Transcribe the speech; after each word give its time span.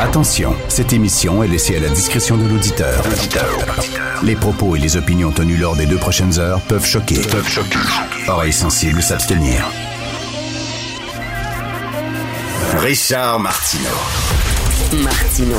Attention, 0.00 0.56
cette 0.68 0.94
émission 0.94 1.42
est 1.42 1.46
laissée 1.46 1.76
à 1.76 1.80
la 1.80 1.90
discrétion 1.90 2.38
de 2.38 2.48
l'auditeur. 2.48 3.04
Les 4.22 4.34
propos 4.34 4.74
et 4.74 4.78
les 4.78 4.96
opinions 4.96 5.30
tenues 5.30 5.58
lors 5.58 5.76
des 5.76 5.84
deux 5.84 5.98
prochaines 5.98 6.38
heures 6.38 6.62
peuvent 6.62 6.86
choquer. 6.86 7.20
Peuvent 7.20 7.46
choquer. 7.46 7.78
Oreilles 8.26 8.50
sensibles 8.50 9.02
s'abstenir. 9.02 9.62
Richard 12.78 13.40
Martineau. 13.40 15.04
Martino. 15.04 15.58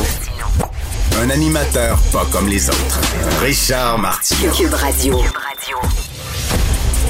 Un 1.21 1.30
animateur 1.30 2.00
pas 2.12 2.26
comme 2.32 2.48
les 2.48 2.68
autres. 2.68 3.00
Richard 3.43 4.00
Martineau. 4.00 4.51
Cube 4.54 4.73
Radio. 4.73 5.21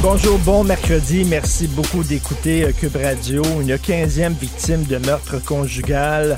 Bonjour, 0.02 0.38
bon 0.40 0.66
mercredi. 0.66 1.24
Merci 1.24 1.68
beaucoup 1.68 2.04
d'écouter 2.04 2.66
euh, 2.66 2.72
Cube 2.74 2.98
Radio. 3.02 3.42
Une 3.62 3.76
15e 3.76 4.34
victime 4.38 4.84
de 4.84 4.98
meurtre 4.98 5.38
conjugal. 5.42 6.38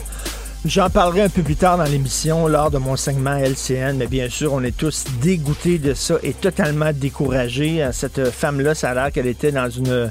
J'en 0.65 0.89
parlerai 0.89 1.23
un 1.23 1.29
peu 1.29 1.43
plus 1.43 1.57
tard 1.57 1.77
dans 1.77 1.83
l'émission 1.83 2.47
lors 2.47 2.71
de 2.71 2.77
mon 2.77 2.95
segment 2.95 3.35
LCN, 3.35 3.97
mais 3.97 4.07
bien 4.07 4.29
sûr, 4.29 4.53
on 4.53 4.63
est 4.63 4.75
tous 4.75 5.03
dégoûtés 5.21 5.77
de 5.77 5.93
ça 5.93 6.15
et 6.23 6.31
totalement 6.31 6.93
découragés. 6.93 7.85
Cette 7.91 8.29
femme-là, 8.29 8.73
ça 8.73 8.91
a 8.91 8.93
l'air 8.93 9.11
qu'elle 9.11 9.27
était 9.27 9.51
dans 9.51 9.69
une 9.69 10.09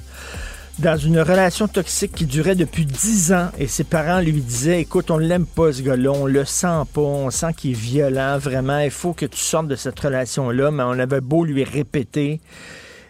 dans 0.79 0.97
une 0.97 1.21
relation 1.21 1.69
toxique 1.69 2.13
qui 2.13 2.27
durait 2.27 2.55
depuis 2.55 2.85
dix 2.85 3.33
ans 3.33 3.49
et 3.59 3.67
ses 3.67 3.85
parents 3.85 4.21
lui 4.21 4.33
disaient 4.41 4.81
écoute 4.81 5.11
on 5.11 5.19
l'aime 5.19 5.45
pas 5.45 5.71
ce 5.71 5.83
gars-là 5.83 6.11
on 6.11 6.25
le 6.25 6.47
sent 6.47 6.85
pas 6.95 7.03
on 7.03 7.31
sent 7.31 7.53
qu'il 7.55 7.73
est 7.73 7.75
violent 7.75 8.39
vraiment 8.39 8.79
il 8.79 8.91
faut 8.91 9.13
que 9.13 9.27
tu 9.27 9.39
sortes 9.39 9.69
de 9.69 9.77
cette 9.77 10.01
relation 10.01 10.49
là 10.49 10.71
mais 10.71 10.83
on 10.83 10.99
avait 10.99 11.21
beau 11.21 11.45
lui 11.45 11.63
répéter 11.63 12.41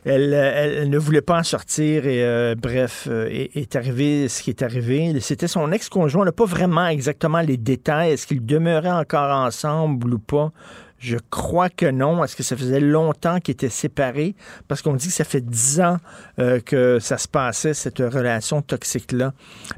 elle, 0.04 0.34
elle, 0.34 0.90
ne 0.90 0.98
voulait 0.98 1.22
pas 1.22 1.38
en 1.38 1.42
sortir 1.42 2.06
et 2.06 2.24
euh, 2.24 2.54
bref, 2.56 3.06
euh, 3.08 3.28
est, 3.30 3.76
arrivé 3.76 4.28
ce 4.28 4.42
qui 4.42 4.50
est 4.50 4.62
arrivé. 4.62 5.20
C'était 5.20 5.46
son 5.46 5.70
ex-conjoint. 5.70 6.22
On 6.22 6.24
n'a 6.24 6.32
pas 6.32 6.44
vraiment 6.44 6.86
exactement 6.86 7.40
les 7.40 7.56
détails. 7.56 8.12
Est-ce 8.12 8.26
qu'ils 8.26 8.44
demeuraient 8.44 8.90
encore 8.90 9.30
ensemble 9.30 10.14
ou 10.14 10.18
pas? 10.18 10.50
Je 10.98 11.16
crois 11.30 11.68
que 11.68 11.86
non. 11.86 12.22
Est-ce 12.24 12.34
que 12.34 12.42
ça 12.42 12.56
faisait 12.56 12.80
longtemps 12.80 13.38
qu'ils 13.38 13.52
étaient 13.52 13.68
séparés? 13.68 14.34
Parce 14.66 14.82
qu'on 14.82 14.94
dit 14.94 15.08
que 15.08 15.14
ça 15.14 15.24
fait 15.24 15.40
dix 15.40 15.80
ans 15.80 15.98
euh, 16.40 16.58
que 16.60 16.98
ça 16.98 17.18
se 17.18 17.28
passait, 17.28 17.74
cette 17.74 17.98
relation 17.98 18.60
toxique-là. 18.60 19.34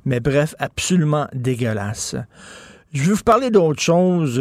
Mais 0.07 0.21
bref, 0.21 0.55
absolument 0.59 1.27
dégueulasse. 1.35 2.17
Je 2.95 3.03
vais 3.03 3.13
vous 3.13 3.25
parler 3.25 3.51
d'autre 3.51 3.81
chose. 3.81 4.41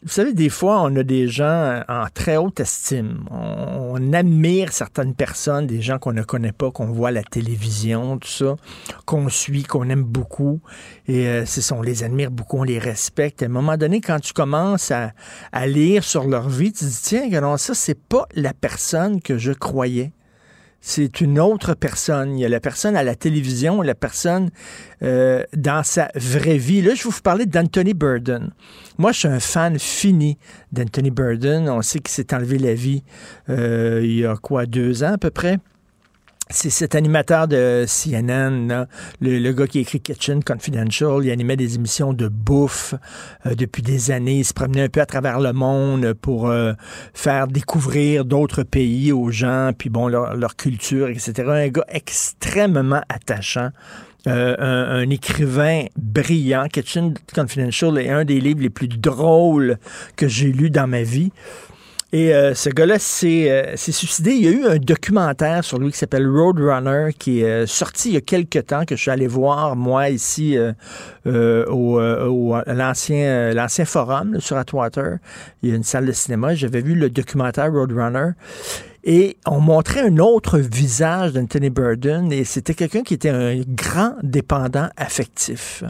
Euh, 0.00 0.06
vous 0.06 0.08
savez, 0.08 0.32
des 0.32 0.48
fois, 0.48 0.82
on 0.82 0.96
a 0.96 1.02
des 1.02 1.28
gens 1.28 1.82
en 1.88 2.06
très 2.12 2.36
haute 2.36 2.60
estime. 2.60 3.24
On, 3.30 3.96
on 4.00 4.12
admire 4.12 4.72
certaines 4.72 5.14
personnes, 5.14 5.66
des 5.66 5.80
gens 5.80 5.98
qu'on 5.98 6.12
ne 6.12 6.22
connaît 6.22 6.52
pas, 6.52 6.70
qu'on 6.70 6.86
voit 6.86 7.08
à 7.08 7.12
la 7.12 7.22
télévision, 7.22 8.18
tout 8.18 8.28
ça, 8.28 8.56
qu'on 9.04 9.28
suit, 9.28 9.62
qu'on 9.62 9.88
aime 9.88 10.04
beaucoup. 10.04 10.60
Et 11.06 11.26
euh, 11.26 11.44
c'est 11.46 11.60
ça, 11.60 11.74
on 11.74 11.82
les 11.82 12.02
admire 12.02 12.30
beaucoup, 12.30 12.58
on 12.58 12.64
les 12.64 12.78
respecte. 12.78 13.42
À 13.42 13.46
un 13.46 13.48
moment 13.48 13.76
donné, 13.76 14.00
quand 14.00 14.20
tu 14.20 14.32
commences 14.32 14.90
à, 14.90 15.12
à 15.52 15.66
lire 15.66 16.04
sur 16.04 16.26
leur 16.26 16.48
vie, 16.48 16.72
tu 16.72 16.80
te 16.80 16.84
dis, 16.84 17.00
tiens, 17.02 17.40
non, 17.40 17.56
ça, 17.56 17.74
c'est 17.74 17.98
pas 17.98 18.26
la 18.34 18.54
personne 18.54 19.20
que 19.20 19.38
je 19.38 19.52
croyais 19.52 20.12
c'est 20.80 21.20
une 21.20 21.38
autre 21.38 21.74
personne. 21.74 22.38
Il 22.38 22.42
y 22.42 22.44
a 22.44 22.48
la 22.48 22.60
personne 22.60 22.96
à 22.96 23.02
la 23.02 23.14
télévision, 23.14 23.82
la 23.82 23.94
personne 23.94 24.50
euh, 25.02 25.44
dans 25.56 25.82
sa 25.82 26.10
vraie 26.14 26.56
vie. 26.56 26.80
Là, 26.80 26.94
je 26.94 27.04
vais 27.04 27.10
vous 27.10 27.20
parler 27.22 27.46
d'Anthony 27.46 27.94
Burden. 27.94 28.50
Moi, 28.98 29.12
je 29.12 29.18
suis 29.20 29.28
un 29.28 29.40
fan 29.40 29.78
fini 29.78 30.38
d'Anthony 30.72 31.10
Burden. 31.10 31.68
On 31.68 31.82
sait 31.82 31.98
qu'il 32.00 32.10
s'est 32.10 32.34
enlevé 32.34 32.58
la 32.58 32.74
vie 32.74 33.02
euh, 33.48 34.00
il 34.02 34.20
y 34.20 34.26
a 34.26 34.36
quoi, 34.36 34.66
deux 34.66 35.04
ans 35.04 35.14
à 35.14 35.18
peu 35.18 35.30
près? 35.30 35.58
C'est 36.52 36.70
cet 36.70 36.96
animateur 36.96 37.46
de 37.46 37.84
CNN, 37.86 38.66
là, 38.66 38.88
le, 39.20 39.38
le, 39.38 39.52
gars 39.52 39.68
qui 39.68 39.78
écrit 39.78 40.00
Kitchen 40.00 40.42
Confidential. 40.42 41.20
Il 41.22 41.30
animait 41.30 41.56
des 41.56 41.76
émissions 41.76 42.12
de 42.12 42.26
bouffe 42.26 42.94
euh, 43.46 43.54
depuis 43.54 43.82
des 43.82 44.10
années. 44.10 44.38
Il 44.38 44.44
se 44.44 44.52
promenait 44.52 44.82
un 44.82 44.88
peu 44.88 45.00
à 45.00 45.06
travers 45.06 45.38
le 45.38 45.52
monde 45.52 46.12
pour 46.14 46.48
euh, 46.48 46.72
faire 47.14 47.46
découvrir 47.46 48.24
d'autres 48.24 48.64
pays 48.64 49.12
aux 49.12 49.30
gens, 49.30 49.70
puis 49.78 49.90
bon, 49.90 50.08
leur, 50.08 50.34
leur, 50.34 50.56
culture, 50.56 51.08
etc. 51.08 51.32
Un 51.46 51.68
gars 51.68 51.86
extrêmement 51.88 53.02
attachant. 53.08 53.70
Euh, 54.26 54.54
un, 54.58 55.02
un, 55.02 55.08
écrivain 55.08 55.84
brillant. 55.96 56.66
Kitchen 56.70 57.14
Confidential 57.32 57.96
est 57.96 58.10
un 58.10 58.24
des 58.24 58.40
livres 58.40 58.60
les 58.60 58.70
plus 58.70 58.88
drôles 58.88 59.78
que 60.16 60.28
j'ai 60.28 60.52
lus 60.52 60.68
dans 60.68 60.86
ma 60.86 61.02
vie. 61.02 61.30
Et 62.12 62.34
euh, 62.34 62.54
ce 62.54 62.70
gars-là 62.70 62.98
s'est 62.98 63.50
euh, 63.50 63.76
suicidé. 63.76 64.32
Il 64.32 64.42
y 64.42 64.48
a 64.48 64.50
eu 64.50 64.64
un 64.66 64.78
documentaire 64.78 65.62
sur 65.62 65.78
lui 65.78 65.92
qui 65.92 65.98
s'appelle 65.98 66.28
Roadrunner 66.28 67.12
qui 67.16 67.42
est 67.42 67.44
euh, 67.44 67.66
sorti 67.66 68.08
il 68.08 68.14
y 68.14 68.16
a 68.16 68.20
quelques 68.20 68.66
temps, 68.66 68.84
que 68.84 68.96
je 68.96 69.00
suis 69.00 69.12
allé 69.12 69.28
voir, 69.28 69.76
moi, 69.76 70.08
ici, 70.08 70.58
euh, 70.58 71.64
au, 71.66 72.00
au 72.00 72.56
l'ancien 72.66 73.52
l'ancien 73.54 73.84
forum 73.84 74.34
là, 74.34 74.40
sur 74.40 74.56
Atwater. 74.56 75.18
Il 75.62 75.70
y 75.70 75.72
a 75.72 75.76
une 75.76 75.84
salle 75.84 76.06
de 76.06 76.12
cinéma. 76.12 76.54
J'avais 76.54 76.80
vu 76.80 76.94
le 76.94 77.10
documentaire 77.10 77.72
Roadrunner. 77.72 78.32
Et 79.04 79.38
on 79.46 79.60
montrait 79.60 80.00
un 80.00 80.18
autre 80.18 80.58
visage 80.58 81.32
d'Anthony 81.32 81.70
Burden, 81.70 82.32
et 82.32 82.44
c'était 82.44 82.74
quelqu'un 82.74 83.02
qui 83.02 83.14
était 83.14 83.30
un 83.30 83.60
grand 83.66 84.16
dépendant 84.22 84.88
affectif. 84.96 85.82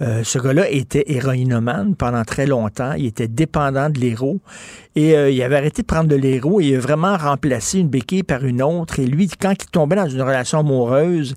Euh, 0.00 0.24
ce 0.24 0.38
gars-là 0.38 0.68
était 0.70 1.04
héroïnomane 1.06 1.94
pendant 1.94 2.24
très 2.24 2.46
longtemps. 2.46 2.94
Il 2.94 3.06
était 3.06 3.28
dépendant 3.28 3.90
de 3.90 3.98
l'héros. 3.98 4.40
Et 4.94 5.16
euh, 5.16 5.30
il 5.30 5.42
avait 5.42 5.56
arrêté 5.56 5.82
de 5.82 5.86
prendre 5.86 6.08
de 6.08 6.16
l'héros 6.16 6.60
et 6.60 6.66
il 6.66 6.76
a 6.76 6.80
vraiment 6.80 7.16
remplacé 7.16 7.78
une 7.78 7.88
béquille 7.88 8.22
par 8.22 8.44
une 8.44 8.62
autre. 8.62 9.00
Et 9.00 9.06
lui, 9.06 9.28
quand 9.28 9.52
il 9.52 9.70
tombait 9.70 9.96
dans 9.96 10.08
une 10.08 10.20
relation 10.20 10.58
amoureuse, 10.58 11.34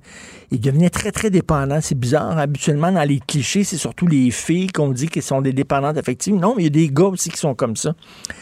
il 0.51 0.59
devenait 0.59 0.89
très, 0.89 1.13
très 1.13 1.29
dépendant. 1.29 1.79
C'est 1.81 1.97
bizarre. 1.97 2.37
Habituellement, 2.37 2.91
dans 2.91 3.07
les 3.07 3.19
clichés, 3.19 3.63
c'est 3.63 3.77
surtout 3.77 4.07
les 4.07 4.29
filles 4.29 4.67
qu'on 4.67 4.89
dit 4.89 5.07
qu'elles 5.07 5.23
sont 5.23 5.41
des 5.41 5.53
dépendantes 5.53 5.97
affectives. 5.97 6.35
Non, 6.35 6.55
il 6.57 6.65
y 6.65 6.67
a 6.67 6.69
des 6.69 6.89
gars 6.89 7.05
aussi 7.05 7.29
qui 7.29 7.37
sont 7.37 7.55
comme 7.55 7.77
ça. 7.77 7.93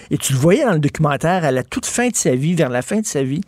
Et 0.09 0.17
tu 0.17 0.33
le 0.33 0.39
voyais 0.39 0.65
dans 0.65 0.73
le 0.73 0.79
documentaire, 0.79 1.43
à 1.43 1.51
la 1.51 1.63
toute 1.63 1.85
fin 1.85 2.09
de 2.09 2.15
sa 2.15 2.33
vie, 2.33 2.55
vers 2.55 2.69
la 2.69 2.81
fin 2.81 2.99
de 2.99 3.05
sa 3.05 3.21
vie, 3.21 3.41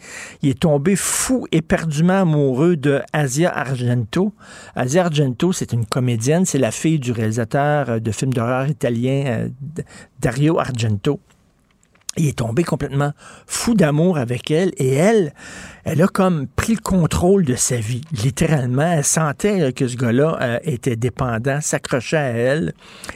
il 0.43 0.49
est 0.49 0.59
tombé 0.59 0.95
fou, 0.95 1.47
éperdument 1.51 2.21
amoureux 2.21 2.75
de 2.75 3.01
Asia 3.11 3.51
Argento. 3.55 4.33
Asia 4.75 5.03
Argento, 5.03 5.51
c'est 5.51 5.73
une 5.73 5.85
comédienne, 5.85 6.45
c'est 6.45 6.59
la 6.59 6.71
fille 6.71 6.99
du 6.99 7.11
réalisateur 7.11 7.99
de 7.99 8.11
films 8.11 8.33
d'horreur 8.33 8.67
italien 8.67 9.23
euh, 9.25 9.49
Dario 10.19 10.59
Argento. 10.59 11.19
Il 12.17 12.27
est 12.27 12.37
tombé 12.37 12.63
complètement 12.63 13.11
fou 13.45 13.73
d'amour 13.73 14.17
avec 14.17 14.49
elle 14.49 14.71
et 14.77 14.93
elle, 14.93 15.33
elle 15.83 16.01
a 16.01 16.07
comme 16.07 16.47
pris 16.47 16.75
le 16.75 16.79
contrôle 16.79 17.43
de 17.43 17.55
sa 17.55 17.75
vie. 17.75 18.01
Littéralement, 18.23 18.89
elle 18.89 19.03
sentait 19.03 19.73
que 19.73 19.85
ce 19.85 19.97
gars-là 19.97 20.37
euh, 20.41 20.59
était 20.63 20.95
dépendant, 20.95 21.59
s'accrochait 21.59 22.15
à 22.15 22.29
elle 22.29 22.73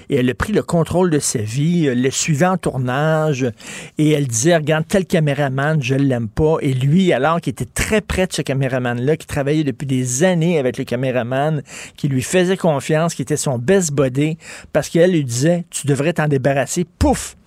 et 0.09 0.17
elle 0.17 0.29
a 0.29 0.33
pris 0.33 0.51
le 0.51 0.63
contrôle 0.63 1.11
de 1.11 1.19
sa 1.19 1.39
vie, 1.39 1.87
euh, 1.87 1.95
le 1.95 2.11
suivait 2.11 2.45
en 2.45 2.57
tournage 2.57 3.49
et 3.97 4.11
elle 4.11 4.27
disait, 4.27 4.57
regarde, 4.57 4.85
tel 4.85 5.05
caméraman, 5.05 5.81
je 5.81 5.95
l'aime 5.95 6.27
pas. 6.27 6.57
Et 6.59 6.73
lui, 6.73 7.13
alors 7.13 7.39
qu'il 7.39 7.51
était 7.51 7.65
très 7.65 8.01
près 8.01 8.27
de 8.27 8.33
ce 8.33 8.41
caméraman-là, 8.41 9.15
qui 9.15 9.27
travaillait 9.27 9.63
depuis 9.63 9.87
des 9.87 10.25
années 10.25 10.59
avec 10.59 10.77
le 10.77 10.83
caméraman, 10.83 11.63
qui 11.95 12.09
lui 12.09 12.21
faisait 12.21 12.57
confiance, 12.57 13.15
qui 13.15 13.21
était 13.21 13.37
son 13.37 13.57
best 13.59 13.93
buddy, 13.93 14.37
parce 14.73 14.89
qu'elle 14.89 15.11
lui 15.11 15.23
disait, 15.23 15.63
tu 15.69 15.87
devrais 15.87 16.11
t'en 16.11 16.27
débarrasser, 16.27 16.85
pouf! 16.97 17.37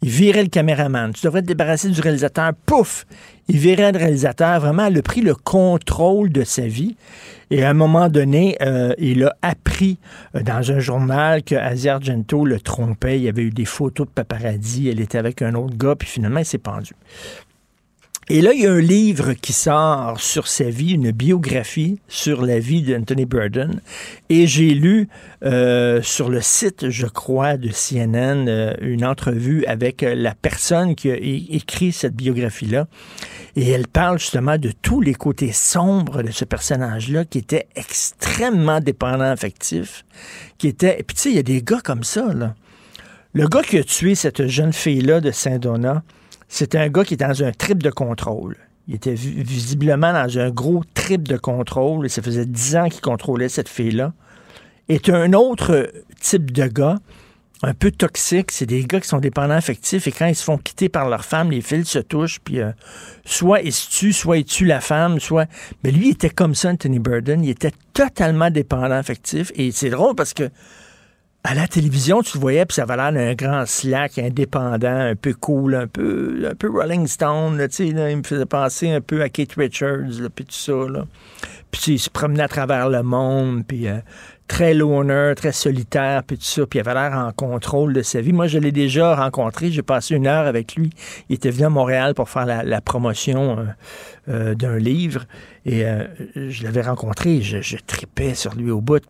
Il 0.00 0.10
virait 0.10 0.42
le 0.42 0.48
caméraman. 0.48 1.12
Tu 1.12 1.24
devrais 1.24 1.42
te 1.42 1.46
débarrasser 1.46 1.88
du 1.88 2.00
réalisateur. 2.00 2.52
Pouf! 2.66 3.04
Il 3.48 3.58
virait 3.58 3.90
le 3.90 3.98
réalisateur. 3.98 4.60
Vraiment, 4.60 4.86
elle 4.86 4.98
a 4.98 5.02
pris 5.02 5.22
le 5.22 5.34
contrôle 5.34 6.30
de 6.30 6.44
sa 6.44 6.66
vie. 6.66 6.96
Et 7.50 7.64
à 7.64 7.70
un 7.70 7.74
moment 7.74 8.08
donné, 8.08 8.56
euh, 8.62 8.94
il 8.98 9.24
a 9.24 9.34
appris 9.42 9.98
euh, 10.34 10.42
dans 10.42 10.70
un 10.70 10.78
journal 10.78 11.42
que 11.42 11.56
Asia 11.56 11.94
Argento 11.94 12.44
le 12.44 12.60
trompait. 12.60 13.18
Il 13.18 13.24
y 13.24 13.28
avait 13.28 13.42
eu 13.42 13.50
des 13.50 13.64
photos 13.64 14.06
de 14.06 14.12
paparazzi. 14.12 14.88
Elle 14.88 15.00
était 15.00 15.18
avec 15.18 15.42
un 15.42 15.54
autre 15.54 15.76
gars, 15.76 15.96
puis 15.96 16.08
finalement, 16.08 16.40
il 16.40 16.46
s'est 16.46 16.58
pendu. 16.58 16.92
Et 18.30 18.42
là, 18.42 18.52
il 18.52 18.60
y 18.60 18.66
a 18.66 18.72
un 18.72 18.80
livre 18.80 19.32
qui 19.32 19.54
sort 19.54 20.20
sur 20.20 20.48
sa 20.48 20.68
vie, 20.68 20.92
une 20.92 21.12
biographie 21.12 21.98
sur 22.08 22.44
la 22.44 22.58
vie 22.58 22.82
d'Anthony 22.82 23.24
Burden. 23.24 23.80
Et 24.28 24.46
j'ai 24.46 24.74
lu 24.74 25.08
euh, 25.44 26.02
sur 26.02 26.28
le 26.28 26.42
site, 26.42 26.90
je 26.90 27.06
crois, 27.06 27.56
de 27.56 27.70
CNN, 27.70 28.46
euh, 28.46 28.74
une 28.82 29.06
entrevue 29.06 29.64
avec 29.64 30.02
euh, 30.02 30.14
la 30.14 30.34
personne 30.34 30.94
qui 30.94 31.10
a 31.10 31.16
écrit 31.16 31.90
cette 31.90 32.14
biographie-là. 32.14 32.86
Et 33.56 33.70
elle 33.70 33.88
parle 33.88 34.18
justement 34.18 34.58
de 34.58 34.72
tous 34.82 35.00
les 35.00 35.14
côtés 35.14 35.52
sombres 35.52 36.22
de 36.22 36.30
ce 36.30 36.44
personnage-là 36.44 37.24
qui 37.24 37.38
était 37.38 37.66
extrêmement 37.76 38.80
dépendant 38.80 39.30
affectif, 39.30 40.04
qui 40.58 40.68
était... 40.68 41.00
Et 41.00 41.02
puis 41.02 41.16
tu 41.16 41.22
sais, 41.22 41.30
il 41.30 41.36
y 41.36 41.40
a 41.40 41.42
des 41.42 41.62
gars 41.62 41.80
comme 41.82 42.04
ça, 42.04 42.34
là. 42.34 42.54
Le 43.32 43.46
gars 43.46 43.62
qui 43.62 43.78
a 43.78 43.84
tué 43.84 44.14
cette 44.14 44.48
jeune 44.48 44.72
fille-là 44.72 45.20
de 45.20 45.30
Saint-Donat, 45.30 46.02
c'était 46.48 46.78
un 46.78 46.88
gars 46.88 47.04
qui 47.04 47.14
était 47.14 47.26
dans 47.26 47.42
un 47.42 47.52
trip 47.52 47.82
de 47.82 47.90
contrôle. 47.90 48.56
Il 48.88 48.94
était 48.94 49.14
visiblement 49.14 50.12
dans 50.14 50.38
un 50.38 50.50
gros 50.50 50.82
trip 50.94 51.28
de 51.28 51.36
contrôle 51.36 52.06
et 52.06 52.08
ça 52.08 52.22
faisait 52.22 52.46
dix 52.46 52.74
ans 52.74 52.88
qu'il 52.88 53.02
contrôlait 53.02 53.50
cette 53.50 53.68
fille-là. 53.68 54.14
Et 54.88 54.98
un 55.08 55.34
autre 55.34 55.92
type 56.20 56.50
de 56.50 56.66
gars, 56.66 56.96
un 57.62 57.74
peu 57.74 57.90
toxique, 57.90 58.50
c'est 58.50 58.64
des 58.64 58.84
gars 58.84 59.00
qui 59.00 59.08
sont 59.08 59.18
dépendants 59.18 59.54
affectifs 59.54 60.06
et 60.06 60.12
quand 60.12 60.26
ils 60.26 60.34
se 60.34 60.44
font 60.44 60.56
quitter 60.56 60.88
par 60.88 61.10
leur 61.10 61.24
femme, 61.24 61.50
les 61.50 61.60
fils 61.60 61.88
se 61.88 61.98
touchent, 61.98 62.40
puis 62.40 62.60
euh, 62.60 62.70
soit 63.26 63.60
ils 63.60 63.72
se 63.72 63.90
tuent, 63.90 64.12
soit 64.14 64.38
ils 64.38 64.44
tuent 64.44 64.64
la 64.64 64.80
femme, 64.80 65.20
soit... 65.20 65.46
Mais 65.84 65.90
lui, 65.90 66.06
il 66.06 66.12
était 66.12 66.30
comme 66.30 66.54
ça, 66.54 66.70
Anthony 66.70 66.98
Burden, 66.98 67.44
il 67.44 67.50
était 67.50 67.72
totalement 67.92 68.50
dépendant 68.50 68.92
affectif 68.92 69.52
et 69.54 69.70
c'est 69.72 69.90
drôle 69.90 70.14
parce 70.14 70.32
que 70.32 70.48
à 71.48 71.54
la 71.54 71.66
télévision, 71.66 72.20
tu 72.20 72.36
le 72.36 72.42
voyais, 72.42 72.66
puis 72.66 72.74
ça 72.74 72.82
avait 72.82 72.96
l'air 72.96 73.10
d'un 73.10 73.32
grand 73.32 73.64
slack 73.64 74.18
indépendant, 74.18 74.86
un 74.86 75.16
peu 75.16 75.32
cool, 75.32 75.74
un 75.74 75.86
peu, 75.86 76.46
un 76.46 76.54
peu 76.54 76.70
Rolling 76.70 77.06
Stone, 77.06 77.56
tu 77.68 77.74
sais, 77.74 77.86
il 77.88 77.94
me 77.94 78.22
faisait 78.22 78.44
penser 78.44 78.90
un 78.90 79.00
peu 79.00 79.22
à 79.22 79.30
Kate 79.30 79.54
Richards, 79.56 80.28
puis 80.34 80.44
tout 80.44 80.52
ça, 80.52 80.72
là. 80.72 81.06
Puis 81.70 81.92
il 81.92 81.98
se 81.98 82.10
promenait 82.10 82.42
à 82.42 82.48
travers 82.48 82.90
le 82.90 83.02
monde, 83.02 83.64
puis 83.66 83.88
euh, 83.88 83.96
très 84.46 84.74
loner, 84.74 85.32
très 85.36 85.52
solitaire, 85.52 86.22
puis 86.22 86.36
tout 86.36 86.44
ça, 86.44 86.66
puis 86.66 86.80
il 86.80 86.86
avait 86.86 86.92
l'air 86.92 87.16
en 87.16 87.32
contrôle 87.32 87.94
de 87.94 88.02
sa 88.02 88.20
vie. 88.20 88.34
Moi, 88.34 88.46
je 88.46 88.58
l'ai 88.58 88.72
déjà 88.72 89.14
rencontré, 89.14 89.70
j'ai 89.70 89.82
passé 89.82 90.16
une 90.16 90.26
heure 90.26 90.46
avec 90.46 90.74
lui. 90.74 90.90
Il 91.30 91.36
était 91.36 91.50
venu 91.50 91.64
à 91.64 91.70
Montréal 91.70 92.12
pour 92.12 92.28
faire 92.28 92.44
la, 92.44 92.80
promotion 92.82 93.58
euh, 93.58 93.64
euh, 94.28 94.54
d'un 94.54 94.76
livre, 94.76 95.24
et 95.64 95.84
je 96.34 96.62
l'avais 96.62 96.82
rencontré, 96.82 97.40
je, 97.40 97.62
je 97.62 97.76
tripais 97.86 98.34
sur 98.34 98.54
lui 98.54 98.70
au 98.70 98.82
bout. 98.82 99.02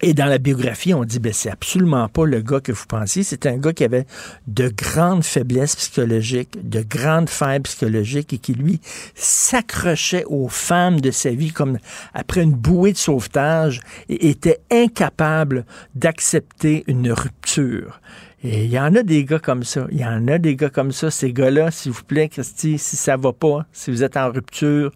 Et 0.00 0.14
dans 0.14 0.26
la 0.26 0.38
biographie, 0.38 0.94
on 0.94 1.04
dit, 1.04 1.18
ben, 1.18 1.32
c'est 1.32 1.50
absolument 1.50 2.08
pas 2.08 2.26
le 2.26 2.40
gars 2.40 2.60
que 2.60 2.72
vous 2.72 2.86
pensiez. 2.86 3.22
C'est 3.22 3.46
un 3.46 3.56
gars 3.56 3.72
qui 3.72 3.84
avait 3.84 4.06
de 4.46 4.68
grandes 4.68 5.24
faiblesses 5.24 5.76
psychologiques, 5.76 6.68
de 6.68 6.82
grandes 6.82 7.30
failles 7.30 7.60
psychologiques 7.60 8.32
et 8.32 8.38
qui, 8.38 8.54
lui, 8.54 8.80
s'accrochait 9.14 10.24
aux 10.26 10.48
femmes 10.48 11.00
de 11.00 11.10
sa 11.10 11.30
vie 11.30 11.52
comme 11.52 11.78
après 12.14 12.42
une 12.42 12.54
bouée 12.54 12.92
de 12.92 12.98
sauvetage 12.98 13.80
et 14.08 14.28
était 14.28 14.60
incapable 14.70 15.64
d'accepter 15.94 16.84
une 16.86 17.10
rupture. 17.12 18.00
Et 18.42 18.64
il 18.64 18.70
y 18.70 18.78
en 18.78 18.94
a 18.94 19.02
des 19.02 19.24
gars 19.24 19.38
comme 19.38 19.64
ça. 19.64 19.86
Il 19.90 19.98
y 19.98 20.04
en 20.04 20.28
a 20.28 20.38
des 20.38 20.56
gars 20.56 20.68
comme 20.68 20.92
ça. 20.92 21.10
Ces 21.10 21.32
gars-là, 21.32 21.70
s'il 21.70 21.92
vous 21.92 22.04
plaît, 22.04 22.28
Christy, 22.28 22.78
si 22.78 22.96
ça 22.96 23.16
va 23.16 23.32
pas, 23.32 23.66
si 23.72 23.90
vous 23.90 24.04
êtes 24.04 24.16
en 24.16 24.30
rupture, 24.30 24.92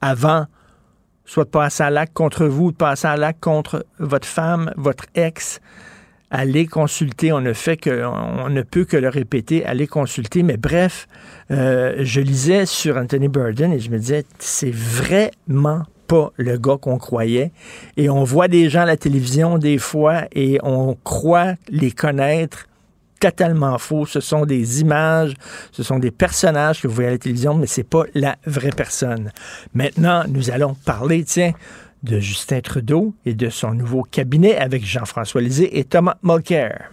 avant 0.00 0.46
soit 1.26 1.44
de 1.44 1.50
passer 1.50 1.82
à 1.82 1.90
l'acte 1.90 2.14
contre 2.14 2.46
vous, 2.46 2.72
de 2.72 2.76
passer 2.76 3.06
à 3.06 3.16
l'acte 3.16 3.40
contre 3.40 3.84
votre 3.98 4.26
femme, 4.26 4.72
votre 4.76 5.04
ex. 5.14 5.60
Allez 6.30 6.66
consulter. 6.66 7.32
On 7.32 7.40
ne 7.40 7.52
fait 7.52 7.76
que, 7.76 8.04
on 8.04 8.48
ne 8.48 8.62
peut 8.62 8.84
que 8.84 8.96
le 8.96 9.08
répéter. 9.08 9.64
Allez 9.64 9.86
consulter. 9.86 10.42
Mais 10.42 10.56
bref, 10.56 11.06
euh, 11.50 11.96
je 12.00 12.20
lisais 12.20 12.66
sur 12.66 12.96
Anthony 12.96 13.28
Burden 13.28 13.72
et 13.72 13.78
je 13.78 13.90
me 13.90 13.98
disais, 13.98 14.24
c'est 14.38 14.74
vraiment 14.74 15.82
pas 16.06 16.32
le 16.36 16.56
gars 16.58 16.78
qu'on 16.80 16.98
croyait. 16.98 17.52
Et 17.96 18.08
on 18.08 18.24
voit 18.24 18.48
des 18.48 18.68
gens 18.70 18.82
à 18.82 18.86
la 18.86 18.96
télévision 18.96 19.58
des 19.58 19.78
fois 19.78 20.22
et 20.32 20.58
on 20.62 20.96
croit 21.04 21.54
les 21.68 21.90
connaître 21.90 22.66
totalement 23.20 23.78
faux. 23.78 24.06
Ce 24.06 24.20
sont 24.20 24.46
des 24.46 24.80
images, 24.80 25.34
ce 25.72 25.82
sont 25.82 25.98
des 25.98 26.10
personnages 26.10 26.80
que 26.80 26.88
vous 26.88 26.94
voyez 26.94 27.08
à 27.08 27.12
la 27.12 27.18
télévision, 27.18 27.54
mais 27.54 27.66
c'est 27.66 27.84
pas 27.84 28.04
la 28.14 28.36
vraie 28.46 28.70
personne. 28.70 29.32
Maintenant, 29.74 30.24
nous 30.28 30.50
allons 30.50 30.74
parler, 30.74 31.24
tiens, 31.24 31.52
de 32.02 32.20
Justin 32.20 32.60
Trudeau 32.60 33.14
et 33.24 33.34
de 33.34 33.48
son 33.48 33.72
nouveau 33.72 34.02
cabinet 34.02 34.56
avec 34.56 34.84
Jean-François 34.84 35.40
Lisée 35.40 35.78
et 35.78 35.84
Thomas 35.84 36.16
Mulcair. 36.22 36.90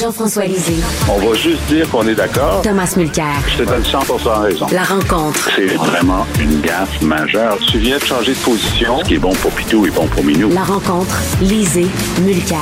Jean-François 0.00 0.46
Lisée. 0.46 0.82
On 1.08 1.18
va 1.18 1.34
juste 1.34 1.62
dire 1.68 1.88
qu'on 1.88 2.06
est 2.08 2.16
d'accord. 2.16 2.62
Thomas 2.62 2.92
Mulcair. 2.96 3.36
Je 3.46 3.62
te 3.62 3.68
donne 3.68 3.84
100 3.84 3.98
raison. 4.42 4.66
La 4.72 4.82
rencontre. 4.82 5.50
C'est 5.54 5.74
vraiment 5.74 6.26
une 6.40 6.60
gaffe 6.60 7.00
majeure. 7.00 7.58
Tu 7.70 7.78
viens 7.78 7.98
de 7.98 8.02
changer 8.02 8.32
de 8.32 8.38
position. 8.38 8.98
Ce 8.98 9.04
qui 9.04 9.14
est 9.14 9.18
bon 9.18 9.32
pour 9.34 9.52
Pitou 9.52 9.86
est 9.86 9.90
bon 9.90 10.08
pour 10.08 10.24
Minou. 10.24 10.50
La 10.50 10.64
rencontre. 10.64 11.16
Lisée. 11.40 11.86
Mulcair. 12.22 12.58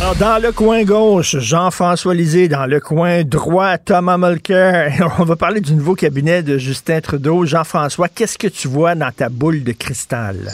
Alors, 0.00 0.16
dans 0.16 0.42
le 0.42 0.50
coin 0.50 0.82
gauche, 0.82 1.36
Jean-François 1.38 2.14
Lisée. 2.14 2.48
Dans 2.48 2.66
le 2.66 2.80
coin 2.80 3.22
droit, 3.22 3.78
Thomas 3.78 4.18
Mulcair. 4.18 5.14
On 5.20 5.24
va 5.24 5.36
parler 5.36 5.60
du 5.60 5.72
nouveau 5.72 5.94
cabinet 5.94 6.42
de 6.42 6.58
Justin 6.58 7.00
Trudeau. 7.00 7.44
Jean-François, 7.46 8.08
qu'est-ce 8.08 8.38
que 8.38 8.48
tu 8.48 8.66
vois 8.66 8.96
dans 8.96 9.12
ta 9.12 9.28
boule 9.28 9.62
de 9.62 9.72
cristal? 9.72 10.52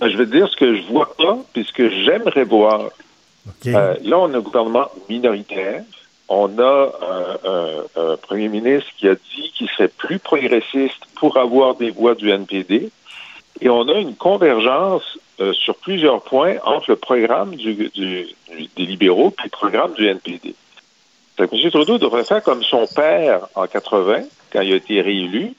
Ben, 0.00 0.08
je 0.08 0.16
vais 0.16 0.26
te 0.26 0.30
dire 0.30 0.48
ce 0.48 0.56
que 0.56 0.76
je 0.76 0.82
vois 0.90 1.12
pas, 1.18 1.36
puis 1.52 1.66
ce 1.68 1.72
que 1.72 1.90
j'aimerais 1.90 2.44
voir. 2.44 2.90
Euh, 3.66 3.94
là, 4.02 4.18
on 4.18 4.32
a 4.32 4.36
un 4.36 4.40
gouvernement 4.40 4.88
minoritaire. 5.08 5.82
On 6.28 6.58
a 6.58 6.92
un, 7.96 8.16
premier 8.16 8.48
ministre 8.48 8.90
qui 8.98 9.08
a 9.08 9.14
dit 9.14 9.50
qu'il 9.56 9.68
serait 9.68 9.88
plus 9.88 10.18
progressiste 10.18 11.00
pour 11.14 11.38
avoir 11.38 11.74
des 11.74 11.90
voix 11.90 12.14
du 12.14 12.30
NPD. 12.30 12.90
Et 13.60 13.68
on 13.68 13.88
a 13.88 13.94
une 13.94 14.14
convergence 14.14 15.18
euh, 15.40 15.52
sur 15.52 15.74
plusieurs 15.76 16.22
points 16.22 16.56
entre 16.64 16.90
le 16.90 16.96
programme 16.96 17.54
des 17.56 18.34
libéraux 18.76 19.34
et 19.38 19.44
le 19.44 19.50
programme 19.50 19.94
du 19.94 20.06
NPD. 20.06 20.54
M. 21.38 21.70
Trudeau 21.70 21.98
devrait 21.98 22.24
faire 22.24 22.42
comme 22.42 22.62
son 22.62 22.86
père 22.86 23.46
en 23.54 23.66
80, 23.66 24.22
quand 24.52 24.60
il 24.60 24.72
a 24.72 24.76
été 24.76 25.00
réélu. 25.00 25.54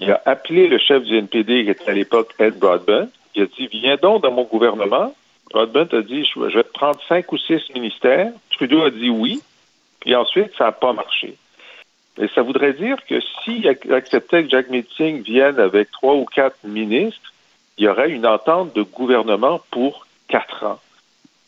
Il 0.00 0.10
a 0.10 0.22
appelé 0.24 0.68
le 0.68 0.78
chef 0.78 1.02
du 1.02 1.16
NPD, 1.16 1.64
qui 1.64 1.70
était 1.70 1.90
à 1.90 1.92
l'époque 1.92 2.34
Ed 2.38 2.58
Broadbent. 2.58 3.08
Il 3.34 3.42
a 3.42 3.46
dit 3.46 3.68
Viens 3.70 3.96
donc 3.96 4.22
dans 4.22 4.30
mon 4.30 4.44
gouvernement, 4.44 5.14
Broadbent 5.50 5.88
a 5.92 6.02
dit 6.02 6.24
je 6.24 6.56
vais 6.56 6.62
prendre 6.62 7.00
cinq 7.08 7.32
ou 7.32 7.38
six 7.38 7.62
ministères. 7.74 8.32
Trudeau 8.50 8.82
a 8.84 8.90
dit 8.90 9.10
oui. 9.10 9.42
Puis 10.00 10.14
ensuite, 10.14 10.52
ça 10.56 10.64
n'a 10.64 10.72
pas 10.72 10.92
marché. 10.92 11.36
Et 12.20 12.28
ça 12.34 12.42
voudrait 12.42 12.72
dire 12.72 12.96
que 13.06 13.20
s'il 13.20 13.66
acceptait 13.68 14.44
que 14.44 14.50
Jack 14.50 14.70
Meeting 14.70 15.22
vienne 15.22 15.58
avec 15.58 15.90
trois 15.90 16.14
ou 16.14 16.24
quatre 16.24 16.56
ministres, 16.64 17.32
il 17.76 17.84
y 17.84 17.88
aurait 17.88 18.10
une 18.10 18.26
entente 18.26 18.74
de 18.74 18.82
gouvernement 18.82 19.60
pour 19.70 20.06
quatre 20.26 20.64
ans. 20.64 20.80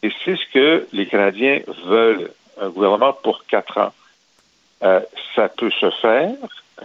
Et 0.03 0.13
c'est 0.25 0.37
ce 0.37 0.53
que 0.53 0.87
les 0.93 1.07
Canadiens 1.07 1.61
veulent, 1.87 2.31
un 2.61 2.69
gouvernement 2.71 3.13
pour 3.13 3.45
quatre 3.47 3.79
ans. 3.79 3.93
Euh, 4.83 5.01
ça 5.35 5.49
peut 5.49 5.71
se 5.71 5.91
faire. 5.91 6.33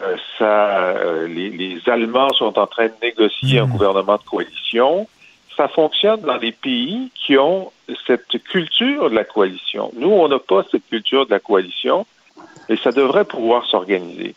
Euh, 0.02 0.18
ça, 0.38 0.96
euh, 0.98 1.28
les, 1.28 1.50
les, 1.50 1.80
Allemands 1.88 2.34
sont 2.34 2.60
en 2.60 2.68
train 2.68 2.88
de 2.88 2.94
négocier 3.02 3.60
un 3.60 3.68
mmh. 3.68 3.72
gouvernement 3.72 4.18
de 4.18 4.24
coalition 4.24 5.08
ça 5.56 5.68
fonctionne 5.68 6.22
dans 6.22 6.38
les 6.38 6.52
pays 6.52 7.10
qui 7.16 7.38
ont 7.38 7.72
cette 8.08 8.44
culture 8.44 9.10
de 9.10 9.16
la 9.16 9.24
coalition. 9.24 9.92
Nous, 9.96 10.10
on 10.10 10.28
n'a 10.28 10.40
pas 10.40 10.66
cette 10.72 10.88
culture 10.88 11.26
de 11.26 11.32
la 11.32 11.40
coalition 11.40 12.06
et 12.70 12.78
ça 12.78 12.92
devrait 12.92 13.26
pouvoir 13.26 13.66
s'organiser. 13.66 14.36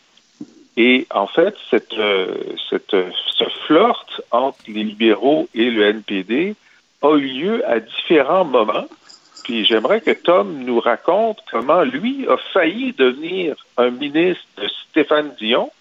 Et 0.77 1.07
en 1.13 1.27
fait, 1.27 1.55
cette, 1.69 1.93
euh, 1.93 2.35
cette, 2.69 2.91
ce 2.91 3.43
flirt 3.65 4.21
entre 4.31 4.59
les 4.67 4.83
libéraux 4.83 5.49
et 5.53 5.69
le 5.69 5.83
NPD 5.83 6.55
a 7.01 7.15
eu 7.15 7.27
lieu 7.27 7.69
à 7.69 7.79
différents 7.79 8.45
moments. 8.45 8.87
Puis 9.43 9.65
j'aimerais 9.65 10.01
que 10.01 10.11
Tom 10.11 10.63
nous 10.63 10.79
raconte 10.79 11.39
comment 11.51 11.81
lui 11.81 12.27
a 12.29 12.37
failli 12.53 12.93
devenir 12.93 13.55
un 13.77 13.89
ministre 13.89 14.43
de 14.57 14.67
Stéphane 14.89 15.33
Dion 15.39 15.71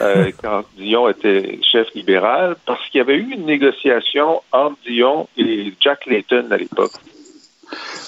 euh, 0.00 0.30
quand 0.42 0.64
Dion 0.76 1.08
était 1.08 1.58
chef 1.62 1.88
libéral, 1.94 2.56
parce 2.66 2.88
qu'il 2.88 2.98
y 2.98 3.02
avait 3.02 3.16
eu 3.16 3.32
une 3.32 3.46
négociation 3.46 4.42
entre 4.52 4.76
Dion 4.86 5.28
et 5.36 5.72
Jack 5.80 6.06
Layton 6.06 6.46
à 6.50 6.56
l'époque. 6.56 6.92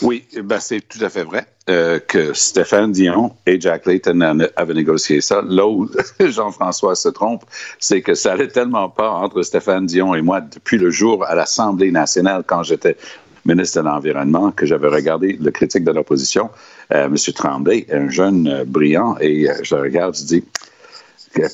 Oui, 0.03 0.25
ben 0.41 0.61
c'est 0.61 0.81
tout 0.81 1.05
à 1.05 1.09
fait 1.09 1.25
vrai 1.25 1.47
euh, 1.69 1.99
que 1.99 2.33
Stéphane 2.33 2.93
Dion 2.93 3.33
et 3.47 3.61
Jack 3.61 3.87
Layton 3.87 4.21
avaient 4.55 4.75
négocié 4.75 5.21
ça. 5.21 5.43
Là 5.45 5.67
où 5.67 5.91
Jean-François 6.21 6.95
se 6.95 7.09
trompe, 7.09 7.43
c'est 7.81 8.01
que 8.01 8.15
ça 8.15 8.33
allait 8.33 8.49
tellement 8.49 8.89
pas 8.89 9.11
entre 9.11 9.43
Stéphane 9.43 9.87
Dion 9.87 10.15
et 10.15 10.23
moi 10.23 10.41
depuis 10.41 10.79
le 10.79 10.91
jour 10.91 11.25
à 11.25 11.35
l'Assemblée 11.35 11.91
nationale 11.91 12.45
quand 12.47 12.63
j'étais 12.63 12.97
ministre 13.45 13.81
de 13.81 13.87
l'Environnement 13.87 14.53
que 14.53 14.67
j'avais 14.67 14.89
regardé 14.89 15.39
le 15.41 15.51
critique 15.51 15.85
de 15.85 15.91
l'opposition, 15.91 16.51
euh, 16.93 17.07
M. 17.07 17.17
Tremblay, 17.35 17.87
un 17.91 18.09
jeune 18.09 18.47
euh, 18.47 18.65
brillant, 18.65 19.17
et 19.21 19.49
je 19.63 19.75
le 19.75 19.83
regarde, 19.83 20.17
je 20.17 20.25
dis 20.25 20.45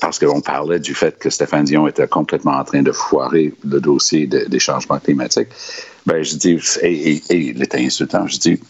parce 0.01 0.19
qu'on 0.19 0.41
parlait 0.41 0.79
du 0.79 0.95
fait 0.95 1.19
que 1.19 1.31
Stéphane 1.31 1.65
Dion 1.65 1.87
était 1.89 2.07
complètement 2.07 2.53
en 2.53 2.65
train 2.65 2.83
de 2.83 2.93
foirer 2.93 3.53
le 3.65 3.81
dossier 3.81 4.27
des 4.27 4.59
changements 4.59 4.99
climatiques, 4.99 5.49
ben, 6.07 6.23
je 6.23 6.37
dis, 6.37 6.61
et, 6.83 7.21
il 7.31 7.63
était 7.63 7.79
insultant, 7.79 8.27
je 8.27 8.39
dis, 8.39 8.61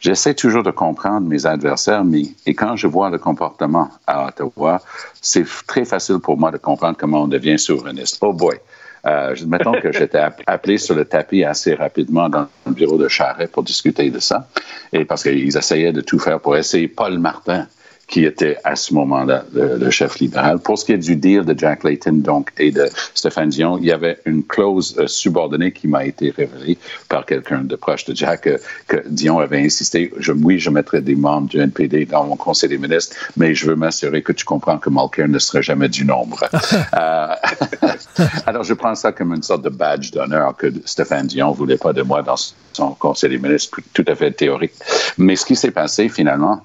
j'essaie 0.00 0.34
toujours 0.34 0.62
de 0.62 0.70
comprendre 0.70 1.26
mes 1.26 1.46
adversaires, 1.46 2.04
mais 2.04 2.22
et 2.44 2.54
quand 2.54 2.76
je 2.76 2.86
vois 2.86 3.08
le 3.10 3.18
comportement 3.18 3.88
à 4.06 4.26
Ottawa, 4.26 4.80
c'est 5.20 5.44
très 5.66 5.84
facile 5.84 6.18
pour 6.18 6.36
moi 6.36 6.50
de 6.50 6.58
comprendre 6.58 6.96
comment 6.98 7.22
on 7.22 7.28
devient 7.28 7.58
souverainiste. 7.58 8.18
Oh 8.20 8.32
boy! 8.32 8.56
Euh, 9.04 9.34
mettons 9.46 9.72
que 9.72 9.92
j'étais 9.92 10.22
appelé 10.46 10.78
sur 10.78 10.94
le 10.94 11.04
tapis 11.04 11.44
assez 11.44 11.74
rapidement 11.74 12.28
dans 12.28 12.46
le 12.66 12.72
bureau 12.72 12.98
de 12.98 13.08
Charret 13.08 13.48
pour 13.48 13.62
discuter 13.62 14.10
de 14.10 14.18
ça, 14.18 14.48
et 14.92 15.04
parce 15.04 15.22
qu'ils 15.22 15.56
essayaient 15.56 15.92
de 15.92 16.00
tout 16.00 16.18
faire 16.18 16.40
pour 16.40 16.56
essayer 16.56 16.88
Paul 16.88 17.18
Martin 17.18 17.66
qui 18.12 18.26
était 18.26 18.58
à 18.62 18.76
ce 18.76 18.92
moment-là 18.92 19.46
le, 19.54 19.88
chef 19.90 20.18
libéral. 20.18 20.58
Pour 20.58 20.78
ce 20.78 20.84
qui 20.84 20.92
est 20.92 20.98
du 20.98 21.16
deal 21.16 21.46
de 21.46 21.58
Jack 21.58 21.82
Layton 21.82 22.12
donc, 22.12 22.52
et 22.58 22.70
de 22.70 22.86
Stéphane 23.14 23.48
Dion, 23.48 23.78
il 23.78 23.86
y 23.86 23.90
avait 23.90 24.18
une 24.26 24.44
clause 24.44 24.94
euh, 24.98 25.06
subordonnée 25.06 25.72
qui 25.72 25.88
m'a 25.88 26.04
été 26.04 26.28
révélée 26.28 26.76
par 27.08 27.24
quelqu'un 27.24 27.62
de 27.62 27.74
proche 27.74 28.04
de 28.04 28.14
Jack 28.14 28.48
euh, 28.48 28.58
que 28.86 29.02
Dion 29.08 29.38
avait 29.38 29.64
insisté. 29.64 30.12
Je, 30.18 30.32
oui, 30.32 30.58
je 30.58 30.68
mettrai 30.68 31.00
des 31.00 31.14
membres 31.14 31.48
du 31.48 31.58
NPD 31.58 32.04
dans 32.04 32.24
mon 32.24 32.36
conseil 32.36 32.68
des 32.68 32.76
ministres, 32.76 33.16
mais 33.38 33.54
je 33.54 33.64
veux 33.64 33.76
m'assurer 33.76 34.20
que 34.20 34.32
tu 34.32 34.44
comprends 34.44 34.76
que 34.76 34.90
Mulcair 34.90 35.28
ne 35.28 35.38
serait 35.38 35.62
jamais 35.62 35.88
du 35.88 36.04
nombre. 36.04 36.44
Euh, 36.94 37.34
alors, 38.46 38.64
je 38.64 38.74
prends 38.74 38.94
ça 38.94 39.12
comme 39.12 39.32
une 39.34 39.42
sorte 39.42 39.62
de 39.62 39.68
badge 39.68 40.10
d'honneur 40.10 40.56
que 40.56 40.66
Stéphane 40.84 41.26
Dion 41.26 41.52
voulait 41.52 41.78
pas 41.78 41.92
de 41.92 42.02
moi 42.02 42.22
dans 42.22 42.36
son 42.72 42.90
conseil 42.94 43.30
des 43.30 43.38
ministres, 43.38 43.80
tout 43.94 44.04
à 44.06 44.14
fait 44.14 44.32
théorique. 44.32 44.72
Mais 45.16 45.36
ce 45.36 45.46
qui 45.46 45.56
s'est 45.56 45.70
passé 45.70 46.08
finalement, 46.08 46.62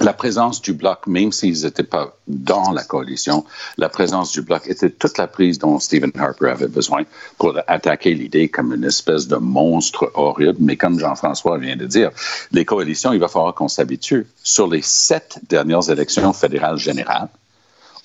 la 0.00 0.12
présence 0.12 0.62
du 0.62 0.72
bloc, 0.72 1.06
même 1.06 1.32
s'ils 1.32 1.64
n'étaient 1.64 1.82
pas 1.82 2.16
dans 2.26 2.70
la 2.72 2.82
coalition, 2.82 3.44
la 3.76 3.88
présence 3.88 4.32
du 4.32 4.42
bloc 4.42 4.66
était 4.66 4.90
toute 4.90 5.18
la 5.18 5.26
prise 5.26 5.58
dont 5.58 5.78
Stephen 5.78 6.12
Harper 6.18 6.48
avait 6.48 6.68
besoin 6.68 7.02
pour 7.38 7.58
attaquer 7.66 8.14
l'idée 8.14 8.48
comme 8.48 8.72
une 8.72 8.84
espèce 8.84 9.28
de 9.28 9.36
monstre 9.36 10.10
horrible. 10.14 10.56
Mais 10.60 10.76
comme 10.76 10.98
Jean-François 10.98 11.58
vient 11.58 11.76
de 11.76 11.86
dire, 11.86 12.10
les 12.52 12.64
coalitions, 12.64 13.12
il 13.12 13.20
va 13.20 13.28
falloir 13.28 13.54
qu'on 13.54 13.68
s'habitue. 13.68 14.26
Sur 14.42 14.66
les 14.66 14.82
sept 14.82 15.38
dernières 15.48 15.90
élections 15.90 16.32
fédérales 16.32 16.78
générales, 16.78 17.28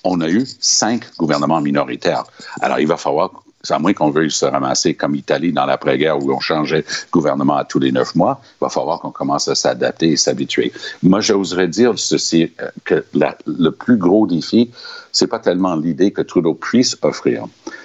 on 0.04 0.20
a 0.20 0.28
eu 0.28 0.46
cinq 0.60 1.04
gouvernements 1.16 1.60
minoritaires. 1.60 2.24
Alors, 2.60 2.78
il 2.80 2.86
va 2.86 2.96
falloir 2.96 3.42
à 3.68 3.78
moins 3.78 3.92
qu'on 3.92 4.10
veuille 4.10 4.30
se 4.30 4.44
ramasser 4.44 4.94
comme 4.94 5.14
Italie 5.14 5.52
dans 5.52 5.66
l'après-guerre 5.66 6.22
où 6.22 6.32
on 6.32 6.40
changeait 6.40 6.84
gouvernement 7.10 7.56
à 7.56 7.64
tous 7.64 7.78
les 7.78 7.92
neuf 7.92 8.14
mois, 8.14 8.40
il 8.42 8.64
va 8.64 8.68
falloir 8.68 9.00
qu'on 9.00 9.10
commence 9.10 9.48
à 9.48 9.54
s'adapter 9.54 10.12
et 10.12 10.16
s'habituer. 10.16 10.72
Moi, 11.02 11.20
j'oserais 11.20 11.68
dire 11.68 11.98
ceci, 11.98 12.52
euh, 12.60 12.70
que 12.84 13.04
le 13.14 13.70
plus 13.70 13.96
gros 13.96 14.26
défi, 14.26 14.70
c'est 15.12 15.26
pas 15.26 15.38
tellement 15.38 15.76
l'idée 15.76 16.12
que 16.12 16.22
Trudeau 16.22 16.54
puisse 16.54 16.96
offrir, 17.02 17.44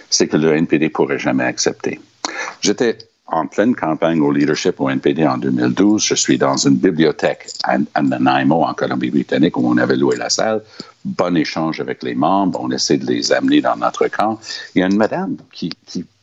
c'est 0.10 0.28
que 0.28 0.38
le 0.38 0.56
NPD 0.56 0.90
pourrait 0.90 1.20
jamais 1.20 1.44
accepter. 1.44 2.00
J'étais 2.62 2.98
en 3.28 3.48
pleine 3.48 3.76
campagne 3.76 4.20
au 4.22 4.32
leadership 4.32 4.80
au 4.80 4.90
NPD 4.90 5.26
en 5.26 5.38
2012. 5.38 6.04
Je 6.04 6.16
suis 6.16 6.38
dans 6.38 6.58
une 6.58 6.76
bibliothèque 6.76 7.48
à, 7.64 8.02
Nanaimo, 8.02 8.64
en 8.64 8.74
Colombie-Britannique, 8.74 9.58
où 9.58 9.68
on 9.68 9.78
avait 9.78 9.96
loué 9.96 10.18
la 10.18 10.30
salle. 10.30 10.62
Bon 11.06 11.36
échange 11.36 11.80
avec 11.80 12.04
les 12.04 12.16
membres. 12.16 12.60
On 12.62 12.70
essaie 12.72 12.98
de 12.98 13.06
les 13.06 13.32
amener 13.32 13.62
dans 13.62 13.76
notre 13.76 14.08
camp. 14.08 14.40
Il 14.76 14.80
y 14.80 14.84
a 14.84 14.88
une 14.88 14.98
madame 14.98 15.38
qui, 15.52 15.72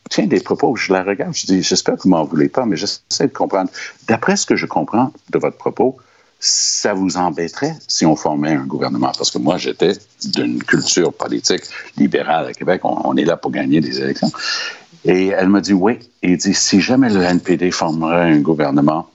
tient 0.09 0.26
des 0.26 0.40
propos. 0.40 0.75
Je 0.75 0.92
la 0.92 1.04
regarde. 1.04 1.35
Je 1.35 1.47
dis, 1.47 1.62
j'espère 1.62 1.95
que 1.97 2.02
vous 2.02 2.09
m'en 2.09 2.25
voulez 2.25 2.49
pas, 2.49 2.66
mais 2.66 2.76
j'essaie 2.76 3.28
de 3.28 3.33
comprendre. 3.33 3.71
D'après 4.09 4.35
ce 4.35 4.45
que 4.45 4.57
je 4.57 4.66
comprends 4.66 5.12
de 5.30 5.38
votre 5.38 5.57
propos, 5.57 5.99
ça 6.40 6.95
vous 6.95 7.16
embêterait 7.16 7.76
si 7.87 8.07
on 8.07 8.16
formait 8.16 8.54
un 8.54 8.64
gouvernement? 8.64 9.12
Parce 9.16 9.30
que 9.30 9.38
moi, 9.38 9.57
j'étais 9.57 9.92
d'une 10.25 10.61
culture 10.64 11.12
politique 11.12 11.62
libérale 11.97 12.47
à 12.47 12.52
Québec. 12.52 12.80
on, 12.83 13.16
est 13.16 13.25
là 13.25 13.37
pour 13.37 13.52
gagner 13.52 13.80
des 13.80 14.00
élections. 14.00 14.33
Et 15.04 15.28
elle 15.28 15.49
m'a 15.49 15.61
dit 15.61 15.73
oui. 15.73 15.99
Et 16.23 16.37
dit 16.37 16.54
si 16.54 16.80
jamais 16.80 17.11
le 17.11 17.23
NPD 17.23 17.71
formerait 17.71 18.30
un 18.33 18.40
gouvernement, 18.40 19.09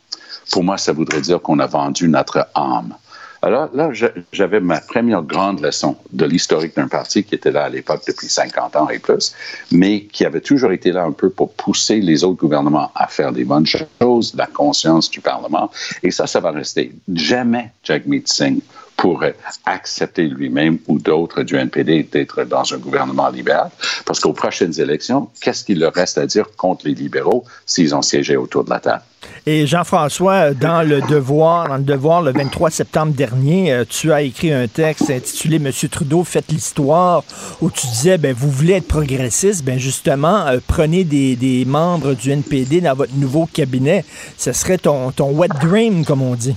pour 0.51 0.63
moi, 0.63 0.77
ça 0.77 0.93
voudrait 0.93 1.21
dire 1.21 1.41
qu'on 1.41 1.59
a 1.59 1.67
vendu 1.67 2.07
notre 2.07 2.47
âme. 2.55 2.95
Alors 3.41 3.69
là, 3.75 3.91
j'avais 4.31 4.59
ma 4.59 4.81
première 4.81 5.21
grande 5.21 5.61
leçon 5.61 5.97
de 6.11 6.25
l'historique 6.25 6.75
d'un 6.75 6.87
parti 6.87 7.23
qui 7.23 7.35
était 7.35 7.51
là 7.51 7.65
à 7.65 7.69
l'époque 7.69 8.01
depuis 8.07 8.27
50 8.27 8.75
ans 8.75 8.89
et 8.89 8.97
plus, 8.97 9.35
mais 9.71 10.05
qui 10.05 10.25
avait 10.25 10.41
toujours 10.41 10.71
été 10.71 10.91
là 10.91 11.03
un 11.03 11.11
peu 11.11 11.29
pour 11.29 11.53
pousser 11.53 11.99
les 11.99 12.23
autres 12.23 12.39
gouvernements 12.39 12.91
à 12.95 13.05
faire 13.05 13.31
des 13.31 13.43
bonnes 13.43 13.67
choses, 13.67 14.33
la 14.35 14.47
conscience 14.47 15.11
du 15.11 15.21
Parlement. 15.21 15.69
Et 16.01 16.09
ça, 16.09 16.25
ça 16.25 16.39
va 16.39 16.49
rester. 16.49 16.91
Jamais 17.13 17.71
Jagmeet 17.83 18.23
Singh 18.25 18.61
pourrait 18.97 19.35
accepter 19.65 20.23
lui-même 20.23 20.79
ou 20.87 20.99
d'autres 20.99 21.43
du 21.43 21.55
NPD 21.55 22.03
d'être 22.03 22.43
dans 22.43 22.73
un 22.73 22.77
gouvernement 22.77 23.29
libéral. 23.29 23.69
Parce 24.05 24.19
qu'aux 24.19 24.33
prochaines 24.33 24.79
élections, 24.79 25.29
qu'est-ce 25.41 25.63
qu'il 25.63 25.79
leur 25.79 25.93
reste 25.93 26.17
à 26.17 26.25
dire 26.25 26.45
contre 26.55 26.87
les 26.87 26.93
libéraux 26.93 27.43
s'ils 27.65 27.93
ont 27.95 28.01
siégé 28.01 28.37
autour 28.37 28.63
de 28.63 28.69
la 28.69 28.79
table? 28.79 29.03
Et 29.47 29.67
Jean-François, 29.67 30.53
dans 30.53 30.87
le 30.87 31.01
Devoir, 31.01 31.67
dans 31.67 31.77
le 31.77 31.83
Devoir, 31.83 32.21
le 32.21 32.31
23 32.31 32.69
septembre 32.69 33.13
dernier, 33.13 33.73
euh, 33.73 33.83
tu 33.87 34.11
as 34.11 34.21
écrit 34.21 34.51
un 34.51 34.67
texte 34.67 35.09
intitulé 35.09 35.59
Monsieur 35.59 35.89
Trudeau, 35.89 36.23
faites 36.23 36.51
l'histoire, 36.51 37.23
où 37.61 37.69
tu 37.69 37.87
disais, 37.87 38.17
ben, 38.17 38.33
vous 38.33 38.49
voulez 38.49 38.73
être 38.73 38.87
progressiste, 38.87 39.63
ben, 39.63 39.77
justement, 39.77 40.47
euh, 40.47 40.59
prenez 40.65 41.03
des, 41.03 41.35
des, 41.35 41.65
membres 41.65 42.13
du 42.13 42.31
NPD 42.31 42.81
dans 42.81 42.95
votre 42.95 43.15
nouveau 43.15 43.47
cabinet. 43.51 44.03
Ce 44.37 44.51
serait 44.51 44.77
ton, 44.77 45.11
ton 45.11 45.31
wet 45.31 45.49
dream, 45.61 46.05
comme 46.05 46.21
on 46.21 46.35
dit. 46.35 46.55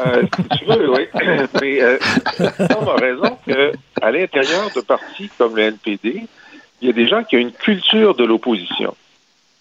Euh, 0.00 0.22
si 0.52 0.58
tu 0.58 0.64
veux, 0.66 0.90
oui. 0.90 1.06
Mais 1.60 1.82
euh, 1.82 1.98
on 2.78 2.86
a 2.88 2.96
raison 2.96 3.38
qu'à 3.46 4.10
l'intérieur 4.10 4.70
de 4.74 4.80
partis 4.80 5.30
comme 5.38 5.56
le 5.56 5.62
NPD, 5.62 6.26
il 6.80 6.86
y 6.86 6.90
a 6.90 6.92
des 6.92 7.06
gens 7.06 7.24
qui 7.24 7.36
ont 7.36 7.40
une 7.40 7.52
culture 7.52 8.14
de 8.14 8.24
l'opposition 8.24 8.94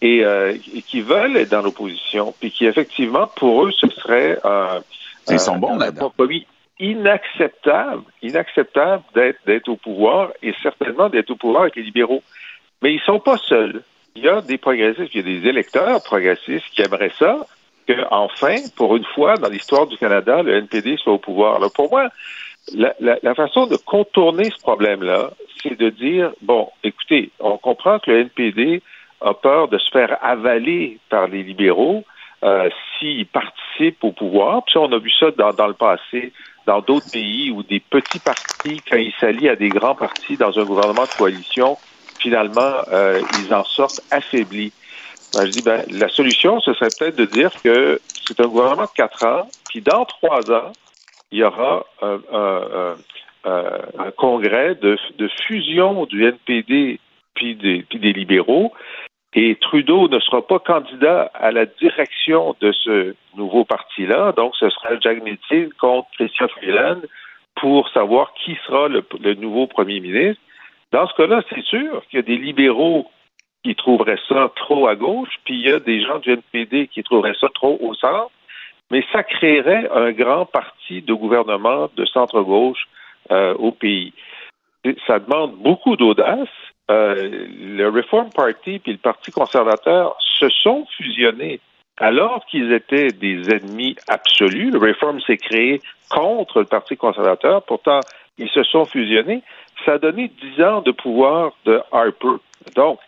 et, 0.01 0.23
euh, 0.25 0.55
qui 0.87 1.01
veulent 1.01 1.37
être 1.37 1.49
dans 1.49 1.61
l'opposition, 1.61 2.33
puis 2.39 2.51
qui 2.51 2.65
effectivement, 2.65 3.27
pour 3.35 3.65
eux, 3.65 3.71
ce 3.71 3.87
serait 3.89 4.39
un, 4.43 4.81
Ils 5.29 5.39
sont 5.39 5.57
bons, 5.57 5.79
un 5.79 5.91
compromis 5.91 6.45
inacceptable, 6.79 8.03
inacceptable 8.21 9.03
d'être 9.13 9.39
d'être 9.45 9.69
au 9.69 9.77
pouvoir 9.77 10.31
et 10.43 10.53
certainement 10.61 11.09
d'être 11.09 11.31
au 11.31 11.35
pouvoir 11.35 11.63
avec 11.63 11.77
les 11.77 11.83
libéraux. 11.83 12.21
Mais 12.81 12.93
ils 12.93 13.01
sont 13.01 13.19
pas 13.19 13.37
seuls. 13.37 13.81
Il 14.15 14.23
y 14.23 14.29
a 14.29 14.41
des 14.41 14.57
progressistes, 14.57 15.13
il 15.13 15.17
y 15.17 15.37
a 15.37 15.39
des 15.39 15.47
électeurs 15.47 16.03
progressistes 16.03 16.65
qui 16.73 16.81
aimeraient 16.81 17.13
ça, 17.17 17.45
que 17.87 17.93
enfin, 18.11 18.55
pour 18.75 18.95
une 18.95 19.05
fois 19.05 19.35
dans 19.35 19.49
l'histoire 19.49 19.87
du 19.87 19.97
Canada, 19.97 20.41
le 20.41 20.55
NPD 20.57 20.97
soit 20.97 21.13
au 21.13 21.17
pouvoir. 21.17 21.55
Alors 21.55 21.71
pour 21.71 21.89
moi, 21.89 22.09
la, 22.73 22.93
la, 22.99 23.17
la 23.21 23.35
façon 23.35 23.67
de 23.67 23.75
contourner 23.75 24.45
ce 24.45 24.61
problème-là, 24.61 25.31
c'est 25.61 25.79
de 25.79 25.89
dire 25.89 26.31
bon, 26.41 26.69
écoutez, 26.83 27.31
on 27.39 27.57
comprend 27.57 27.99
que 27.99 28.11
le 28.11 28.19
NPD 28.21 28.81
a 29.21 29.33
peur 29.33 29.67
de 29.67 29.77
se 29.77 29.89
faire 29.91 30.17
avaler 30.23 30.99
par 31.09 31.27
les 31.27 31.43
libéraux 31.43 32.03
euh, 32.43 32.69
s'ils 32.99 33.25
participent 33.25 34.03
au 34.03 34.11
pouvoir. 34.11 34.63
Puis 34.65 34.77
on 34.77 34.91
a 34.91 34.97
vu 34.97 35.11
ça 35.19 35.31
dans, 35.31 35.51
dans 35.53 35.67
le 35.67 35.73
passé 35.73 36.31
dans 36.65 36.81
d'autres 36.81 37.11
pays 37.11 37.51
où 37.51 37.63
des 37.63 37.79
petits 37.79 38.19
partis, 38.19 38.81
quand 38.89 38.97
ils 38.97 39.13
s'allient 39.19 39.49
à 39.49 39.55
des 39.55 39.69
grands 39.69 39.95
partis 39.95 40.37
dans 40.37 40.57
un 40.57 40.63
gouvernement 40.65 41.03
de 41.03 41.17
coalition, 41.17 41.77
finalement, 42.19 42.73
euh, 42.91 43.21
ils 43.39 43.53
en 43.53 43.63
sortent 43.63 44.01
affaiblis. 44.11 44.73
Ben, 45.35 45.45
je 45.47 45.51
dis, 45.51 45.61
ben, 45.63 45.83
la 45.91 46.07
solution, 46.07 46.61
ce 46.61 46.73
serait 46.73 46.87
peut-être 46.97 47.17
de 47.17 47.25
dire 47.25 47.51
que 47.61 47.99
c'est 48.25 48.39
un 48.39 48.47
gouvernement 48.47 48.83
de 48.83 48.95
quatre 48.95 49.25
ans, 49.25 49.47
puis 49.69 49.81
dans 49.81 50.05
trois 50.05 50.49
ans, 50.49 50.71
il 51.31 51.39
y 51.39 51.43
aura 51.43 51.85
un, 52.01 52.95
congrès 54.15 54.75
de, 54.75 54.97
fusion 55.45 56.05
du 56.05 56.25
NPD 56.25 56.99
puis 57.33 57.55
des, 57.55 57.85
puis 57.89 57.99
des 57.99 58.13
libéraux, 58.13 58.71
et 59.33 59.55
Trudeau 59.55 60.07
ne 60.07 60.19
sera 60.19 60.41
pas 60.47 60.59
candidat 60.59 61.29
à 61.33 61.51
la 61.51 61.65
direction 61.65 62.55
de 62.61 62.71
ce 62.71 63.13
nouveau 63.35 63.65
parti-là, 63.65 64.31
donc 64.31 64.55
ce 64.55 64.69
sera 64.69 64.97
Jack 65.01 65.21
Meeting 65.21 65.69
contre 65.73 66.07
Christian 66.17 66.47
Freeland 66.47 67.01
pour 67.55 67.89
savoir 67.89 68.33
qui 68.35 68.57
sera 68.65 68.87
le 68.87 69.33
nouveau 69.33 69.67
premier 69.67 69.99
ministre. 69.99 70.41
Dans 70.93 71.07
ce 71.07 71.13
cas-là, 71.15 71.41
c'est 71.49 71.63
sûr 71.65 72.03
qu'il 72.07 72.19
y 72.19 72.23
a 72.23 72.25
des 72.25 72.37
libéraux 72.37 73.09
qui 73.65 73.73
trouveraient 73.73 74.19
ça 74.29 74.51
trop 74.55 74.87
à 74.87 74.95
gauche, 74.95 75.33
puis 75.43 75.55
il 75.55 75.67
y 75.67 75.71
a 75.71 75.79
des 75.79 75.99
gens 75.99 76.19
du 76.19 76.29
NPD 76.29 76.87
qui 76.87 77.01
trouveraient 77.01 77.33
ça 77.41 77.47
trop 77.51 77.79
au 77.81 77.95
centre, 77.95 78.29
mais 78.91 79.03
ça 79.11 79.23
créerait 79.23 79.89
un 79.91 80.11
grand 80.11 80.45
parti 80.45 81.01
de 81.01 81.13
gouvernement 81.15 81.89
de 81.97 82.05
centre-gauche 82.05 82.87
euh, 83.31 83.55
au 83.55 83.71
pays. 83.71 84.13
Ça 85.07 85.17
demande 85.17 85.55
beaucoup 85.55 85.95
d'audace. 85.95 86.47
Euh, 86.91 87.47
le 87.59 87.89
Reform 87.89 88.29
Party 88.29 88.77
puis 88.77 88.91
le 88.91 88.99
Parti 88.99 89.31
conservateur 89.31 90.15
se 90.19 90.47
sont 90.49 90.85
fusionnés 90.95 91.59
alors 91.97 92.45
qu'ils 92.45 92.71
étaient 92.71 93.07
des 93.07 93.49
ennemis 93.49 93.95
absolus. 94.07 94.69
Le 94.69 94.77
Reform 94.77 95.19
s'est 95.21 95.37
créé 95.37 95.81
contre 96.11 96.59
le 96.59 96.65
Parti 96.65 96.95
conservateur, 96.97 97.63
pourtant 97.63 98.01
ils 98.37 98.49
se 98.49 98.61
sont 98.61 98.85
fusionnés. 98.85 99.41
Ça 99.85 99.93
a 99.93 99.97
donné 99.97 100.31
dix 100.39 100.61
ans 100.61 100.81
de 100.81 100.91
pouvoir 100.91 101.53
de 101.65 101.81
Harper. 101.91 102.37
Donc, 102.75 102.99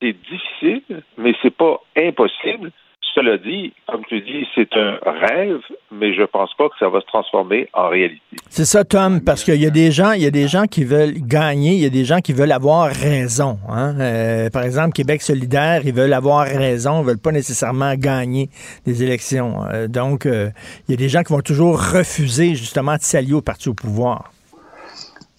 c'est 0.00 0.12
difficile, 0.12 1.02
mais 1.18 1.34
c'est 1.42 1.54
pas 1.54 1.80
impossible. 1.96 2.72
Cela 3.14 3.38
dit, 3.38 3.72
comme 3.88 4.04
tu 4.04 4.20
dis, 4.20 4.46
c'est 4.54 4.72
un 4.76 4.98
rêve, 5.04 5.60
mais 5.90 6.14
je 6.14 6.22
pense 6.22 6.54
pas 6.54 6.68
que 6.68 6.76
ça 6.78 6.88
va 6.88 7.00
se 7.00 7.06
transformer 7.06 7.68
en 7.72 7.88
réalité. 7.88 8.20
C'est 8.48 8.64
ça, 8.64 8.84
Tom, 8.84 9.20
parce 9.24 9.42
qu'il 9.42 9.60
y 9.60 9.66
a 9.66 9.70
des 9.70 9.90
gens, 9.90 10.12
il 10.12 10.22
y 10.22 10.26
a 10.26 10.30
des 10.30 10.46
gens 10.46 10.66
qui 10.66 10.84
veulent 10.84 11.14
gagner, 11.14 11.72
il 11.72 11.80
y 11.80 11.86
a 11.86 11.90
des 11.90 12.04
gens 12.04 12.20
qui 12.20 12.32
veulent 12.32 12.52
avoir 12.52 12.88
raison. 12.88 13.58
Hein. 13.68 13.98
Euh, 13.98 14.50
par 14.50 14.62
exemple, 14.62 14.92
Québec 14.92 15.22
solidaire, 15.22 15.80
ils 15.84 15.92
veulent 15.92 16.12
avoir 16.12 16.46
raison, 16.46 17.02
ils 17.02 17.06
veulent 17.06 17.18
pas 17.18 17.32
nécessairement 17.32 17.94
gagner 17.96 18.48
des 18.86 19.02
élections. 19.02 19.64
Euh, 19.72 19.88
donc, 19.88 20.26
euh, 20.26 20.50
il 20.86 20.92
y 20.92 20.94
a 20.94 20.96
des 20.96 21.08
gens 21.08 21.24
qui 21.24 21.32
vont 21.32 21.40
toujours 21.40 21.80
refuser 21.80 22.54
justement 22.54 22.94
de 22.94 23.02
s'allier 23.02 23.34
au 23.34 23.42
parti 23.42 23.68
au 23.68 23.74
pouvoir. 23.74 24.30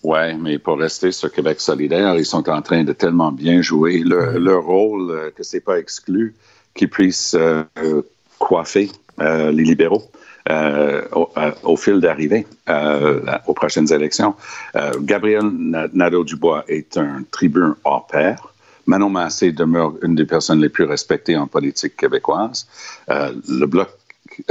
Oui, 0.03 0.33
mais 0.39 0.57
pour 0.57 0.79
rester 0.79 1.11
sur 1.11 1.31
Québec 1.31 1.61
solidaire, 1.61 2.15
ils 2.15 2.25
sont 2.25 2.49
en 2.49 2.61
train 2.61 2.83
de 2.83 2.93
tellement 2.93 3.31
bien 3.31 3.61
jouer 3.61 3.99
leur, 3.99 4.39
leur 4.39 4.63
rôle 4.63 5.11
euh, 5.11 5.29
que 5.29 5.43
c'est 5.43 5.59
pas 5.59 5.77
exclu 5.77 6.33
qu'ils 6.73 6.89
puissent 6.89 7.35
euh, 7.37 7.63
coiffer 8.39 8.89
euh, 9.19 9.51
les 9.51 9.63
libéraux. 9.63 10.03
Au, 11.13 11.29
au, 11.63 11.77
fil 11.77 12.01
d'arrivée 12.01 12.45
aux 13.47 13.53
prochaines 13.53 13.93
élections. 13.93 14.33
Gabriel 14.99 15.43
Nadeau-Dubois 15.93 16.65
est 16.67 16.97
un 16.97 17.23
tribun 17.29 17.77
hors 17.85 18.07
pair. 18.07 18.51
Manon 18.87 19.09
Massé 19.09 19.51
demeure 19.51 19.93
une 20.01 20.15
des 20.15 20.25
personnes 20.25 20.59
les 20.59 20.67
plus 20.67 20.83
respectées 20.83 21.37
en 21.37 21.47
politique 21.47 21.95
québécoise. 21.95 22.67
le 23.07 23.65
Bloc 23.65 23.87
euh, 23.87 24.00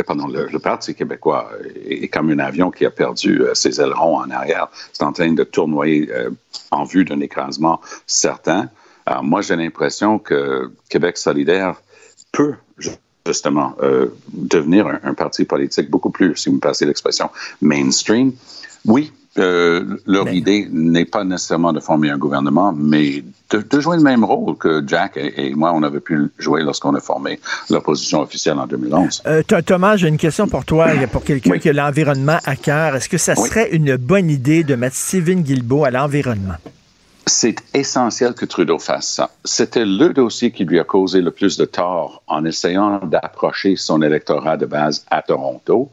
pardon, 0.07 0.27
le, 0.29 0.59
Parti 0.59 0.95
québécois 0.95 1.51
est, 1.85 2.09
comme 2.09 2.31
un 2.31 2.39
avion 2.39 2.71
qui 2.71 2.85
a 2.87 2.91
perdu 2.91 3.43
euh, 3.43 3.55
ses 3.55 3.81
ailerons 3.81 4.19
en 4.19 4.31
arrière. 4.31 4.69
C'est 4.93 5.05
en 5.05 5.13
train 5.13 5.33
de 5.33 5.45
tournoyer 5.45 6.11
euh, 6.13 6.31
en 6.71 6.85
vue 6.85 7.05
d'un 7.05 7.21
écrasement 7.21 7.81
certain. 8.07 8.69
Alors, 9.07 9.25
moi, 9.25 9.41
j'ai 9.41 9.57
l'impression 9.57 10.19
que 10.19 10.71
Québec 10.89 11.17
solidaire 11.19 11.81
peut, 12.33 12.55
justement 13.27 13.75
euh, 13.83 14.09
devenir 14.33 14.87
un, 15.03 15.15
parti 15.15 15.45
politique 15.45 15.91
beaucoup 15.91 16.11
plus, 16.11 16.37
si 16.37 16.49
vous 16.49 16.57
me 16.57 16.61
passez 16.61 16.87
l'expression, 16.87 17.31
mainstream. 17.61 18.33
Oui, 18.87 19.13
euh, 19.39 19.97
leur 20.07 20.29
idée 20.33 20.69
n'est 20.73 21.05
pas 21.05 21.23
nécessairement 21.23 21.73
de 21.73 21.79
former 21.79 22.11
un 22.11 22.19
gouvernement, 22.19 22.73
mais 22.77 23.23
de, 23.51 23.81
jouer 23.81 23.97
le 23.97 24.03
même 24.03 24.25
rôle 24.25 24.57
que 24.57 24.83
Jack 24.87 25.17
et, 25.17 25.55
moi, 25.55 25.73
on 25.73 25.83
avait 25.85 26.01
pu 26.01 26.31
jouer 26.39 26.63
lorsqu'on 26.63 26.95
a 26.95 27.01
formé 27.01 27.39
l'opposition 27.69 28.21
officielle 28.21 28.59
en 28.59 28.67
2011. 28.67 29.23
Euh, 29.27 29.43
Thomas, 29.65 29.97
j'ai 29.97 30.09
une 30.09 30.19
question 30.19 30.49
pour 30.49 30.65
toi, 30.65 30.89
pour 31.13 31.23
quelqu'un 31.23 31.59
qui 31.59 31.69
a 31.69 31.73
l'environnement 31.73 32.39
à 32.45 32.57
cœur. 32.57 32.97
Est-ce 32.97 33.09
que 33.09 33.19
ça 33.19 33.37
serait 33.37 33.71
une 33.71 33.97
bonne 33.97 34.31
idée 34.31 34.65
de 34.65 34.75
mettre 34.75 34.97
Steven 34.97 35.43
Guilbeault 35.43 35.85
à 35.85 35.91
l'environnement? 35.91 36.57
c'est 37.27 37.57
essentiel 37.75 38.35
que 38.35 38.45
Trudeau 38.45 38.79
fasse 38.79 39.07
ça. 39.07 39.31
C'était 39.45 39.85
le 39.85 40.13
dossier 40.13 40.51
qui 40.51 40.65
lui 40.65 40.81
a 40.81 40.85
causé 40.85 41.21
le 41.21 41.31
plus 41.31 41.57
de 41.57 41.65
tort 41.65 42.23
en 42.27 42.45
essayant 42.45 42.99
d'approcher 42.99 43.77
son 43.77 44.03
électorat 44.03 44.57
de 44.57 44.67
base 44.67 45.05
à 45.11 45.23
Toronto. 45.23 45.91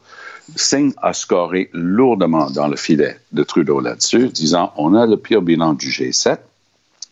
Singh 0.56 0.94
a 1.02 1.12
scoré 1.12 1.70
lourdement 1.72 2.50
dans 2.50 2.68
le 2.68 2.76
filet 2.76 3.18
de 3.32 3.42
Trudeau 3.42 3.80
là-dessus, 3.80 4.28
disant 4.28 4.72
on 4.76 4.94
a 4.94 5.06
le 5.06 5.16
pire 5.16 5.42
bilan 5.42 5.74
du 5.74 5.88
G7 5.88 6.38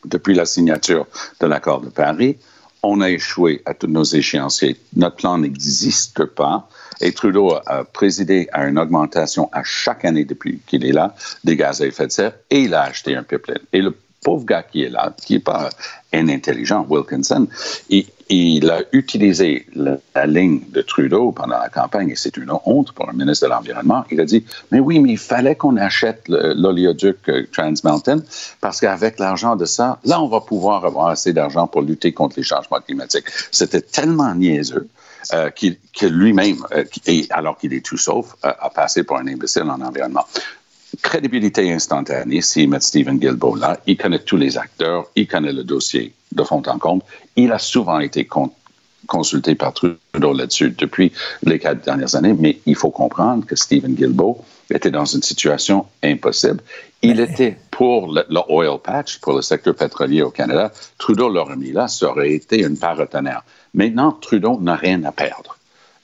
depuis 0.04 0.34
la 0.34 0.46
signature 0.46 1.06
de 1.40 1.46
l'accord 1.46 1.80
de 1.80 1.88
Paris. 1.88 2.36
On 2.82 3.00
a 3.00 3.10
échoué 3.10 3.62
à 3.66 3.74
tous 3.74 3.88
nos 3.88 4.04
échéanciers. 4.04 4.76
Notre 4.94 5.16
plan 5.16 5.38
n'existe 5.38 6.24
pas. 6.24 6.68
Et 7.00 7.12
Trudeau 7.12 7.54
a 7.66 7.84
présidé 7.84 8.48
à 8.52 8.66
une 8.66 8.78
augmentation 8.78 9.50
à 9.52 9.62
chaque 9.64 10.04
année 10.04 10.24
depuis 10.24 10.60
qu'il 10.66 10.84
est 10.86 10.92
là 10.92 11.14
des 11.44 11.56
gaz 11.56 11.82
à 11.82 11.86
effet 11.86 12.06
de 12.06 12.12
serre 12.12 12.32
et 12.48 12.62
il 12.62 12.74
a 12.74 12.82
acheté 12.82 13.16
un 13.16 13.22
pipeline. 13.22 13.58
Et 13.72 13.82
le 13.82 13.94
pauvre 14.22 14.44
gars 14.44 14.62
qui 14.62 14.82
est 14.82 14.88
là, 14.88 15.14
qui 15.16 15.34
n'est 15.34 15.40
pas 15.40 15.68
un 16.12 16.28
intelligent, 16.28 16.86
Wilkinson, 16.88 17.48
il, 17.90 18.06
il 18.28 18.70
a 18.70 18.82
utilisé 18.92 19.66
la, 19.74 20.26
ligne 20.26 20.60
de 20.70 20.82
Trudeau 20.82 21.30
pendant 21.32 21.58
la 21.58 21.68
campagne, 21.68 22.10
et 22.10 22.16
c'est 22.16 22.36
une 22.36 22.50
honte 22.64 22.92
pour 22.92 23.08
un 23.08 23.12
ministre 23.12 23.46
de 23.46 23.50
l'Environnement. 23.50 24.04
Il 24.10 24.20
a 24.20 24.24
dit, 24.24 24.44
mais 24.72 24.80
oui, 24.80 24.98
mais 24.98 25.12
il 25.12 25.18
fallait 25.18 25.54
qu'on 25.54 25.76
achète 25.76 26.24
l'oléoduc 26.28 27.16
euh, 27.28 27.46
Trans 27.52 27.72
Mountain, 27.84 28.20
parce 28.60 28.80
qu'avec 28.80 29.18
l'argent 29.18 29.54
de 29.54 29.64
ça, 29.64 30.00
là, 30.04 30.20
on 30.20 30.28
va 30.28 30.40
pouvoir 30.40 30.84
avoir 30.84 31.08
assez 31.08 31.32
d'argent 31.32 31.66
pour 31.66 31.82
lutter 31.82 32.12
contre 32.12 32.36
les 32.38 32.42
changements 32.42 32.80
climatiques. 32.80 33.26
C'était 33.52 33.82
tellement 33.82 34.34
niaiseux. 34.34 34.88
Euh, 35.32 35.50
que 35.50 36.06
lui-même, 36.06 36.58
euh, 36.72 36.84
alors 37.30 37.58
qu'il 37.58 37.74
est 37.74 37.84
tout 37.84 37.96
sauf, 37.96 38.36
a 38.42 38.70
passé 38.70 39.02
pour 39.02 39.18
un 39.18 39.26
imbécile 39.26 39.64
en 39.64 39.80
environnement 39.80 40.24
crédibilité 41.02 41.72
instantanée 41.72 42.40
s'il 42.40 42.70
met 42.70 42.80
Stephen 42.80 43.18
Guilbeault 43.18 43.56
là. 43.56 43.78
Il 43.86 43.96
connaît 43.96 44.20
tous 44.20 44.36
les 44.36 44.56
acteurs, 44.56 45.10
il 45.16 45.26
connaît 45.26 45.52
le 45.52 45.64
dossier 45.64 46.14
de 46.32 46.42
fond 46.42 46.62
en 46.66 46.78
comble. 46.78 47.02
Il 47.36 47.52
a 47.52 47.58
souvent 47.58 48.00
été 48.00 48.28
consulté 49.06 49.54
par 49.54 49.72
Trudeau 49.72 50.32
là-dessus 50.32 50.70
depuis 50.70 51.12
les 51.42 51.58
quatre 51.58 51.84
dernières 51.84 52.14
années, 52.14 52.34
mais 52.38 52.58
il 52.66 52.74
faut 52.74 52.90
comprendre 52.90 53.46
que 53.46 53.56
Stephen 53.56 53.94
Guilbeault 53.94 54.44
était 54.70 54.90
dans 54.90 55.04
une 55.04 55.22
situation 55.22 55.86
impossible. 56.02 56.60
Il 57.02 57.20
était 57.20 57.56
pour 57.70 58.12
le, 58.12 58.24
oil 58.48 58.78
patch, 58.82 59.20
pour 59.20 59.34
le 59.34 59.42
secteur 59.42 59.74
pétrolier 59.74 60.22
au 60.22 60.30
Canada. 60.30 60.72
Trudeau 60.98 61.28
l'aurait 61.28 61.56
mis 61.56 61.72
là, 61.72 61.88
ça 61.88 62.10
aurait 62.10 62.32
été 62.32 62.62
une 62.62 62.76
paratonnerre. 62.76 63.44
Maintenant, 63.74 64.12
Trudeau 64.12 64.58
n'a 64.60 64.74
rien 64.74 65.04
à 65.04 65.12
perdre. 65.12 65.55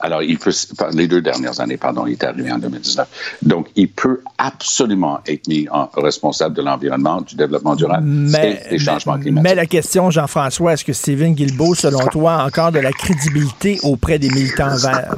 Alors, 0.02 0.20
il 0.22 0.36
peut, 0.36 0.50
les 0.94 1.06
deux 1.06 1.22
dernières 1.22 1.60
années, 1.60 1.76
pardon, 1.76 2.06
il 2.06 2.14
est 2.14 2.24
arrivé 2.24 2.50
en 2.50 2.58
2019. 2.58 3.38
Donc, 3.42 3.68
il 3.76 3.88
peut 3.88 4.20
absolument 4.36 5.20
être 5.28 5.46
mis 5.46 5.68
en 5.70 5.88
responsable 5.96 6.56
de 6.56 6.62
l'environnement, 6.62 7.20
du 7.20 7.36
développement 7.36 7.76
durable 7.76 8.04
et 8.42 8.70
des 8.70 8.78
changements 8.78 9.18
climatiques. 9.18 9.48
Mais 9.48 9.54
la 9.54 9.66
question, 9.66 10.10
Jean-François, 10.10 10.72
est-ce 10.72 10.84
que 10.84 10.92
Stephen 10.92 11.34
Guilbeault, 11.34 11.76
selon 11.76 12.04
toi, 12.08 12.34
a 12.34 12.46
encore 12.46 12.72
de 12.72 12.80
la 12.80 12.90
crédibilité 12.90 13.78
auprès 13.84 14.18
des 14.18 14.28
militants 14.28 14.76
verts? 14.76 15.14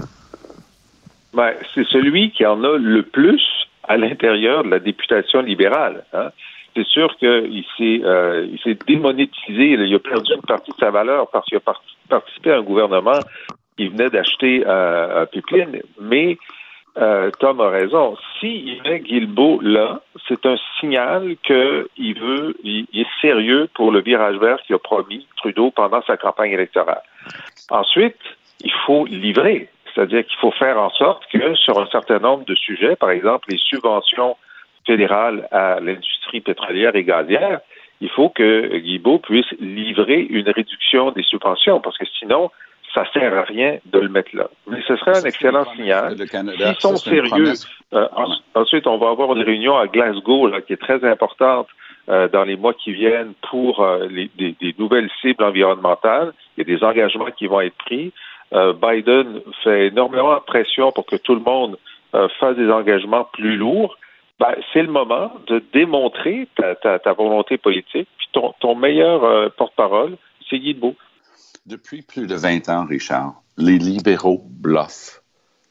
Ben, 1.32 1.52
c'est 1.74 1.87
celui 1.87 2.30
qui 2.32 2.44
en 2.44 2.62
a 2.62 2.76
le 2.76 3.02
plus 3.02 3.42
à 3.88 3.96
l'intérieur 3.96 4.64
de 4.64 4.68
la 4.68 4.80
députation 4.80 5.40
libérale. 5.40 6.04
Hein. 6.12 6.28
C'est 6.76 6.87
sûr 6.87 7.16
qu'il 7.18 7.64
s'est, 7.78 8.00
euh, 8.04 8.46
il 8.52 8.59
s'est 8.62 8.76
démonétisé, 8.87 9.72
il 9.72 9.94
a 9.94 9.98
perdu 9.98 10.32
une 10.35 10.42
partie 10.42 10.72
de 10.72 10.76
sa 10.78 10.90
valeur 10.90 11.28
parce 11.30 11.46
qu'il 11.46 11.56
a 11.56 11.74
participé 12.09 12.52
à 12.52 12.59
un 12.59 12.62
gouvernement 12.62 13.18
qui 13.76 13.88
venait 13.88 14.10
d'acheter 14.10 14.64
euh, 14.66 15.26
pipeline. 15.26 15.82
Mais 16.00 16.38
euh, 16.96 17.30
Tom 17.40 17.60
a 17.60 17.70
raison. 17.70 18.16
S'il 18.38 18.80
met 18.82 19.00
Guilbeault 19.00 19.60
là, 19.62 20.00
c'est 20.28 20.46
un 20.46 20.56
signal 20.78 21.37
qu'il 21.42 22.20
veut, 22.20 22.56
il, 22.62 22.87
est 22.94 23.20
sérieux 23.20 23.68
pour 23.74 23.90
le 23.90 24.00
virage 24.00 24.37
vert 24.37 24.58
qu'il 24.62 24.76
a 24.76 24.78
promis 24.78 25.26
Trudeau 25.37 25.70
pendant 25.70 26.02
sa 26.02 26.16
campagne 26.16 26.52
électorale. 26.52 27.02
Ensuite, 27.70 28.20
il 28.60 28.72
faut 28.87 29.06
livrer. 29.06 29.68
C'est-à-dire 29.92 30.24
qu'il 30.24 30.38
faut 30.38 30.52
faire 30.52 30.78
en 30.78 30.90
sorte 30.90 31.24
que 31.32 31.54
sur 31.54 31.78
un 31.80 31.87
certain 31.87 32.18
nombre 32.18 32.44
de 32.44 32.54
sujets, 32.54 32.96
par 32.96 33.10
exemple 33.10 33.48
les 33.50 33.58
subventions 33.58 34.37
fédérales 34.87 35.48
à 35.50 35.80
l'industrie 35.80 36.40
pétrolière 36.40 36.94
et 36.94 37.04
gazière, 37.04 37.60
il 38.00 38.10
faut 38.10 38.28
que 38.28 38.76
Guilbeault 38.76 39.20
puisse 39.20 39.50
livrer 39.60 40.20
une 40.20 40.48
réduction 40.48 41.10
des 41.12 41.22
subventions, 41.22 41.80
parce 41.80 41.96
que 41.96 42.04
sinon, 42.18 42.50
ça 42.94 43.04
sert 43.12 43.37
à 43.37 43.42
rien 43.42 43.78
de 43.87 43.98
le 43.98 44.09
mettre 44.09 44.35
là. 44.35 44.48
Mais 44.68 44.80
ce 44.87 44.96
serait 44.96 45.18
un 45.18 45.24
excellent 45.24 45.64
signal. 45.74 46.16
S'ils 46.16 46.80
sont 46.80 46.96
sérieux, 46.96 47.52
euh, 47.92 48.07
ensuite, 48.54 48.87
on 48.87 48.98
va 48.98 49.11
avoir 49.11 49.35
une 49.37 49.42
réunion 49.42 49.76
à 49.76 49.88
Glasgow 49.88 50.46
là, 50.46 50.61
qui 50.61 50.72
est 50.72 50.80
très 50.80 51.04
importante 51.04 51.66
euh, 52.09 52.28
dans 52.28 52.44
les 52.44 52.57
mois 52.57 52.72
qui 52.72 52.92
viennent 52.92 53.35
pour 53.50 53.80
euh, 53.80 54.07
les, 54.09 54.30
des, 54.38 54.74
nouvelles 54.78 55.11
cibles 55.20 55.42
environnementales. 55.42 56.33
Il 56.57 56.66
y 56.66 56.72
a 56.72 56.76
des 56.76 56.85
engagements 56.85 57.30
qui 57.37 57.46
vont 57.46 57.61
être 57.61 57.76
pris. 57.76 58.12
Biden 58.52 59.40
fait 59.64 59.88
énormément 59.88 60.37
de 60.37 60.44
pression 60.44 60.92
pour 60.92 61.07
que 61.07 61.16
tout 61.16 61.35
le 61.35 61.40
monde 61.40 61.76
fasse 62.38 62.54
des 62.54 62.70
engagements 62.70 63.24
plus 63.33 63.57
lourds. 63.57 63.96
Ben, 64.38 64.54
c'est 64.72 64.83
le 64.83 64.92
moment 64.92 65.33
de 65.48 65.61
démontrer 65.72 66.46
ta, 66.54 66.76
ta, 66.76 67.12
volonté 67.14 67.59
politique. 67.59 68.07
Puis 68.16 68.28
ton, 68.30 68.54
ton 68.61 68.76
meilleur 68.76 69.50
porte-parole, 69.54 70.16
c'est 70.48 70.61
Guy 70.61 70.74
Beau. 70.74 70.94
Depuis 71.66 72.03
plus 72.03 72.27
de 72.27 72.35
20 72.35 72.68
ans, 72.68 72.85
Richard, 72.85 73.42
les 73.57 73.79
libéraux 73.79 74.44
bluffent 74.50 75.22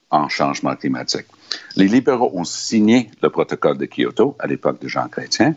en 0.09 0.27
changement 0.27 0.75
climatique. 0.75 1.27
Les 1.75 1.87
libéraux 1.87 2.31
ont 2.33 2.45
signé 2.45 3.11
le 3.21 3.29
protocole 3.29 3.77
de 3.77 3.85
Kyoto 3.85 4.35
à 4.39 4.47
l'époque 4.47 4.81
de 4.81 4.87
Jean 4.87 5.07
Chrétien. 5.07 5.53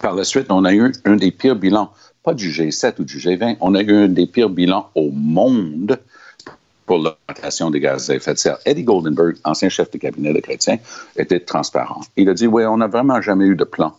Par 0.00 0.14
la 0.14 0.24
suite, 0.24 0.48
on 0.50 0.66
a 0.66 0.74
eu 0.74 0.92
un 1.06 1.16
des 1.16 1.30
pires 1.30 1.56
bilans, 1.56 1.90
pas 2.22 2.34
du 2.34 2.50
G7 2.50 2.96
ou 2.98 3.04
du 3.04 3.16
G20, 3.16 3.56
on 3.62 3.74
a 3.74 3.80
eu 3.80 3.90
un 3.90 4.08
des 4.08 4.26
pires 4.26 4.50
bilans 4.50 4.90
au 4.94 5.10
monde 5.10 5.98
pour 6.84 6.98
l'augmentation 6.98 7.70
des 7.70 7.80
gaz 7.80 8.10
à 8.10 8.16
effet 8.16 8.34
de 8.34 8.38
serre. 8.38 8.58
Eddie 8.66 8.84
Goldenberg, 8.84 9.36
ancien 9.44 9.70
chef 9.70 9.90
de 9.90 9.96
cabinet 9.96 10.34
de 10.34 10.40
Chrétien, 10.40 10.76
était 11.16 11.40
transparent. 11.40 12.02
Il 12.18 12.28
a 12.28 12.34
dit, 12.34 12.46
oui, 12.46 12.66
on 12.66 12.76
n'a 12.76 12.86
vraiment 12.86 13.22
jamais 13.22 13.46
eu 13.46 13.56
de 13.56 13.64
plan 13.64 13.96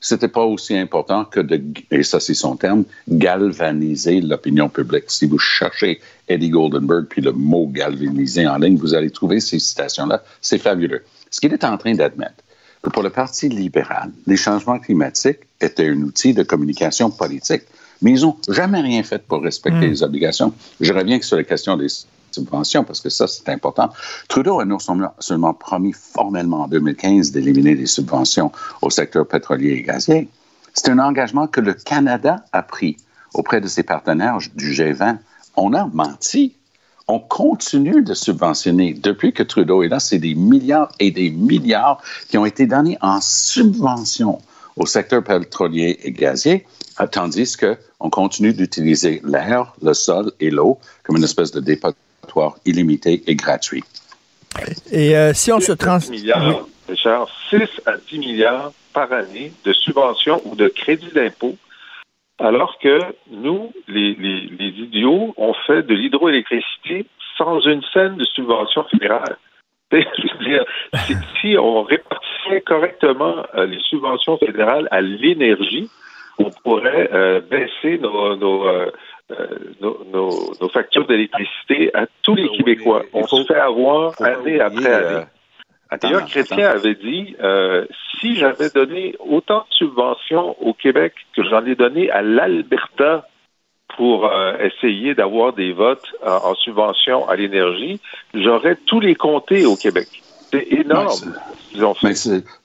c'était 0.00 0.28
pas 0.28 0.44
aussi 0.44 0.76
important 0.76 1.24
que 1.24 1.40
de, 1.40 1.62
et 1.90 2.02
ça 2.02 2.20
c'est 2.20 2.34
son 2.34 2.56
terme, 2.56 2.84
galvaniser 3.08 4.20
l'opinion 4.20 4.68
publique. 4.68 5.04
Si 5.08 5.26
vous 5.26 5.38
cherchez 5.38 6.00
Eddie 6.28 6.50
Goldenberg 6.50 7.06
puis 7.08 7.20
le 7.20 7.32
mot 7.32 7.66
galvaniser 7.66 8.46
en 8.46 8.56
ligne, 8.56 8.76
vous 8.76 8.94
allez 8.94 9.10
trouver 9.10 9.40
ces 9.40 9.58
citations-là. 9.58 10.22
C'est 10.40 10.58
fabuleux. 10.58 11.02
Ce 11.30 11.40
qu'il 11.40 11.52
est 11.52 11.64
en 11.64 11.76
train 11.76 11.94
d'admettre, 11.94 12.42
pour 12.82 13.02
le 13.02 13.10
Parti 13.10 13.48
libéral, 13.48 14.10
les 14.26 14.36
changements 14.36 14.78
climatiques 14.78 15.40
étaient 15.60 15.88
un 15.88 16.00
outil 16.02 16.32
de 16.32 16.42
communication 16.42 17.10
politique, 17.10 17.62
mais 18.00 18.12
ils 18.12 18.22
n'ont 18.22 18.36
jamais 18.48 18.80
rien 18.80 19.02
fait 19.02 19.22
pour 19.22 19.42
respecter 19.42 19.86
hmm. 19.86 19.90
les 19.90 20.02
obligations. 20.02 20.54
Je 20.80 20.92
reviens 20.92 21.20
sur 21.20 21.36
la 21.36 21.44
question 21.44 21.76
des 21.76 21.88
subventions, 22.30 22.84
parce 22.84 23.00
que 23.00 23.10
ça, 23.10 23.26
c'est 23.26 23.48
important. 23.48 23.90
Trudeau 24.28 24.60
a 24.60 24.64
non 24.64 24.78
seulement 25.18 25.54
promis 25.54 25.92
formellement 25.92 26.62
en 26.62 26.68
2015 26.68 27.32
d'éliminer 27.32 27.74
les 27.74 27.86
subventions 27.86 28.52
au 28.82 28.90
secteur 28.90 29.26
pétrolier 29.26 29.70
et 29.72 29.82
gazier, 29.82 30.28
c'est 30.74 30.88
un 30.88 30.98
engagement 30.98 31.46
que 31.46 31.60
le 31.60 31.74
Canada 31.74 32.44
a 32.52 32.62
pris 32.62 32.96
auprès 33.34 33.60
de 33.60 33.68
ses 33.68 33.82
partenaires 33.82 34.38
du 34.54 34.72
G20. 34.72 35.18
On 35.56 35.74
a 35.74 35.86
menti. 35.86 36.54
On 37.08 37.18
continue 37.18 38.02
de 38.02 38.14
subventionner. 38.14 38.94
Depuis 38.94 39.32
que 39.32 39.42
Trudeau 39.42 39.82
est 39.82 39.88
là, 39.88 39.98
c'est 39.98 40.18
des 40.18 40.34
milliards 40.34 40.92
et 41.00 41.10
des 41.10 41.30
milliards 41.30 42.00
qui 42.28 42.38
ont 42.38 42.46
été 42.46 42.66
donnés 42.66 42.98
en 43.00 43.20
subvention 43.20 44.40
au 44.76 44.86
secteur 44.86 45.24
pétrolier 45.24 45.98
et 46.04 46.12
gazier, 46.12 46.66
tandis 47.10 47.56
qu'on 47.56 48.10
continue 48.10 48.52
d'utiliser 48.52 49.20
l'air, 49.24 49.74
le 49.82 49.92
sol 49.92 50.32
et 50.38 50.50
l'eau 50.50 50.78
comme 51.02 51.16
une 51.16 51.24
espèce 51.24 51.50
de 51.50 51.60
dépôt 51.60 51.90
illimité 52.64 53.22
et 53.26 53.34
gratuit. 53.34 53.84
Et 54.90 55.16
euh, 55.16 55.32
si 55.32 55.52
on 55.52 55.60
se 55.60 55.72
trans... 55.72 55.98
milliards, 56.10 56.66
Richard, 56.88 57.28
6 57.50 57.82
à 57.86 57.96
10 57.96 58.18
milliards 58.18 58.72
par 58.92 59.12
année 59.12 59.52
de 59.64 59.72
subventions 59.72 60.40
ou 60.44 60.56
de 60.56 60.68
crédits 60.68 61.12
d'impôt, 61.14 61.56
alors 62.38 62.78
que 62.78 63.00
nous, 63.30 63.72
les, 63.86 64.16
idiots, 64.58 65.34
on 65.36 65.52
fait 65.66 65.82
de 65.82 65.94
l'hydroélectricité 65.94 67.06
sans 67.36 67.60
une 67.60 67.82
scène 67.92 68.16
de 68.16 68.24
subvention 68.24 68.84
fédérale. 68.84 69.36
dire, 69.92 70.64
si, 71.40 71.56
on 71.58 71.82
répartissait 71.82 72.60
correctement 72.64 73.44
euh, 73.54 73.66
les 73.66 73.80
subventions 73.80 74.38
fédérales 74.38 74.88
à 74.90 75.00
l'énergie, 75.00 75.90
on 76.38 76.50
pourrait 76.62 77.10
euh, 77.12 77.40
baisser 77.40 77.98
nos, 77.98 78.36
nos, 78.36 78.66
factures 80.72 81.06
d'électricité 81.06 81.94
à 81.94 82.06
tous 82.22 82.34
les 82.34 82.48
Québécois. 82.48 83.02
On 83.12 83.26
se 83.26 83.44
fait 83.44 83.58
avoir 83.58 84.20
année 84.20 84.60
après 84.60 84.92
année. 84.92 85.24
D'ailleurs, 86.00 86.24
Chrétien 86.26 86.68
avait 86.70 86.94
dit 86.94 87.34
si 88.20 88.36
j'avais 88.36 88.70
donné 88.70 89.16
autant 89.18 89.60
de 89.60 89.74
subventions 89.74 90.56
au 90.62 90.74
Québec 90.74 91.14
que 91.34 91.42
j'en 91.42 91.64
ai 91.64 91.74
donné 91.74 92.10
à 92.10 92.22
l'Alberta 92.22 93.26
pour 93.96 94.26
euh, 94.26 94.56
essayer 94.58 95.14
d'avoir 95.14 95.52
des 95.52 95.72
votes 95.72 96.06
en 96.24 96.54
subvention 96.54 97.28
à 97.28 97.36
l'énergie, 97.36 98.00
j'aurais 98.34 98.76
tous 98.86 99.00
les 99.00 99.14
comtés 99.14 99.66
au 99.66 99.76
Québec. 99.76 100.06
C'est 100.50 100.66
énorme. 100.72 101.34
mais 102.02 102.12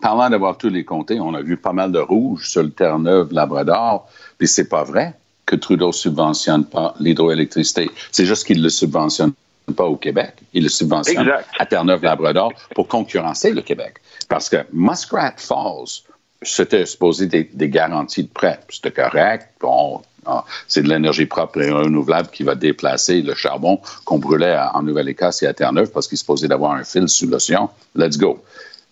parlant 0.02 0.30
d'avoir 0.30 0.58
tous 0.58 0.70
les 0.70 0.84
comtés, 0.84 1.20
on 1.20 1.34
a 1.34 1.42
vu 1.42 1.58
pas 1.58 1.74
mal 1.74 1.92
de 1.92 2.00
rouge 2.00 2.48
sur 2.48 2.64
le 2.64 2.72
Terre-Neuve, 2.72 3.32
Labrador, 3.32 4.08
puis 4.38 4.48
c'est 4.48 4.70
pas 4.70 4.84
vrai 4.84 5.14
que 5.46 5.56
Trudeau 5.56 5.92
subventionne 5.92 6.66
pas 6.66 6.96
l'hydroélectricité. 7.00 7.90
C'est 8.12 8.26
juste 8.26 8.46
qu'il 8.46 8.62
le 8.62 8.70
subventionne 8.70 9.34
pas 9.76 9.86
au 9.86 9.96
Québec. 9.96 10.34
Il 10.54 10.64
le 10.64 10.70
subventionne 10.70 11.32
à 11.58 11.66
Terre-Neuve-Labrador 11.66 12.54
pour 12.76 12.88
concurrencer 12.88 13.52
le 13.52 13.62
Québec. 13.62 13.96
Parce 14.30 14.50
que 14.50 14.58
Muskrat 14.74 15.36
Falls, 15.38 16.04
c'était 16.42 16.86
supposé 16.86 17.28
des, 17.28 17.50
des 17.52 17.70
garanties 17.70 18.24
de 18.24 18.30
prêt. 18.30 18.60
C'était 18.70 18.92
correct. 18.92 19.50
Bon, 19.60 20.02
ah, 20.26 20.44
c'est 20.68 20.82
de 20.82 20.90
l'énergie 20.90 21.26
propre 21.26 21.62
et 21.62 21.72
renouvelable 21.72 22.30
qui 22.30 22.44
va 22.44 22.56
déplacer 22.56 23.22
le 23.22 23.36
charbon 23.36 23.80
qu'on 24.06 24.18
brûlait 24.18 24.58
en 24.74 24.82
Nouvelle-Écosse 24.82 25.44
et 25.44 25.48
à 25.48 25.54
Terre-Neuve 25.54 25.92
parce 25.92 26.08
qu'il 26.08 26.18
se 26.18 26.26
posait 26.26 26.48
d'avoir 26.48 26.72
un 26.72 26.84
fil 26.84 27.08
sous 27.08 27.28
l'océan. 27.28 27.72
Let's 27.96 28.18
go. 28.18 28.44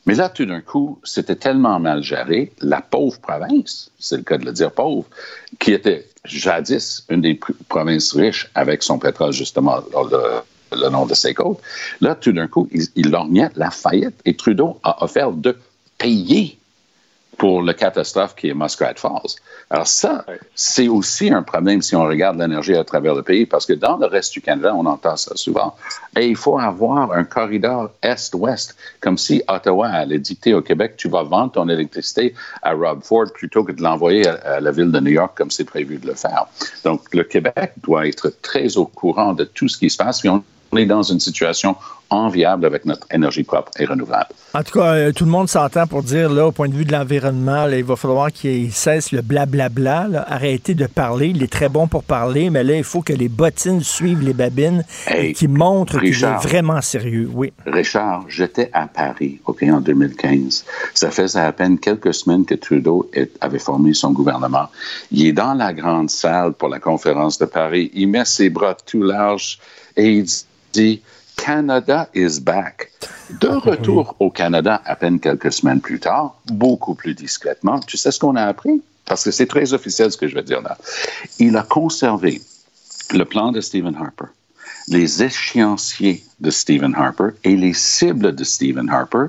Mais 0.06 0.16
là, 0.16 0.30
tout 0.30 0.46
d'un 0.46 0.62
coup, 0.62 1.00
c'était 1.04 1.36
tellement 1.36 1.80
mal 1.80 2.04
géré, 2.04 2.52
la 2.60 2.82
pauvre 2.82 3.20
province, 3.20 3.90
c'est 4.00 4.18
le 4.18 4.24
cas 4.24 4.38
de 4.38 4.46
le 4.46 4.52
dire 4.52 4.72
pauvre, 4.72 5.06
qui 5.60 5.72
était 5.72 6.08
jadis 6.26 7.06
une 7.10 7.22
des 7.22 7.40
provinces 7.70 8.14
riches 8.14 8.50
avec 8.54 8.84
son 8.84 9.00
pétrole, 9.00 9.32
justement, 9.32 9.78
le, 10.72 10.90
nom 10.90 11.06
de 11.06 11.14
ses 11.14 11.34
côtes. 11.34 11.60
Là, 12.02 12.16
tout 12.16 12.34
d'un 12.34 12.48
coup, 12.48 12.68
il, 12.72 12.88
il 12.96 13.12
lorgnait 13.12 13.50
la 13.56 13.72
faillite 13.72 14.20
et 14.26 14.36
Trudeau 14.36 14.80
a 14.84 15.04
offert 15.04 15.32
de 15.32 15.58
payer 15.98 16.58
pour 17.38 17.62
le 17.62 17.74
catastrophe 17.74 18.36
qui 18.36 18.50
est 18.50 18.54
Muskrat 18.54 18.96
Falls. 18.96 19.36
Alors 19.70 19.88
ça, 19.88 20.26
c'est 20.56 20.88
aussi 20.88 21.32
un 21.32 21.42
problème 21.42 21.82
si 21.82 21.96
on 21.96 22.04
regarde 22.04 22.40
l'énergie 22.40 22.76
à 22.76 22.84
travers 22.84 23.16
le 23.16 23.24
pays, 23.24 23.46
parce 23.46 23.66
que 23.66 23.74
dans 23.74 23.98
le 23.98 24.06
reste 24.06 24.34
du 24.34 24.42
Canada, 24.42 24.74
on 24.76 24.86
entend 24.86 25.18
ça 25.18 25.36
souvent. 25.36 25.76
Et 26.16 26.28
il 26.28 26.36
faut 26.36 26.60
avoir 26.60 27.12
un 27.12 27.24
corridor 27.24 27.90
est-ouest, 28.02 28.76
comme 29.00 29.18
si 29.18 29.42
Ottawa 29.48 29.88
allait 29.88 30.20
dicter 30.20 30.54
au 30.54 30.62
Québec, 30.62 30.96
tu 30.98 31.10
vas 31.10 31.24
vendre 31.24 31.54
ton 31.54 31.70
électricité 31.70 32.36
à 32.62 32.74
Rob 32.74 33.04
Ford 33.04 33.26
plutôt 33.34 33.64
que 33.64 33.72
de 33.72 33.82
l'envoyer 33.82 34.28
à, 34.28 34.60
la 34.60 34.72
ville 34.72 34.92
de 34.92 35.00
New 35.00 35.12
York 35.12 35.32
comme 35.36 35.52
c'est 35.52 35.64
prévu 35.64 35.98
de 35.98 36.08
le 36.08 36.16
faire. 36.16 36.46
Donc 36.84 37.02
le 37.14 37.24
Québec 37.24 37.74
doit 37.78 38.08
être 38.08 38.32
très 38.42 38.78
au 38.78 38.86
courant 38.86 39.34
de 39.34 39.44
tout 39.44 39.68
ce 39.68 39.78
qui 39.78 39.90
se 39.90 39.98
passe. 39.98 40.24
on 40.26 40.44
est 40.78 40.86
dans 40.86 41.04
une 41.04 41.20
situation 41.20 41.76
enviable 42.14 42.66
avec 42.66 42.86
notre 42.86 43.08
énergie 43.12 43.44
propre 43.44 43.72
et 43.80 43.86
renouvelable. 43.86 44.30
En 44.54 44.62
tout 44.64 44.80
cas, 44.80 44.94
euh, 44.94 45.12
tout 45.12 45.26
le 45.26 45.32
monde 45.32 45.50
s'entend 45.50 45.88
pour 45.88 46.04
dire, 46.04 46.32
là, 46.32 46.48
au 46.48 46.52
point 46.52 46.70
de 46.70 46.76
vue 46.76 46.86
de 46.86 46.92
l'environnement, 46.92 47.68
il 47.68 47.84
va 47.84 47.96
falloir 47.96 48.32
qu'il 48.32 48.72
cesse 48.72 49.12
le 49.12 49.22
blablabla, 49.22 50.08
bla, 50.08 50.26
arrêter 50.28 50.76
de 50.76 50.86
parler. 50.86 51.30
Il 51.30 51.42
est 51.42 51.52
très 51.52 51.70
bon 51.70 51.88
pour 51.88 52.04
parler, 52.04 52.50
mais 52.50 52.64
là, 52.64 52.76
il 52.78 52.84
faut 52.84 53.02
que 53.02 53.14
les 53.14 53.30
bottines 53.30 53.82
suivent 53.82 54.22
les 54.22 54.34
babines 54.34 54.84
et 55.12 55.34
qui 55.34 55.48
montrent 55.48 56.00
qu'il 56.00 56.24
est 56.24 56.44
vraiment 56.44 56.82
sérieux. 56.82 57.30
Oui. 57.34 57.52
Richard, 57.66 58.26
j'étais 58.28 58.70
à 58.74 58.88
Paris, 58.88 59.40
OK, 59.46 59.64
en 59.64 59.82
2015. 59.82 60.66
Ça 60.94 61.10
faisait 61.10 61.40
à 61.40 61.52
peine 61.52 61.80
quelques 61.80 62.14
semaines 62.14 62.46
que 62.46 62.56
Trudeau 62.56 63.10
avait 63.42 63.60
formé 63.60 63.94
son 63.94 64.12
gouvernement. 64.12 64.68
Il 65.12 65.26
est 65.26 65.34
dans 65.34 65.56
la 65.56 65.74
grande 65.74 66.12
salle 66.12 66.54
pour 66.54 66.70
la 66.70 66.80
conférence 66.80 67.40
de 67.40 67.46
Paris. 67.46 67.90
Il 67.96 68.10
met 68.10 68.26
ses 68.26 68.50
bras 68.50 68.76
tout 68.86 69.02
larges 69.02 69.58
et 69.98 70.12
il 70.12 70.24
dit 70.24 70.46
dit 70.74 71.02
Canada 71.38 72.10
is 72.14 72.40
back. 72.40 72.92
De 73.40 73.48
ah, 73.50 73.60
retour 73.60 74.16
au 74.20 74.30
Canada 74.30 74.82
à 74.86 74.96
peine 74.96 75.20
quelques 75.20 75.52
semaines 75.52 75.82
plus 75.82 76.00
tard, 76.00 76.36
beaucoup 76.48 76.96
plus 76.96 77.14
discrètement, 77.14 77.80
tu 77.80 77.98
sais 77.98 78.12
ce 78.12 78.20
qu'on 78.20 78.36
a 78.36 78.44
appris? 78.44 78.82
Parce 79.06 79.24
que 79.24 79.32
c'est 79.32 79.48
très 79.48 79.74
officiel 79.74 80.12
ce 80.12 80.18
que 80.18 80.28
je 80.28 80.36
vais 80.36 80.44
dire 80.44 80.62
là. 80.62 80.78
Il 81.40 81.56
a 81.58 81.64
conservé 81.64 82.42
le 83.14 83.26
plan 83.26 83.52
de 83.52 83.62
Stephen 83.62 83.96
Harper, 83.96 84.32
les 84.88 85.24
échéanciers 85.24 86.24
de 86.40 86.50
Stephen 86.50 86.94
Harper 86.96 87.30
et 87.44 87.56
les 87.56 87.74
cibles 87.74 88.34
de 88.36 88.44
Stephen 88.44 88.90
Harper 88.90 89.28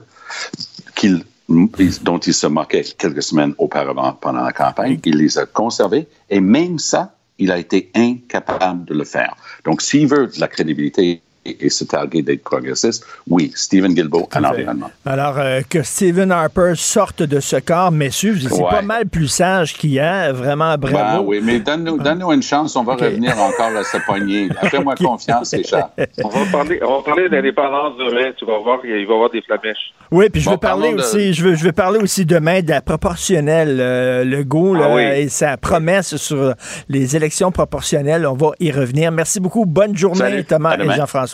dont 1.48 2.18
il 2.18 2.34
se 2.34 2.46
moquait 2.46 2.84
quelques 2.96 3.22
semaines 3.22 3.54
auparavant 3.58 4.12
pendant 4.12 4.42
la 4.42 4.52
campagne. 4.52 4.98
Il 5.04 5.18
les 5.18 5.38
a 5.38 5.46
conservés 5.46 6.08
et 6.30 6.40
même 6.40 6.78
ça, 6.78 7.14
il 7.38 7.50
a 7.50 7.58
été 7.58 7.90
incapable 7.94 8.84
de 8.84 8.94
le 8.94 9.04
faire. 9.04 9.36
Donc, 9.64 9.82
s'il 9.82 10.06
veut 10.06 10.28
de 10.28 10.40
la 10.40 10.48
crédibilité 10.48 11.20
et, 11.44 11.70
se 11.70 11.84
targuer 11.84 12.22
d'être 12.22 12.42
progressiste, 12.42 13.06
oui, 13.28 13.52
Stephen 13.54 13.94
Guilbeault 13.94 14.28
à 14.30 14.40
l'environnement. 14.40 14.90
Alors, 15.04 15.38
euh, 15.38 15.60
que 15.68 15.82
Stephen 15.82 16.30
Harper 16.30 16.72
sorte 16.76 17.22
de 17.22 17.40
ce 17.40 17.56
corps, 17.56 17.90
messieurs, 17.90 18.36
c'est 18.40 18.62
pas 18.62 18.82
mal 18.82 19.06
plus 19.06 19.28
sage 19.28 19.74
qu'hier, 19.74 20.32
vraiment, 20.34 20.76
bravo. 20.76 20.96
Ben 20.96 21.20
oui, 21.26 21.40
mais 21.42 21.60
donne-nous 21.60 21.98
donne 21.98 22.22
une 22.22 22.42
chance, 22.42 22.76
on 22.76 22.84
va 22.84 22.94
revenir 22.94 23.38
encore 23.38 23.76
à 23.76 23.84
se 23.84 23.98
poigner. 23.98 24.48
Fais-moi 24.70 24.94
confiance, 24.98 25.54
Richard. 25.54 25.90
On 26.22 26.28
va 26.28 26.44
parler, 26.50 26.80
on 26.82 26.98
va 26.98 27.02
parler 27.02 27.28
d'indépendance 27.28 27.96
demain, 27.98 28.32
tu 28.36 28.44
vas 28.46 28.58
voir, 28.58 28.80
il 28.84 28.90
va 28.90 28.98
y 28.98 29.02
avoir 29.02 29.30
des 29.30 29.42
flamèches. 29.42 29.92
Oui, 30.10 30.28
puis 30.30 30.40
je 30.40 30.50
veux 30.50 30.56
parler 30.56 30.94
aussi, 30.94 31.32
je 31.32 31.44
veux, 31.44 31.54
je 31.54 31.64
veux 31.64 31.72
parler 31.72 31.98
aussi 31.98 32.24
demain 32.24 32.60
de 32.62 32.70
la 32.70 32.80
proportionnelle, 32.80 33.78
euh, 33.80 34.24
le 34.24 34.44
go, 34.44 34.76
ah 34.76 35.02
et 35.02 35.28
sa 35.28 35.56
promesse 35.56 36.16
sur 36.16 36.54
les 36.88 37.16
élections 37.16 37.50
proportionnelles. 37.50 38.26
On 38.26 38.34
va 38.34 38.50
y 38.60 38.70
revenir. 38.70 39.10
Merci 39.10 39.40
beaucoup. 39.40 39.66
Bonne 39.66 39.96
journée, 39.96 40.44
Thomas 40.44 40.76
et 40.78 40.90
Jean-François. 40.90 41.33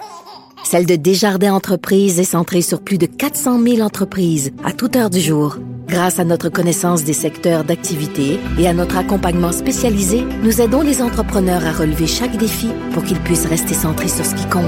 celle 0.63 0.85
de 0.85 0.95
Desjardins 0.95 1.53
Entreprises 1.53 2.19
est 2.19 2.23
centrée 2.23 2.61
sur 2.61 2.81
plus 2.81 2.97
de 2.97 3.05
400 3.05 3.61
000 3.61 3.81
entreprises 3.81 4.51
à 4.63 4.71
toute 4.71 4.95
heure 4.95 5.09
du 5.09 5.19
jour. 5.19 5.57
Grâce 5.87 6.19
à 6.19 6.23
notre 6.23 6.49
connaissance 6.49 7.03
des 7.03 7.13
secteurs 7.13 7.63
d'activité 7.63 8.39
et 8.57 8.67
à 8.67 8.73
notre 8.73 8.97
accompagnement 8.97 9.51
spécialisé, 9.51 10.23
nous 10.43 10.61
aidons 10.61 10.81
les 10.81 11.01
entrepreneurs 11.01 11.65
à 11.65 11.73
relever 11.73 12.07
chaque 12.07 12.37
défi 12.37 12.69
pour 12.93 13.03
qu'ils 13.03 13.19
puissent 13.19 13.47
rester 13.47 13.73
centrés 13.73 14.07
sur 14.07 14.25
ce 14.25 14.35
qui 14.35 14.45
compte, 14.45 14.63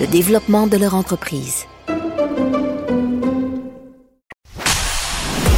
le 0.00 0.06
développement 0.06 0.66
de 0.66 0.78
leur 0.78 0.94
entreprise. 0.94 1.66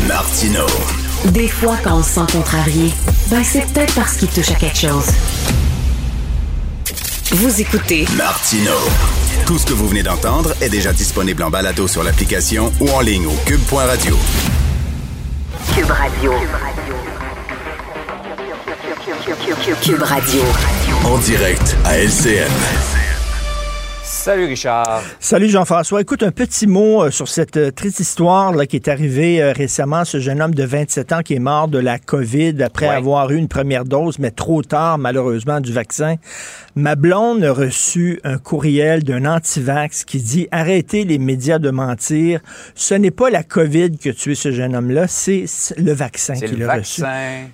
Martino. 0.09 0.67
Des 1.33 1.49
fois, 1.49 1.77
quand 1.83 1.99
on 1.99 2.03
se 2.03 2.11
sent 2.11 2.33
contrarié, 2.33 2.91
ben 3.31 3.43
c'est 3.45 3.65
peut-être 3.73 3.95
parce 3.95 4.17
qu'il 4.17 4.29
touche 4.29 4.51
à 4.51 4.55
quelque 4.55 4.79
chose. 4.79 5.07
Vous 7.31 7.61
écoutez 7.61 8.05
Martino. 8.17 8.73
Tout 9.47 9.59
ce 9.59 9.67
que 9.67 9.75
vous 9.75 9.87
venez 9.89 10.03
d'entendre 10.03 10.55
est 10.63 10.71
déjà 10.71 10.95
disponible 10.95 11.43
en 11.43 11.51
balado 11.51 11.87
sur 11.87 12.03
l'application 12.03 12.73
ou 12.81 12.89
en 12.89 13.01
ligne 13.01 13.27
au 13.27 13.37
cube.radio. 13.45 14.17
Cube 15.75 15.91
Radio. 15.91 16.33
Cube 19.83 20.03
Radio. 20.03 20.41
En 21.05 21.19
direct 21.19 21.77
à 21.85 21.99
LCN. 21.99 23.04
Salut 24.25 24.47
Richard. 24.47 25.03
Salut 25.21 25.51
Jean-François. 25.51 26.01
Écoute, 26.01 26.23
un 26.23 26.31
petit 26.31 26.67
mot 26.67 27.03
euh, 27.03 27.11
sur 27.11 27.29
cette 27.29 27.59
euh, 27.59 27.71
triste 27.71 28.01
histoire 28.01 28.55
là, 28.55 28.65
qui 28.65 28.77
est 28.77 28.89
arrivée 28.89 29.43
euh, 29.43 29.53
récemment, 29.53 30.07
ce 30.07 30.19
jeune 30.19 30.41
homme 30.41 30.55
de 30.55 30.65
27 30.65 31.13
ans 31.13 31.21
qui 31.23 31.35
est 31.35 31.39
mort 31.39 31.69
de 31.69 31.77
la 31.77 31.99
COVID 31.99 32.63
après 32.63 32.89
avoir 32.89 33.31
eu 33.33 33.37
une 33.37 33.49
première 33.49 33.85
dose, 33.85 34.19
mais 34.19 34.31
trop 34.31 34.63
tard 34.63 34.97
malheureusement 34.97 35.61
du 35.61 35.75
vaccin. 35.75 36.15
Ma 36.75 36.97
blonde 36.97 37.45
a 37.45 37.53
reçu 37.53 38.19
un 38.25 38.39
courriel 38.39 39.05
d'un 39.05 39.27
anti-vax 39.27 40.05
qui 40.07 40.23
dit 40.23 40.49
arrêtez 40.51 41.05
les 41.05 41.19
médias 41.19 41.59
de 41.59 41.69
mentir. 41.69 42.41
Ce 42.75 42.95
n'est 42.95 43.11
pas 43.11 43.29
la 43.29 43.43
COVID 43.43 43.99
qui 43.99 44.09
a 44.09 44.15
tué 44.15 44.35
ce 44.35 44.53
jeune 44.53 44.75
homme-là, 44.75 45.07
c'est 45.07 45.45
le 45.77 45.93
vaccin 45.93 46.33
qui 46.33 46.57
l'a 46.57 46.77
reçu. 46.77 47.03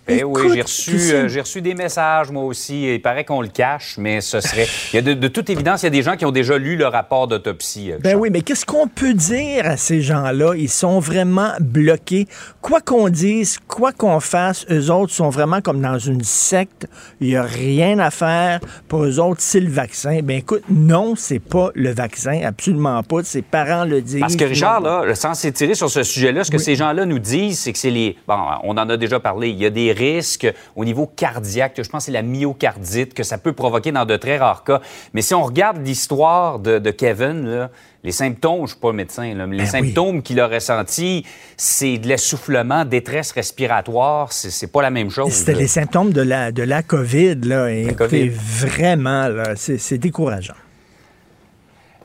Eh 0.06 0.22
oui, 0.22 0.52
j'ai 0.54 0.62
reçu, 0.62 1.00
j'ai 1.26 1.40
reçu 1.40 1.62
des 1.62 1.74
messages 1.74 2.30
moi 2.30 2.44
aussi. 2.44 2.94
Il 2.94 3.02
paraît 3.02 3.24
qu'on 3.24 3.42
le 3.42 3.48
cache, 3.48 3.96
mais 3.98 4.20
ce 4.20 4.40
serait. 4.40 4.68
Il 4.92 4.96
y 4.96 4.98
a 5.00 5.02
de, 5.02 5.14
de 5.14 5.26
toute 5.26 5.50
évidence, 5.50 5.82
il 5.82 5.86
y 5.86 5.88
a 5.88 5.90
des 5.90 6.02
gens 6.04 6.16
qui 6.16 6.24
ont 6.24 6.30
déjà 6.30 6.59
lu 6.60 6.76
le 6.76 6.86
rapport 6.86 7.26
d'autopsie. 7.26 7.92
Euh, 7.92 7.98
ben 8.00 8.16
oui, 8.16 8.30
mais 8.30 8.42
qu'est-ce 8.42 8.64
qu'on 8.64 8.86
peut 8.86 9.14
dire 9.14 9.66
à 9.66 9.76
ces 9.76 10.00
gens-là? 10.00 10.54
Ils 10.56 10.68
sont 10.68 11.00
vraiment 11.00 11.50
bloqués. 11.60 12.28
Quoi 12.60 12.80
qu'on 12.80 13.08
dise, 13.08 13.58
quoi 13.66 13.92
qu'on 13.92 14.20
fasse, 14.20 14.66
eux 14.70 14.90
autres 14.90 15.12
sont 15.12 15.30
vraiment 15.30 15.60
comme 15.60 15.80
dans 15.80 15.98
une 15.98 16.22
secte. 16.22 16.86
Il 17.20 17.28
n'y 17.28 17.36
a 17.36 17.42
rien 17.42 17.98
à 17.98 18.10
faire. 18.10 18.60
Pour 18.88 19.04
eux 19.04 19.18
autres, 19.18 19.40
c'est 19.40 19.60
le 19.60 19.70
vaccin. 19.70 20.20
Ben 20.22 20.38
écoute, 20.38 20.62
non, 20.68 21.14
c'est 21.16 21.38
pas 21.38 21.70
le 21.74 21.90
vaccin. 21.90 22.40
Absolument 22.44 23.02
pas. 23.02 23.22
Ses 23.24 23.42
parents 23.42 23.84
le 23.84 24.02
disent. 24.02 24.20
Parce 24.20 24.36
que 24.36 24.44
Richard, 24.44 24.80
là, 24.80 25.14
sans 25.14 25.34
s'étirer 25.34 25.74
sur 25.74 25.90
ce 25.90 26.02
sujet-là, 26.02 26.44
ce 26.44 26.50
que 26.50 26.58
ces 26.58 26.76
gens-là 26.76 27.06
nous 27.06 27.18
disent, 27.18 27.58
c'est 27.58 27.72
que 27.72 27.78
c'est 27.78 27.90
les... 27.90 28.16
Bon, 28.28 28.38
on 28.64 28.72
en 28.72 28.88
a 28.88 28.96
déjà 28.96 29.18
parlé. 29.18 29.48
Il 29.48 29.58
y 29.58 29.66
a 29.66 29.70
des 29.70 29.92
risques 29.92 30.52
au 30.76 30.84
niveau 30.84 31.06
cardiaque. 31.06 31.74
Je 31.76 31.88
pense 31.88 32.02
que 32.02 32.06
c'est 32.06 32.12
la 32.12 32.22
myocardite 32.22 33.14
que 33.14 33.22
ça 33.22 33.38
peut 33.38 33.52
provoquer 33.52 33.92
dans 33.92 34.04
de 34.04 34.16
très 34.16 34.38
rares 34.38 34.64
cas. 34.64 34.80
Mais 35.14 35.22
si 35.22 35.34
on 35.34 35.42
regarde 35.42 35.78
l'histoire 35.84 36.49
de, 36.58 36.90
Kevin, 36.90 37.68
les 38.02 38.12
symptômes, 38.12 38.58
je 38.58 38.62
ne 38.62 38.66
suis 38.68 38.78
pas 38.78 38.92
médecin, 38.92 39.34
mais 39.46 39.56
les 39.56 39.64
ben 39.64 39.66
symptômes 39.66 40.22
qu'il 40.22 40.40
a 40.40 40.46
ressentis, 40.46 41.24
c'est 41.56 41.98
de 41.98 42.08
l'essoufflement, 42.08 42.84
détresse 42.84 43.32
respiratoire, 43.32 44.32
c'est 44.32 44.72
pas 44.72 44.82
la 44.82 44.90
même 44.90 45.10
chose. 45.10 45.32
C'était 45.32 45.54
les 45.54 45.66
symptômes 45.66 46.12
de 46.12 46.22
la, 46.22 46.50
de 46.50 46.62
la 46.62 46.82
COVID, 46.82 47.36
là. 47.44 47.70
Écoutez, 47.70 48.28
vraiment, 48.28 49.28
c'est 49.56 49.98
décourageant. 49.98 50.54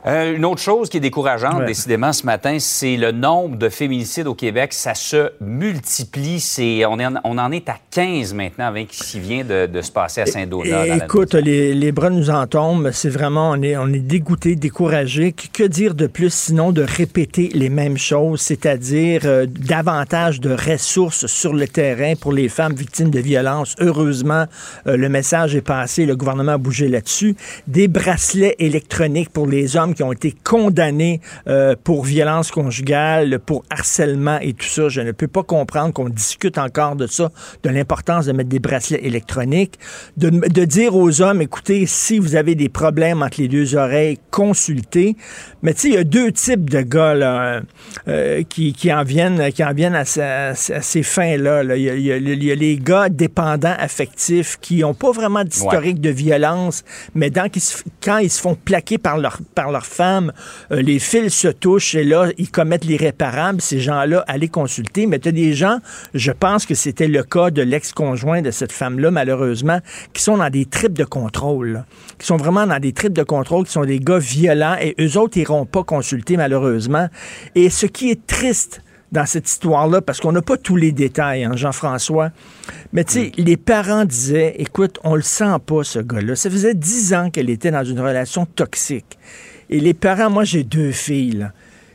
Euh, 0.08 0.36
une 0.36 0.46
autre 0.46 0.62
chose 0.62 0.90
qui 0.90 0.98
est 0.98 1.02
décourageante, 1.02 1.66
décidément, 1.66 2.14
ce 2.14 2.26
matin, 2.26 2.58
c'est 2.60 2.96
le 2.96 3.12
nombre 3.12 3.58
de 3.58 3.70
féminicides 3.70 4.28
au 4.28 4.36
Québec. 4.36 4.72
Ça 4.72 4.94
se 4.94 5.32
multiplie. 5.42 6.44
On 6.86 7.38
en 7.38 7.52
est 7.52 7.70
à 7.70 7.78
15 7.90 8.36
maintenant 8.36 8.68
avec 8.68 8.94
ce 8.94 9.04
qui 9.04 9.20
vient 9.20 9.44
de, 9.44 9.82
se 9.82 9.92
passer 9.92 10.22
à 10.22 10.26
Saint-Donat. 10.28 10.98
Écoute, 10.98 11.34
les, 11.34 11.74
les, 11.74 11.92
bras 11.92 12.12
nous 12.12 12.30
en 12.30 12.46
tombent. 12.46 12.92
C'est 12.92 13.10
vraiment, 13.10 13.52
on 13.52 13.62
est, 13.64 13.76
on 13.78 13.88
est 13.88 14.00
dégoûté, 14.00 14.56
découragé. 14.56 15.34
Que, 15.34 15.64
dire 15.64 15.96
de 15.96 16.06
plus 16.06 16.32
sinon 16.32 16.72
de 16.72 16.84
répéter 16.84 17.50
les 17.54 17.70
mêmes 17.70 17.98
choses, 17.98 18.42
c'est-à-dire 18.42 19.22
euh, 19.26 19.48
davantage 19.48 20.40
de 20.40 20.52
ressources 20.52 21.26
sur 21.26 21.54
le 21.54 21.68
terrain 21.68 22.14
pour 22.16 22.32
les 22.32 22.50
femmes 22.50 22.76
victimes 22.76 23.10
de 23.10 23.20
violences? 23.20 23.76
Heureusement, 23.80 24.46
euh, 24.86 24.98
le 24.98 25.10
message 25.10 25.56
est 25.56 25.62
passé. 25.62 26.06
Le 26.06 26.16
gouvernement 26.16 26.54
a 26.54 26.58
bougé 26.60 26.90
là-dessus. 26.90 27.36
Des 27.68 27.88
bracelets 27.88 28.56
électroniques 28.60 29.30
pour 29.30 29.48
les 29.48 29.76
hommes 29.76 29.95
qui 29.96 30.04
ont 30.04 30.12
été 30.12 30.34
condamnés 30.44 31.22
euh, 31.48 31.76
pour 31.84 32.04
violence 32.04 32.52
conjugale, 32.52 33.40
pour 33.40 33.64
harcèlement 33.70 34.40
et 34.40 34.54
tout 34.54 34.68
ça. 34.68 34.90
Je 34.90 35.02
ne 35.02 35.12
peux 35.12 35.28
pas 35.28 35.44
comprendre 35.44 35.94
qu'on 35.94 36.10
discute 36.10 36.58
encore 36.58 36.96
de 36.96 37.08
ça, 37.08 37.32
de 37.64 37.70
l'importance 37.70 38.26
de 38.26 38.32
mettre 38.32 38.50
des 38.50 38.60
bracelets 38.60 39.04
électroniques, 39.04 39.80
de, 40.18 40.30
de, 40.30 40.66
dire 40.66 40.96
aux 40.96 41.22
hommes, 41.22 41.42
écoutez, 41.42 41.86
si 41.86 42.20
vous 42.20 42.36
avez 42.36 42.56
des 42.56 42.70
problèmes 42.70 43.24
entre 43.24 43.42
les 43.42 43.48
deux 43.48 43.76
oreilles, 43.76 44.20
consultez. 44.32 45.16
Mais 45.62 45.74
tu 45.74 45.82
sais, 45.82 45.88
il 45.90 45.94
y 45.96 45.98
a 45.98 46.04
deux 46.04 46.32
types 46.32 46.70
de 46.70 46.82
gars 46.82 47.16
là, 47.16 47.62
euh, 48.08 48.44
qui, 48.44 48.74
qui, 48.74 48.94
en 48.94 49.04
viennent, 49.04 49.52
qui 49.52 49.64
en 49.64 49.74
viennent 49.74 49.96
à, 49.96 50.06
ces 50.06 51.04
fins-là. 51.04 51.64
Il, 51.76 51.82
y 51.82 51.90
a, 51.90 51.96
il, 51.96 52.44
y 52.44 52.52
a, 52.52 52.56
les 52.56 52.78
gars 52.78 53.10
dépendants 53.10 53.76
affectifs 53.78 54.58
qui 54.60 54.80
n'ont 54.80 54.94
pas 54.94 55.12
vraiment 55.12 55.44
d'historique 55.44 56.02
de 56.02 56.10
violence, 56.10 56.84
mais 57.14 57.30
dans, 57.30 57.50
quand 58.04 58.18
ils 58.18 58.30
se 58.30 58.42
font 58.42 58.56
plaquer 58.56 58.98
par 58.98 59.18
leur, 59.18 59.40
par 59.54 59.72
leur 59.72 59.85
euh, 60.00 60.22
les 60.72 61.00
fils 61.00 61.34
se 61.34 61.48
touchent 61.48 61.96
et 61.96 62.04
là, 62.04 62.28
ils 62.38 62.50
commettent 62.50 62.86
l'irréparable. 62.86 63.62
Ces 63.62 63.80
gens-là, 63.80 64.24
allez 64.28 64.48
consulter. 64.48 65.06
Mais 65.06 65.20
tu 65.20 65.30
as 65.30 65.32
des 65.32 65.54
gens, 65.54 65.80
je 66.14 66.32
pense 66.32 66.66
que 66.66 66.76
c'était 66.76 67.08
le 67.08 67.24
cas 67.24 67.50
de 67.52 67.62
l'ex-conjoint 67.62 68.42
de 68.42 68.52
cette 68.52 68.72
femme-là, 68.72 69.12
malheureusement, 69.12 69.80
qui 70.14 70.22
sont 70.22 70.38
dans 70.38 70.50
des 70.50 70.66
tripes 70.66 70.98
de 70.98 71.06
contrôle, 71.06 71.86
qui 72.20 72.26
sont 72.26 72.38
vraiment 72.38 72.68
dans 72.68 72.80
des 72.80 72.94
tripes 72.94 73.14
de 73.14 73.24
contrôle, 73.24 73.66
qui 73.66 73.72
sont 73.72 73.86
des 73.86 74.00
gars 74.00 74.20
violents 74.20 74.76
et 74.80 74.96
eux 75.00 75.18
autres 75.18 75.38
iront 75.38 75.66
pas 75.66 75.84
consulter, 75.84 76.38
malheureusement. 76.38 77.08
Et 77.56 77.70
ce 77.70 77.86
qui 77.86 78.12
est 78.12 78.26
triste, 78.28 78.82
dans 79.12 79.26
cette 79.26 79.50
histoire-là, 79.50 80.02
parce 80.02 80.20
qu'on 80.20 80.32
n'a 80.32 80.42
pas 80.42 80.58
tous 80.58 80.76
les 80.76 80.92
détails, 80.92 81.46
hein, 81.46 81.56
Jean-François. 81.56 82.32
Mais 82.94 83.04
tu 83.04 83.14
sais, 83.14 83.32
mm. 83.38 83.44
les 83.44 83.58
parents 83.58 84.06
disaient, 84.06 84.56
écoute, 84.60 85.00
on 85.04 85.16
le 85.16 85.22
sent 85.22 85.56
pas, 85.66 85.84
ce 85.84 86.00
gars-là. 86.00 86.36
Ça 86.36 86.50
faisait 86.50 86.74
dix 86.74 87.14
ans 87.14 87.30
qu'elle 87.30 87.50
était 87.50 87.72
dans 87.72 87.84
une 87.84 88.00
relation 88.00 88.46
toxique. 88.46 89.18
Et 89.70 89.80
les 89.80 89.94
parents, 89.94 90.30
moi, 90.30 90.44
j'ai 90.44 90.64
deux 90.64 90.92
filles, 90.92 91.50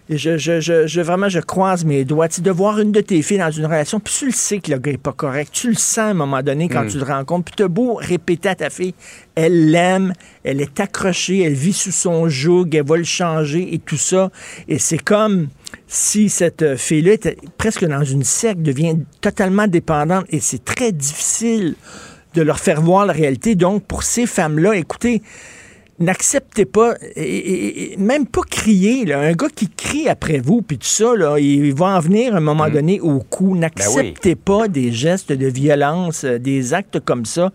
Et 0.08 0.18
je, 0.18 0.36
je, 0.38 0.60
je, 0.60 1.00
vraiment, 1.00 1.28
je 1.28 1.38
croise 1.38 1.84
mes 1.84 2.04
doigts. 2.04 2.28
Tu 2.28 2.40
de 2.40 2.50
voir 2.50 2.80
une 2.80 2.90
de 2.90 3.00
tes 3.00 3.22
filles 3.22 3.38
dans 3.38 3.50
une 3.50 3.66
relation, 3.66 4.00
puis 4.00 4.12
tu 4.18 4.26
le 4.26 4.32
sais 4.32 4.58
que 4.58 4.72
le 4.72 4.78
gars 4.78 4.90
n'est 4.90 4.98
pas 4.98 5.12
correct. 5.12 5.50
Tu 5.52 5.68
le 5.68 5.74
sens 5.74 5.98
à 5.98 6.06
un 6.06 6.14
moment 6.14 6.42
donné 6.42 6.68
quand 6.68 6.84
hmm. 6.84 6.88
tu 6.88 6.98
le 6.98 7.04
rencontres. 7.04 7.44
Puis 7.44 7.54
tu 7.56 7.62
as 7.62 7.68
beau 7.68 7.94
répéter 7.94 8.48
à 8.48 8.56
ta 8.56 8.70
fille, 8.70 8.94
elle 9.36 9.70
l'aime, 9.70 10.12
elle 10.42 10.60
est 10.60 10.80
accrochée, 10.80 11.42
elle 11.42 11.52
vit 11.52 11.72
sous 11.72 11.92
son 11.92 12.28
joug, 12.28 12.68
elle 12.72 12.84
va 12.84 12.96
le 12.96 13.04
changer 13.04 13.72
et 13.72 13.78
tout 13.78 13.96
ça. 13.96 14.30
Et 14.66 14.78
c'est 14.78 14.98
comme 14.98 15.48
si 15.86 16.28
cette 16.28 16.76
fille-là 16.76 17.12
était 17.12 17.36
presque 17.56 17.84
dans 17.84 18.02
une 18.02 18.24
secte, 18.24 18.62
devient 18.62 18.96
totalement 19.20 19.68
dépendante. 19.68 20.26
Et 20.30 20.40
c'est 20.40 20.64
très 20.64 20.90
difficile 20.90 21.76
de 22.34 22.42
leur 22.42 22.58
faire 22.58 22.80
voir 22.80 23.06
la 23.06 23.12
réalité. 23.12 23.54
Donc, 23.54 23.84
pour 23.84 24.02
ces 24.02 24.26
femmes-là, 24.26 24.74
écoutez, 24.76 25.22
n'acceptez 26.00 26.64
pas, 26.64 26.94
et, 27.14 27.94
même 27.98 28.26
pas 28.26 28.42
crier. 28.42 29.04
Là. 29.04 29.20
Un 29.20 29.32
gars 29.32 29.48
qui 29.54 29.68
crie 29.68 30.08
après 30.08 30.38
vous, 30.38 30.62
puis 30.62 30.78
tout 30.78 30.86
ça, 30.86 31.14
là, 31.14 31.38
il 31.38 31.72
va 31.74 31.96
en 31.96 32.00
venir 32.00 32.34
à 32.34 32.38
un 32.38 32.40
moment 32.40 32.68
mm. 32.68 32.72
donné 32.72 33.00
au 33.00 33.20
coup. 33.20 33.52
Ben 33.52 33.60
n'acceptez 33.60 34.34
pas 34.34 34.66
des 34.68 34.90
gestes 34.92 35.32
de 35.32 35.46
violence, 35.46 36.24
euh, 36.24 36.38
des 36.38 36.74
actes 36.74 37.00
comme 37.00 37.24
ça. 37.24 37.52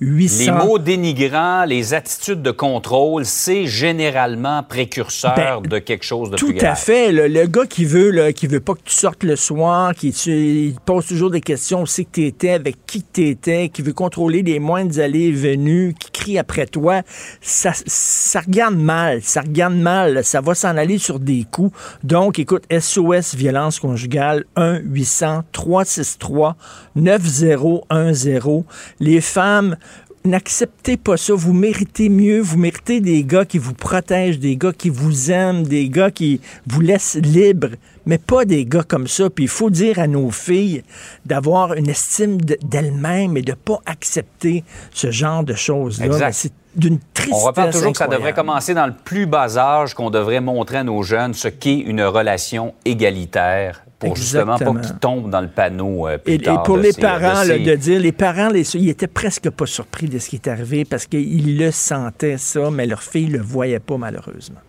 Les 0.00 0.50
mots 0.50 0.78
dénigrants, 0.78 1.64
les 1.64 1.94
attitudes 1.94 2.42
de 2.42 2.50
contrôle, 2.50 3.24
c'est 3.24 3.66
généralement 3.66 4.62
précurseur 4.62 5.34
ben, 5.62 5.68
de 5.68 5.78
quelque 5.78 6.04
chose 6.04 6.30
de 6.30 6.36
tout 6.36 6.48
plus 6.48 6.56
grave. 6.56 6.72
à 6.72 6.74
fait. 6.74 7.12
Le, 7.12 7.46
gars 7.46 7.66
qui 7.66 7.84
veut, 7.84 8.10
là, 8.10 8.32
qui 8.32 8.46
veut 8.46 8.60
pas 8.60 8.74
que 8.74 8.82
tu 8.84 8.94
sortes 8.94 9.22
le 9.22 9.36
soir, 9.36 9.94
qui 9.94 10.08
il 10.08 10.74
pose 10.84 11.06
toujours 11.06 11.30
des 11.30 11.40
questions, 11.40 11.82
où 11.82 11.86
c'est 11.86 12.04
que 12.04 12.10
tu 12.12 12.26
étais, 12.26 12.50
avec 12.50 12.84
qui 12.86 13.02
tu 13.02 13.28
étais, 13.28 13.70
qui 13.70 13.82
veut 13.82 13.92
contrôler 13.92 14.42
les 14.42 14.58
moindres 14.58 15.00
allées 15.00 15.28
et 15.28 15.32
venues, 15.32 15.94
qui 15.98 16.10
crie 16.10 16.38
après 16.38 16.66
toi, 16.66 17.02
ça, 17.40 17.72
ça 17.74 18.40
regarde 18.40 18.76
mal. 18.76 19.22
Ça 19.22 19.40
regarde 19.40 19.74
mal. 19.74 20.24
Ça 20.24 20.40
va 20.40 20.54
s'en 20.54 20.76
aller 20.76 20.98
sur 20.98 21.18
des 21.18 21.44
coups. 21.50 21.76
Donc, 22.02 22.38
écoute, 22.38 22.64
SOS 22.70 23.34
violence 23.34 23.78
conjugale 23.78 24.44
1 24.56 24.80
800 24.80 25.44
363 25.52 26.56
9010. 26.96 28.64
Les 29.00 29.20
femmes 29.20 29.76
n'acceptez 30.24 30.96
pas 30.96 31.16
ça. 31.16 31.34
Vous 31.34 31.52
méritez 31.52 32.08
mieux. 32.08 32.40
Vous 32.40 32.58
méritez 32.58 33.00
des 33.00 33.24
gars 33.24 33.44
qui 33.44 33.58
vous 33.58 33.74
protègent, 33.74 34.38
des 34.38 34.56
gars 34.56 34.72
qui 34.72 34.88
vous 34.88 35.30
aiment, 35.30 35.64
des 35.64 35.88
gars 35.88 36.10
qui 36.10 36.40
vous 36.66 36.80
laissent 36.80 37.16
libre, 37.16 37.68
mais 38.06 38.18
pas 38.18 38.44
des 38.44 38.64
gars 38.64 38.82
comme 38.82 39.06
ça. 39.06 39.30
Puis 39.30 39.44
il 39.44 39.50
faut 39.50 39.70
dire 39.70 39.98
à 39.98 40.06
nos 40.06 40.30
filles 40.30 40.82
d'avoir 41.26 41.74
une 41.74 41.88
estime 41.88 42.40
d'elles-mêmes 42.40 43.36
et 43.36 43.42
de 43.42 43.52
pas 43.52 43.80
accepter 43.86 44.64
ce 44.92 45.10
genre 45.10 45.44
de 45.44 45.54
choses-là. 45.54 46.32
C'est 46.32 46.52
d'une 46.74 46.98
tristesse. 47.12 47.40
On 47.40 47.46
reparle 47.46 47.70
toujours 47.70 47.92
que 47.92 47.98
ça 47.98 48.08
devrait 48.08 48.32
commencer 48.32 48.74
dans 48.74 48.86
le 48.86 48.94
plus 49.04 49.26
bas 49.26 49.56
âge, 49.56 49.94
qu'on 49.94 50.10
devrait 50.10 50.40
montrer 50.40 50.78
à 50.78 50.84
nos 50.84 51.02
jeunes 51.02 51.34
ce 51.34 51.48
qu'est 51.48 51.78
une 51.78 52.02
relation 52.02 52.74
égalitaire 52.84 53.84
pour 54.04 54.16
justement 54.16 54.58
pas 54.58 54.72
qu'ils 54.80 54.98
tombent 54.98 55.30
dans 55.30 55.40
le 55.40 55.48
panneau. 55.48 56.08
Euh, 56.08 56.18
et, 56.26 56.38
pour 56.64 56.76
les 56.76 56.92
parents, 56.92 57.44
de, 57.44 57.74
dire, 57.74 58.00
les 58.00 58.12
parents, 58.12 58.48
les, 58.48 58.76
ils 58.76 58.88
étaient 58.88 59.06
presque 59.06 59.50
pas 59.50 59.66
surpris 59.66 60.08
de 60.08 60.18
ce 60.18 60.28
qui 60.28 60.36
est 60.36 60.48
arrivé 60.48 60.84
parce 60.84 61.06
qu'ils 61.06 61.58
le 61.58 61.70
sentaient, 61.70 62.38
ça, 62.38 62.70
mais 62.70 62.86
leur 62.86 63.02
fille 63.02 63.26
le 63.26 63.40
voyait 63.40 63.80
pas, 63.80 63.96
malheureusement. 63.96 64.60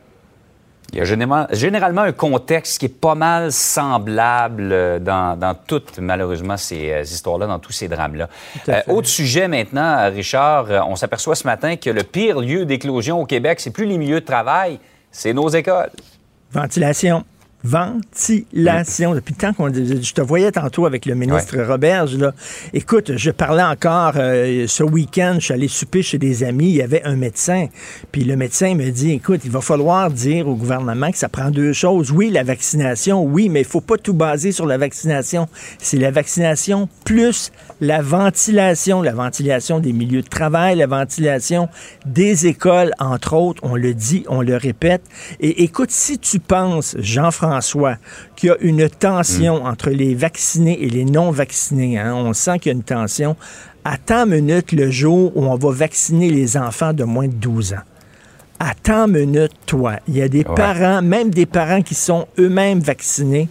Il 0.93 0.99
y 0.99 1.01
a 1.01 1.49
généralement, 1.51 2.01
un 2.01 2.11
contexte 2.11 2.79
qui 2.79 2.85
est 2.85 2.89
pas 2.89 3.15
mal 3.15 3.51
semblable 3.51 4.69
euh, 4.71 4.99
dans, 4.99 5.57
toutes, 5.67 5.99
malheureusement, 5.99 6.57
ces 6.57 6.91
euh, 6.91 7.01
histoires-là, 7.01 7.47
dans 7.47 7.59
tous 7.59 7.73
ces 7.73 7.87
drames-là. 7.87 8.29
autre 8.87 9.07
sujet 9.07 9.47
maintenant, 9.47 10.09
Richard, 10.09 10.67
on 10.87 10.95
s'aperçoit 10.95 11.35
ce 11.35 11.45
matin 11.45 11.75
que 11.75 11.89
le 11.89 12.03
pire 12.03 12.39
lieu 12.39 12.65
d'éclosion 12.65 13.19
au 13.19 13.25
Québec, 13.25 13.59
c'est 13.59 13.71
plus 13.71 13.85
les 13.85 13.97
milieux 13.97 14.21
de 14.21 14.25
travail, 14.25 14.79
c'est 15.11 15.33
nos 15.33 15.49
écoles. 15.49 15.89
Ventilation 16.51 17.25
ventilation. 17.65 19.15
Depuis 19.15 19.33
le 19.33 19.37
temps 19.37 19.53
qu'on 19.53 19.73
je 19.73 20.13
te 20.13 20.21
voyais 20.21 20.51
tantôt 20.51 20.85
avec 20.85 21.05
le 21.05 21.15
ministre 21.15 21.57
Roberge 21.59 22.15
là. 22.15 22.33
Écoute, 22.73 23.17
je 23.17 23.31
parlais 23.31 23.63
encore 23.63 24.13
euh, 24.17 24.65
ce 24.67 24.83
week-end, 24.83 25.37
je 25.39 25.45
suis 25.45 25.53
allé 25.53 25.67
souper 25.67 26.03
chez 26.03 26.19
des 26.19 26.43
amis, 26.43 26.69
il 26.69 26.75
y 26.75 26.81
avait 26.81 27.03
un 27.03 27.15
médecin, 27.15 27.67
puis 28.11 28.23
le 28.23 28.35
médecin 28.35 28.75
me 28.75 28.89
dit 28.91 29.11
écoute, 29.11 29.41
il 29.45 29.51
va 29.51 29.61
falloir 29.61 30.11
dire 30.11 30.47
au 30.47 30.55
gouvernement 30.55 31.11
que 31.11 31.17
ça 31.17 31.27
prend 31.27 31.49
deux 31.49 31.73
choses. 31.73 32.11
Oui, 32.11 32.29
la 32.29 32.43
vaccination, 32.43 33.23
oui, 33.23 33.49
mais 33.49 33.61
il 33.61 33.65
faut 33.65 33.81
pas 33.81 33.97
tout 33.97 34.13
baser 34.13 34.51
sur 34.51 34.67
la 34.67 34.77
vaccination. 34.77 35.47
C'est 35.79 35.97
la 35.97 36.11
vaccination 36.11 36.87
plus 37.03 37.51
la 37.81 38.01
ventilation, 38.01 39.01
la 39.01 39.13
ventilation 39.13 39.79
des 39.79 39.91
milieux 39.91 40.21
de 40.21 40.27
travail, 40.27 40.77
la 40.77 40.87
ventilation 40.87 41.67
des 42.05 42.47
écoles 42.47 42.93
entre 42.99 43.33
autres, 43.33 43.61
on 43.63 43.75
le 43.75 43.93
dit, 43.93 44.23
on 44.29 44.41
le 44.41 44.55
répète. 44.55 45.01
Et 45.39 45.63
écoute, 45.63 45.91
si 45.91 46.19
tu 46.19 46.39
penses 46.39 46.95
Jean-François 46.99 47.54
François, 47.55 47.95
qu'il 48.35 48.49
y 48.49 48.51
a 48.51 48.57
une 48.59 48.89
tension 48.89 49.63
mm. 49.63 49.67
entre 49.67 49.89
les 49.89 50.13
vaccinés 50.13 50.77
et 50.81 50.89
les 50.89 51.05
non-vaccinés. 51.05 51.97
Hein. 51.97 52.13
On 52.13 52.33
sent 52.33 52.59
qu'il 52.59 52.71
y 52.71 52.75
a 52.75 52.77
une 52.77 52.83
tension. 52.83 53.37
Attends 53.85 54.25
minute 54.25 54.73
le 54.73 54.91
jour 54.91 55.31
où 55.37 55.45
on 55.45 55.55
va 55.55 55.71
vacciner 55.71 56.29
les 56.29 56.57
enfants 56.57 56.91
de 56.91 57.05
moins 57.05 57.27
de 57.27 57.33
12 57.33 57.73
ans. 57.73 57.85
Attends 58.59 59.07
minute, 59.07 59.53
toi. 59.65 59.99
Il 60.09 60.17
y 60.17 60.21
a 60.21 60.27
des 60.27 60.43
parents, 60.43 61.01
même 61.01 61.29
des 61.29 61.45
parents 61.45 61.81
qui 61.81 61.95
sont 61.95 62.27
eux-mêmes 62.39 62.79
vaccinés, 62.79 63.47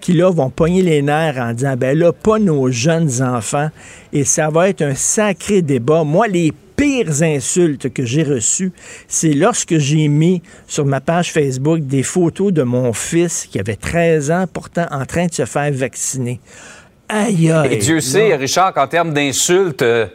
qui 0.00 0.12
là 0.12 0.30
vont 0.30 0.50
pogner 0.50 0.82
les 0.82 1.02
nerfs 1.02 1.38
en 1.38 1.52
disant 1.52 1.74
ben 1.76 1.98
là, 1.98 2.12
pas 2.12 2.38
nos 2.38 2.70
jeunes 2.70 3.22
enfants. 3.22 3.70
Et 4.12 4.22
ça 4.22 4.50
va 4.50 4.68
être 4.68 4.82
un 4.82 4.94
sacré 4.94 5.62
débat. 5.62 6.04
Moi, 6.04 6.28
les 6.28 6.52
pires 6.78 7.22
insultes 7.22 7.92
que 7.92 8.04
j'ai 8.06 8.22
reçues, 8.22 8.72
c'est 9.08 9.32
lorsque 9.32 9.76
j'ai 9.78 10.06
mis 10.06 10.42
sur 10.68 10.86
ma 10.86 11.00
page 11.00 11.32
Facebook 11.32 11.80
des 11.80 12.04
photos 12.04 12.52
de 12.52 12.62
mon 12.62 12.92
fils 12.92 13.46
qui 13.50 13.58
avait 13.58 13.76
13 13.76 14.30
ans, 14.30 14.44
pourtant 14.50 14.86
en 14.92 15.04
train 15.04 15.26
de 15.26 15.34
se 15.34 15.44
faire 15.44 15.72
vacciner. 15.72 16.40
Aïe, 17.08 17.50
aïe. 17.50 17.72
Et 17.72 17.76
Dieu 17.76 18.00
sait, 18.00 18.34
Richard, 18.36 18.74
qu'en 18.74 18.86
termes 18.86 19.12
d'insultes, 19.12 19.82
euh, 19.82 20.06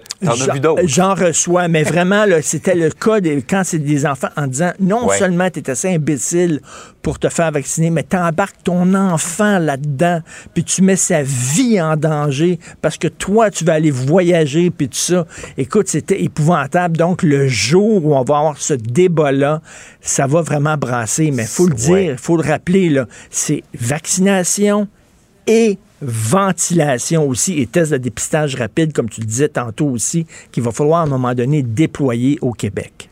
J'en 0.86 1.16
reçois, 1.16 1.68
mais 1.68 1.84
vraiment, 1.84 2.26
c'était 2.42 2.76
le 2.76 2.90
cas 2.90 3.20
quand 3.48 3.64
c'est 3.64 3.80
des 3.80 4.06
enfants 4.06 4.30
en 4.38 4.48
disant 4.48 4.72
non 4.80 5.10
seulement 5.10 5.50
tu 5.50 5.60
es 5.60 5.70
assez 5.70 5.94
imbécile 5.94 6.62
pour 7.02 7.20
te 7.20 7.28
faire 7.30 7.52
vacciner, 7.52 7.90
mais 7.90 8.04
tu 8.04 8.16
embarques 8.16 8.64
ton 8.64 8.94
enfant 8.94 9.60
là-dedans, 9.60 10.22
puis 10.54 10.64
tu 10.64 10.82
mets 10.82 10.96
sa 10.96 11.22
vie 11.24 11.82
en 11.82 11.98
danger 11.98 12.60
parce 12.82 12.98
que 12.98 13.08
toi, 13.08 13.52
tu 13.52 13.66
vas 13.66 13.74
aller 13.74 13.92
voyager, 13.92 14.70
puis 14.70 14.88
tout 14.88 14.98
ça. 14.98 15.26
Écoute, 15.58 15.88
c'était 15.88 16.24
épouvantable. 16.24 16.98
Donc, 16.98 17.24
le 17.24 17.48
jour 17.48 18.06
où 18.06 18.16
on 18.16 18.24
va 18.24 18.38
avoir 18.38 18.58
ce 18.58 18.74
débat-là, 18.74 19.62
ça 20.02 20.28
va 20.28 20.42
vraiment 20.42 20.78
brasser. 20.78 21.32
Mais 21.32 21.44
il 21.44 21.50
faut 21.50 21.68
le 21.68 21.76
dire, 21.76 22.12
il 22.12 22.18
faut 22.18 22.38
le 22.38 22.48
rappeler, 22.48 23.02
c'est 23.30 23.64
vaccination 23.74 24.88
et 25.48 25.78
ventilation 26.06 27.28
aussi 27.28 27.60
et 27.60 27.68
tests 27.68 27.92
de 27.92 27.98
dépistage 27.98 28.56
rapide, 28.56 28.94
comme 28.94 29.10
tu 29.10 29.22
le 29.22 29.28
disais 29.28 29.50
tantôt 29.50 29.88
aussi, 29.88 30.26
qu'il 30.52 30.64
va 30.64 30.72
falloir 30.72 31.02
à 31.02 31.04
un 31.04 31.08
moment 31.08 31.34
donné 31.34 31.64
déployer 31.64 32.38
au 32.42 32.52
Québec. 32.52 33.10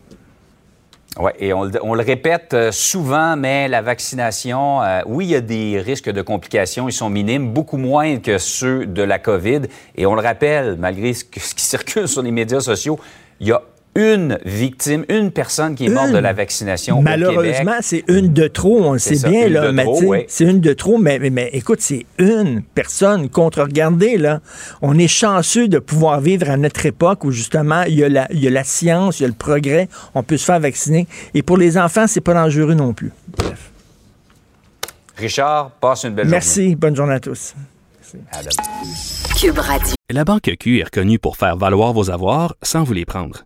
Oui, 1.20 1.32
et 1.40 1.52
on, 1.52 1.66
le 1.66 2.04
répète 2.04 2.54
euh, 2.54 2.72
souvent, 2.72 3.36
mais 3.36 3.68
la 3.68 3.82
vaccination, 3.82 4.82
euh, 4.82 5.02
oui, 5.06 5.26
il 5.26 5.32
y 5.32 5.36
a 5.36 5.42
des 5.42 5.82
risques 5.82 6.10
de 6.10 6.22
complications, 6.22 6.88
ils 6.88 6.94
sont 6.94 7.10
minimes, 7.10 7.52
beaucoup 7.52 7.76
moins 7.76 8.18
que 8.20 8.38
ceux 8.38 8.86
de 8.86 9.04
la 9.04 9.20
COVID. 9.20 9.64
Et 9.98 10.06
on 10.06 10.16
le 10.16 10.22
rappelle, 10.22 10.78
malgré 10.80 11.14
ce, 11.14 11.26
ce 11.26 11.54
qui 11.54 11.66
circule 11.66 12.08
sur 12.08 12.22
les 12.22 12.32
médias 12.32 12.62
sociaux, 12.62 12.98
il 13.42 13.48
y 13.48 13.52
a 13.52 13.62
une 13.96 14.38
victime, 14.46 15.06
une 15.10 15.32
personne 15.32 15.76
qui 15.76 15.86
est 15.86 15.90
morte 15.90 16.12
de 16.12 16.18
la 16.18 16.34
vaccination. 16.34 17.02
Malheureusement, 17.02 17.78
c'est 17.82 18.04
une 18.08 18.32
de 18.32 18.48
trop, 18.48 18.84
on 18.84 18.94
le 18.94 19.00
sait 19.00 19.28
bien, 19.28 19.50
là, 19.50 19.72
mais 19.72 19.86
c'est 20.28 20.46
une 20.46 20.62
de 20.62 20.74
trop, 20.74 20.98
mais, 20.98 21.20
mais, 21.20 21.50
écoute, 21.54 21.82
c'est 21.82 22.06
une 22.18 22.62
personne 22.62 23.30
contre 23.30 23.62
regardez 23.62 24.18
là. 24.18 24.40
On 24.82 24.98
est 24.98 25.08
chanceux 25.08 25.68
de 25.68 25.80
pouvoir 25.80 26.22
vivre 26.22 26.50
à 26.50 26.58
notre 26.58 26.86
époque 26.86 27.24
où 27.24 27.32
justement 27.32 27.84
il 27.84 27.96
y, 27.96 28.04
a 28.04 28.10
la, 28.10 28.28
il 28.32 28.40
y 28.40 28.48
a 28.48 28.52
la 28.52 28.64
science, 28.64 29.20
il 29.20 29.24
y 29.24 29.26
a 29.26 29.30
le 29.30 29.34
progrès, 29.34 29.88
on 30.16 30.24
peut 30.24 30.38
se 30.38 30.46
faire 30.46 30.60
vacciner. 30.60 31.08
Et 31.34 31.42
pour 31.42 31.58
les 31.58 31.78
enfants, 31.78 32.08
c'est 32.08 32.22
pas 32.22 32.34
dangereux 32.34 32.74
non 32.74 32.94
plus. 32.94 33.12
Bref. 33.38 33.72
Richard, 35.18 35.72
passe 35.72 36.04
une 36.04 36.16
belle 36.16 36.26
journée. 36.26 36.32
Merci, 36.32 36.76
bonne 36.76 36.96
journée 36.96 37.14
à 37.14 37.20
tous. 37.20 37.54
Cube 39.40 39.58
Radio. 39.58 39.94
La 40.10 40.26
Banque 40.26 40.52
Q 40.60 40.80
est 40.80 40.84
reconnue 40.84 41.20
pour 41.20 41.38
faire 41.38 41.56
valoir 41.58 41.94
vos 41.94 42.10
avoirs 42.10 42.56
sans 42.62 42.84
vous 42.84 42.94
les 42.94 43.06
prendre. 43.06 43.46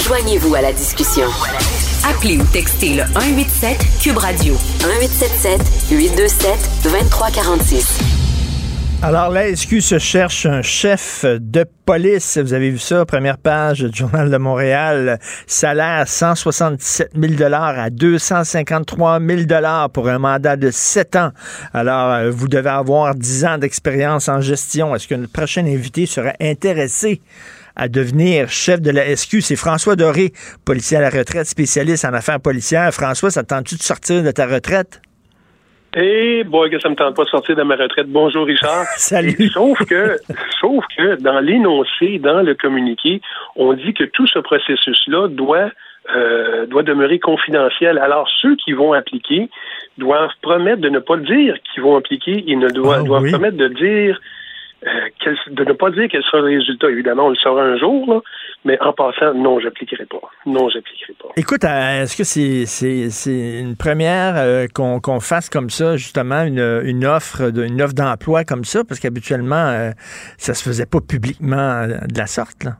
Joignez-vous 0.00 0.54
à 0.54 0.62
la 0.62 0.72
discussion. 0.72 1.26
Appelez 2.04 2.38
ou 2.38 2.44
textez 2.44 2.94
le 2.94 3.02
187 3.14 3.78
Cube 4.02 4.18
Radio 4.18 4.54
1877 4.80 5.60
827 5.90 6.70
2346. 6.84 8.18
Alors, 9.00 9.30
la 9.30 9.54
SQ 9.54 9.80
se 9.80 9.98
cherche 10.00 10.44
un 10.44 10.60
chef 10.60 11.24
de 11.24 11.64
police. 11.84 12.36
Vous 12.36 12.52
avez 12.52 12.70
vu 12.70 12.78
ça, 12.78 13.06
première 13.06 13.38
page 13.38 13.82
du 13.82 13.96
Journal 13.96 14.28
de 14.28 14.36
Montréal. 14.38 15.20
Salaire 15.46 16.08
177 16.08 17.12
000 17.14 17.54
à 17.54 17.90
253 17.90 19.20
000 19.20 19.42
pour 19.92 20.08
un 20.08 20.18
mandat 20.18 20.56
de 20.56 20.72
7 20.72 21.14
ans. 21.14 21.30
Alors, 21.72 22.10
euh, 22.10 22.30
vous 22.32 22.48
devez 22.48 22.70
avoir 22.70 23.14
10 23.14 23.44
ans 23.44 23.58
d'expérience 23.58 24.28
en 24.28 24.40
gestion. 24.40 24.96
Est-ce 24.96 25.06
que 25.06 25.14
notre 25.14 25.32
prochain 25.32 25.64
invité 25.64 26.06
serait 26.06 26.36
intéressé 26.40 27.20
à 27.78 27.88
devenir 27.88 28.48
chef 28.48 28.82
de 28.82 28.90
la 28.90 29.16
SQ. 29.16 29.40
C'est 29.40 29.56
François 29.56 29.96
Doré, 29.96 30.32
policier 30.66 30.98
à 30.98 31.00
la 31.00 31.10
retraite, 31.10 31.46
spécialiste 31.46 32.04
en 32.04 32.12
affaires 32.12 32.40
policières. 32.40 32.92
François, 32.92 33.30
ça 33.30 33.44
tente-tu 33.44 33.76
de 33.76 33.82
sortir 33.82 34.22
de 34.22 34.30
ta 34.30 34.46
retraite? 34.46 35.00
Eh, 35.96 36.44
boy, 36.44 36.70
que 36.70 36.78
ça 36.80 36.90
me 36.90 36.96
tente 36.96 37.16
pas 37.16 37.24
de 37.24 37.28
sortir 37.28 37.56
de 37.56 37.62
ma 37.62 37.76
retraite. 37.76 38.08
Bonjour, 38.08 38.44
Richard. 38.44 38.84
Salut. 38.96 39.48
sauf 39.48 39.78
que, 39.86 40.18
sauf 40.60 40.84
que 40.96 41.20
dans 41.22 41.40
l'énoncé, 41.40 42.18
dans 42.18 42.42
le 42.42 42.54
communiqué, 42.54 43.22
on 43.56 43.72
dit 43.72 43.94
que 43.94 44.04
tout 44.04 44.26
ce 44.26 44.40
processus-là 44.40 45.28
doit 45.28 45.70
euh, 46.14 46.64
doit 46.66 46.82
demeurer 46.82 47.18
confidentiel. 47.18 47.98
Alors, 47.98 48.26
ceux 48.40 48.56
qui 48.56 48.72
vont 48.72 48.94
appliquer 48.94 49.50
doivent 49.98 50.30
promettre 50.40 50.80
de 50.80 50.88
ne 50.88 51.00
pas 51.00 51.16
le 51.16 51.24
dire 51.24 51.54
qu'ils 51.62 51.82
vont 51.82 51.96
appliquer. 51.96 52.44
Ils 52.46 52.58
ne 52.58 52.70
doivent, 52.70 53.02
ah 53.02 53.06
doivent 53.06 53.30
promettre 53.30 53.58
de 53.58 53.68
dire 53.68 54.18
euh, 54.86 55.34
de 55.50 55.64
ne 55.64 55.72
pas 55.72 55.90
dire 55.90 56.06
quel 56.10 56.22
sera 56.22 56.38
le 56.38 56.56
résultat. 56.56 56.90
Évidemment, 56.90 57.26
on 57.26 57.30
le 57.30 57.36
saura 57.36 57.62
un 57.62 57.76
jour, 57.76 58.22
mais 58.64 58.80
en 58.80 58.92
passant, 58.92 59.34
non, 59.34 59.58
j'appliquerai 59.58 60.06
pas. 60.06 60.20
Non, 60.46 60.68
j'appliquerai 60.68 61.14
pas. 61.20 61.28
Écoute, 61.36 61.64
euh, 61.64 62.02
est-ce 62.02 62.16
que 62.16 62.24
c'est 62.24 63.60
une 63.60 63.76
première 63.76 64.34
euh, 64.36 64.66
qu'on 64.72 65.20
fasse 65.20 65.50
comme 65.50 65.70
ça, 65.70 65.96
justement, 65.96 66.44
une, 66.44 66.82
une 66.84 67.04
offre 67.04 67.50
une 67.56 67.82
offre 67.82 67.94
d'emploi 67.94 68.44
comme 68.44 68.64
ça? 68.64 68.84
Parce 68.86 69.00
qu'habituellement, 69.00 69.90
ça 70.36 70.54
se 70.54 70.62
faisait 70.62 70.86
pas 70.86 71.00
publiquement 71.00 71.86
de 71.86 72.18
la 72.18 72.26
sorte, 72.26 72.64
là. 72.64 72.72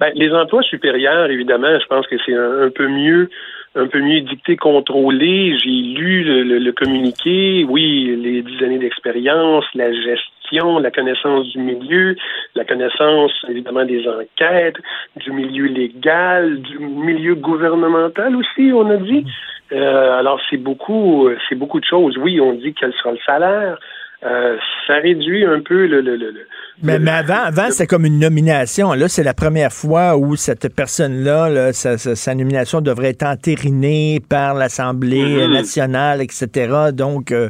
Ben, 0.00 0.10
les 0.16 0.32
emplois 0.32 0.62
supérieurs, 0.62 1.30
évidemment, 1.30 1.78
je 1.80 1.86
pense 1.86 2.06
que 2.08 2.16
c'est 2.26 2.34
un, 2.34 2.70
peu 2.70 2.88
mieux 2.88 3.30
un 3.76 3.86
peu 3.86 4.00
mieux 4.00 4.20
dicté, 4.22 4.56
contrôlé. 4.56 5.56
J'ai 5.62 5.70
lu 5.70 6.24
le, 6.24 6.58
le, 6.58 6.72
communiqué. 6.72 7.64
Oui, 7.68 8.16
les 8.20 8.42
dix 8.42 8.64
années 8.64 8.78
d'expérience, 8.78 9.64
la 9.74 9.92
gestion 9.92 10.31
la 10.52 10.90
connaissance 10.90 11.48
du 11.48 11.58
milieu, 11.58 12.16
la 12.54 12.64
connaissance 12.64 13.32
évidemment 13.48 13.84
des 13.84 14.06
enquêtes, 14.06 14.76
du 15.16 15.32
milieu 15.32 15.66
légal, 15.66 16.60
du 16.60 16.78
milieu 16.78 17.34
gouvernemental 17.34 18.36
aussi, 18.36 18.72
on 18.72 18.88
a 18.90 18.96
dit. 18.96 19.24
Euh, 19.72 20.18
alors 20.18 20.38
c'est 20.50 20.58
beaucoup, 20.58 21.28
c'est 21.48 21.54
beaucoup 21.54 21.80
de 21.80 21.86
choses. 21.86 22.18
Oui, 22.18 22.40
on 22.40 22.52
dit 22.52 22.74
quel 22.78 22.92
sera 22.92 23.12
le 23.12 23.18
salaire. 23.24 23.78
Euh, 24.24 24.56
ça 24.86 24.94
réduit 24.94 25.44
un 25.44 25.60
peu 25.60 25.86
le. 25.86 26.00
le, 26.00 26.14
le 26.14 26.32
mais, 26.80 27.00
mais, 27.00 27.10
avant, 27.10 27.42
avant 27.44 27.70
c'était 27.70 27.88
comme 27.88 28.04
une 28.04 28.20
nomination. 28.20 28.92
Là, 28.92 29.08
c'est 29.08 29.24
la 29.24 29.34
première 29.34 29.72
fois 29.72 30.16
où 30.16 30.36
cette 30.36 30.74
personne-là, 30.74 31.72
sa, 31.72 32.34
nomination 32.34 32.80
devrait 32.80 33.10
être 33.10 33.24
entérinée 33.24 34.20
par 34.28 34.54
l'Assemblée 34.54 35.38
mm-hmm. 35.38 35.52
nationale, 35.52 36.22
etc. 36.22 36.90
Donc, 36.92 37.32
euh, 37.32 37.48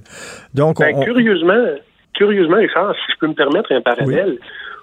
donc 0.54 0.80
ben, 0.80 0.98
curieusement, 1.04 1.62
curieusement, 2.14 2.56
Richard, 2.56 2.94
si 2.94 3.12
je 3.12 3.18
peux 3.18 3.28
me 3.28 3.34
permettre 3.34 3.72
un 3.72 3.80
parallèle, 3.80 4.38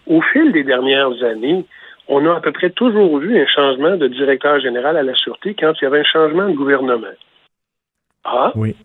au 0.07 0.21
fil 0.21 0.51
des 0.51 0.63
dernières 0.63 1.23
années, 1.23 1.65
on 2.07 2.25
a 2.25 2.37
à 2.37 2.41
peu 2.41 2.51
près 2.51 2.71
toujours 2.71 3.19
vu 3.19 3.39
un 3.39 3.45
changement 3.45 3.95
de 3.95 4.07
directeur 4.07 4.59
général 4.59 4.97
à 4.97 5.03
la 5.03 5.13
Sûreté 5.13 5.55
quand 5.57 5.73
il 5.79 5.83
y 5.83 5.87
avait 5.87 5.99
un 5.99 6.03
changement 6.03 6.49
de 6.49 6.55
gouvernement. 6.55 7.15
Ah, 8.23 8.51
oui. 8.55 8.75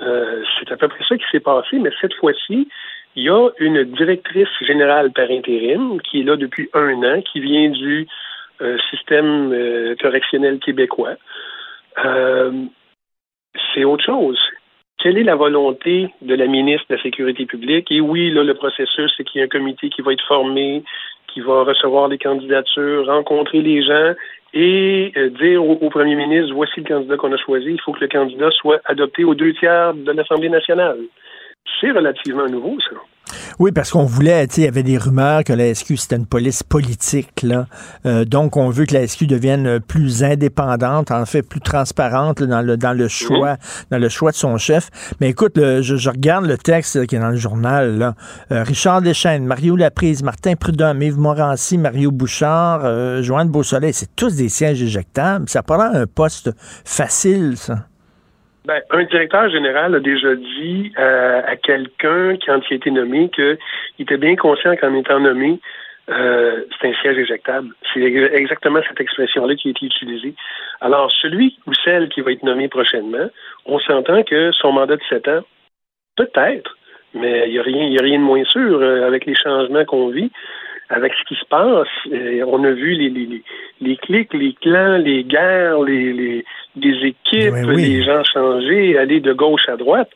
Euh, 0.00 0.42
c'est 0.58 0.72
à 0.72 0.76
peu 0.76 0.88
près 0.88 1.04
ça 1.08 1.16
qui 1.16 1.24
s'est 1.30 1.40
passé, 1.40 1.78
mais 1.78 1.90
cette 2.00 2.14
fois-ci, 2.14 2.68
il 3.14 3.22
y 3.22 3.28
a 3.28 3.48
une 3.58 3.84
directrice 3.84 4.48
générale 4.66 5.12
par 5.12 5.30
intérim 5.30 6.00
qui 6.00 6.20
est 6.20 6.24
là 6.24 6.36
depuis 6.36 6.70
un 6.74 7.02
an, 7.04 7.22
qui 7.22 7.40
vient 7.40 7.70
du 7.70 8.08
euh, 8.60 8.78
système 8.90 9.52
euh, 9.52 9.94
correctionnel 10.00 10.58
québécois. 10.58 11.16
c'est 13.74 13.84
autre 13.84 14.04
chose. 14.04 14.40
Quelle 15.02 15.18
est 15.18 15.24
la 15.24 15.34
volonté 15.34 16.14
de 16.20 16.34
la 16.36 16.46
ministre 16.46 16.86
de 16.88 16.94
la 16.94 17.02
Sécurité 17.02 17.44
publique? 17.44 17.90
Et 17.90 18.00
oui, 18.00 18.30
là, 18.30 18.44
le 18.44 18.54
processus, 18.54 19.12
c'est 19.16 19.24
qu'il 19.24 19.40
y 19.40 19.42
a 19.42 19.46
un 19.46 19.48
comité 19.48 19.88
qui 19.88 20.00
va 20.00 20.12
être 20.12 20.24
formé, 20.28 20.84
qui 21.26 21.40
va 21.40 21.64
recevoir 21.64 22.06
les 22.06 22.18
candidatures, 22.18 23.06
rencontrer 23.06 23.62
les 23.62 23.82
gens 23.82 24.12
et 24.54 25.10
euh, 25.16 25.30
dire 25.30 25.64
au, 25.64 25.90
premier 25.90 26.14
ministre, 26.14 26.54
voici 26.54 26.82
le 26.82 26.84
candidat 26.86 27.16
qu'on 27.16 27.32
a 27.32 27.36
choisi, 27.36 27.70
il 27.70 27.80
faut 27.80 27.90
que 27.90 28.00
le 28.00 28.06
candidat 28.06 28.50
soit 28.52 28.80
adopté 28.84 29.24
aux 29.24 29.34
deux 29.34 29.52
tiers 29.54 29.92
de 29.92 30.12
l'Assemblée 30.12 30.50
nationale. 30.50 30.98
C'est 31.80 31.90
relativement 31.90 32.46
nouveau, 32.46 32.78
ça. 32.78 32.94
Oui, 33.58 33.72
parce 33.72 33.90
qu'on 33.90 34.04
voulait, 34.04 34.46
tu 34.46 34.54
sais, 34.54 34.60
il 34.62 34.64
y 34.64 34.68
avait 34.68 34.82
des 34.82 34.98
rumeurs 34.98 35.44
que 35.44 35.52
la 35.52 35.74
SQ, 35.74 35.96
c'était 35.96 36.16
une 36.16 36.26
police 36.26 36.62
politique, 36.62 37.42
là. 37.42 37.66
Euh, 38.06 38.24
donc, 38.24 38.56
on 38.56 38.70
veut 38.70 38.86
que 38.86 38.94
la 38.94 39.06
SQ 39.06 39.26
devienne 39.26 39.80
plus 39.80 40.24
indépendante, 40.24 41.10
en 41.10 41.24
fait, 41.26 41.42
plus 41.42 41.60
transparente 41.60 42.42
dans, 42.42 42.62
le, 42.62 42.76
dans 42.76 42.92
le 42.92 43.08
choix, 43.08 43.56
dans 43.90 43.98
le 43.98 44.08
choix 44.08 44.30
de 44.30 44.36
son 44.36 44.56
chef. 44.58 44.90
Mais 45.20 45.30
écoute, 45.30 45.54
je, 45.56 46.08
regarde 46.08 46.46
le 46.46 46.58
texte 46.58 47.06
qui 47.06 47.16
est 47.16 47.20
dans 47.20 47.30
le 47.30 47.36
journal, 47.36 47.98
là. 47.98 48.14
Euh, 48.50 48.62
Richard 48.62 49.02
Deschênes, 49.02 49.44
Mario 49.44 49.76
Laprise, 49.76 50.22
Martin 50.22 50.54
Prudhomme, 50.54 51.02
Yves 51.02 51.18
Morancy, 51.18 51.78
Mario 51.78 52.10
Bouchard, 52.10 52.82
euh, 52.84 53.22
Joanne 53.22 53.48
Beausoleil, 53.48 53.92
c'est 53.92 54.14
tous 54.16 54.36
des 54.36 54.48
sièges 54.48 54.82
éjectables. 54.82 55.48
Ça 55.48 55.62
prend 55.62 55.80
un 55.80 56.06
poste 56.06 56.50
facile, 56.84 57.54
ça. 57.56 57.86
Ben, 58.64 58.80
un 58.90 59.04
directeur 59.04 59.50
général 59.50 59.94
a 59.94 60.00
déjà 60.00 60.36
dit 60.36 60.92
euh, 60.96 61.42
à 61.44 61.56
quelqu'un, 61.56 62.36
quand 62.46 62.60
il 62.70 62.74
a 62.74 62.76
été 62.76 62.90
nommé, 62.92 63.28
qu'il 63.30 63.58
était 63.98 64.16
bien 64.16 64.36
conscient 64.36 64.76
qu'en 64.76 64.94
étant 64.94 65.18
nommé, 65.18 65.58
euh, 66.10 66.62
c'est 66.80 66.88
un 66.88 66.94
siège 67.00 67.18
éjectable. 67.18 67.74
C'est 67.92 68.02
exactement 68.02 68.80
cette 68.88 69.00
expression-là 69.00 69.56
qui 69.56 69.68
a 69.68 69.70
été 69.72 69.86
utilisée. 69.86 70.34
Alors, 70.80 71.10
celui 71.10 71.58
ou 71.66 71.72
celle 71.84 72.08
qui 72.08 72.20
va 72.20 72.32
être 72.32 72.44
nommé 72.44 72.68
prochainement, 72.68 73.28
on 73.66 73.80
s'entend 73.80 74.22
que 74.22 74.52
son 74.52 74.72
mandat 74.72 74.96
de 74.96 75.02
sept 75.08 75.26
ans, 75.26 75.42
peut-être, 76.16 76.76
mais 77.14 77.48
il 77.48 77.52
n'y 77.52 77.58
a, 77.58 77.62
rien, 77.62 77.86
y 77.86 77.98
a 77.98 78.02
rien 78.02 78.18
de 78.18 78.24
moins 78.24 78.44
sûr 78.44 78.80
euh, 78.80 79.06
avec 79.06 79.26
les 79.26 79.34
changements 79.34 79.84
qu'on 79.84 80.08
vit 80.08 80.30
avec 80.92 81.12
ce 81.14 81.24
qui 81.24 81.34
se 81.34 81.44
passe. 81.46 81.88
on 82.46 82.64
a 82.64 82.70
vu 82.70 82.92
les, 82.92 83.08
les, 83.08 83.42
les, 83.80 83.96
clics, 83.96 84.32
les 84.34 84.52
clans, 84.54 84.98
les 84.98 85.24
guerres, 85.24 85.80
les, 85.82 86.44
les, 86.76 87.06
équipes, 87.06 87.54
les 87.74 88.04
gens 88.04 88.22
changer, 88.24 88.98
aller 88.98 89.20
de 89.20 89.32
gauche 89.32 89.68
à 89.68 89.76
droite. 89.76 90.10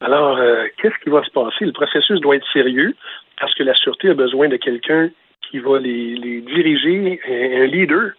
Alors, 0.00 0.38
euh, 0.38 0.66
qu'est-ce 0.80 0.98
qui 1.02 1.10
va 1.10 1.22
se 1.24 1.30
passer? 1.30 1.64
Le 1.64 1.72
processus 1.72 2.20
doit 2.20 2.36
être 2.36 2.46
sérieux 2.52 2.94
parce 3.40 3.54
que 3.54 3.62
la 3.62 3.74
Sûreté 3.74 4.10
a 4.10 4.14
besoin 4.14 4.48
de 4.48 4.56
quelqu'un 4.56 5.10
qui 5.48 5.58
va 5.60 5.78
les, 5.78 6.14
les 6.16 6.40
diriger, 6.40 7.20
un 7.28 7.66
leader 7.66 8.12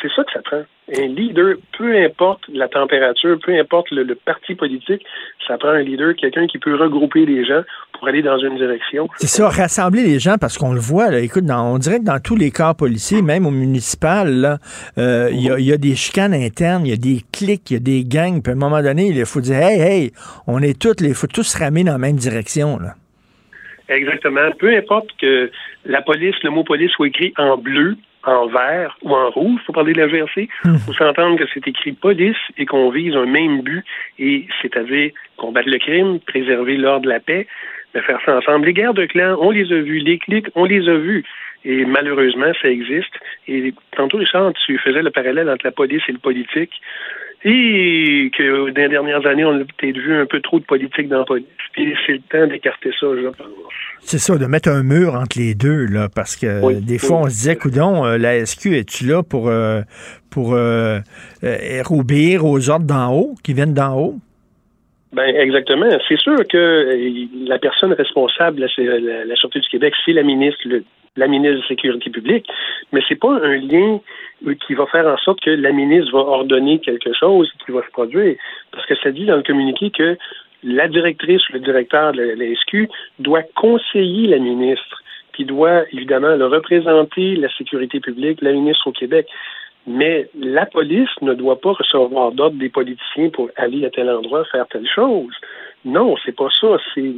c'est 0.00 0.12
ça 0.12 0.24
que 0.24 0.32
ça 0.32 0.42
prend. 0.42 0.64
Un 0.96 1.06
leader, 1.06 1.56
peu 1.76 1.96
importe 1.96 2.42
la 2.48 2.68
température, 2.68 3.38
peu 3.42 3.58
importe 3.58 3.90
le, 3.90 4.14
parti 4.14 4.54
politique, 4.54 5.04
ça 5.46 5.58
prend 5.58 5.70
un 5.70 5.82
leader, 5.82 6.14
quelqu'un 6.14 6.46
qui 6.46 6.58
peut 6.58 6.74
regrouper 6.74 7.26
les 7.26 7.44
gens 7.44 7.62
pour 7.98 8.08
aller 8.08 8.22
dans 8.22 8.38
une 8.38 8.56
direction. 8.56 9.08
C'est 9.16 9.26
ça, 9.26 9.48
rassembler 9.48 10.02
les 10.02 10.18
gens 10.18 10.36
parce 10.40 10.58
qu'on 10.58 10.72
le 10.72 10.80
voit, 10.80 11.10
là, 11.10 11.20
écoute, 11.20 11.44
on 11.48 11.78
dirait 11.78 11.98
que 11.98 12.04
dans 12.04 12.20
tous 12.20 12.36
les 12.36 12.50
corps 12.50 12.74
policiers, 12.74 13.22
même 13.22 13.46
au 13.46 13.50
municipal, 13.50 14.58
euh, 14.98 15.28
il 15.32 15.42
y, 15.42 15.72
a 15.72 15.76
des 15.76 15.94
chicanes 15.94 16.34
internes, 16.34 16.86
il 16.86 16.90
y 16.90 16.92
a 16.92 16.96
des 16.96 17.22
clics, 17.32 17.70
il 17.70 17.74
y 17.74 17.76
a 17.76 17.80
des 17.80 18.04
gangs, 18.04 18.42
puis 18.42 18.52
à 18.52 18.54
un 18.54 18.58
moment 18.58 18.82
donné, 18.82 19.08
il 19.08 19.26
faut 19.26 19.40
dire, 19.40 19.56
hey, 19.56 19.80
hey, 19.80 20.12
on 20.46 20.62
est 20.62 20.80
tous, 20.80 20.94
il 21.04 21.14
faut 21.14 21.26
tous 21.26 21.44
se 21.44 21.58
ramener 21.58 21.84
dans 21.84 21.92
la 21.92 21.98
même 21.98 22.16
direction. 22.16 22.78
Là. 22.78 22.94
Exactement. 23.88 24.50
Peu 24.58 24.76
importe 24.76 25.08
que 25.20 25.50
la 25.84 26.02
police, 26.02 26.34
le 26.42 26.50
mot 26.50 26.64
police 26.64 26.90
soit 26.92 27.08
écrit 27.08 27.32
en 27.38 27.56
bleu, 27.56 27.96
en 28.24 28.46
vert 28.46 28.98
ou 29.02 29.14
en 29.14 29.30
rouge, 29.30 29.60
faut 29.66 29.72
parler 29.72 29.92
de 29.92 30.00
la 30.00 30.08
GRC, 30.08 30.48
il 30.64 30.70
hmm. 30.70 30.78
faut 30.78 30.92
s'entendre 30.94 31.38
que 31.38 31.44
c'est 31.54 31.66
écrit 31.66 31.92
police 31.92 32.36
et 32.58 32.66
qu'on 32.66 32.90
vise 32.90 33.14
un 33.14 33.26
même 33.26 33.62
but, 33.62 33.84
et 34.18 34.46
c'est-à-dire 34.60 35.12
combattre 35.36 35.68
le 35.68 35.78
crime, 35.78 36.18
préserver 36.20 36.76
l'ordre 36.76 37.04
de 37.04 37.08
la 37.08 37.20
paix, 37.20 37.46
de 37.96 38.02
faire 38.02 38.20
ça 38.24 38.36
ensemble. 38.36 38.66
Les 38.66 38.72
guerres 38.72 38.94
de 38.94 39.06
clans, 39.06 39.36
on 39.40 39.50
les 39.50 39.72
a 39.72 39.80
vues, 39.80 39.98
les 39.98 40.18
clics, 40.18 40.48
on 40.54 40.64
les 40.64 40.88
a 40.88 40.96
vues. 40.96 41.24
Et 41.64 41.84
malheureusement, 41.84 42.52
ça 42.62 42.68
existe. 42.68 43.12
Et 43.48 43.74
tantôt, 43.96 44.18
Richard, 44.18 44.52
tu 44.64 44.78
faisais 44.78 45.02
le 45.02 45.10
parallèle 45.10 45.50
entre 45.50 45.66
la 45.66 45.72
police 45.72 46.02
et 46.08 46.12
le 46.12 46.18
politique. 46.18 46.70
Et 47.44 48.30
que 48.36 48.70
dans 48.70 48.82
les 48.82 48.88
dernières 48.88 49.26
années, 49.26 49.44
on 49.44 49.60
a 49.60 49.64
peut-être 49.64 49.98
vu 49.98 50.14
un 50.14 50.26
peu 50.26 50.40
trop 50.40 50.58
de 50.58 50.64
politique 50.64 51.08
dans 51.08 51.20
la 51.20 51.24
police. 51.24 51.46
Et 51.76 51.94
c'est 52.06 52.12
le 52.12 52.20
temps 52.20 52.46
d'écarter 52.46 52.90
ça, 52.98 53.06
je 53.20 53.28
pense. 53.28 53.46
C'est 54.00 54.18
ça, 54.18 54.38
de 54.38 54.46
mettre 54.46 54.70
un 54.70 54.82
mur 54.82 55.14
entre 55.14 55.38
les 55.38 55.54
deux, 55.54 55.86
là, 55.86 56.08
parce 56.12 56.36
que 56.36 56.80
des 56.80 56.98
fois, 56.98 57.18
on 57.18 57.24
se 57.24 57.30
disait, 57.30 57.56
coudon, 57.56 58.04
euh, 58.04 58.16
la 58.16 58.44
SQ, 58.44 58.66
es-tu 58.74 59.06
là 59.06 59.22
pour, 59.22 59.48
euh, 59.48 59.82
pour 60.30 60.54
euh, 60.54 61.00
obéir 61.90 62.44
aux 62.44 62.70
ordres 62.70 62.86
d'en 62.86 63.12
haut, 63.12 63.34
qui 63.42 63.52
viennent 63.54 63.74
d'en 63.74 63.98
haut? 63.98 64.18
Ben 65.16 65.34
exactement. 65.34 65.88
C'est 66.06 66.20
sûr 66.20 66.36
que 66.46 67.16
la 67.48 67.58
personne 67.58 67.94
responsable 67.94 68.60
de 68.60 68.68
la, 69.00 69.24
la, 69.24 69.34
Sûreté 69.36 69.60
du 69.60 69.68
Québec, 69.70 69.94
c'est 70.04 70.12
la 70.12 70.22
ministre, 70.22 70.60
la 71.16 71.26
ministre 71.26 71.56
de 71.56 71.62
la 71.62 71.68
Sécurité 71.68 72.10
publique, 72.10 72.46
mais 72.92 73.00
c'est 73.08 73.18
pas 73.18 73.32
un 73.32 73.56
lien 73.56 73.98
qui 74.66 74.74
va 74.74 74.84
faire 74.84 75.06
en 75.06 75.16
sorte 75.16 75.40
que 75.40 75.48
la 75.48 75.72
ministre 75.72 76.12
va 76.12 76.18
ordonner 76.18 76.80
quelque 76.80 77.14
chose 77.14 77.50
qui 77.64 77.72
va 77.72 77.80
se 77.82 77.90
produire. 77.92 78.36
Parce 78.72 78.84
que 78.84 78.94
ça 78.96 79.10
dit 79.10 79.24
dans 79.24 79.36
le 79.36 79.42
communiqué 79.42 79.90
que 79.90 80.18
la 80.62 80.86
directrice 80.86 81.48
ou 81.48 81.54
le 81.54 81.60
directeur 81.60 82.12
de 82.12 82.20
la, 82.20 82.54
SQ 82.54 82.90
doit 83.18 83.42
conseiller 83.54 84.26
la 84.26 84.38
ministre, 84.38 85.02
qui 85.32 85.46
doit 85.46 85.84
évidemment 85.94 86.36
le 86.36 86.46
représenter 86.46 87.36
la 87.36 87.48
sécurité 87.56 88.00
publique, 88.00 88.42
la 88.42 88.52
ministre 88.52 88.86
au 88.86 88.92
Québec. 88.92 89.26
Mais 89.86 90.28
la 90.38 90.66
police 90.66 91.10
ne 91.22 91.34
doit 91.34 91.60
pas 91.60 91.72
recevoir 91.72 92.32
d'ordre 92.32 92.58
des 92.58 92.68
politiciens 92.68 93.30
pour 93.30 93.50
aller 93.56 93.84
à 93.84 93.90
tel 93.90 94.10
endroit 94.10 94.44
faire 94.46 94.66
telle 94.68 94.88
chose. 94.88 95.32
Non, 95.84 96.16
c'est 96.24 96.34
pas 96.34 96.48
ça. 96.60 96.76
C'est 96.94 97.14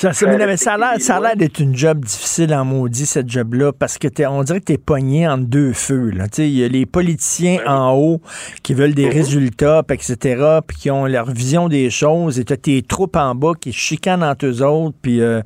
ça, 0.00 0.14
ça, 0.14 0.74
a 0.74 1.20
l'air 1.20 1.36
d'être 1.36 1.60
une 1.60 1.76
job 1.76 2.00
difficile 2.00 2.54
en 2.54 2.64
maudit, 2.64 3.04
cette 3.04 3.28
job-là, 3.28 3.72
parce 3.78 3.98
que 3.98 4.08
on 4.26 4.42
dirait 4.42 4.60
que 4.60 4.64
tu 4.64 4.72
es 4.72 4.78
pogné 4.78 5.28
en 5.28 5.36
deux 5.36 5.74
feux. 5.74 6.10
Il 6.38 6.48
y 6.48 6.64
a 6.64 6.68
les 6.68 6.86
politiciens 6.86 7.58
ben 7.62 7.70
en 7.70 7.94
haut 7.94 8.22
qui 8.62 8.72
veulent 8.72 8.94
des 8.94 9.08
mm-hmm. 9.08 9.12
résultats, 9.12 9.82
etc., 9.90 10.60
puis 10.66 10.78
qui 10.78 10.90
ont 10.90 11.04
leur 11.04 11.30
vision 11.30 11.68
des 11.68 11.90
choses, 11.90 12.40
et 12.40 12.44
tu 12.46 12.56
tes 12.56 12.80
troupes 12.80 13.16
en 13.16 13.34
bas 13.34 13.52
qui 13.60 13.74
chicanent 13.74 14.24
entre 14.24 14.46
eux 14.46 14.62
autres, 14.62 14.96
puis 15.02 15.20
euh, 15.20 15.42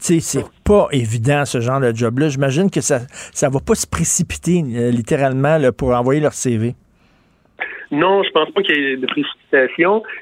c'est 0.00 0.46
pas 0.64 0.88
évident, 0.92 1.44
ce 1.44 1.60
genre 1.60 1.80
de 1.80 1.94
job-là. 1.94 2.30
J'imagine 2.30 2.70
que 2.70 2.80
ça 2.80 3.00
ça 3.34 3.50
va 3.50 3.60
pas 3.60 3.74
se 3.74 3.86
précipiter, 3.86 4.64
euh, 4.66 4.90
littéralement, 4.90 5.58
pour 5.76 5.90
envoyer 5.90 6.22
leur 6.22 6.32
CV. 6.32 6.74
Non, 7.90 8.22
je 8.22 8.30
pense 8.30 8.50
pas 8.52 8.62
qu'il 8.62 8.74
y 8.74 8.92
ait 8.92 8.96
de 8.96 9.06
précipitation. 9.06 9.45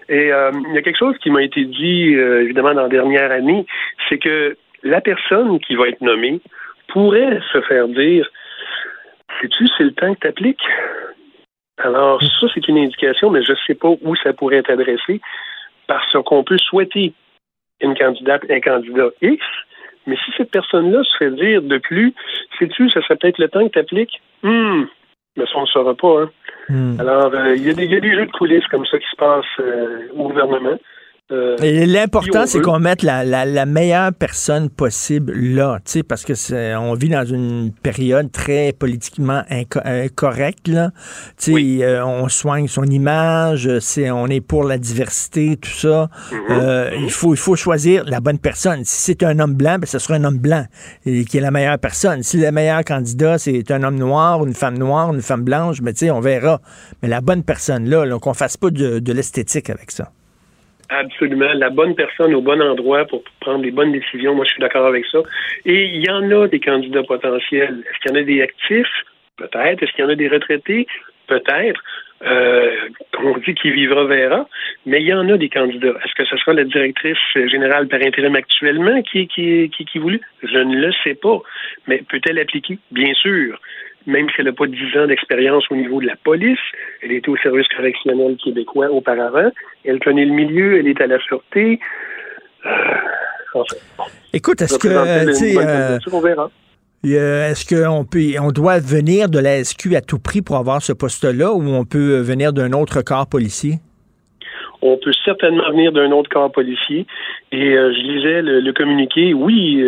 Et 0.08 0.32
euh, 0.32 0.50
il 0.68 0.74
y 0.74 0.78
a 0.78 0.82
quelque 0.82 0.98
chose 0.98 1.16
qui 1.18 1.30
m'a 1.30 1.42
été 1.42 1.64
dit, 1.64 2.14
euh, 2.14 2.42
évidemment, 2.42 2.74
dans 2.74 2.82
la 2.82 2.88
dernière 2.88 3.30
année, 3.30 3.66
c'est 4.08 4.18
que 4.18 4.56
la 4.82 5.00
personne 5.00 5.58
qui 5.60 5.74
va 5.74 5.88
être 5.88 6.00
nommée 6.00 6.40
pourrait 6.88 7.40
se 7.52 7.60
faire 7.62 7.88
dire 7.88 8.28
Sais-tu, 9.40 9.66
c'est 9.76 9.84
le 9.84 9.92
temps 9.92 10.14
que 10.14 10.20
tu 10.20 10.28
appliques? 10.28 10.66
Alors, 11.78 12.22
ça, 12.22 12.46
c'est 12.54 12.68
une 12.68 12.78
indication, 12.78 13.30
mais 13.30 13.42
je 13.42 13.52
ne 13.52 13.56
sais 13.66 13.74
pas 13.74 13.88
où 13.88 14.16
ça 14.16 14.32
pourrait 14.32 14.58
être 14.58 14.70
adressé, 14.70 15.20
parce 15.86 16.12
qu'on 16.24 16.44
peut 16.44 16.58
souhaiter 16.58 17.12
une 17.80 17.96
candidate, 17.96 18.44
un 18.48 18.60
candidat 18.60 19.08
X, 19.20 19.44
mais 20.06 20.16
si 20.24 20.32
cette 20.36 20.50
personne-là 20.50 21.02
se 21.02 21.16
fait 21.18 21.30
dire 21.30 21.62
de 21.62 21.78
plus, 21.78 22.14
sais-tu, 22.58 22.90
ça 22.90 23.02
serait 23.02 23.16
peut-être 23.16 23.38
le 23.38 23.48
temps 23.48 23.66
que 23.66 23.72
tu 23.72 23.78
appliques? 23.78 24.20
Hum, 24.42 24.88
mais 25.36 25.46
ça, 25.46 25.52
on 25.56 25.62
ne 25.62 25.66
saura 25.66 25.94
pas. 25.94 26.22
Hein. 26.22 26.30
Hmm. 26.68 26.98
Alors, 26.98 27.32
euh, 27.34 27.54
il 27.56 27.62
y, 27.62 27.70
a 27.70 27.74
des 28.00 28.14
jeux 28.14 28.26
de 28.26 28.32
coulisses 28.32 28.66
comme 28.68 28.86
ça 28.86 28.98
qui 28.98 29.06
se 29.10 29.16
passent 29.16 29.44
euh, 29.60 30.08
au 30.14 30.28
gouvernement. 30.28 30.78
Euh, 31.32 31.56
l'important, 31.86 32.44
c'est 32.46 32.60
qu'on 32.60 32.78
mette 32.78 33.02
la, 33.02 33.24
la, 33.24 33.64
meilleure 33.64 34.12
personne 34.12 34.68
possible 34.68 35.32
là, 35.32 35.78
parce 36.06 36.22
que 36.22 36.34
on 36.76 36.92
vit 36.92 37.08
dans 37.08 37.24
une 37.24 37.72
période 37.72 38.30
très 38.30 38.72
politiquement 38.72 39.42
incorrecte, 39.48 40.68
là. 40.68 40.90
Euh, 41.48 42.04
on 42.04 42.28
soigne 42.28 42.68
son 42.68 42.84
image, 42.84 43.70
on 43.96 44.28
est 44.28 44.42
pour 44.42 44.64
la 44.64 44.76
diversité, 44.76 45.56
tout 45.56 45.70
ça. 45.70 46.10
Mm-hmm. 46.30 46.36
Euh, 46.50 46.90
il 47.00 47.10
faut, 47.10 47.32
il 47.32 47.38
faut 47.38 47.56
choisir 47.56 48.04
la 48.04 48.20
bonne 48.20 48.38
personne. 48.38 48.84
Si 48.84 49.00
c'est 49.00 49.22
un 49.22 49.38
homme 49.38 49.54
blanc, 49.54 49.78
ben, 49.78 49.86
ce 49.86 49.98
sera 49.98 50.16
un 50.16 50.24
homme 50.24 50.38
blanc 50.38 50.66
et, 51.06 51.24
qui 51.24 51.38
est 51.38 51.40
la 51.40 51.50
meilleure 51.50 51.78
personne. 51.78 52.22
Si 52.22 52.36
le 52.36 52.52
meilleur 52.52 52.84
candidat, 52.84 53.38
c'est 53.38 53.70
un 53.70 53.82
homme 53.82 53.96
noir, 53.96 54.44
une 54.44 54.54
femme 54.54 54.76
noire, 54.76 55.14
une 55.14 55.22
femme 55.22 55.42
blanche, 55.42 55.80
ben, 55.80 55.94
on 56.12 56.20
verra. 56.20 56.60
Mais 57.02 57.08
la 57.08 57.22
bonne 57.22 57.44
personne 57.44 57.88
là, 57.88 58.04
là 58.04 58.18
qu'on 58.18 58.34
fasse 58.34 58.58
pas 58.58 58.68
de, 58.68 58.98
de 58.98 59.12
l'esthétique 59.14 59.70
avec 59.70 59.90
ça. 59.90 60.10
Absolument. 61.00 61.52
La 61.54 61.70
bonne 61.70 61.94
personne 61.94 62.34
au 62.34 62.40
bon 62.40 62.60
endroit 62.62 63.04
pour 63.04 63.22
prendre 63.40 63.64
les 63.64 63.72
bonnes 63.72 63.92
décisions. 63.92 64.34
Moi, 64.34 64.44
je 64.44 64.52
suis 64.52 64.60
d'accord 64.60 64.86
avec 64.86 65.04
ça. 65.06 65.18
Et 65.64 65.84
il 65.86 66.06
y 66.06 66.10
en 66.10 66.30
a 66.30 66.46
des 66.46 66.60
candidats 66.60 67.02
potentiels. 67.02 67.82
Est-ce 67.88 67.98
qu'il 68.00 68.10
y 68.12 68.14
en 68.14 68.22
a 68.22 68.24
des 68.24 68.42
actifs? 68.42 68.94
Peut-être. 69.36 69.82
Est-ce 69.82 69.92
qu'il 69.92 70.04
y 70.04 70.06
en 70.06 70.10
a 70.10 70.14
des 70.14 70.28
retraités? 70.28 70.86
Peut-être. 71.26 71.82
Euh, 72.24 72.70
on 73.18 73.36
dit 73.38 73.54
qu'il 73.54 73.72
vivra 73.72 74.04
verra, 74.04 74.48
mais 74.86 75.00
il 75.00 75.08
y 75.08 75.12
en 75.12 75.28
a 75.28 75.36
des 75.36 75.48
candidats. 75.48 75.94
Est-ce 76.04 76.14
que 76.14 76.24
ce 76.24 76.36
sera 76.36 76.52
la 76.52 76.64
directrice 76.64 77.18
générale 77.34 77.88
par 77.88 78.00
intérim 78.00 78.36
actuellement 78.36 79.02
qui, 79.02 79.26
qui, 79.26 79.68
qui? 79.68 80.00
Je 80.42 80.58
ne 80.58 80.76
le 80.76 80.92
sais 81.02 81.14
pas. 81.14 81.40
Mais 81.88 82.02
peut-elle 82.08 82.38
appliquer? 82.38 82.78
Bien 82.92 83.12
sûr 83.14 83.58
même 84.06 84.28
si 84.30 84.36
elle 84.38 84.46
n'a 84.46 84.52
pas 84.52 84.66
dix 84.66 84.96
ans 84.98 85.06
d'expérience 85.06 85.64
au 85.70 85.76
niveau 85.76 86.00
de 86.00 86.06
la 86.06 86.16
police, 86.16 86.58
elle 87.02 87.12
était 87.12 87.28
au 87.28 87.36
service 87.36 87.66
correctionnel 87.68 88.36
québécois 88.42 88.90
auparavant, 88.90 89.50
elle 89.84 90.00
connaît 90.00 90.24
le 90.24 90.32
milieu, 90.32 90.78
elle 90.78 90.88
est 90.88 91.00
à 91.00 91.06
la 91.06 91.18
sûreté. 91.20 91.80
Euh, 92.66 92.70
Écoute, 94.32 94.62
est-ce 94.62 94.78
que, 94.78 94.88
euh, 94.88 95.28
est-ce 97.50 97.64
qu'on 97.68 98.04
peut, 98.04 98.32
on 98.40 98.50
doit 98.50 98.80
venir 98.80 99.28
de 99.28 99.38
la 99.38 99.62
SQ 99.62 99.94
à 99.94 100.00
tout 100.00 100.18
prix 100.18 100.42
pour 100.42 100.56
avoir 100.56 100.82
ce 100.82 100.92
poste-là, 100.92 101.52
ou 101.52 101.62
on 101.62 101.84
peut 101.84 102.18
venir 102.20 102.52
d'un 102.52 102.72
autre 102.72 103.02
corps 103.02 103.28
policier? 103.28 103.78
On 104.86 104.98
peut 104.98 105.12
certainement 105.24 105.68
venir 105.70 105.92
d'un 105.92 106.12
autre 106.12 106.28
corps 106.28 106.52
policier. 106.52 107.06
Et 107.50 107.76
euh, 107.76 107.92
je 107.92 108.00
lisais 108.02 108.42
le, 108.42 108.72
communiqué. 108.72 109.34
Oui, 109.34 109.82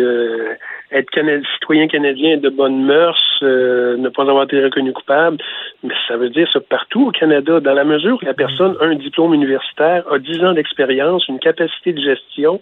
être 0.91 1.09
citoyen 1.53 1.87
canadien 1.87 2.37
de 2.37 2.49
bonne 2.49 2.85
mœurs, 2.85 3.21
euh, 3.43 3.97
ne 3.97 4.09
pas 4.09 4.23
avoir 4.23 4.43
été 4.43 4.63
reconnu 4.63 4.93
coupable, 4.93 5.37
mais 5.83 5.93
ça 6.07 6.17
veut 6.17 6.29
dire 6.29 6.47
ça 6.51 6.59
partout 6.59 7.07
au 7.07 7.11
Canada, 7.11 7.59
dans 7.59 7.73
la 7.73 7.83
mesure 7.83 8.17
où 8.21 8.25
la 8.25 8.33
personne 8.33 8.75
a 8.79 8.85
un 8.85 8.95
diplôme 8.95 9.33
universitaire, 9.33 10.03
a 10.11 10.19
10 10.19 10.43
ans 10.43 10.53
d'expérience, 10.53 11.27
une 11.27 11.39
capacité 11.39 11.93
de 11.93 12.01
gestion. 12.01 12.59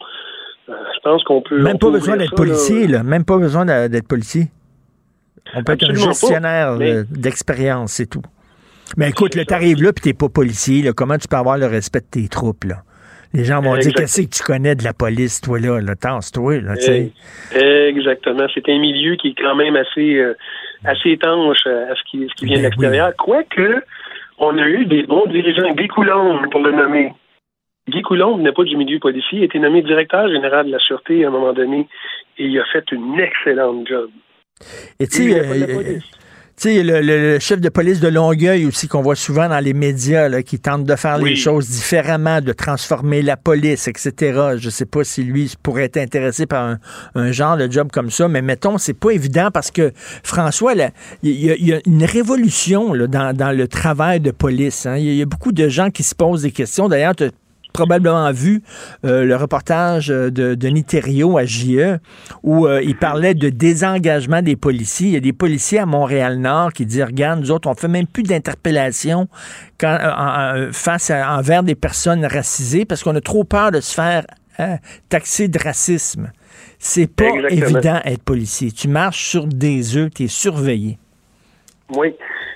Euh, 0.69 0.73
je 0.95 0.99
pense 1.03 1.23
qu'on 1.23 1.41
peut. 1.41 1.61
Même 1.61 1.77
pas 1.77 1.91
besoin 1.91 2.17
d'être 2.17 2.35
policier, 2.35 2.87
là. 2.87 3.03
Même 3.03 3.25
pas 3.25 3.37
besoin 3.37 3.65
d'être 3.65 4.07
policier. 4.07 4.45
On 5.53 5.63
peut 5.63 5.73
être 5.73 5.89
un 5.89 5.93
gestionnaire 5.93 6.77
d'expérience, 7.09 7.93
c'est 7.93 8.09
tout. 8.09 8.23
Mais 8.97 9.09
écoute, 9.09 9.35
là, 9.35 9.45
t'arrives 9.45 9.81
là, 9.81 9.91
puis 9.93 10.03
t'es 10.03 10.13
pas 10.13 10.29
policier, 10.29 10.81
là, 10.81 10.93
comment 10.93 11.17
tu 11.17 11.27
peux 11.27 11.37
avoir 11.37 11.57
le 11.57 11.65
respect 11.67 12.01
de 12.01 12.21
tes 12.21 12.27
troupes, 12.27 12.63
là? 12.65 12.83
Les 13.33 13.43
gens 13.43 13.61
vont 13.61 13.75
dire 13.75 13.91
Qu'est-ce 13.93 14.21
que 14.21 14.27
tu 14.27 14.43
connais 14.43 14.75
de 14.75 14.83
la 14.83 14.93
police, 14.93 15.41
toi, 15.41 15.59
là, 15.59 15.81
là 15.81 15.95
toi 15.95 16.57
là, 16.61 16.75
tu 16.77 16.83
sais. 16.83 17.11
Exactement. 17.89 18.47
C'est 18.53 18.69
un 18.69 18.79
milieu 18.79 19.15
qui 19.17 19.29
est 19.29 19.35
quand 19.37 19.55
même 19.55 19.75
assez, 19.75 20.15
euh, 20.15 20.37
assez 20.85 21.11
étanche 21.11 21.67
à 21.67 21.93
ce 21.95 22.01
qui, 22.09 22.25
ce 22.29 22.35
qui 22.35 22.45
vient 22.45 22.57
de 22.57 22.61
ben 22.61 22.69
l'extérieur. 22.69 23.13
Quoique, 23.17 23.83
on 24.37 24.57
a 24.57 24.67
eu 24.67 24.85
des 24.85 25.03
bons 25.03 25.25
dirigeants. 25.25 25.73
Guy 25.73 25.87
Coulomb, 25.87 26.47
pour 26.49 26.61
le 26.61 26.71
nommer. 26.71 27.11
Guy 27.89 28.01
Coulomb 28.01 28.37
n'est 28.37 28.51
pas 28.51 28.63
du 28.63 28.77
milieu 28.77 28.99
policier, 28.99 29.39
il 29.39 29.41
a 29.41 29.45
été 29.45 29.59
nommé 29.59 29.81
directeur 29.81 30.27
général 30.29 30.67
de 30.67 30.71
la 30.71 30.79
Sûreté 30.79 31.23
à 31.23 31.27
un 31.27 31.31
moment 31.31 31.53
donné 31.53 31.87
et 32.37 32.45
il 32.45 32.59
a 32.59 32.65
fait 32.65 32.91
une 32.91 33.19
excellente 33.19 33.87
job. 33.87 34.09
Et 34.99 35.07
tu 35.07 35.31
sais, 35.31 35.99
sais, 36.57 36.83
le, 36.83 37.39
chef 37.39 37.59
de 37.59 37.69
police 37.69 37.99
de 37.99 38.07
Longueuil 38.07 38.65
aussi, 38.65 38.87
qu'on 38.87 39.01
voit 39.01 39.15
souvent 39.15 39.49
dans 39.49 39.59
les 39.59 39.73
médias, 39.73 40.29
là, 40.29 40.43
qui 40.43 40.59
tente 40.59 40.83
de 40.83 40.95
faire 40.95 41.17
les 41.17 41.35
choses 41.35 41.69
différemment, 41.69 42.41
de 42.41 42.53
transformer 42.53 43.21
la 43.21 43.37
police, 43.37 43.87
etc. 43.87 44.55
Je 44.57 44.69
sais 44.69 44.85
pas 44.85 45.03
si 45.03 45.23
lui 45.23 45.53
pourrait 45.61 45.83
être 45.83 45.97
intéressé 45.97 46.45
par 46.45 46.77
un, 47.15 47.31
genre 47.31 47.57
de 47.57 47.69
job 47.71 47.89
comme 47.91 48.09
ça, 48.09 48.27
mais 48.27 48.41
mettons, 48.41 48.77
c'est 48.77 48.93
pas 48.93 49.11
évident 49.11 49.49
parce 49.53 49.71
que 49.71 49.91
François, 50.23 50.73
il 51.23 51.31
y, 51.31 51.73
a 51.73 51.79
une 51.85 52.03
révolution 52.03 52.93
là, 52.93 53.07
dans, 53.07 53.35
dans, 53.35 53.51
le 53.51 53.67
travail 53.67 54.19
de 54.19 54.31
police. 54.31 54.85
Hein. 54.85 54.97
Il 54.97 55.13
y, 55.13 55.21
a 55.21 55.25
beaucoup 55.25 55.51
de 55.51 55.67
gens 55.67 55.89
qui 55.89 56.03
se 56.03 56.15
posent 56.15 56.43
des 56.43 56.51
questions. 56.51 56.87
D'ailleurs, 56.87 57.15
probablement 57.75 58.31
vu 58.31 58.61
euh, 59.03 59.25
le 59.25 59.35
reportage 59.35 60.07
de 60.07 60.55
Denis 60.55 60.85
Thériault 60.85 61.37
à 61.37 61.43
JE 61.43 61.97
où 62.41 62.67
euh, 62.67 62.81
il 62.81 62.95
parlait 62.95 63.33
de 63.33 63.49
désengagement 63.49 64.41
des 64.41 64.55
policiers. 64.55 65.07
Il 65.07 65.13
y 65.13 65.17
a 65.17 65.21
des 65.21 65.33
policiers 65.33 65.79
à 65.79 65.85
Montréal-Nord 65.85 66.71
qui 66.71 66.85
disent, 66.85 67.03
regarde, 67.03 67.41
nous 67.41 67.51
autres, 67.51 67.69
on 67.69 67.75
fait 67.75 67.89
même 67.89 68.07
plus 68.07 68.23
d'interpellation 68.23 69.27
euh, 69.83 70.71
face 70.71 71.11
à, 71.11 71.37
envers 71.37 71.63
des 71.63 71.75
personnes 71.75 72.25
racisées 72.25 72.85
parce 72.85 73.03
qu'on 73.03 73.15
a 73.15 73.21
trop 73.21 73.43
peur 73.43 73.71
de 73.71 73.81
se 73.81 73.93
faire 73.93 74.25
taxer 75.09 75.49
de 75.49 75.59
racisme. 75.59 76.31
C'est 76.79 77.07
pas 77.07 77.25
évident 77.49 77.99
être 78.05 78.23
policier. 78.23 78.71
Tu 78.71 78.87
marches 78.87 79.25
sur 79.27 79.47
des 79.47 79.97
œufs, 79.97 80.09
tu 80.15 80.23
es 80.23 80.27
surveillé. 80.27 80.97
Oui. 81.93 82.15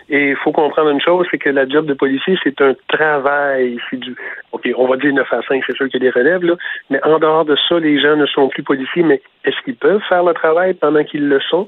Et 0.10 0.30
il 0.30 0.36
faut 0.36 0.52
comprendre 0.52 0.90
une 0.90 1.02
chose, 1.02 1.28
c'est 1.30 1.38
que 1.38 1.50
la 1.50 1.68
job 1.68 1.86
de 1.86 1.94
policier, 1.94 2.36
c'est 2.44 2.60
un 2.62 2.74
travail. 2.88 3.78
C'est 3.90 4.00
du, 4.00 4.16
OK, 4.52 4.68
on 4.76 4.88
va 4.88 4.98
dire 4.98 5.14
9 5.14 5.32
à 5.32 5.42
5, 5.44 5.64
c'est 5.68 5.76
sûr 5.76 5.88
qu'il 5.88 6.02
y 6.02 6.08
a 6.08 6.12
des 6.12 6.20
relèves, 6.20 6.44
là. 6.44 6.56
Mais 6.90 7.00
en 7.06 7.20
dehors 7.20 7.46
de 7.46 7.56
ça, 7.68 7.80
les 7.80 8.00
gens 8.02 8.16
ne 8.16 8.26
sont 8.26 8.50
plus 8.50 8.64
policiers, 8.64 9.04
mais 9.04 9.22
est-ce 9.46 9.62
qu'ils 9.64 9.76
peuvent 9.76 10.02
faire 10.10 10.24
le 10.24 10.34
travail 10.34 10.74
pendant 10.74 11.04
qu'ils 11.04 11.28
le 11.28 11.40
sont? 11.42 11.68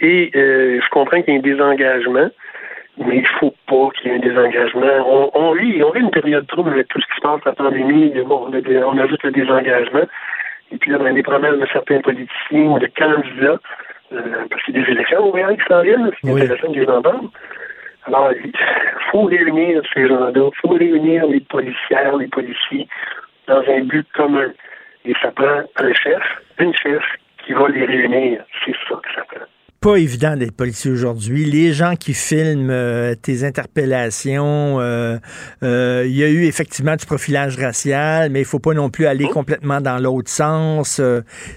Et 0.00 0.30
euh, 0.36 0.80
je 0.84 0.90
comprends 0.90 1.22
qu'il 1.22 1.32
y 1.32 1.36
ait 1.36 1.40
un 1.40 1.42
désengagement, 1.42 2.28
mais 2.98 3.18
il 3.18 3.26
faut 3.40 3.54
pas 3.66 3.88
qu'il 3.96 4.10
y 4.10 4.14
ait 4.14 4.18
un 4.18 4.20
désengagement. 4.20 4.86
On, 5.06 5.30
on, 5.32 5.52
vit, 5.52 5.82
on 5.82 5.90
vit 5.90 6.00
une 6.00 6.10
période 6.10 6.46
trouble 6.46 6.70
avec 6.70 6.88
tout 6.88 7.00
ce 7.00 7.06
qui 7.06 7.16
se 7.16 7.20
passe, 7.22 7.40
la 7.46 7.52
pandémie, 7.52 8.12
bon, 8.26 8.48
on, 8.48 8.52
a, 8.52 8.86
on 8.86 8.98
ajoute 8.98 9.22
le 9.22 9.30
désengagement. 9.30 10.04
Et 10.72 10.76
puis 10.76 10.90
là, 10.90 10.98
ben, 10.98 11.14
des 11.14 11.22
promesses 11.22 11.58
de 11.58 11.66
certains 11.72 12.00
politiciens 12.00 12.66
ou 12.66 12.78
de 12.78 12.88
candidats, 12.94 13.58
euh, 14.12 14.20
parce 14.50 14.62
a 14.68 14.72
des 14.72 14.90
élections 14.90 15.24
au 15.26 15.32
qui 15.32 15.64
s'en 15.68 15.82
viennent, 15.82 16.10
c'est 16.22 16.30
intéressant 16.30 16.70
de 16.70 16.80
les 16.80 16.88
entendre. 16.88 17.30
Alors, 18.08 18.32
il 18.32 18.52
faut 19.10 19.24
réunir 19.24 19.82
ces 19.92 20.08
gens-là, 20.08 20.32
il 20.34 20.60
faut 20.62 20.70
réunir 20.70 21.26
les 21.26 21.40
policières, 21.40 22.16
les 22.16 22.28
policiers 22.28 22.88
dans 23.46 23.62
un 23.68 23.80
but 23.80 24.06
commun. 24.14 24.50
Et 25.04 25.12
ça 25.20 25.30
prend 25.30 25.62
un 25.76 25.92
chef, 25.92 26.22
une 26.58 26.74
chef 26.74 27.02
qui 27.44 27.52
va 27.52 27.68
les 27.68 27.84
réunir. 27.84 28.44
C'est 28.64 28.74
ça 28.88 28.96
que 28.96 29.14
ça 29.14 29.24
prend 29.24 29.44
pas 29.80 29.96
évident 29.96 30.36
d'être 30.36 30.52
policier 30.52 30.90
aujourd'hui. 30.90 31.44
Les 31.44 31.72
gens 31.72 31.94
qui 31.94 32.12
filment 32.12 32.70
euh, 32.70 33.14
tes 33.14 33.44
interpellations, 33.44 34.80
euh, 34.80 35.18
euh, 35.62 36.04
il 36.04 36.16
y 36.16 36.24
a 36.24 36.28
eu 36.28 36.44
effectivement 36.46 36.96
du 36.96 37.06
profilage 37.06 37.56
racial, 37.56 38.30
mais 38.30 38.40
il 38.40 38.44
faut 38.44 38.58
pas 38.58 38.74
non 38.74 38.90
plus 38.90 39.06
aller 39.06 39.26
complètement 39.28 39.80
dans 39.80 39.98
l'autre 39.98 40.30
sens. 40.30 41.00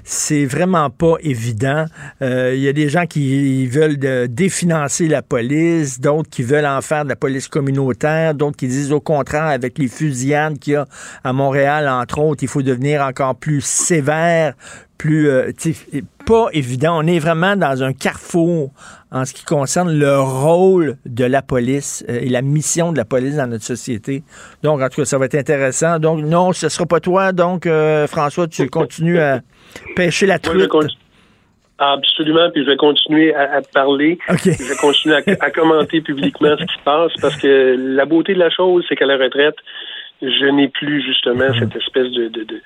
c'est 0.03 0.45
vraiment 0.45 0.89
pas 0.91 1.15
évident. 1.21 1.85
Il 2.21 2.59
y 2.59 2.67
a 2.67 2.73
des 2.73 2.89
gens 2.89 3.05
qui 3.07 3.65
veulent 3.67 3.97
définancer 4.27 5.07
la 5.07 5.21
police, 5.21 5.99
d'autres 5.99 6.29
qui 6.29 6.43
veulent 6.43 6.65
en 6.65 6.81
faire 6.81 7.03
de 7.03 7.09
la 7.09 7.15
police 7.15 7.47
communautaire, 7.47 8.35
d'autres 8.35 8.57
qui 8.57 8.67
disent 8.67 8.91
au 8.91 8.99
contraire, 8.99 9.45
avec 9.45 9.77
les 9.77 9.87
fusillades 9.87 10.59
qu'il 10.59 10.73
y 10.73 10.75
a 10.75 10.85
à 11.23 11.33
Montréal, 11.33 11.87
entre 11.89 12.19
autres, 12.19 12.43
il 12.43 12.49
faut 12.49 12.61
devenir 12.61 13.01
encore 13.01 13.35
plus 13.35 13.61
sévère, 13.61 14.53
plus 15.01 15.29
euh, 15.29 15.51
pas 16.27 16.49
évident. 16.53 16.99
On 17.03 17.07
est 17.07 17.17
vraiment 17.17 17.55
dans 17.55 17.83
un 17.83 17.91
carrefour 17.91 18.69
en 19.11 19.25
ce 19.25 19.33
qui 19.33 19.43
concerne 19.43 19.91
le 19.91 20.19
rôle 20.19 20.97
de 21.07 21.25
la 21.25 21.41
police 21.41 22.05
euh, 22.07 22.19
et 22.21 22.29
la 22.29 22.43
mission 22.43 22.91
de 22.91 22.97
la 22.97 23.05
police 23.05 23.37
dans 23.37 23.47
notre 23.47 23.63
société. 23.63 24.21
Donc, 24.61 24.79
en 24.79 24.89
tout 24.89 25.01
cas, 25.01 25.05
ça 25.05 25.17
va 25.17 25.25
être 25.25 25.35
intéressant. 25.35 25.97
Donc, 25.97 26.23
non, 26.23 26.53
ce 26.53 26.67
ne 26.67 26.69
sera 26.69 26.85
pas 26.85 26.99
toi. 26.99 27.31
Donc, 27.31 27.65
euh, 27.65 28.05
François, 28.05 28.47
tu 28.47 28.69
continues 28.69 29.19
à 29.19 29.39
pêcher 29.95 30.27
la 30.27 30.37
truite. 30.37 30.69
Absolument, 31.79 32.51
puis 32.51 32.63
je 32.63 32.69
vais 32.69 32.77
continuer 32.77 33.33
à, 33.33 33.59
parler. 33.73 34.19
Je 34.29 34.69
vais 34.69 34.75
continuer 34.79 35.15
à, 35.15 35.49
commenter 35.49 36.01
publiquement 36.01 36.55
ce 36.59 36.63
qui 36.63 36.75
se 36.77 36.83
passe 36.83 37.11
parce 37.19 37.35
que 37.37 37.75
la 37.95 38.05
beauté 38.05 38.35
de 38.35 38.39
la 38.39 38.51
chose, 38.51 38.85
c'est 38.87 38.95
qu'à 38.95 39.07
la 39.07 39.17
retraite, 39.17 39.55
je 40.21 40.45
n'ai 40.45 40.67
plus 40.67 41.03
justement 41.03 41.45
mm-hmm. 41.45 41.59
cette 41.59 41.75
espèce 41.75 42.11
de, 42.11 42.27
de 42.27 42.61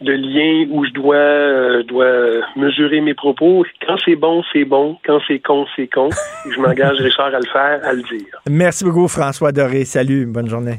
lien 0.00 0.66
où 0.70 0.84
je 0.84 0.90
dois, 0.90 1.16
euh, 1.16 1.82
dois 1.84 2.40
mesurer 2.56 3.00
mes 3.00 3.14
propos. 3.14 3.64
Quand 3.86 3.96
c'est 4.04 4.16
bon, 4.16 4.42
c'est 4.52 4.64
bon. 4.64 4.96
Quand 5.04 5.20
c'est 5.26 5.38
con, 5.38 5.66
c'est 5.76 5.88
con. 5.88 6.10
je 6.50 6.60
m'engage, 6.60 6.98
Richard, 6.98 7.34
à 7.34 7.38
le 7.38 7.46
faire, 7.46 7.80
à 7.84 7.92
le 7.92 8.02
dire. 8.02 8.42
Merci 8.48 8.84
beaucoup, 8.84 9.08
François 9.08 9.52
Doré. 9.52 9.84
Salut, 9.84 10.26
bonne 10.26 10.48
journée. 10.48 10.78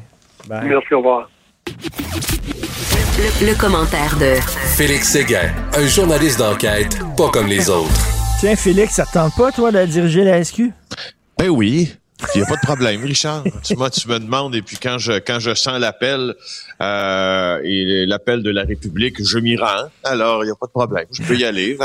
Merci, 0.50 0.94
au 0.94 0.98
revoir. 0.98 1.30
Le, 3.18 3.60
commentaire 3.60 4.16
de 4.20 4.36
Félix 4.78 5.14
Séguin, 5.14 5.50
un 5.74 5.88
journaliste 5.88 6.40
d'enquête, 6.40 7.00
pas 7.18 7.30
comme 7.30 7.48
les 7.48 7.70
autres. 7.70 7.90
Tiens, 8.40 8.56
Félix, 8.56 8.96
ça 8.96 9.06
te 9.06 9.14
tente 9.14 9.32
pas, 9.38 9.52
toi, 9.52 9.72
de 9.72 9.86
diriger 9.86 10.24
la 10.24 10.44
SQ? 10.44 10.72
Ben 11.40 11.50
oui. 11.50 11.96
Il 12.34 12.38
n'y 12.40 12.44
a 12.44 12.48
pas 12.48 12.56
de 12.56 12.62
problème, 12.62 13.04
Richard. 13.04 13.44
tu, 13.64 13.76
moi, 13.76 13.90
tu 13.90 14.08
me 14.08 14.20
demandes, 14.20 14.56
et 14.56 14.62
puis 14.62 14.78
quand 14.82 14.98
je 14.98 15.14
quand 15.20 15.40
je 15.40 15.54
sens 15.54 15.80
l'appel 15.80 16.34
euh, 16.82 17.60
et 17.64 18.06
l'appel 18.06 18.42
de 18.42 18.52
la 18.52 18.64
République, 18.64 19.24
je 19.24 19.38
m'y 19.38 19.58
rends. 19.58 19.90
Alors, 20.04 20.44
il 20.44 20.48
n'y 20.48 20.52
a 20.52 20.56
pas 20.56 20.68
de 20.68 20.72
problème. 20.72 21.06
Je 21.12 21.24
peux 21.24 21.36
y 21.36 21.44
aller 21.44 21.78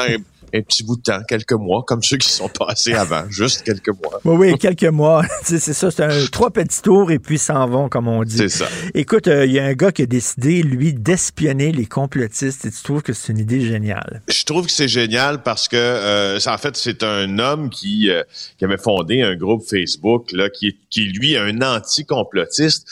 un 0.54 0.62
petit 0.62 0.82
bout 0.82 0.96
de 0.96 1.02
temps, 1.02 1.20
quelques 1.28 1.52
mois, 1.52 1.84
comme 1.86 2.02
ceux 2.02 2.16
qui 2.16 2.28
sont 2.28 2.48
passés 2.48 2.94
avant, 2.94 3.24
juste 3.30 3.62
quelques 3.62 3.88
mois. 3.88 4.20
Oui, 4.24 4.52
oui, 4.52 4.58
quelques 4.58 4.84
mois. 4.84 5.24
c'est 5.44 5.58
ça, 5.60 5.90
c'est 5.90 6.02
un 6.02 6.26
trois 6.26 6.50
petits 6.50 6.82
tours 6.82 7.10
et 7.10 7.18
puis 7.18 7.38
s'en 7.38 7.66
vont, 7.68 7.88
comme 7.88 8.08
on 8.08 8.22
dit. 8.24 8.36
C'est 8.36 8.48
ça. 8.48 8.66
Écoute, 8.94 9.28
euh, 9.28 9.46
il 9.46 9.52
y 9.52 9.58
a 9.58 9.64
un 9.64 9.72
gars 9.74 9.92
qui 9.92 10.02
a 10.02 10.06
décidé, 10.06 10.62
lui, 10.62 10.92
d'espionner 10.92 11.72
les 11.72 11.86
complotistes 11.86 12.64
et 12.64 12.70
tu 12.70 12.82
trouves 12.82 13.02
que 13.02 13.12
c'est 13.12 13.32
une 13.32 13.38
idée 13.38 13.60
géniale? 13.60 14.22
Je 14.28 14.44
trouve 14.44 14.66
que 14.66 14.72
c'est 14.72 14.88
génial 14.88 15.42
parce 15.42 15.68
que, 15.68 15.76
euh, 15.76 16.38
en 16.46 16.58
fait, 16.58 16.76
c'est 16.76 17.02
un 17.02 17.38
homme 17.38 17.70
qui, 17.70 18.10
euh, 18.10 18.22
qui 18.58 18.64
avait 18.64 18.78
fondé 18.78 19.22
un 19.22 19.36
groupe 19.36 19.62
Facebook, 19.68 20.32
là, 20.32 20.48
qui, 20.50 20.76
qui 20.90 21.04
lui, 21.04 21.34
est 21.34 21.38
un 21.38 21.60
anti-complotiste, 21.62 22.86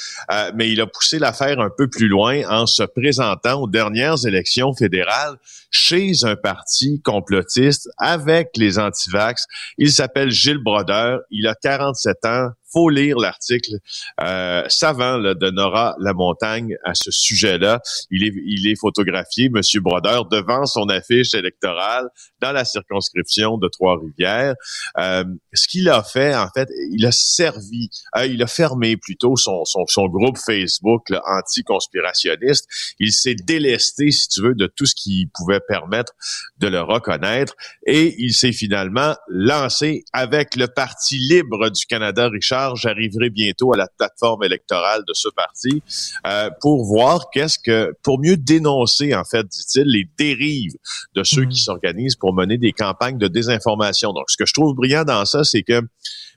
mais 0.55 0.71
il 0.71 0.81
a 0.81 0.87
poussé 0.87 1.19
l'affaire 1.19 1.61
un 1.61 1.71
peu 1.71 1.89
plus 1.89 2.09
loin 2.09 2.43
en 2.49 2.67
se 2.67 2.83
présentant 2.83 3.63
aux 3.63 3.69
dernières 3.69 4.27
élections 4.27 4.75
fédérales 4.75 5.37
chez 5.71 6.25
un 6.25 6.37
parti 6.37 7.01
complotiste 7.03 7.89
avec 7.99 8.51
les 8.57 8.79
antivax. 8.79 9.45
Il 9.77 9.93
s'appelle 9.93 10.31
Gilles 10.31 10.62
Brodeur. 10.62 11.21
Il 11.31 11.47
a 11.47 11.55
47 11.55 12.25
ans 12.25 12.49
faut 12.73 12.89
lire 12.89 13.16
l'article 13.19 13.79
euh, 14.21 14.64
savant 14.69 15.19
de 15.19 15.51
Nora 15.51 15.97
Lamontagne 15.99 16.77
à 16.85 16.95
ce 16.95 17.11
sujet-là. 17.11 17.81
Il 18.11 18.25
est, 18.25 18.33
il 18.47 18.71
est 18.71 18.77
photographié, 18.77 19.49
Monsieur 19.49 19.81
Brodeur, 19.81 20.27
devant 20.27 20.66
son 20.66 20.89
affiche 20.89 21.35
électorale 21.35 22.09
dans 22.41 22.53
la 22.53 22.64
circonscription 22.64 23.59
de 23.59 23.69
Trois-Rivières. 23.69 24.55
Euh, 24.99 25.25
ce 25.53 25.69
qu'il 25.69 25.89
a 25.89 26.03
fait, 26.03 26.35
en 26.35 26.49
fait, 26.55 26.69
il 26.93 27.07
a 27.07 27.12
servi, 27.12 27.89
euh, 28.16 28.27
il 28.27 28.43
a 28.43 28.47
fermé 28.47 28.97
plutôt 28.97 29.37
son, 29.37 29.64
son, 29.64 29.87
son 29.87 30.07
groupe 30.07 30.39
Facebook 30.39 31.07
anti-conspirationniste. 31.27 32.66
Il 32.99 33.12
s'est 33.12 33.35
délesté, 33.35 34.11
si 34.11 34.29
tu 34.29 34.43
veux, 34.43 34.55
de 34.55 34.66
tout 34.66 34.87
ce 34.87 34.95
qui 34.95 35.29
pouvait 35.35 35.61
permettre 35.61 36.12
de 36.59 36.69
le 36.69 36.81
reconnaître 36.81 37.55
et 37.87 38.14
il 38.19 38.35
s'est 38.35 38.53
finalement 38.53 39.16
lancé 39.29 40.05
avec 40.12 40.57
le 40.57 40.69
Parti 40.69 41.16
libre 41.19 41.71
du 41.71 41.87
Canada, 41.87 42.29
Richard 42.29 42.58
j'arriverai 42.75 43.31
bientôt 43.31 43.73
à 43.73 43.77
la 43.77 43.89
plateforme 43.99 44.45
électorale 44.45 45.03
de 45.07 45.15
ce 45.15 45.29
parti 45.29 45.83
euh, 46.27 46.51
pour 46.61 46.85
voir 46.85 47.31
qu'est-ce 47.31 47.59
que, 47.59 47.93
pour 48.03 48.21
mieux 48.21 48.37
dénoncer, 48.37 49.15
en 49.15 49.25
fait, 49.25 49.47
dit-il, 49.47 49.85
les 49.85 50.09
dérives 50.19 50.75
de 51.15 51.25
ceux 51.25 51.43
qui 51.43 51.61
mhm. 51.61 51.65
s'organisent 51.65 52.17
pour 52.17 52.35
mener 52.35 52.59
des 52.59 52.73
campagnes 52.73 53.19
de 53.19 53.29
désinformation. 53.29 54.13
Donc, 54.13 54.25
ce 54.29 54.37
que 54.37 54.47
je 54.47 54.53
trouve 54.53 54.75
brillant 54.75 55.05
dans 55.05 55.25
ça, 55.25 55.45
c'est 55.45 55.63
que 55.63 55.81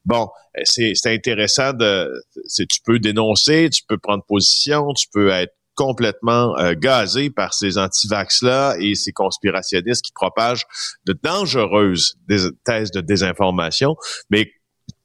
bon, 0.05 0.29
c'est 0.63 0.93
intéressant 1.05 1.73
de, 1.73 2.11
tu 2.57 2.81
peux 2.85 2.99
dénoncer, 2.99 3.69
tu 3.69 3.83
peux 3.87 3.97
prendre 3.97 4.23
position, 4.27 4.93
tu 4.93 5.07
peux 5.11 5.29
être 5.29 5.53
complètement 5.75 6.57
euh, 6.57 6.73
gazé 6.77 7.29
par 7.29 7.53
ces 7.53 7.77
antivax-là 7.77 8.75
et 8.79 8.93
ces 8.95 9.11
conspirationnistes 9.11 10.03
qui 10.03 10.11
propagent 10.11 10.65
de 11.05 11.17
dangereuses 11.23 12.15
thèses 12.65 12.91
de 12.91 13.01
désinformation. 13.01 13.95
Mais 14.29 14.51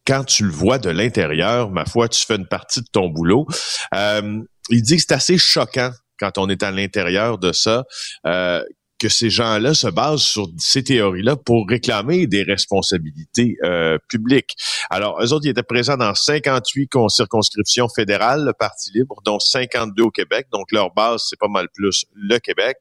quand 0.06 0.24
tu 0.24 0.44
le 0.44 0.50
vois 0.50 0.78
de 0.78 0.90
l'intérieur, 0.90 1.70
ma 1.70 1.84
foi, 1.84 2.08
tu 2.08 2.24
fais 2.24 2.36
une 2.36 2.46
partie 2.46 2.80
de 2.80 2.86
ton 2.90 3.08
boulot. 3.08 3.46
Euh, 3.94 4.40
il 4.70 4.82
dit 4.82 4.96
que 4.96 5.02
c'est 5.02 5.14
assez 5.14 5.38
choquant 5.38 5.90
quand 6.18 6.38
on 6.38 6.48
est 6.48 6.62
à 6.62 6.70
l'intérieur 6.70 7.38
de 7.38 7.52
ça, 7.52 7.84
euh, 8.26 8.62
que 8.98 9.08
ces 9.08 9.30
gens-là 9.30 9.74
se 9.74 9.88
basent 9.88 10.22
sur 10.22 10.46
ces 10.58 10.82
théories-là 10.82 11.36
pour 11.36 11.66
réclamer 11.68 12.26
des 12.26 12.42
responsabilités 12.42 13.56
euh, 13.64 13.98
publiques. 14.08 14.56
Alors, 14.90 15.20
eux 15.22 15.32
autres, 15.32 15.46
ils 15.46 15.50
étaient 15.50 15.62
présents 15.62 15.96
dans 15.96 16.14
58 16.14 16.90
circonscriptions 17.08 17.88
fédérales, 17.88 18.44
le 18.44 18.52
Parti 18.52 18.90
libre, 18.92 19.16
dont 19.24 19.38
52 19.38 20.02
au 20.04 20.10
Québec. 20.10 20.46
Donc, 20.52 20.72
leur 20.72 20.94
base, 20.94 21.26
c'est 21.28 21.38
pas 21.38 21.48
mal 21.48 21.68
plus 21.74 22.06
le 22.14 22.38
Québec. 22.38 22.76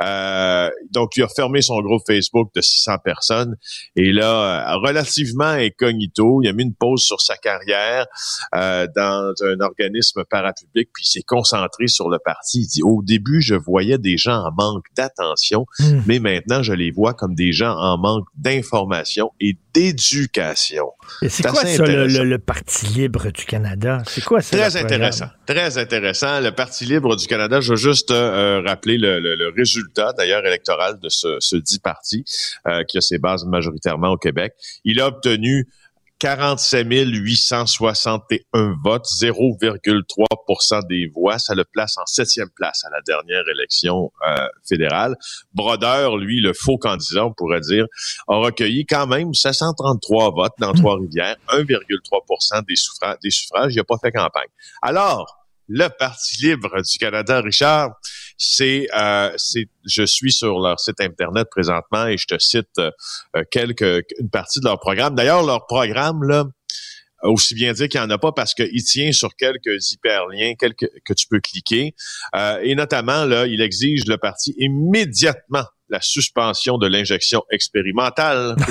Euh, 0.00 0.70
donc, 0.90 1.16
il 1.16 1.22
a 1.22 1.28
fermé 1.28 1.62
son 1.62 1.80
groupe 1.80 2.02
Facebook 2.06 2.50
de 2.54 2.60
600 2.60 2.98
personnes. 3.04 3.56
Et 3.96 4.12
là, 4.12 4.76
relativement 4.76 5.44
incognito, 5.44 6.40
il 6.42 6.48
a 6.48 6.52
mis 6.52 6.64
une 6.64 6.74
pause 6.74 7.02
sur 7.02 7.20
sa 7.20 7.36
carrière 7.36 8.06
euh, 8.54 8.86
dans 8.96 9.32
un 9.42 9.60
organisme 9.60 10.24
parapublic, 10.28 10.90
puis 10.92 11.04
il 11.04 11.10
s'est 11.10 11.22
concentré 11.22 11.86
sur 11.86 12.08
le 12.08 12.18
parti. 12.18 12.60
Il 12.60 12.66
dit, 12.66 12.82
au 12.82 13.02
début, 13.02 13.40
je 13.40 13.54
voyais 13.54 13.98
des 13.98 14.16
gens 14.16 14.44
en 14.44 14.50
manque 14.52 14.86
d'attention 14.96 15.51
Hmm. 15.78 16.00
mais 16.06 16.18
maintenant, 16.18 16.62
je 16.62 16.72
les 16.72 16.90
vois 16.90 17.14
comme 17.14 17.34
des 17.34 17.52
gens 17.52 17.76
en 17.76 17.98
manque 17.98 18.26
d'information 18.36 19.30
et 19.40 19.56
d'éducation. 19.74 20.86
C'est 21.28 21.46
quoi 21.46 21.64
ça, 21.64 21.84
le, 21.86 22.38
Parti 22.38 22.86
libre 22.86 23.30
du 23.30 23.44
Canada? 23.44 24.02
C'est 24.06 24.24
quoi 24.24 24.40
ça? 24.40 24.56
Très 24.56 24.76
intéressant. 24.76 25.26
Très 25.46 25.78
intéressant. 25.78 26.40
Le 26.40 26.50
Parti 26.50 26.84
libre 26.84 27.16
du 27.16 27.26
Canada, 27.26 27.60
je 27.60 27.70
veux 27.70 27.76
juste 27.76 28.10
euh, 28.10 28.60
rappeler 28.66 28.98
le, 28.98 29.52
résultat, 29.56 30.12
d'ailleurs, 30.12 30.44
électoral 30.44 30.98
de 31.00 31.08
ce, 31.08 31.56
dit 31.56 31.78
parti, 31.78 32.24
euh, 32.66 32.84
qui 32.84 32.98
a 32.98 33.00
ses 33.00 33.18
bases 33.18 33.44
majoritairement 33.44 34.10
au 34.10 34.16
Québec. 34.16 34.54
Il 34.84 35.00
a 35.00 35.06
obtenu 35.06 35.68
47 36.22 36.86
861 36.86 38.76
votes, 38.84 39.06
0,3% 39.06 40.86
des 40.86 41.10
voix. 41.12 41.40
Ça 41.40 41.56
le 41.56 41.64
place 41.64 41.98
en 41.98 42.06
septième 42.06 42.48
place 42.50 42.84
à 42.84 42.90
la 42.90 43.00
dernière 43.00 43.42
élection 43.48 44.12
euh, 44.24 44.46
fédérale. 44.64 45.16
Brodeur, 45.52 46.16
lui, 46.18 46.40
le 46.40 46.52
faux 46.52 46.78
candidat, 46.78 47.26
on 47.26 47.32
pourrait 47.32 47.60
dire, 47.60 47.86
a 48.28 48.36
recueilli 48.36 48.86
quand 48.86 49.08
même 49.08 49.34
733 49.34 50.30
votes 50.30 50.52
dans 50.60 50.72
Trois-Rivières, 50.72 51.38
1,3 51.48 52.66
des, 52.68 52.76
suffrages, 52.76 53.16
des 53.20 53.30
suffrages. 53.30 53.74
Il 53.74 53.78
n'a 53.78 53.84
pas 53.84 53.98
fait 54.00 54.12
campagne. 54.12 54.46
Alors, 54.80 55.42
le 55.66 55.88
Parti 55.88 56.46
libre 56.46 56.82
du 56.82 56.98
Canada, 56.98 57.40
Richard, 57.40 57.96
c'est, 58.38 58.88
euh, 58.96 59.30
c'est, 59.36 59.68
je 59.86 60.04
suis 60.04 60.32
sur 60.32 60.58
leur 60.58 60.80
site 60.80 61.00
internet 61.00 61.48
présentement 61.50 62.06
et 62.06 62.16
je 62.16 62.26
te 62.26 62.38
cite 62.38 62.78
euh, 62.78 62.90
quelques, 63.50 64.04
une 64.18 64.30
partie 64.30 64.60
de 64.60 64.64
leur 64.64 64.80
programme. 64.80 65.14
D'ailleurs, 65.14 65.44
leur 65.44 65.66
programme 65.66 66.24
là, 66.24 66.44
aussi 67.22 67.54
bien 67.54 67.72
dire 67.72 67.88
qu'il 67.88 68.00
n'y 68.00 68.06
en 68.06 68.10
a 68.10 68.18
pas 68.18 68.32
parce 68.32 68.54
qu'il 68.54 68.82
tient 68.84 69.12
sur 69.12 69.34
quelques 69.36 69.92
hyperliens 69.92 70.54
quelques, 70.58 70.88
que 71.04 71.12
tu 71.12 71.26
peux 71.28 71.40
cliquer. 71.40 71.94
Euh, 72.34 72.58
et 72.62 72.74
notamment, 72.74 73.24
là, 73.24 73.46
il 73.46 73.60
exige 73.60 74.06
le 74.06 74.16
parti 74.16 74.54
immédiatement 74.58 75.64
la 75.88 76.00
suspension 76.00 76.78
de 76.78 76.86
l'injection 76.86 77.42
expérimentale. 77.50 78.56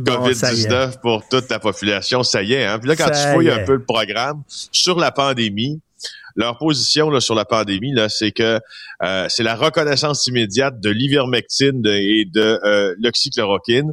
Bon, 0.00 0.28
COVID-19 0.28 1.00
pour 1.00 1.28
toute 1.28 1.50
la 1.50 1.58
population, 1.58 2.22
ça 2.22 2.42
y 2.42 2.54
est. 2.54 2.64
Hein? 2.64 2.78
Puis 2.78 2.88
là, 2.88 2.96
quand 2.96 3.10
tu 3.10 3.32
fouilles 3.32 3.50
un 3.50 3.64
peu 3.64 3.74
le 3.74 3.84
programme 3.84 4.42
sur 4.48 4.98
la 4.98 5.10
pandémie, 5.10 5.80
leur 6.36 6.58
position 6.58 7.10
là, 7.10 7.20
sur 7.20 7.34
la 7.34 7.44
pandémie, 7.44 7.92
là, 7.92 8.08
c'est 8.08 8.32
que 8.32 8.60
euh, 9.02 9.26
c'est 9.28 9.42
la 9.42 9.54
reconnaissance 9.54 10.26
immédiate 10.26 10.80
de 10.80 10.90
l'ivermectine 10.90 11.82
et 11.86 12.24
de 12.24 12.58
euh, 12.64 12.94
l'oxychloroquine, 12.98 13.92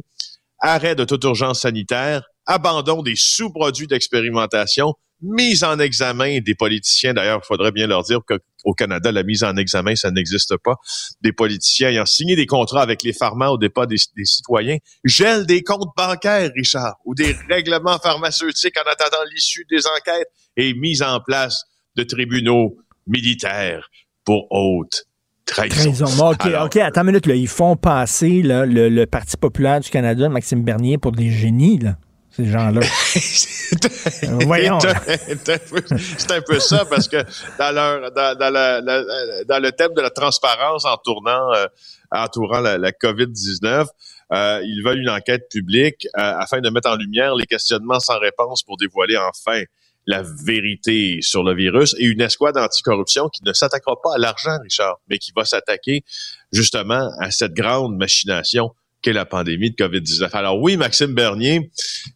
arrêt 0.60 0.94
de 0.94 1.04
toute 1.04 1.24
urgence 1.24 1.60
sanitaire, 1.62 2.22
abandon 2.46 3.02
des 3.02 3.16
sous-produits 3.16 3.86
d'expérimentation, 3.86 4.94
mise 5.20 5.64
en 5.64 5.78
examen 5.78 6.38
des 6.40 6.54
politiciens. 6.54 7.12
D'ailleurs, 7.12 7.40
il 7.42 7.46
faudrait 7.46 7.72
bien 7.72 7.86
leur 7.86 8.04
dire 8.04 8.20
qu'au 8.26 8.72
Canada, 8.72 9.10
la 9.10 9.24
mise 9.24 9.42
en 9.42 9.56
examen, 9.56 9.96
ça 9.96 10.10
n'existe 10.10 10.56
pas. 10.58 10.76
Des 11.20 11.32
politiciens 11.32 11.88
ayant 11.88 12.06
signé 12.06 12.36
des 12.36 12.46
contrats 12.46 12.82
avec 12.82 13.02
les 13.02 13.12
pharma 13.12 13.48
au 13.48 13.58
départ 13.58 13.86
des, 13.86 13.96
des, 14.16 14.24
citoyens, 14.24 14.78
gèle 15.04 15.44
des 15.46 15.62
comptes 15.62 15.90
bancaires, 15.96 16.50
Richard, 16.54 16.96
ou 17.04 17.14
des 17.14 17.36
règlements 17.48 17.98
pharmaceutiques 17.98 18.76
en 18.78 18.88
attendant 18.88 19.24
l'issue 19.32 19.66
des 19.68 19.86
enquêtes 19.86 20.28
et 20.56 20.72
mise 20.74 21.02
en 21.02 21.20
place 21.20 21.64
de 21.98 22.04
tribunaux 22.04 22.76
militaires 23.06 23.90
pour 24.24 24.46
haute 24.50 25.04
trahison. 25.44 26.06
OK, 26.30 26.46
OK, 26.62 26.76
attends 26.76 27.00
une 27.02 27.08
minute. 27.08 27.26
Là. 27.26 27.34
Ils 27.34 27.48
font 27.48 27.76
passer 27.76 28.42
là, 28.42 28.66
le, 28.66 29.04
Parti 29.06 29.36
populaire 29.36 29.80
du 29.80 29.90
Canada, 29.90 30.28
Maxime 30.28 30.62
Bernier, 30.62 30.98
pour 30.98 31.12
des 31.12 31.30
génies, 31.30 31.78
là 31.78 31.96
ces 32.30 32.46
gens-là. 32.46 32.80
Voyons. 34.46 34.78
C'est 34.78 36.30
un, 36.30 36.40
peu 36.40 36.60
ça 36.60 36.84
parce 36.84 37.08
que 37.08 37.16
dans, 37.58 37.74
leur, 37.74 38.12
dans, 38.12 38.38
dans, 38.38 39.44
dans 39.44 39.58
le 39.58 39.72
thème 39.72 39.92
de 39.94 40.00
la 40.00 40.10
transparence 40.10 40.84
entourant, 40.84 41.52
euh, 41.54 41.66
entourant 42.12 42.60
la, 42.60 42.78
la 42.78 42.92
COVID-19, 42.92 43.86
euh, 44.30 44.60
ils 44.62 44.82
veulent 44.84 45.00
une 45.00 45.10
enquête 45.10 45.48
publique 45.50 46.06
euh, 46.16 46.20
afin 46.20 46.60
de 46.60 46.70
mettre 46.70 46.90
en 46.90 46.96
lumière 46.96 47.34
les 47.34 47.46
questionnements 47.46 47.98
sans 47.98 48.18
réponse 48.20 48.62
pour 48.62 48.76
dévoiler 48.76 49.16
enfin 49.16 49.62
la 50.08 50.22
vérité 50.22 51.18
sur 51.20 51.44
le 51.44 51.54
virus 51.54 51.94
et 51.98 52.04
une 52.04 52.22
escouade 52.22 52.56
anticorruption 52.56 53.28
qui 53.28 53.44
ne 53.44 53.52
s'attaquera 53.52 53.94
pas 54.02 54.14
à 54.14 54.18
l'argent, 54.18 54.56
Richard, 54.62 54.96
mais 55.08 55.18
qui 55.18 55.32
va 55.36 55.44
s'attaquer 55.44 56.02
justement 56.50 57.10
à 57.20 57.30
cette 57.30 57.52
grande 57.52 57.94
machination 57.94 58.70
qu'est 59.02 59.12
la 59.12 59.26
pandémie 59.26 59.70
de 59.70 59.76
COVID-19. 59.76 60.30
Alors 60.32 60.60
oui, 60.62 60.78
Maxime 60.78 61.14
Bernier 61.14 61.70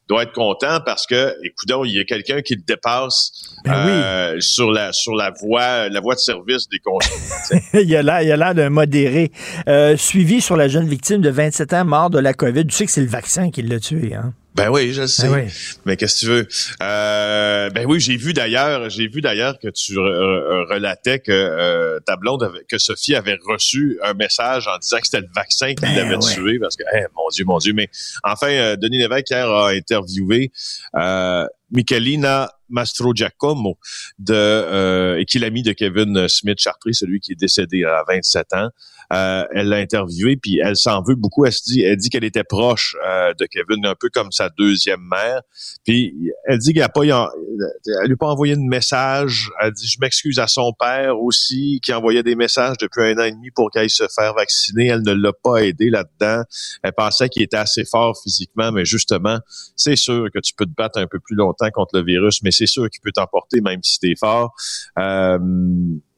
doit 0.09 0.23
être 0.23 0.33
content 0.33 0.81
parce 0.85 1.07
que, 1.07 1.37
écoutons, 1.45 1.85
il 1.85 1.93
y 1.93 2.01
a 2.01 2.05
quelqu'un 2.05 2.41
qui 2.41 2.55
le 2.55 2.63
dépasse 2.63 3.57
ben 3.65 3.75
euh, 3.75 4.41
sur 4.41 4.73
la 4.73 4.93
sur 4.93 5.15
la 5.15 5.31
voie 5.31 5.91
la 5.91 6.01
voie 6.01 6.15
de 6.15 6.21
service 6.21 6.69
des 6.71 6.79
consommateurs. 6.79 7.61
il 7.75 7.95
a 7.95 8.03
l'air 8.03 8.23
il 8.23 8.33
a 8.33 8.37
l'air 8.37 8.55
d'un 8.55 8.71
modéré. 8.71 9.31
Euh, 9.69 9.99
suivi 9.99 10.41
sur 10.41 10.57
la 10.57 10.67
jeune 10.67 10.89
victime 10.89 11.21
de 11.21 11.29
27 11.29 11.75
ans 11.75 11.85
mort 11.85 12.09
de 12.09 12.19
la 12.19 12.33
COVID. 12.33 12.67
Tu 12.67 12.75
sais 12.75 12.87
que 12.87 12.91
c'est 12.91 13.03
le 13.03 13.07
vaccin 13.07 13.51
qui 13.51 13.61
l'a 13.61 13.79
tué, 13.79 14.15
hein? 14.15 14.33
Ben 14.55 14.69
oui, 14.69 14.93
je 14.93 15.01
le 15.03 15.07
sais. 15.07 15.29
Ben 15.29 15.47
oui. 15.47 15.53
Mais 15.87 15.97
qu'est-ce 15.97 16.15
que 16.15 16.21
tu 16.21 16.27
veux? 16.27 16.49
Euh, 16.83 17.71
Ben 17.71 17.87
oui, 17.87 18.01
j'ai 18.01 18.17
vu 18.17 18.35
d'ailleurs, 18.35 18.91
j'ai 18.91 19.09
vu 19.09 19.23
d'ailleurs 19.23 19.59
que 19.59 19.69
tu 19.69 19.95
re- 19.95 20.67
relatais 20.71 21.21
que 21.21 21.33
euh, 21.33 22.01
ta 22.01 22.17
blonde, 22.17 22.43
avait- 22.43 22.65
que 22.69 22.77
Sophie 22.77 23.15
avait 23.15 23.39
reçu 23.47 23.99
un 24.03 24.13
message 24.15 24.69
en 24.69 24.77
disant 24.79 24.99
que 24.99 25.07
c'était 25.07 25.21
le 25.23 25.29
vaccin 25.35 25.69
qui 25.75 25.83
Ben 25.83 25.97
l'avait 25.97 26.17
ouais. 26.17 26.35
tué 26.35 26.59
parce 26.59 26.77
que, 26.77 26.83
mon 27.17 27.29
Dieu, 27.31 27.45
mon 27.47 27.59
Dieu. 27.59 27.73
Mais 27.73 27.89
enfin, 28.25 28.49
euh, 28.51 28.77
Denis 28.77 28.99
Lévesque 28.99 29.31
hier 29.31 29.49
a 29.51 29.71
interviewé 29.71 30.53
euh, 30.97 31.47
Michelina 31.71 32.53
Mastrogiacomo 32.69 33.79
de 34.19 34.35
euh, 34.35 35.19
et 35.19 35.25
qui 35.25 35.39
est 35.39 35.41
l'ami 35.41 35.63
de 35.63 35.73
Kevin 35.73 36.29
Smith 36.29 36.59
Chartré, 36.59 36.93
celui 36.93 37.21
qui 37.21 37.33
est 37.33 37.41
décédé 37.41 37.85
à 37.85 38.03
27 38.07 38.53
ans. 38.53 38.69
Euh, 39.13 39.45
elle 39.53 39.69
l'a 39.69 39.77
interviewé, 39.77 40.37
puis 40.37 40.59
elle 40.63 40.77
s'en 40.77 41.03
veut 41.03 41.15
beaucoup. 41.15 41.45
Elle 41.45 41.53
se 41.53 41.65
dit, 41.65 41.83
elle 41.83 41.97
dit 41.97 42.09
qu'elle 42.09 42.25
était 42.25 42.45
proche 42.45 42.97
euh, 43.07 43.35
de 43.39 43.47
Kevin, 43.47 43.85
un 43.85 43.95
peu 43.95 44.09
comme 44.09 44.33
sa 44.33 44.49
deuxième 44.49 45.03
mère. 45.11 45.43
Puis 45.85 46.15
elle 46.47 46.59
dit 46.59 46.73
qu'elle 46.73 46.83
a 46.83 46.89
pas, 46.89 47.05
elle 47.05 48.07
lui 48.07 48.15
a 48.15 48.17
pas 48.19 48.29
envoyé 48.29 48.57
de 48.57 48.63
message. 48.63 49.51
Elle 49.61 49.73
dit, 49.73 49.87
je 49.87 49.99
m'excuse 50.01 50.39
à 50.39 50.47
son 50.47 50.73
père 50.73 51.21
aussi, 51.21 51.81
qui 51.83 51.93
envoyait 51.93 52.23
des 52.23 52.37
messages 52.37 52.79
depuis 52.79 53.03
un 53.03 53.19
an 53.19 53.25
et 53.25 53.33
demi 53.33 53.51
pour 53.51 53.71
qu'elle 53.71 53.83
aille 53.83 53.91
se 53.91 54.05
faire 54.15 54.35
vacciner. 54.35 54.87
Elle 54.87 55.03
ne 55.03 55.13
l'a 55.13 55.33
pas 55.33 55.59
aidé 55.59 55.91
là-dedans. 55.91 56.43
Elle 56.83 56.93
pensait 56.93 57.29
qu'il 57.29 57.43
était 57.43 57.59
assez 57.59 57.85
fort 57.85 58.19
physiquement, 58.23 58.73
mais 58.73 58.85
justement, 58.85 59.39
c'est 59.77 59.97
sûr 59.97 60.29
que 60.33 60.39
tu 60.39 60.55
peux 60.55 60.65
te 60.65 60.75
battre 60.77 60.99
un 60.99 61.07
peu 61.07 61.19
plus 61.19 61.37
longtemps 61.37 61.71
contre 61.71 61.99
le 61.99 62.05
virus, 62.05 62.43
mais 62.43 62.51
c'est 62.51 62.67
sûr 62.67 62.89
qu'il 62.89 63.01
peut 63.03 63.13
t'emporter 63.13 63.61
même 63.61 63.83
si 63.83 63.99
t'es 63.99 64.15
fort. 64.19 64.55
Euh, 64.99 65.39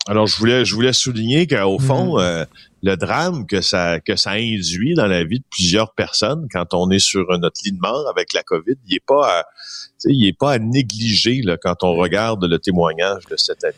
alors, 0.06 0.26
je 0.26 0.36
voulais, 0.36 0.64
je 0.66 0.74
voulais 0.74 0.92
souligner 0.92 1.46
qu'au 1.46 1.78
fond, 1.78 2.18
euh, 2.18 2.44
le 2.84 2.96
drame 2.96 3.46
que 3.46 3.62
ça, 3.62 3.98
que 3.98 4.14
ça 4.14 4.32
induit 4.32 4.94
dans 4.94 5.06
la 5.06 5.24
vie 5.24 5.40
de 5.40 5.44
plusieurs 5.50 5.94
personnes 5.94 6.46
quand 6.52 6.74
on 6.74 6.90
est 6.90 6.98
sur 6.98 7.26
notre 7.38 7.60
lit 7.64 7.72
de 7.72 7.80
mort 7.80 8.06
avec 8.10 8.34
la 8.34 8.42
COVID, 8.42 8.74
il 8.86 8.96
est 8.96 9.04
pas, 9.04 9.40
à, 9.40 9.44
il 10.04 10.26
est 10.26 10.38
pas 10.38 10.58
négliger 10.58 11.42
quand 11.62 11.82
on 11.82 11.94
regarde 11.94 12.44
le 12.44 12.58
témoignage 12.58 13.24
de 13.30 13.36
cet 13.36 13.64
ami. 13.64 13.74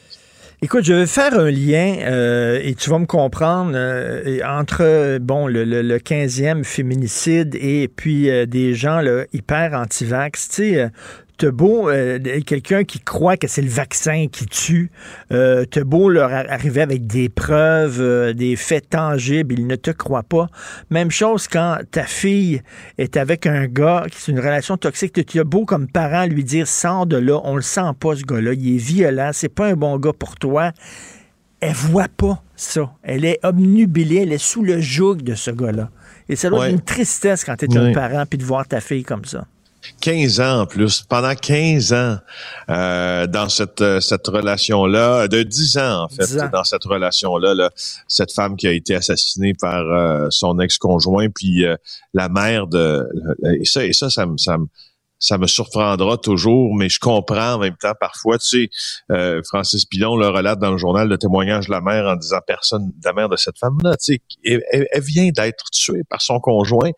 Écoute, 0.63 0.85
je 0.85 0.95
vais 0.95 1.07
faire 1.07 1.39
un 1.39 1.51
lien 1.51 1.99
euh, 2.01 2.59
et 2.63 2.75
tu 2.75 2.89
vas 2.89 2.99
me 2.99 3.07
comprendre 3.07 3.73
euh, 3.75 4.41
entre 4.45 5.19
bon 5.19 5.47
le, 5.47 5.65
le, 5.65 5.83
le 5.83 5.99
15e 5.99 6.65
féminicide 6.65 7.55
et 7.55 7.89
puis 7.89 8.31
euh, 8.31 8.47
des 8.47 8.75
gens 8.75 9.01
là, 9.03 9.27
hyper 9.35 9.75
anti-vax. 9.75 10.49
Tu 10.49 10.55
sais, 10.55 10.91
t'as 11.39 11.51
beau 11.51 11.89
euh, 11.91 12.19
quelqu'un 12.47 12.85
qui 12.85 13.01
croit 13.01 13.37
que 13.37 13.47
c'est 13.47 13.63
le 13.63 13.69
vaccin 13.69 14.27
qui 14.31 14.47
tue, 14.47 14.91
euh, 15.33 15.65
t'as 15.65 15.85
beau 15.85 16.09
leur 16.09 16.33
ar- 16.33 16.47
arriver 16.51 16.81
avec 16.83 17.07
des 17.07 17.29
preuves, 17.29 18.01
euh, 18.01 18.33
des 18.33 18.57
faits 18.57 18.91
tangibles, 18.91 19.55
ils 19.59 19.67
ne 19.67 19.77
te 19.77 19.91
croient 19.91 20.23
pas. 20.23 20.47
Même 20.91 21.11
chose 21.11 21.49
quand 21.49 21.79
ta 21.91 22.05
fille 22.05 22.63
est 22.99 23.17
avec 23.17 23.47
un 23.47 23.67
gars 23.67 24.05
qui 24.11 24.21
c'est 24.21 24.33
une 24.33 24.41
relation 24.41 24.77
toxique, 24.77 25.25
tu 25.27 25.41
as 25.41 25.45
beau 25.45 25.65
comme 25.65 25.89
parent 25.89 26.27
lui 26.27 26.45
dire 26.45 26.67
sors 26.67 27.07
de 27.07 27.17
là, 27.17 27.41
on 27.45 27.57
le 27.57 27.63
sent 27.63 27.91
pas 28.01 28.17
ce 28.17 28.23
gars-là, 28.25 28.53
il 28.55 28.75
est 28.75 28.79
violent, 28.79 29.31
c'est 29.33 29.49
pas 29.49 29.67
un 29.69 29.75
bon 29.75 29.99
gars 29.99 30.13
pour 30.19 30.37
toi. 30.37 30.73
Elle 31.61 31.73
voit 31.73 32.09
pas 32.15 32.43
ça. 32.55 32.93
Elle 33.03 33.25
est 33.25 33.39
obnubilée, 33.43 34.23
elle 34.23 34.33
est 34.33 34.39
sous 34.39 34.63
le 34.63 34.79
joug 34.81 35.17
de 35.23 35.35
ce 35.35 35.51
gars-là. 35.51 35.91
Et 36.29 36.37
ça 36.37 36.51
doit 36.51 36.61
Ouais. 36.61 36.67
être 36.67 36.73
une 36.75 36.81
tristesse 36.83 37.45
quand 37.45 37.57
tu 37.57 37.65
es 37.65 37.77
un 37.79 37.93
parent 37.93 38.25
puis 38.29 38.39
de 38.39 38.45
voir 38.45 38.67
ta 38.69 38.81
fille 38.81 39.05
comme 39.05 39.25
ça. 39.25 39.47
15 40.01 40.41
ans 40.41 40.61
en 40.63 40.67
plus, 40.67 41.03
pendant 41.03 41.35
15 41.35 41.93
ans 41.93 42.19
euh, 42.69 43.27
dans 43.27 43.49
cette 43.49 43.81
euh, 43.81 44.01
cette 44.01 44.27
relation-là, 44.27 45.29
de 45.29 45.43
10 45.43 45.79
ans 45.79 46.05
en 46.05 46.09
fait, 46.09 46.27
10 46.27 46.39
ans. 46.39 46.51
dans 46.53 46.65
cette 46.65 46.85
relation-là, 46.85 47.55
là, 47.55 47.71
cette 48.09 48.33
femme 48.33 48.57
qui 48.57 48.67
a 48.67 48.73
été 48.73 48.95
assassinée 48.95 49.55
par 49.55 49.85
euh, 49.87 50.29
son 50.31 50.59
ex-conjoint, 50.61 51.29
puis 51.29 51.65
euh, 51.65 51.77
la 52.15 52.29
mère 52.29 52.67
de 52.67 53.09
et 53.61 53.65
ça 53.65 53.85
et 53.85 53.93
ça 53.93 54.11
ça 54.11 54.27
me 54.27 54.37
ça 54.37 54.59
me 54.59 54.67
ça 55.19 55.39
me 55.39 55.47
surprendra 55.47 56.19
toujours, 56.19 56.75
mais 56.77 56.89
je 56.89 56.99
comprends 57.01 57.55
en 57.55 57.59
même 57.59 57.77
temps 57.81 57.95
parfois. 57.99 58.39
Tu 58.39 58.47
sais, 58.47 58.71
euh, 59.11 59.41
Francis 59.49 59.85
Pilon 59.87 60.17
le 60.17 60.29
relate 60.29 60.59
dans 60.59 60.71
le 60.73 60.79
journal 60.79 61.09
le 61.09 61.17
témoignage 61.19 61.67
de 61.67 61.73
la 61.73 61.81
mère 61.81 62.05
en 62.07 62.17
disant 62.17 62.39
personne, 62.47 62.93
la 63.05 63.13
mère 63.13 63.29
de 63.29 63.37
cette 63.37 63.59
femme-là, 63.59 63.97
tu 63.97 64.21
sais, 64.45 64.61
elle, 64.71 64.87
vient 65.03 65.31
d'être 65.31 65.65
tuée 65.73 66.03
par 66.09 66.21
son 66.21 66.39
conjoint, 66.41 66.91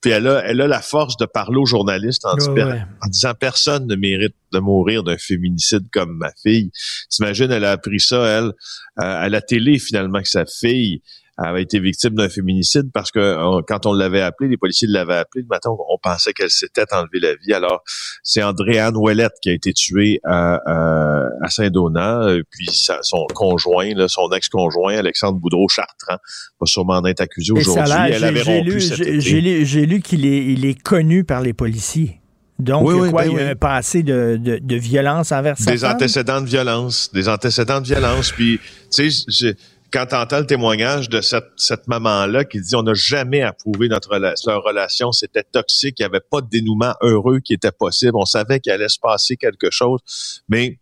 puis 0.00 0.10
elle 0.10 0.26
a, 0.26 0.42
elle 0.46 0.60
a 0.60 0.66
la 0.66 0.80
force 0.80 1.16
de 1.16 1.26
parler 1.26 1.58
aux 1.58 1.66
journalistes 1.66 2.24
en, 2.24 2.32
Ouais, 2.32 2.38
disant- 2.38 2.54
ouais. 2.70 2.82
en 3.02 3.08
disant 3.08 3.32
personne 3.38 3.86
ne 3.86 3.94
mérite 3.96 4.34
de 4.52 4.58
mourir 4.58 5.02
d'un 5.02 5.18
féminicide 5.18 5.86
comme 5.92 6.16
ma 6.16 6.30
fille. 6.42 6.70
T'imagines, 7.10 7.50
elle 7.50 7.64
a 7.64 7.72
appris 7.72 8.00
ça, 8.00 8.24
elle, 8.26 8.44
euh, 8.44 8.52
à 8.96 9.28
la 9.28 9.40
télé 9.42 9.78
finalement 9.78 10.20
que 10.22 10.28
sa 10.28 10.46
fille 10.46 11.02
avait 11.38 11.62
été 11.62 11.78
victime 11.80 12.14
d'un 12.14 12.28
féminicide 12.28 12.90
parce 12.94 13.10
que 13.10 13.18
euh, 13.18 13.60
quand 13.68 13.84
on 13.86 13.92
l'avait 13.92 14.22
appelé, 14.22 14.48
les 14.48 14.56
policiers 14.56 14.88
l'avaient 14.88 15.16
appelé 15.16 15.42
le 15.42 15.48
matin, 15.48 15.70
on, 15.70 15.78
on 15.94 15.98
pensait 16.02 16.32
qu'elle 16.32 16.50
s'était 16.50 16.84
enlevé 16.92 17.20
la 17.20 17.34
vie. 17.34 17.52
Alors, 17.52 17.82
c'est 18.22 18.42
Andréane 18.42 18.96
Ouellette 18.96 19.34
qui 19.42 19.50
a 19.50 19.52
été 19.52 19.72
tuée 19.74 20.18
à, 20.24 20.54
à, 20.64 21.26
à 21.42 21.50
Saint-Donat, 21.50 22.22
euh, 22.28 22.42
puis 22.50 22.66
sa- 22.72 23.02
son 23.02 23.26
conjoint, 23.34 23.92
là, 23.94 24.08
son 24.08 24.28
ex-conjoint, 24.30 24.96
Alexandre 24.96 25.38
Boudreau-Chartrand, 25.38 26.16
va 26.60 26.66
sûrement 26.66 26.94
en 26.94 27.04
être 27.04 27.20
accusé 27.20 27.52
aujourd'hui. 27.52 27.94
Elle 28.06 28.18
j'ai- 28.18 28.24
avait 28.24 28.44
j'ai 28.44 28.56
rompu 28.58 28.70
lu- 28.70 29.20
j'ai- 29.20 29.40
lu, 29.42 29.66
j'ai 29.66 29.86
lu 29.86 30.00
qu'il 30.00 30.24
est, 30.24 30.44
il 30.46 30.64
est 30.64 30.80
connu 30.80 31.24
par 31.24 31.42
les 31.42 31.52
policiers. 31.52 32.20
Donc, 32.58 32.88
Oui, 32.88 32.94
oui, 32.94 33.10
quoi? 33.10 33.24
ben 33.24 33.30
il 33.32 33.36
y 33.36 33.40
a 33.40 33.44
oui. 33.44 33.50
un 33.50 33.54
passé 33.54 34.02
de, 34.02 34.38
de, 34.40 34.58
de 34.62 34.76
violence 34.76 35.30
envers 35.30 35.58
sa 35.58 35.72
des 35.72 35.76
femme? 35.76 35.94
antécédents 35.96 36.40
de 36.40 36.46
violence, 36.46 37.10
des 37.12 37.28
antécédents 37.28 37.82
de 37.82 37.86
violence. 37.86 38.32
Puis, 38.32 38.58
tu 38.90 39.10
sais, 39.10 39.54
quand 39.92 40.06
t'entends 40.06 40.40
le 40.40 40.46
témoignage 40.46 41.08
de 41.08 41.20
cette, 41.20 41.48
cette 41.56 41.86
maman-là 41.88 42.44
qui 42.44 42.60
dit 42.60 42.74
on 42.74 42.82
n'a 42.82 42.94
jamais 42.94 43.42
approuvé 43.42 43.88
notre 43.88 44.16
leur 44.18 44.62
relation, 44.62 45.12
c'était 45.12 45.42
toxique, 45.44 45.96
il 45.98 46.02
n'y 46.02 46.06
avait 46.06 46.20
pas 46.20 46.40
de 46.40 46.48
dénouement 46.48 46.94
heureux 47.02 47.40
qui 47.40 47.54
était 47.54 47.72
possible, 47.72 48.12
on 48.14 48.24
savait 48.24 48.60
qu'il 48.60 48.72
allait 48.72 48.88
se 48.88 48.98
passer 48.98 49.36
quelque 49.36 49.70
chose, 49.70 50.42
mais 50.48 50.78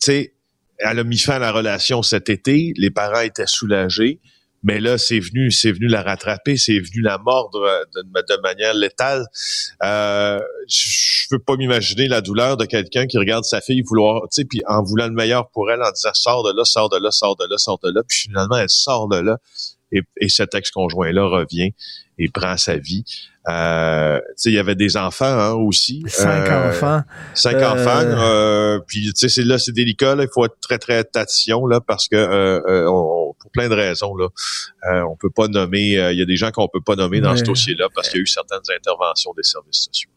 tu 0.00 0.12
sais, 0.12 0.34
elle 0.78 0.98
a 0.98 1.04
mis 1.04 1.18
fin 1.18 1.34
à 1.34 1.38
la 1.38 1.52
relation 1.52 2.02
cet 2.02 2.28
été, 2.28 2.72
les 2.76 2.90
parents 2.90 3.20
étaient 3.20 3.46
soulagés. 3.46 4.20
Mais 4.66 4.80
là, 4.80 4.98
c'est 4.98 5.20
venu, 5.20 5.52
c'est 5.52 5.70
venu 5.70 5.86
la 5.86 6.02
rattraper, 6.02 6.56
c'est 6.56 6.80
venu 6.80 7.00
la 7.00 7.18
mordre 7.18 7.62
euh, 7.62 7.84
de, 7.94 8.42
manière 8.42 8.74
létale. 8.74 9.24
Euh, 9.84 10.40
je 10.68 11.28
peux 11.30 11.38
pas 11.38 11.56
m'imaginer 11.56 12.08
la 12.08 12.20
douleur 12.20 12.56
de 12.56 12.64
quelqu'un 12.64 13.06
qui 13.06 13.16
regarde 13.16 13.44
sa 13.44 13.60
fille 13.60 13.82
vouloir, 13.82 14.22
tu 14.22 14.42
sais, 14.42 14.44
puis 14.44 14.62
en 14.66 14.82
voulant 14.82 15.06
le 15.06 15.12
meilleur 15.12 15.48
pour 15.50 15.70
elle, 15.70 15.82
en 15.84 15.92
disant 15.92 16.10
sors 16.14 16.42
de 16.42 16.52
là, 16.56 16.64
sors 16.64 16.88
de 16.88 16.98
là, 16.98 17.12
sors 17.12 17.36
de 17.36 17.44
là, 17.48 17.58
sors 17.58 17.78
de 17.78 17.90
là, 17.90 18.02
puis 18.02 18.18
finalement 18.22 18.56
elle 18.56 18.68
sort 18.68 19.06
de 19.08 19.18
là 19.18 19.38
et 19.92 20.28
cet 20.28 20.54
ex-conjoint-là 20.54 21.24
revient 21.24 21.72
et 22.18 22.28
prend 22.28 22.56
sa 22.56 22.76
vie. 22.76 23.04
Euh, 23.48 24.18
il 24.44 24.52
y 24.52 24.58
avait 24.58 24.74
des 24.74 24.96
enfants 24.96 25.24
hein, 25.26 25.52
aussi. 25.52 26.02
Cinq 26.08 26.48
Euh, 26.48 26.68
enfants. 26.70 27.02
Cinq 27.34 27.54
Euh, 27.56 27.70
enfants. 27.70 28.00
euh, 28.02 28.80
puis 28.86 29.04
tu 29.06 29.12
sais, 29.14 29.28
c'est 29.28 29.44
là, 29.44 29.58
c'est 29.58 29.72
délicat. 29.72 30.14
Là, 30.16 30.24
il 30.24 30.28
faut 30.32 30.44
être 30.44 30.58
très 30.60 30.78
très 30.78 30.96
attention 30.98 31.66
là 31.66 31.80
parce 31.80 32.08
que 32.08 32.16
euh, 32.16 32.88
on- 32.90 33.34
pour 33.38 33.50
plein 33.52 33.68
de 33.68 33.74
raisons 33.74 34.16
là, 34.16 34.28
euh, 34.90 35.02
on 35.08 35.16
peut 35.16 35.30
pas 35.30 35.46
nommer. 35.48 35.98
euh, 35.98 36.12
Il 36.12 36.18
y 36.18 36.22
a 36.22 36.26
des 36.26 36.36
gens 36.36 36.50
qu'on 36.50 36.66
peut 36.68 36.80
pas 36.80 36.96
nommer 36.96 37.20
dans 37.20 37.36
ce 37.36 37.42
dossier-là 37.44 37.88
parce 37.94 38.08
qu'il 38.08 38.18
y 38.18 38.20
a 38.20 38.22
eu 38.22 38.26
certaines 38.26 38.58
interventions 38.76 39.32
des 39.36 39.42
services 39.44 39.84
sociaux. 39.84 40.10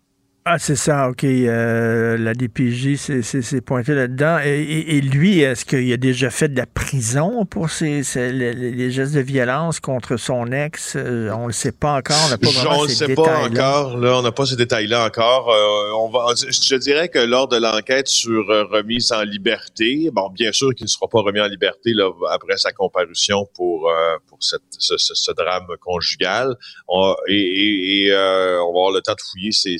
Ah, 0.45 0.57
c'est 0.57 0.77
ça, 0.77 1.09
OK. 1.09 1.25
Euh, 1.25 2.17
la 2.17 2.33
DPJ 2.33 2.95
s'est- 2.95 3.21
s'est 3.21 3.41
s'est 3.43 3.61
pointé 3.61 3.93
là-dedans. 3.93 4.39
Et, 4.43 4.61
et- 4.61 4.95
et 4.97 5.01
lui, 5.01 5.41
est-ce 5.41 5.63
qu'il 5.63 5.91
a 5.93 5.97
déjà 5.97 6.31
fait 6.31 6.47
de 6.47 6.57
la 6.57 6.65
prison 6.65 7.45
pour 7.45 7.69
ses, 7.69 8.01
ses- 8.03 8.31
les, 8.31 8.53
les 8.53 8.89
gestes 8.89 9.13
de 9.13 9.19
violence 9.19 9.79
contre 9.79 10.17
son 10.17 10.51
ex? 10.51 10.95
Euh, 10.95 11.29
on 11.37 11.45
le 11.47 11.53
sait 11.53 11.73
pas 11.73 11.97
encore. 11.97 12.17
On 12.25 12.29
n'a 12.29 12.37
pas 12.39 12.49
vraiment 12.49 12.79
on 12.79 12.83
ne 12.83 12.87
ces 12.87 12.95
sait 12.95 13.13
pas 13.15 13.43
encore. 13.45 13.97
Là, 13.97 14.17
on 14.17 14.21
n'a 14.23 14.31
pas 14.31 14.45
ces 14.47 14.55
détails-là 14.55 15.05
encore. 15.05 15.51
Euh, 15.51 15.91
on 15.99 16.09
va, 16.09 16.33
je 16.35 16.75
dirais 16.77 17.09
que 17.09 17.19
lors 17.19 17.47
de 17.47 17.57
l'enquête 17.57 18.07
sur 18.07 18.49
euh, 18.49 18.63
remise 18.63 19.11
en 19.11 19.21
liberté, 19.23 20.09
bon, 20.11 20.29
bien 20.29 20.51
sûr 20.51 20.73
qu'il 20.73 20.85
ne 20.85 20.89
sera 20.89 21.07
pas 21.07 21.19
remis 21.21 21.41
en 21.41 21.47
liberté 21.47 21.91
là, 21.93 22.09
après 22.31 22.57
sa 22.57 22.71
comparution 22.71 23.45
pour 23.53 23.87
euh, 23.89 24.15
pour 24.27 24.41
cette, 24.41 24.61
ce, 24.79 24.97
ce- 24.97 25.13
ce 25.13 25.31
drame 25.33 25.67
conjugal. 25.81 26.55
On- 26.87 27.13
et 27.27 28.05
et, 28.05 28.11
euh, 28.13 28.57
on 28.63 28.73
va 28.73 28.79
avoir 28.79 28.91
le 28.93 29.01
temps 29.01 29.13
de 29.13 29.21
fouiller 29.29 29.51
ses, 29.51 29.77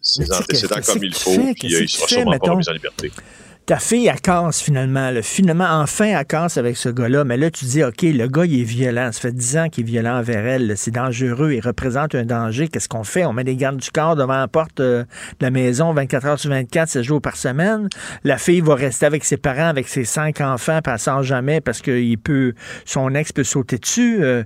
ses, 0.00 0.32
antécédents 0.32 0.80
comme 0.84 1.02
il 1.04 1.14
faut. 1.14 1.36
Puis 1.36 1.54
Qu'est-ce 1.54 1.78
que 1.78 1.82
il 1.82 1.88
tu 1.88 1.96
sera 1.96 2.06
fais, 2.08 2.14
sûrement 2.16 2.30
mettons? 2.32 2.46
pas 2.46 2.52
remis 2.52 2.68
en 2.68 2.72
liberté. 2.72 3.12
Ta 3.70 3.78
fille, 3.78 4.08
elle 4.08 4.20
casse 4.20 4.60
finalement. 4.60 5.12
là. 5.12 5.22
Finalement, 5.22 5.68
enfin, 5.70 6.06
elle 6.06 6.26
casse 6.26 6.56
avec 6.56 6.76
ce 6.76 6.88
gars-là. 6.88 7.22
Mais 7.22 7.36
là, 7.36 7.52
tu 7.52 7.66
dis, 7.66 7.84
OK, 7.84 8.02
le 8.02 8.26
gars, 8.26 8.44
il 8.44 8.62
est 8.62 8.64
violent. 8.64 9.10
Ça 9.12 9.20
fait 9.20 9.32
10 9.32 9.56
ans 9.58 9.68
qu'il 9.68 9.84
est 9.84 9.86
violent 9.86 10.18
envers 10.18 10.44
elle. 10.44 10.72
C'est 10.76 10.90
dangereux. 10.90 11.52
Il 11.52 11.60
représente 11.60 12.16
un 12.16 12.24
danger. 12.24 12.66
Qu'est-ce 12.66 12.88
qu'on 12.88 13.04
fait? 13.04 13.24
On 13.24 13.32
met 13.32 13.44
des 13.44 13.54
gardes 13.54 13.76
du 13.76 13.88
corps 13.92 14.16
devant 14.16 14.38
la 14.40 14.48
porte 14.48 14.80
euh, 14.80 15.04
de 15.38 15.44
la 15.44 15.52
maison 15.52 15.92
24 15.92 16.26
heures 16.26 16.40
sur 16.40 16.50
24, 16.50 16.88
7 16.88 17.02
jours 17.04 17.22
par 17.22 17.36
semaine. 17.36 17.88
La 18.24 18.38
fille 18.38 18.60
va 18.60 18.74
rester 18.74 19.06
avec 19.06 19.24
ses 19.24 19.36
parents, 19.36 19.68
avec 19.68 19.86
ses 19.86 20.04
cinq 20.04 20.40
enfants, 20.40 20.80
puis 20.82 20.92
elle 20.92 20.98
sort 20.98 21.22
jamais 21.22 21.60
parce 21.60 21.80
que 21.80 21.92
il 21.96 22.18
peut, 22.18 22.54
son 22.84 23.14
ex 23.14 23.30
peut 23.30 23.44
sauter 23.44 23.78
dessus. 23.78 24.18
Euh, 24.20 24.42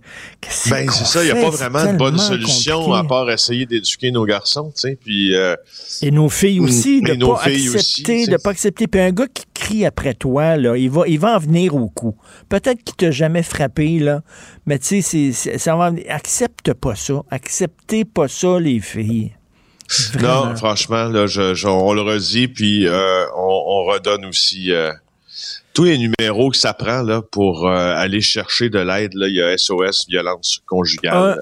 Ben, 0.69 0.87
c'est 0.91 1.07
ça, 1.07 1.25
il 1.25 1.33
n'y 1.33 1.39
a 1.39 1.43
pas 1.43 1.49
vraiment 1.49 1.91
de 1.91 1.97
bonne 1.97 2.19
solution 2.19 2.77
compliqué. 2.85 2.99
à 2.99 3.05
part 3.05 3.31
essayer 3.31 3.65
d'éduquer 3.65 4.11
nos 4.11 4.27
garçons, 4.27 4.71
tu 4.75 4.83
sais. 4.83 4.99
Puis 5.03 5.35
euh, 5.35 5.57
Et 6.03 6.11
nos 6.11 6.29
filles 6.29 6.61
aussi, 6.61 6.99
Et 6.99 7.13
de 7.13 7.15
nos 7.15 7.37
pas 7.37 7.45
accepter, 7.45 7.69
aussi, 7.79 8.27
de 8.27 8.37
pas 8.37 8.51
accepter. 8.51 8.87
Puis 8.87 9.01
un 9.01 9.14
gars 9.15 9.27
qui 9.33 9.45
crie 9.55 9.87
après 9.87 10.15
toi, 10.15 10.57
là, 10.57 10.77
il 10.77 10.91
va, 10.91 11.07
il 11.07 11.19
va 11.19 11.37
en 11.37 11.39
venir 11.39 11.75
au 11.75 11.89
coup. 11.89 12.17
Peut-être 12.49 12.83
qu'il 12.85 12.97
t'a 12.97 13.11
jamais 13.11 13.43
frappé, 13.43 13.99
là, 13.99 14.23
mais 14.67 14.79
tu 14.79 15.03
sais, 15.03 15.33
ça 15.33 15.77
va, 15.77 15.93
accepte 16.09 16.75
pas 16.75 16.95
ça. 16.95 17.23
Acceptez 17.31 18.05
pas 18.05 18.29
ça, 18.29 18.59
les 18.61 18.81
filles. 18.81 19.33
Non, 20.21 20.57
franchement, 20.57 21.05
là, 21.05 21.27
je, 21.27 21.67
on 21.67 21.93
le 21.93 22.03
redit, 22.03 22.49
puis 22.49 22.87
euh, 22.87 23.27
on, 23.37 23.85
redonne 23.85 24.25
aussi 24.25 24.73
euh, 24.73 24.91
tous 25.75 25.85
les 25.85 25.99
numéros 25.99 26.51
que 26.51 26.57
ça 26.57 26.73
prend 26.73 27.03
là, 27.03 27.21
pour 27.21 27.69
euh, 27.69 27.95
aller 27.97 28.21
chercher 28.21 28.71
de 28.71 28.79
l'aide. 28.79 29.11
Il 29.15 29.35
y 29.35 29.43
a 29.43 29.59
SOS 29.59 30.07
violence 30.09 30.61
conjugale 30.67 31.41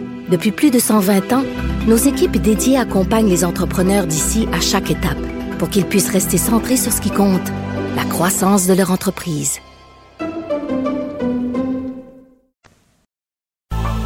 Depuis 0.31 0.53
plus 0.53 0.71
de 0.71 0.79
120 0.79 1.33
ans, 1.33 1.43
nos 1.87 1.97
équipes 1.97 2.37
dédiées 2.37 2.77
accompagnent 2.77 3.27
les 3.27 3.43
entrepreneurs 3.43 4.07
d'ici 4.07 4.47
à 4.53 4.61
chaque 4.61 4.89
étape 4.89 5.19
pour 5.59 5.67
qu'ils 5.69 5.85
puissent 5.85 6.09
rester 6.09 6.37
centrés 6.37 6.77
sur 6.77 6.93
ce 6.93 7.01
qui 7.01 7.11
compte, 7.11 7.51
la 7.97 8.05
croissance 8.05 8.65
de 8.65 8.73
leur 8.73 8.91
entreprise. 8.91 9.59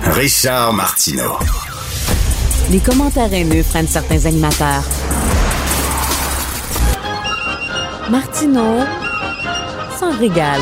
Richard 0.02 0.74
Martineau. 0.74 1.38
Les 2.72 2.80
commentaires 2.80 3.32
haineux 3.32 3.62
prennent 3.62 3.88
certains 3.88 4.26
animateurs. 4.26 4.84
Martineau 8.10 8.80
s'en 10.00 10.18
régale. 10.18 10.62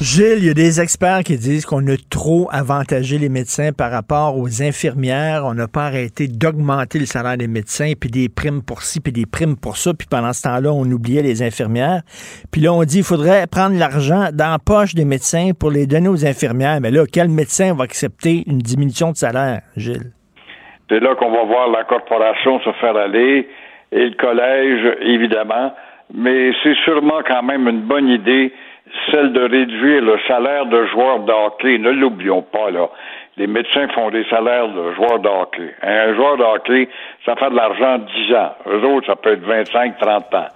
Gilles, 0.00 0.38
il 0.38 0.46
y 0.46 0.48
a 0.48 0.54
des 0.54 0.80
experts 0.80 1.24
qui 1.24 1.36
disent 1.36 1.66
qu'on 1.66 1.86
a 1.86 1.96
trop 2.08 2.48
avantagé 2.50 3.18
les 3.18 3.28
médecins 3.28 3.72
par 3.76 3.90
rapport 3.90 4.38
aux 4.38 4.62
infirmières. 4.62 5.42
On 5.44 5.52
n'a 5.52 5.68
pas 5.68 5.82
arrêté 5.82 6.26
d'augmenter 6.26 6.98
le 6.98 7.04
salaire 7.04 7.36
des 7.36 7.48
médecins, 7.48 7.92
puis 8.00 8.08
des 8.08 8.30
primes 8.30 8.62
pour 8.66 8.80
ci, 8.80 9.00
puis 9.00 9.12
des 9.12 9.26
primes 9.26 9.56
pour 9.60 9.76
ça. 9.76 9.92
Puis 9.92 10.08
pendant 10.10 10.32
ce 10.32 10.44
temps-là, 10.44 10.72
on 10.72 10.90
oubliait 10.90 11.20
les 11.20 11.42
infirmières. 11.42 12.00
Puis 12.50 12.62
là, 12.62 12.72
on 12.72 12.82
dit 12.84 12.96
qu'il 12.96 13.04
faudrait 13.04 13.46
prendre 13.46 13.78
l'argent 13.78 14.30
dans 14.32 14.52
la 14.52 14.58
poche 14.58 14.94
des 14.94 15.04
médecins 15.04 15.50
pour 15.52 15.70
les 15.70 15.86
donner 15.86 16.08
aux 16.08 16.24
infirmières. 16.24 16.80
Mais 16.80 16.90
là, 16.90 17.04
quel 17.04 17.28
médecin 17.28 17.74
va 17.74 17.84
accepter 17.84 18.44
une 18.46 18.60
diminution 18.60 19.10
de 19.10 19.16
salaire, 19.16 19.60
Gilles? 19.76 20.12
C'est 20.88 21.00
là 21.00 21.14
qu'on 21.14 21.30
va 21.30 21.44
voir 21.44 21.68
la 21.68 21.84
corporation 21.84 22.58
se 22.60 22.72
faire 22.80 22.96
aller 22.96 23.46
et 23.92 24.08
le 24.08 24.16
collège, 24.16 24.96
évidemment. 25.02 25.74
Mais 26.14 26.52
c'est 26.62 26.74
sûrement 26.86 27.20
quand 27.28 27.42
même 27.42 27.68
une 27.68 27.82
bonne 27.82 28.08
idée 28.08 28.50
celle 29.10 29.32
de 29.32 29.42
réduire 29.42 30.02
le 30.02 30.18
salaire 30.26 30.66
de 30.66 30.86
joueurs 30.86 31.20
de. 31.20 31.78
Ne 31.78 31.90
l'oublions 31.90 32.42
pas, 32.42 32.70
là. 32.70 32.88
Les 33.36 33.46
médecins 33.46 33.88
font 33.88 34.10
des 34.10 34.24
salaires 34.24 34.68
de 34.68 34.92
joueurs 34.94 35.18
de. 35.18 35.30
Un 35.82 36.14
joueur 36.14 36.36
de 36.36 36.88
ça 37.24 37.36
fait 37.36 37.50
de 37.50 37.56
l'argent 37.56 37.98
10 37.98 38.34
ans. 38.34 38.54
Eux 38.68 38.84
autres, 38.84 39.06
ça 39.06 39.16
peut 39.16 39.32
être 39.32 39.44
25, 39.44 39.98
30 39.98 40.34
ans. 40.34 40.48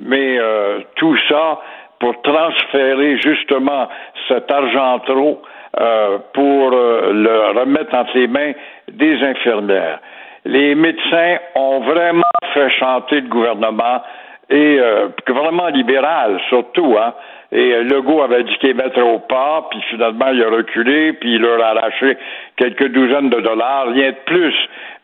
Mais 0.00 0.38
euh, 0.38 0.80
tout 0.96 1.16
ça 1.28 1.60
pour 1.98 2.20
transférer 2.22 3.16
justement 3.18 3.88
cet 4.28 4.50
argent 4.50 4.98
trop 5.00 5.42
euh, 5.80 6.18
pour 6.34 6.72
euh, 6.72 7.12
le 7.12 7.60
remettre 7.60 7.94
entre 7.94 8.10
les 8.14 8.26
mains 8.26 8.52
des 8.90 9.22
infirmières. 9.22 10.00
Les 10.44 10.74
médecins 10.74 11.36
ont 11.54 11.80
vraiment 11.80 12.22
fait 12.52 12.68
chanter 12.70 13.20
le 13.20 13.28
gouvernement 13.28 14.02
et 14.50 14.78
euh, 14.80 15.08
gouvernement 15.26 15.68
libéral 15.68 16.40
surtout, 16.48 16.96
hein, 17.00 17.14
et 17.52 17.74
euh, 17.74 17.82
Legault 17.84 18.22
avait 18.22 18.44
dit 18.44 18.56
qu'il 18.58 18.74
mettre 18.74 19.00
au 19.02 19.18
pas, 19.18 19.66
puis 19.70 19.80
finalement, 19.90 20.28
il 20.32 20.42
a 20.42 20.48
reculé, 20.48 21.12
puis 21.12 21.34
il 21.34 21.42
leur 21.42 21.62
a 21.62 21.68
arraché 21.68 22.16
quelques 22.56 22.88
douzaines 22.88 23.28
de 23.28 23.40
dollars, 23.40 23.88
rien 23.88 24.10
de 24.10 24.16
plus. 24.24 24.54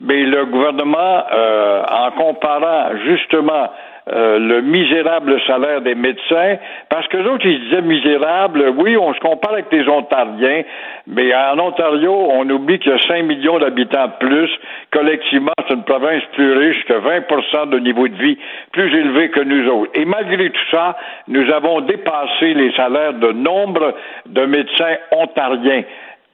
Mais 0.00 0.22
le 0.22 0.46
gouvernement, 0.46 1.24
euh, 1.30 1.82
en 1.82 2.10
comparant 2.12 2.96
justement 3.04 3.70
euh, 4.10 4.38
le 4.38 4.62
misérable 4.62 5.38
salaire 5.46 5.80
des 5.82 5.94
médecins, 5.94 6.56
parce 6.88 7.06
que 7.08 7.18
autres, 7.28 7.44
ils 7.46 7.60
disaient 7.64 7.82
misérable, 7.82 8.72
oui, 8.76 8.96
on 8.96 9.12
se 9.12 9.20
compare 9.20 9.52
avec 9.52 9.66
les 9.70 9.86
Ontariens, 9.88 10.62
mais 11.06 11.34
en 11.34 11.58
Ontario, 11.58 12.14
on 12.30 12.48
oublie 12.48 12.78
qu'il 12.78 12.92
y 12.92 12.94
a 12.94 12.98
5 13.06 13.22
millions 13.24 13.58
d'habitants 13.58 14.06
de 14.06 14.26
plus. 14.26 14.50
Collectivement, 14.90 15.52
c'est 15.66 15.74
une 15.74 15.84
province 15.84 16.22
plus 16.34 16.52
riche 16.52 16.84
que 16.86 16.94
20% 16.94 17.70
de 17.70 17.78
niveau 17.78 18.08
de 18.08 18.14
vie 18.14 18.38
plus 18.72 18.94
élevé 18.94 19.30
que 19.30 19.40
nous 19.40 19.68
autres. 19.68 19.92
Et 19.94 20.04
malgré 20.04 20.50
tout 20.50 20.66
ça, 20.70 20.96
nous 21.26 21.50
avons 21.52 21.82
dépassé 21.82 22.54
les 22.54 22.72
salaires 22.72 23.14
de 23.14 23.32
nombre 23.32 23.94
de 24.26 24.46
médecins 24.46 24.96
ontariens. 25.12 25.82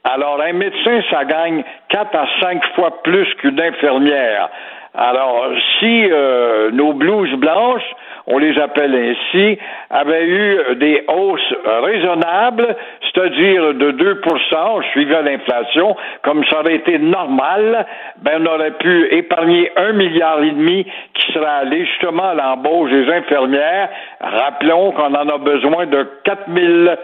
Alors, 0.05 0.41
un 0.41 0.53
médecin, 0.53 1.01
ça 1.11 1.25
gagne 1.25 1.64
quatre 1.89 2.14
à 2.14 2.27
cinq 2.41 2.62
fois 2.75 3.03
plus 3.03 3.27
qu'une 3.37 3.61
infirmière. 3.61 4.51
Alors, 4.97 5.49
si 5.79 6.09
euh, 6.09 6.71
nos 6.71 6.93
blouses 6.93 7.35
blanches, 7.35 7.83
on 8.27 8.39
les 8.39 8.59
appelle 8.59 8.95
ainsi, 8.95 9.59
avaient 9.91 10.25
eu 10.25 10.77
des 10.77 11.05
hausses 11.09 11.55
raisonnables, 11.83 12.77
c'est-à-dire 13.03 13.75
de 13.75 13.91
2% 13.91 14.91
suivant 14.93 15.21
l'inflation, 15.23 15.97
comme 16.23 16.45
ça 16.45 16.61
aurait 16.61 16.77
été 16.77 16.99
normal, 16.99 17.87
ben 18.23 18.41
on 18.41 18.47
aurait 18.47 18.79
pu 18.79 19.13
épargner 19.15 19.71
un 19.77 19.93
milliard 19.93 20.43
et 20.43 20.53
demi 20.53 20.87
qui 21.15 21.33
serait 21.33 21.45
allé 21.45 21.85
justement 21.87 22.31
à 22.31 22.35
l'embauche 22.35 22.91
des 22.91 23.13
infirmières. 23.13 23.89
Rappelons 24.21 24.93
qu'on 24.93 25.15
en 25.15 25.29
a 25.29 25.39
besoin 25.39 25.87
de 25.87 26.09
4000 26.25 26.97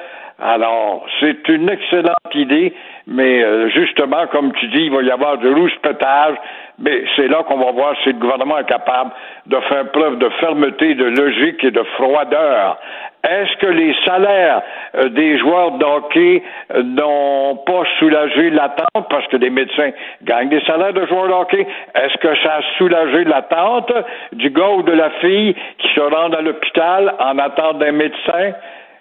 alors, 0.43 1.05
c'est 1.20 1.47
une 1.49 1.68
excellente 1.68 2.34
idée, 2.34 2.72
mais 3.07 3.42
euh, 3.42 3.68
justement, 3.70 4.26
comme 4.28 4.53
tu 4.53 4.66
dis, 4.68 4.84
il 4.84 4.90
va 4.90 5.03
y 5.03 5.11
avoir 5.11 5.38
du 5.38 5.48
rouge-pétage, 5.48 6.36
mais 6.78 7.05
c'est 7.16 7.28
là 7.28 7.42
qu'on 7.42 7.59
va 7.59 7.72
voir 7.72 7.94
si 8.03 8.11
le 8.11 8.18
gouvernement 8.18 8.59
est 8.59 8.68
capable 8.68 9.11
de 9.46 9.57
faire 9.61 9.90
preuve 9.90 10.18
de 10.18 10.28
fermeté, 10.40 10.94
de 10.94 11.05
logique 11.05 11.62
et 11.64 11.70
de 11.70 11.82
froideur. 11.96 12.78
Est-ce 13.22 13.57
que 13.59 13.66
les 13.66 13.94
salaires 14.07 14.62
euh, 14.94 15.09
des 15.11 15.38
joueurs 15.38 15.72
de 15.72 15.84
hockey 15.84 16.42
euh, 16.74 16.82
n'ont 16.82 17.57
pas 17.66 17.82
soulagé 17.98 18.48
l'attente? 18.51 19.09
Parce 19.11 19.26
que 19.28 19.36
les 19.36 19.51
médecins 19.51 19.90
gagnent 20.22 20.48
des 20.48 20.62
salaires 20.62 20.94
de 20.94 21.07
joueurs 21.07 21.28
de 21.28 21.32
hockey? 21.32 21.66
Est-ce 21.94 22.16
que 22.16 22.34
ça 22.42 22.55
a 22.57 22.62
soulagé 22.78 23.24
l'attente 23.24 23.92
du 24.32 24.51
gars 24.51 24.70
ou 24.70 24.82
de 24.82 24.92
la 24.92 25.11
fille 25.20 25.55
qui 25.78 25.88
se 25.94 26.01
rend 26.01 26.32
à 26.32 26.40
l'hôpital 26.40 27.14
en 27.18 27.38
attente 27.38 27.78
d'un 27.78 27.92
médecin? 27.92 28.53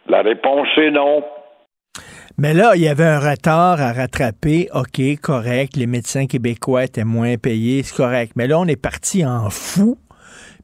La 0.07 0.21
réponse 0.21 0.67
est 0.77 0.91
non. 0.91 1.23
Mais 2.39 2.53
là, 2.53 2.71
il 2.77 2.81
y 2.81 2.87
avait 2.87 3.03
un 3.03 3.19
retard 3.19 3.81
à 3.81 3.91
rattraper. 3.91 4.69
OK, 4.73 5.01
correct. 5.21 5.75
Les 5.75 5.87
médecins 5.87 6.25
québécois 6.25 6.85
étaient 6.85 7.03
moins 7.03 7.35
payés. 7.35 7.83
C'est 7.83 7.97
correct. 7.97 8.31
Mais 8.37 8.47
là, 8.47 8.57
on 8.57 8.65
est 8.65 8.77
parti 8.77 9.25
en 9.25 9.49
fou. 9.49 9.97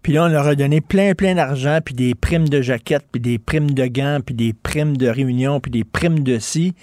Puis 0.01 0.13
là, 0.13 0.23
on 0.23 0.27
leur 0.29 0.47
a 0.47 0.55
donné 0.55 0.79
plein, 0.79 1.15
plein 1.15 1.35
d'argent, 1.35 1.79
puis 1.83 1.93
des 1.93 2.15
primes 2.15 2.47
de 2.47 2.61
jaquettes, 2.61 3.05
puis 3.11 3.19
des 3.19 3.39
primes 3.39 3.71
de 3.71 3.87
gants, 3.87 4.19
puis 4.25 4.33
des 4.33 4.53
primes 4.53 4.95
de 4.95 5.09
réunion, 5.09 5.59
puis 5.59 5.69
des 5.69 5.83
primes 5.83 6.19
de 6.19 6.39
ci. 6.39 6.75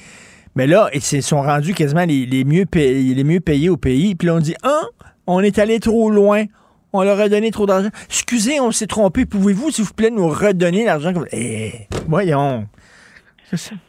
Mais 0.56 0.66
là, 0.66 0.90
ils 0.92 1.00
se 1.00 1.22
sont 1.22 1.40
rendus 1.40 1.72
quasiment 1.72 2.04
les, 2.04 2.44
mieux 2.44 2.66
payés, 2.66 3.70
au 3.70 3.78
pays. 3.78 4.14
Puis 4.14 4.26
là, 4.26 4.34
on 4.34 4.40
dit, 4.40 4.56
ah, 4.62 4.82
on 5.26 5.40
est 5.40 5.58
allé 5.58 5.80
trop 5.80 6.10
loin. 6.10 6.44
On 6.92 7.02
leur 7.02 7.18
a 7.18 7.30
donné 7.30 7.50
trop 7.50 7.64
d'argent. 7.64 7.88
Excusez, 8.10 8.60
on 8.60 8.72
s'est 8.72 8.88
trompé. 8.88 9.24
Pouvez-vous, 9.24 9.70
s'il 9.70 9.84
vous 9.84 9.94
plaît, 9.94 10.10
nous 10.10 10.28
redonner 10.28 10.84
l'argent? 10.84 11.14
Eh, 11.32 11.72
voyons. 12.06 12.66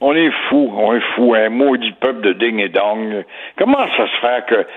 On 0.01 0.13
est 0.13 0.31
fou, 0.49 0.73
on 0.75 0.93
est 0.93 1.03
fou, 1.15 1.33
un 1.35 1.49
maudit 1.49 1.93
peuple 1.93 2.21
de 2.21 2.33
ding 2.33 2.59
et 2.59 2.69
dong. 2.69 3.23
Comment 3.57 3.85
ça 3.95 4.07
se 4.07 4.19
fait 4.19 4.45
que 4.47 4.67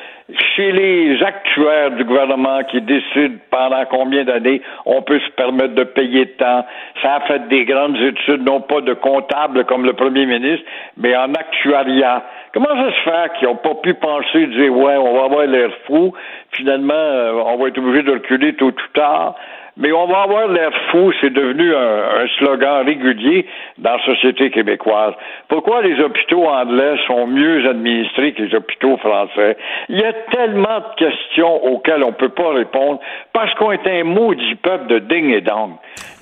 chez 0.55 0.73
les 0.73 1.23
actuaires 1.23 1.93
du 1.93 2.05
gouvernement 2.05 2.63
qui 2.65 2.81
décident 2.81 3.37
pendant 3.51 3.85
combien 3.87 4.25
d'années 4.25 4.63
on 4.85 5.03
peut 5.03 5.21
se 5.21 5.31
permettre 5.33 5.75
de 5.75 5.85
payer 5.85 6.29
tant, 6.39 6.65
ça 7.03 7.17
a 7.17 7.21
fait 7.23 7.49
des 7.49 7.65
grandes 7.65 7.97
études, 7.97 8.45
non 8.45 8.61
pas 8.61 8.81
de 8.81 8.95
comptable 8.95 9.65
comme 9.65 9.85
le 9.85 9.93
premier 9.93 10.27
ministre, 10.27 10.65
mais 10.97 11.17
en 11.17 11.33
actuariat. 11.35 12.25
Comment 12.53 12.69
ça 12.69 12.91
se 12.91 13.11
fait 13.11 13.39
qu'ils 13.39 13.49
n'ont 13.49 13.57
pas 13.57 13.75
pu 13.75 13.95
penser, 13.95 14.47
dire 14.47 14.77
ouais, 14.77 14.97
on 14.97 15.17
va 15.17 15.25
avoir 15.25 15.47
l'air 15.47 15.71
fou, 15.87 16.13
finalement, 16.53 16.95
euh, 16.95 17.43
on 17.45 17.57
va 17.57 17.69
être 17.69 17.79
obligé 17.79 18.03
de 18.03 18.13
reculer 18.13 18.55
tôt 18.55 18.67
ou 18.67 18.73
tard? 18.95 19.35
Mais 19.79 19.93
on 19.93 20.07
va 20.07 20.23
avoir 20.23 20.49
l'air 20.49 20.71
fou, 20.91 21.13
c'est 21.21 21.33
devenu 21.33 21.75
un, 21.75 22.27
slogan 22.39 22.87
régulier 22.87 23.47
dans 23.77 23.97
la 23.97 24.05
société 24.05 24.51
québécoise. 24.51 25.13
Pourquoi 25.49 25.83
les 25.83 26.01
hôpitaux 26.01 26.47
anglais 26.47 26.97
sont 27.07 27.27
mieux 27.27 27.69
administrés 27.69 28.33
que 28.33 28.43
les 28.43 28.55
hôpitaux 28.55 28.97
français? 28.97 29.57
Il 29.91 29.99
y 29.99 30.05
a 30.05 30.15
tellement 30.33 30.81
de 30.81 30.95
questions 30.97 31.63
auxquelles 31.65 32.03
on 32.03 32.09
ne 32.09 32.13
peut 32.13 32.31
pas 32.31 32.55
répondre 32.55 33.01
parce 33.35 33.53
qu'on 33.55 33.73
est 33.73 33.87
un 33.87 34.05
maudit 34.05 34.55
peuple 34.57 34.87
de 34.87 34.99
ding 35.01 35.31
et 35.31 35.43
dong. 35.43 35.73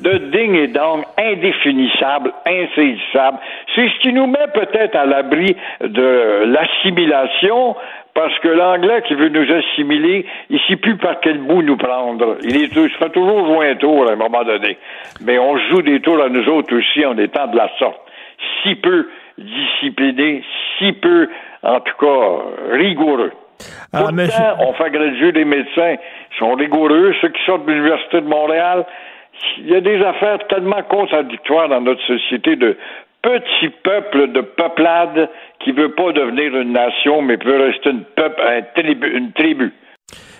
De 0.00 0.18
ding 0.18 0.56
et 0.56 0.68
dong 0.68 1.04
indéfinissable, 1.16 2.32
insaisissable. 2.46 3.38
C'est 3.74 3.88
ce 3.88 3.98
qui 4.00 4.12
nous 4.12 4.26
met 4.26 4.48
peut-être 4.52 4.96
à 4.96 5.06
l'abri 5.06 5.56
de 5.80 6.44
l'assimilation 6.46 7.76
parce 8.14 8.38
que 8.38 8.48
l'anglais 8.48 9.02
qui 9.06 9.14
veut 9.14 9.28
nous 9.28 9.52
assimiler, 9.52 10.24
il 10.48 10.60
sait 10.68 10.76
plus 10.76 10.96
par 10.96 11.20
quel 11.20 11.38
bout 11.38 11.62
nous 11.62 11.76
prendre. 11.76 12.36
Il, 12.42 12.56
est, 12.56 12.74
il 12.74 12.90
se 12.90 12.96
fait 12.96 13.10
toujours 13.10 13.46
jouer 13.46 13.70
un 13.70 13.76
tour 13.76 14.08
à 14.08 14.12
un 14.12 14.16
moment 14.16 14.44
donné. 14.44 14.78
Mais 15.20 15.38
on 15.38 15.58
joue 15.68 15.82
des 15.82 16.00
tours 16.00 16.22
à 16.22 16.28
nous 16.28 16.48
autres 16.48 16.76
aussi 16.76 17.04
en 17.04 17.18
étant 17.18 17.48
de 17.48 17.56
la 17.56 17.68
sorte. 17.78 18.00
Si 18.62 18.76
peu 18.76 19.08
disciplinés, 19.36 20.44
si 20.78 20.92
peu, 20.92 21.28
en 21.62 21.80
tout 21.80 21.96
cas, 21.98 22.76
rigoureux. 22.76 23.32
Ah, 23.92 24.10
mais 24.12 24.28
on 24.60 24.72
fait 24.74 24.90
graduer 24.90 25.32
des 25.32 25.44
médecins. 25.44 25.94
Ils 26.32 26.38
sont 26.38 26.54
rigoureux, 26.54 27.14
ceux 27.20 27.28
qui 27.28 27.44
sortent 27.44 27.66
de 27.66 27.72
l'Université 27.72 28.20
de 28.20 28.26
Montréal. 28.26 28.84
Il 29.58 29.70
y 29.70 29.74
a 29.74 29.80
des 29.80 30.00
affaires 30.02 30.38
tellement 30.48 30.82
contradictoires 30.84 31.68
dans 31.68 31.80
notre 31.80 32.02
société 32.06 32.56
de 32.56 32.76
petit 33.24 33.70
peuple 33.82 34.32
de 34.32 34.42
peuplade 34.42 35.30
qui 35.60 35.72
veut 35.72 35.92
pas 35.92 36.12
devenir 36.12 36.54
une 36.56 36.72
nation, 36.72 37.22
mais 37.22 37.36
veut 37.36 37.56
rester 37.56 37.90
une, 37.90 38.04
peuple, 38.04 38.42
tribu, 38.76 39.16
une 39.16 39.32
tribu. 39.32 39.72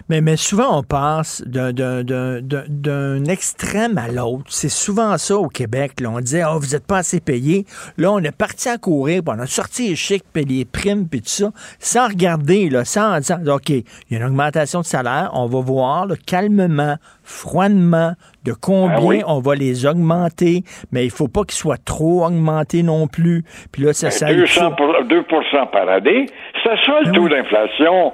Mais, 0.09 0.21
mais 0.21 0.37
souvent, 0.37 0.79
on 0.79 0.83
passe 0.83 1.43
d'un- 1.47 3.25
extrême 3.25 3.99
à 3.99 4.09
l'autre. 4.09 4.45
C'est 4.49 4.69
souvent 4.69 5.17
ça 5.19 5.37
au 5.37 5.49
Québec. 5.49 6.01
Là. 6.01 6.11
On 6.11 6.21
disait, 6.21 6.43
oh, 6.45 6.59
vous 6.59 6.73
n'êtes 6.75 6.87
pas 6.87 6.99
assez 6.99 7.21
payé. 7.21 7.65
Là, 7.97 8.13
on 8.13 8.19
est 8.21 8.37
parti 8.37 8.69
à 8.69 8.77
courir, 8.79 9.23
puis 9.25 9.35
on 9.37 9.41
a 9.41 9.47
sorti 9.47 9.89
les 9.89 9.97
chics, 9.97 10.25
puis 10.33 10.45
les 10.45 10.65
primes, 10.65 11.09
puis 11.09 11.21
tout 11.21 11.29
ça, 11.29 11.51
sans 11.79 12.09
regarder, 12.09 12.69
là, 12.69 12.85
sans 12.85 13.15
en 13.15 13.19
disant, 13.19 13.39
OK, 13.47 13.71
il 13.71 13.85
y 14.11 14.15
a 14.15 14.19
une 14.19 14.25
augmentation 14.25 14.81
de 14.81 14.85
salaire, 14.85 15.31
on 15.33 15.47
va 15.47 15.61
voir 15.61 16.07
là, 16.07 16.15
calmement, 16.27 16.97
froidement, 17.23 18.13
de 18.45 18.53
combien 18.53 18.95
Ah 18.97 19.01
oui. 19.03 19.23
on 19.27 19.41
va 19.41 19.55
les 19.55 19.87
augmenter, 19.87 20.65
mais 20.93 21.05
il 21.05 21.11
faut 21.11 21.29
pas 21.29 21.45
qu'ils 21.45 21.57
soient 21.57 21.79
trop 21.83 22.27
augmentés 22.27 22.83
non 22.83 23.07
plus. 23.07 23.43
Puis 23.73 23.83
là, 23.83 23.93
ça, 23.95 24.11
ça 24.11 24.33
200 24.33 24.73
pour- 24.73 24.87
2% 25.09 25.67
par 25.73 25.89
année, 25.89 26.27
c'est 26.63 26.77
ça 26.85 27.01
le 27.05 27.13
taux 27.13 27.29
d'inflation. 27.29 28.13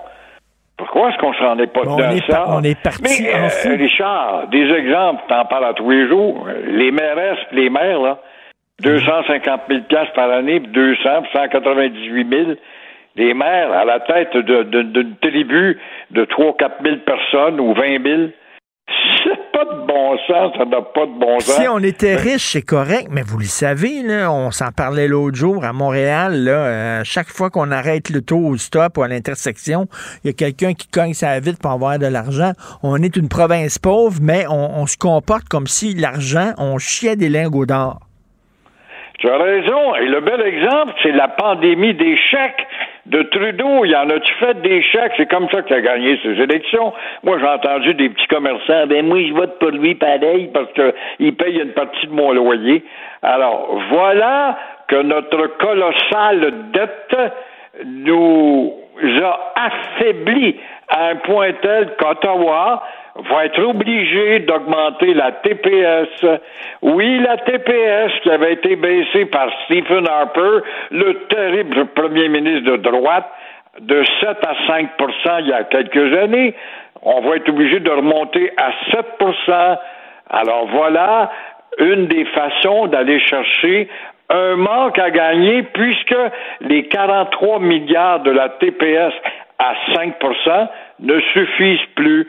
Pourquoi 0.81 1.11
est-ce 1.11 1.19
qu'on 1.19 1.35
s'en 1.35 1.59
est 1.59 1.67
pas 1.67 1.83
Ben, 1.83 1.91
on 1.91 2.11
est 2.11 2.31
ça? 2.31 2.47
on 2.49 2.63
est 2.63 2.81
parti 2.83 3.03
Mais, 3.23 3.35
en 3.35 3.71
euh. 3.71 3.77
Richard, 3.77 4.49
des 4.51 4.67
exemples, 4.73 5.23
t'en 5.29 5.45
parles 5.45 5.67
à 5.67 5.75
tous 5.75 5.91
les 5.91 6.09
jours. 6.09 6.47
Les 6.69 6.91
mairesses, 6.91 7.39
les 7.53 7.69
maires, 7.69 8.01
là, 8.01 8.19
250 8.83 9.61
000 9.69 9.81
piastres 9.83 10.15
par 10.15 10.31
année, 10.31 10.59
puis 10.59 10.73
200, 10.73 11.23
puis 11.23 11.31
198 11.35 12.29
000. 12.33 12.51
Les 13.17 13.35
maires 13.35 13.73
à 13.73 13.85
la 13.85 14.01
tête 14.01 14.35
d'une 14.35 15.17
tribu 15.21 15.79
de 16.13 16.25
3-4 16.25 16.71
000 16.83 16.97
personnes 17.05 17.61
ou 17.61 17.75
20 17.75 18.03
000. 18.03 18.23
C'est 19.31 19.53
pas 19.53 19.65
de 19.65 19.87
bon 19.87 20.19
sens, 20.27 20.53
ça 20.59 20.65
n'a 20.65 20.83
pas 20.83 21.07
de 21.07 21.19
bon 21.19 21.39
sens. 21.39 21.55
Si 21.55 21.69
on 21.69 21.79
était 21.79 22.17
riche, 22.17 22.53
c'est 22.53 22.63
correct, 22.63 23.09
mais 23.11 23.23
vous 23.23 23.39
le 23.39 23.45
savez, 23.45 24.03
là, 24.03 24.33
on 24.33 24.51
s'en 24.51 24.73
parlait 24.73 25.07
l'autre 25.07 25.37
jour 25.37 25.65
à 25.65 25.73
Montréal. 25.73 26.45
Là, 26.45 26.53
euh, 26.53 27.01
chaque 27.05 27.29
fois 27.29 27.49
qu'on 27.49 27.71
arrête 27.71 28.11
le 28.11 28.23
taux 28.23 28.45
au 28.45 28.57
stop 28.57 28.99
ou 28.99 29.03
à 29.03 29.09
l'intersection, 29.09 29.87
il 30.25 30.29
y 30.29 30.31
a 30.31 30.33
quelqu'un 30.33 30.75
qui 30.75 30.89
cogne 30.89 31.15
sa 31.15 31.39
vitre 31.39 31.61
pour 31.61 31.71
avoir 31.71 32.01
de 32.01 32.07
l'argent. 32.07 32.53
On 32.83 32.97
est 32.97 33.17
une 33.17 33.29
province 33.29 33.79
pauvre, 33.79 34.19
mais 34.21 34.47
on, 34.49 34.81
on 34.81 34.87
se 34.87 34.97
comporte 34.97 35.49
comme 35.49 35.69
si 35.69 35.95
l'argent, 35.95 36.53
on 36.59 36.79
chiait 36.79 37.17
des 37.17 37.29
lingots 37.29 37.67
d'or. 37.67 38.01
Tu 39.21 39.29
as 39.29 39.37
raison. 39.37 39.95
Et 39.97 40.07
le 40.07 40.23
bel 40.23 40.41
exemple, 40.41 40.95
c'est 41.03 41.13
la 41.13 41.29
pandémie 41.29 41.95
des 41.95 42.17
chèques 42.17 42.67
de 43.11 43.23
Trudeau. 43.23 43.85
Il 43.85 43.91
y 43.91 43.97
en 43.97 44.09
a-tu 44.09 44.33
fait 44.35 44.61
des 44.63 44.83
chèques? 44.83 45.13
C'est 45.17 45.31
comme 45.31 45.49
ça 45.51 45.63
qu'il 45.63 45.77
a 45.77 45.81
gagné 45.81 46.19
ses 46.23 46.41
élections. 46.41 46.93
Moi, 47.25 47.39
j'ai 47.39 47.47
entendu 47.47 47.95
des 47.95 48.09
petits 48.09 48.27
commerçants, 48.29 48.87
ben 48.87 49.07
moi, 49.07 49.19
je 49.27 49.33
vote 49.33 49.59
pour 49.59 49.71
lui 49.71 49.95
pareil 49.95 50.51
parce 50.53 50.73
qu'il 50.73 51.37
paye 51.37 51.59
une 51.59 51.73
partie 51.73 52.07
de 52.07 52.13
mon 52.13 52.33
loyer. 52.33 52.85
Alors, 53.23 53.79
voilà 53.91 54.57
que 54.89 55.03
notre 55.03 55.47
colossale 55.59 56.53
dette 56.73 57.17
nous 57.85 58.73
a 59.23 59.53
affaiblis 59.57 60.57
à 60.89 61.09
un 61.09 61.17
point 61.17 61.53
tel 61.63 61.95
qu'Ottawa 61.99 62.83
va 63.29 63.47
être 63.47 63.63
obligé 63.63 64.41
d'augmenter 64.41 65.15
la 65.15 65.33
TPS. 65.33 66.41
Oui, 66.83 67.19
la 67.21 67.37
TPS 67.39 68.13
qui 68.23 68.31
avait 68.31 68.55
été 68.55 68.77
baissée 68.77 69.27
par 69.27 69.49
Stephen 69.65 70.07
Harper, 70.09 70.65
le 70.91 71.15
terrible 71.29 71.87
premier 71.95 72.29
ministre 72.29 72.73
de 72.73 72.77
droite, 72.77 73.29
de 73.81 74.05
7 74.21 74.29
à 74.47 74.55
5% 74.69 75.41
il 75.41 75.49
y 75.49 75.53
a 75.53 75.65
quelques 75.65 76.17
années. 76.19 76.55
On 77.03 77.21
va 77.21 77.37
être 77.37 77.49
obligé 77.49 77.81
de 77.81 77.91
remonter 77.91 78.53
à 78.57 78.71
7% 78.93 79.79
Alors 80.31 80.67
voilà 80.67 81.31
une 81.79 82.07
des 82.07 82.25
façons 82.27 82.87
d'aller 82.87 83.21
chercher 83.21 83.89
un 84.29 84.57
manque 84.57 84.99
à 84.99 85.11
gagner 85.11 85.63
puisque 85.63 86.17
les 86.61 86.85
43 86.87 87.59
milliards 87.59 88.21
de 88.21 88.31
la 88.31 88.49
TPS 88.49 89.13
à 89.59 89.75
5% 89.95 90.69
ne 91.01 91.21
suffisent 91.33 91.89
plus. 91.95 92.29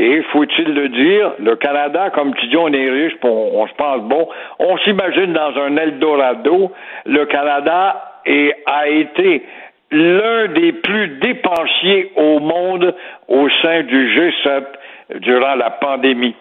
Et 0.00 0.22
faut-il 0.30 0.74
le 0.74 0.90
dire, 0.90 1.32
le 1.40 1.56
Canada, 1.56 2.10
comme 2.10 2.32
tu 2.36 2.46
dis, 2.46 2.56
on 2.56 2.72
est 2.72 2.88
riche, 2.88 3.14
on, 3.24 3.66
se 3.66 3.74
pense 3.74 4.02
bon. 4.02 4.28
On 4.60 4.78
s'imagine 4.78 5.32
dans 5.32 5.58
un 5.60 5.76
Eldorado. 5.76 6.70
Le 7.04 7.26
Canada 7.26 8.20
a 8.66 8.88
été 8.88 9.42
l'un 9.90 10.46
des 10.48 10.72
plus 10.72 11.08
dépensiers 11.20 12.12
au 12.14 12.38
monde 12.38 12.94
au 13.26 13.48
sein 13.60 13.82
du 13.82 14.08
G7 14.16 14.64
durant 15.20 15.56
la 15.56 15.70
pandémie. 15.70 16.36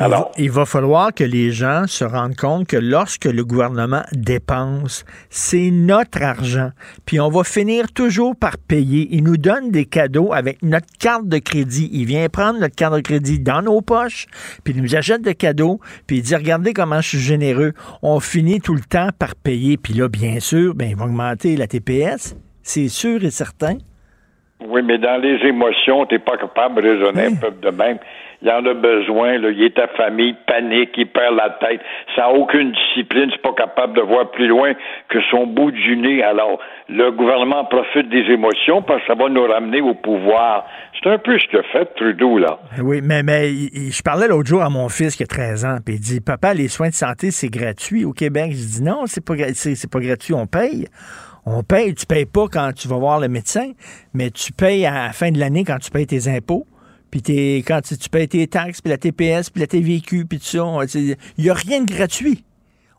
Il 0.00 0.06
va, 0.08 0.30
il 0.38 0.50
va 0.50 0.64
falloir 0.64 1.12
que 1.14 1.24
les 1.24 1.50
gens 1.50 1.86
se 1.86 2.04
rendent 2.04 2.36
compte 2.36 2.66
que 2.66 2.76
lorsque 2.76 3.26
le 3.26 3.44
gouvernement 3.44 4.02
dépense, 4.12 5.04
c'est 5.28 5.70
notre 5.70 6.22
argent. 6.22 6.70
Puis 7.06 7.20
on 7.20 7.28
va 7.28 7.44
finir 7.44 7.92
toujours 7.92 8.34
par 8.36 8.56
payer. 8.56 9.08
Il 9.10 9.24
nous 9.24 9.36
donne 9.36 9.70
des 9.70 9.84
cadeaux 9.84 10.32
avec 10.32 10.62
notre 10.62 10.86
carte 10.98 11.28
de 11.28 11.38
crédit. 11.38 11.90
Il 11.92 12.06
vient 12.06 12.28
prendre 12.28 12.58
notre 12.58 12.74
carte 12.74 12.94
de 12.94 13.00
crédit 13.00 13.40
dans 13.40 13.62
nos 13.62 13.80
poches, 13.80 14.26
puis 14.64 14.74
il 14.74 14.82
nous 14.82 14.96
achète 14.96 15.22
des 15.22 15.34
cadeaux, 15.34 15.80
puis 16.06 16.18
il 16.18 16.22
dit 16.22 16.34
regardez 16.34 16.72
comment 16.72 17.00
je 17.00 17.08
suis 17.08 17.18
généreux. 17.18 17.72
On 18.02 18.20
finit 18.20 18.60
tout 18.60 18.74
le 18.74 18.80
temps 18.80 19.08
par 19.18 19.34
payer. 19.34 19.76
Puis 19.76 19.94
là, 19.94 20.08
bien 20.08 20.40
sûr, 20.40 20.74
ben, 20.74 20.88
il 20.88 20.96
va 20.96 21.04
augmenter 21.04 21.56
la 21.56 21.66
TPS. 21.66 22.36
C'est 22.62 22.88
sûr 22.88 23.24
et 23.24 23.30
certain. 23.30 23.78
Oui, 24.66 24.82
mais 24.82 24.98
dans 24.98 25.20
les 25.20 25.36
émotions, 25.48 26.04
t'es 26.06 26.18
pas 26.18 26.36
capable 26.36 26.82
de 26.82 26.88
raisonner 26.88 27.26
un 27.26 27.34
peuple 27.34 27.60
de 27.60 27.70
même. 27.70 27.98
Il 28.42 28.50
en 28.50 28.64
a 28.64 28.72
besoin, 28.74 29.36
là. 29.38 29.50
Il 29.50 29.62
est 29.62 29.76
ta 29.76 29.86
famille, 29.88 30.34
panique, 30.46 30.90
il 30.96 31.06
perd 31.06 31.36
la 31.36 31.50
tête. 31.60 31.80
Ça 32.16 32.22
n'a 32.22 32.30
aucune 32.30 32.72
discipline, 32.72 33.28
c'est 33.32 33.42
pas 33.42 33.52
capable 33.52 33.94
de 33.94 34.00
voir 34.00 34.30
plus 34.30 34.46
loin 34.48 34.72
que 35.10 35.18
son 35.30 35.46
bout 35.46 35.70
du 35.70 35.96
nez. 35.96 36.22
Alors, 36.22 36.58
le 36.88 37.10
gouvernement 37.10 37.66
profite 37.66 38.08
des 38.08 38.24
émotions 38.32 38.80
parce 38.82 39.00
que 39.02 39.08
ça 39.08 39.14
va 39.14 39.28
nous 39.28 39.44
ramener 39.46 39.82
au 39.82 39.92
pouvoir. 39.94 40.64
C'est 41.02 41.10
un 41.10 41.18
peu 41.18 41.38
ce 41.38 41.46
que 41.48 41.62
fait 41.70 41.84
Trudeau, 41.96 42.38
là. 42.38 42.58
Oui, 42.82 43.00
mais, 43.02 43.22
mais 43.22 43.50
il- 43.52 43.70
il- 43.74 43.92
je 43.92 44.02
parlais 44.02 44.26
l'autre 44.28 44.48
jour 44.48 44.62
à 44.62 44.70
mon 44.70 44.88
fils 44.88 45.16
qui 45.16 45.22
a 45.22 45.26
13 45.26 45.64
ans, 45.66 45.76
puis 45.84 45.96
il 45.96 46.00
dit 46.00 46.20
Papa, 46.20 46.54
les 46.54 46.68
soins 46.68 46.88
de 46.88 46.94
santé, 46.94 47.30
c'est 47.30 47.48
gratuit 47.50 48.04
au 48.06 48.12
Québec. 48.12 48.52
Je 48.52 48.56
dis 48.78 48.82
Non, 48.82 49.02
c'est 49.06 49.24
pas, 49.24 49.34
c'est 49.52 49.90
pas 49.90 50.00
gratuit, 50.00 50.32
on 50.34 50.46
paye. 50.46 50.86
On 51.46 51.62
paye, 51.62 51.94
tu 51.94 52.04
payes 52.06 52.26
pas 52.26 52.46
quand 52.52 52.70
tu 52.74 52.86
vas 52.88 52.96
voir 52.98 53.18
le 53.18 53.28
médecin, 53.28 53.72
mais 54.14 54.30
tu 54.30 54.52
payes 54.52 54.84
à 54.86 54.92
la 55.06 55.12
fin 55.12 55.30
de 55.30 55.38
l'année 55.38 55.64
quand 55.64 55.78
tu 55.78 55.90
payes 55.90 56.06
tes 56.06 56.28
impôts. 56.28 56.66
Puis 57.10 57.22
t'es- 57.22 57.64
quand 57.66 57.80
tu, 57.82 57.96
payes 58.08 58.28
tes 58.28 58.46
taxes, 58.46 58.80
puis 58.80 58.90
la 58.90 58.98
TPS, 58.98 59.50
puis 59.50 59.60
la 59.60 59.66
TVQ, 59.66 60.26
puis 60.26 60.38
tout 60.38 60.44
ça. 60.44 60.64
Il 60.94 61.16
n'y 61.38 61.50
a 61.50 61.54
rien 61.54 61.82
de 61.82 61.92
gratuit. 61.92 62.44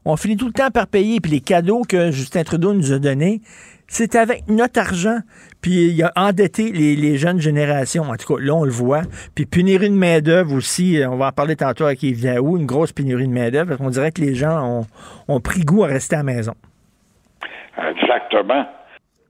On 0.03 0.17
finit 0.17 0.35
tout 0.35 0.47
le 0.47 0.53
temps 0.53 0.71
par 0.71 0.87
payer. 0.87 1.19
Puis 1.19 1.31
les 1.31 1.41
cadeaux 1.41 1.83
que 1.87 2.11
Justin 2.11 2.43
Trudeau 2.43 2.73
nous 2.73 2.91
a 2.91 2.99
donnés, 2.99 3.41
c'est 3.87 4.15
avec 4.15 4.47
notre 4.47 4.79
argent. 4.79 5.19
Puis 5.61 5.89
il 5.89 6.03
a 6.03 6.11
endetté 6.15 6.71
les, 6.71 7.17
jeunes 7.17 7.39
générations. 7.39 8.03
En 8.03 8.15
tout 8.15 8.35
cas, 8.35 8.41
là, 8.41 8.55
on 8.55 8.63
le 8.63 8.71
voit. 8.71 9.03
Puis 9.35 9.45
pénurie 9.45 9.89
de 9.89 9.95
main-d'œuvre 9.95 10.55
aussi. 10.55 10.99
On 11.07 11.17
va 11.17 11.27
en 11.27 11.31
parler 11.31 11.55
tantôt 11.55 11.85
avec 11.85 12.01
Yves 12.01 12.23
Daou, 12.23 12.57
une 12.57 12.65
grosse 12.65 12.91
pénurie 12.91 13.27
de 13.27 13.33
main-d'œuvre. 13.33 13.69
Parce 13.69 13.79
qu'on 13.79 13.89
dirait 13.89 14.11
que 14.11 14.21
les 14.21 14.33
gens 14.33 14.87
ont, 15.27 15.39
pris 15.39 15.61
goût 15.61 15.83
à 15.83 15.87
rester 15.87 16.15
à 16.15 16.19
la 16.19 16.23
maison. 16.23 16.53
Exactement. 17.77 18.65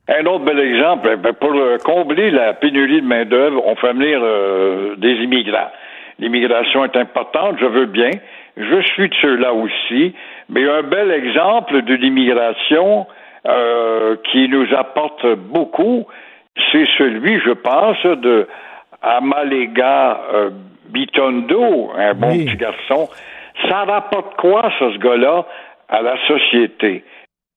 Un 0.08 0.26
autre 0.26 0.43
bel 0.45 0.60
exemple, 0.60 1.10
eh 1.14 1.16
ben, 1.16 1.34
pour 1.34 1.54
euh, 1.54 1.78
combler 1.78 2.32
la 2.32 2.54
pénurie 2.54 3.02
de 3.02 3.08
main-d'œuvre, 3.08 3.62
on 3.66 3.76
fait 3.76 3.93
venir 3.93 4.20
euh, 4.22 4.95
des 4.97 5.14
immigrants. 5.14 5.70
L'immigration 6.18 6.84
est 6.86 6.95
importante, 6.95 7.58
je 7.60 7.66
veux 7.66 7.86
bien. 7.86 8.10
Je 8.58 8.82
suis 8.82 9.10
de 9.10 9.16
ceux-là 9.22 9.54
aussi. 9.54 10.14
Mais 10.49 10.68
un 10.68 10.84
bel 10.84 11.12
exemple 11.12 11.84
de 11.84 11.93
l'immigration 11.93 13.06
euh, 13.47 14.16
qui 14.32 14.49
nous 14.49 14.68
apporte 14.76 15.26
beaucoup, 15.36 16.08
c'est 16.72 16.86
celui, 16.97 17.39
je 17.39 17.52
pense, 17.52 18.02
de 18.04 18.47
Amalega 19.02 20.20
Bitondo, 20.89 21.91
un 21.95 22.14
bon 22.14 22.30
petit 22.30 22.58
garçon. 22.58 23.08
Ça 23.70 23.86
rapporte 23.86 24.36
quoi, 24.36 24.70
ce 24.80 24.97
gars-là, 24.97 25.45
à 25.89 26.02
la 26.02 26.18
société? 26.28 27.04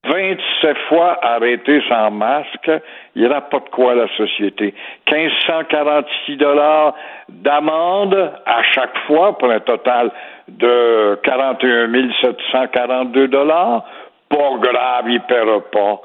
27 0.07 0.77
fois 0.89 1.19
arrêté 1.23 1.83
sans 1.89 2.11
masque, 2.11 2.71
il 3.15 3.27
rapporte 3.27 3.71
quoi 3.71 3.93
à 3.93 3.95
la 3.95 4.09
société? 4.17 4.75
1546 5.11 6.37
dollars 6.37 6.95
d'amende 7.29 8.33
à 8.45 8.63
chaque 8.63 8.97
fois 9.07 9.39
pour 9.39 9.51
un 9.51 9.61
total 9.61 10.11
de 10.49 11.19
41 11.23 11.91
742 12.23 13.29
dollars. 13.29 13.85
Pas 14.29 14.51
grave, 14.61 15.05
il 15.07 15.15
ne 15.15 15.19
paiera 15.21 15.61
pas. 15.73 16.01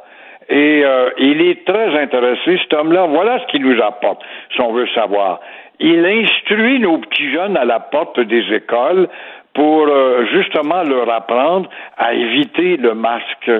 Et 0.50 0.82
euh, 0.84 1.12
il 1.18 1.42
est 1.42 1.66
très 1.66 2.00
intéressé, 2.00 2.58
cet 2.62 2.74
homme-là. 2.74 3.06
Voilà 3.06 3.40
ce 3.40 3.46
qu'il 3.48 3.64
nous 3.64 3.82
apporte, 3.82 4.22
si 4.56 4.62
on 4.62 4.74
veut 4.74 4.88
savoir. 4.96 5.40
Il 5.80 6.06
instruit 6.06 6.80
nos 6.80 6.98
petits 6.98 7.32
jeunes 7.32 7.56
à 7.56 7.66
la 7.66 7.80
porte 7.80 8.20
des 8.20 8.44
écoles 8.54 9.08
pour 9.54 9.88
euh, 9.88 10.26
justement 10.32 10.84
leur 10.84 11.10
apprendre 11.12 11.70
à 11.98 12.14
éviter 12.14 12.78
le 12.78 12.94
masque. 12.96 13.52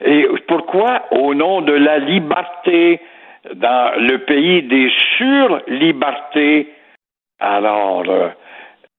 Et 0.00 0.26
pourquoi 0.46 1.02
Au 1.10 1.34
nom 1.34 1.60
de 1.62 1.72
la 1.72 1.98
liberté, 1.98 3.00
dans 3.54 3.92
le 4.00 4.18
pays 4.18 4.62
des 4.62 4.90
sur-libertés? 5.16 6.72
Alors, 7.40 8.04
euh, 8.08 8.28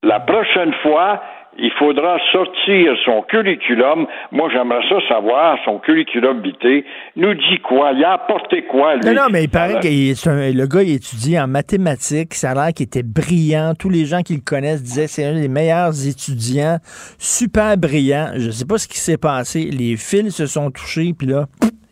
la 0.04 0.20
prochaine 0.20 0.74
fois, 0.82 1.22
il 1.62 1.72
faudra 1.78 2.18
sortir 2.32 2.93
son 3.03 3.22
curriculum. 3.24 4.07
Moi, 4.32 4.49
j'aimerais 4.53 4.88
ça 4.88 4.95
savoir, 5.07 5.57
son 5.66 5.80
curriculum 5.80 6.41
vitae 6.41 6.84
nous 7.16 7.34
dit 7.34 7.60
quoi? 7.62 7.91
Il 7.93 8.03
a 8.03 8.14
apporté 8.14 8.64
quoi, 8.64 8.95
lui? 8.95 9.05
Non, 9.05 9.14
non, 9.14 9.28
mais 9.32 9.43
il 9.43 9.49
paraît 9.49 9.80
que 9.80 9.88
le 9.88 10.66
gars, 10.68 10.84
il 10.84 10.95
étudie 10.95 11.39
en 11.39 11.47
mathématiques. 11.47 12.34
Ça 12.34 12.51
a 12.51 12.53
l'air 12.53 12.74
qu'il 12.74 12.86
était 12.86 13.03
brillant. 13.03 13.74
Tous 13.78 13.89
les 13.89 14.05
gens 14.05 14.22
qui 14.22 14.36
le 14.36 14.41
connaissent 14.45 14.84
disaient 14.84 15.07
c'est 15.07 15.26
un 15.26 15.34
des 15.34 15.49
meilleurs 15.49 15.93
étudiants. 16.07 16.78
Super 17.18 17.78
brillant. 17.78 18.32
Je 18.36 18.47
ne 18.47 18.51
sais 18.51 18.66
pas 18.66 18.78
ce 18.78 18.88
qui 18.88 18.97
s'est 18.97 19.18
passé. 19.18 19.70
Les 19.72 19.97
fils 19.97 20.36
se 20.36 20.45
sont 20.45 20.72
touchés, 20.72 21.14
puis 21.18 21.28
là, 21.28 21.45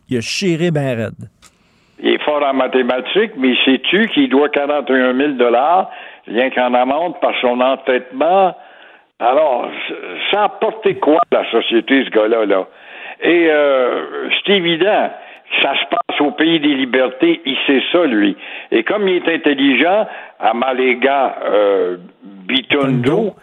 il 0.09 0.17
a 0.17 0.21
chéré 0.21 0.71
ben 0.71 0.95
raide. 0.97 1.29
Il 1.99 2.13
est 2.13 2.23
fort 2.23 2.43
en 2.43 2.53
mathématiques, 2.53 3.33
mais 3.37 3.55
sais-tu 3.65 4.07
qu'il 4.09 4.29
doit 4.29 4.49
41 4.49 5.15
000 5.15 5.33
rien 6.27 6.49
qu'en 6.51 6.73
amende 6.73 7.19
par 7.19 7.33
son 7.41 7.59
entêtement? 7.59 8.55
Alors, 9.19 9.67
ça 10.29 10.43
a 10.43 10.49
porté 10.49 10.95
quoi 10.95 11.19
la 11.31 11.49
société, 11.49 12.05
ce 12.05 12.09
gars-là, 12.11 12.45
là? 12.45 12.67
Et 13.21 13.47
euh, 13.49 14.29
c'est 14.45 14.53
évident, 14.53 15.09
ça 15.63 15.73
se 15.73 15.85
passe 15.89 16.21
au 16.21 16.31
pays 16.31 16.59
des 16.59 16.75
libertés, 16.75 17.41
il 17.43 17.57
sait 17.65 17.81
ça, 17.91 18.05
lui. 18.05 18.37
Et 18.69 18.83
comme 18.83 19.07
il 19.07 19.15
est 19.15 19.33
intelligent, 19.33 20.07
à 20.39 20.53
Maléga 20.53 21.35
euh, 21.45 21.97
Bitondo, 22.23 23.33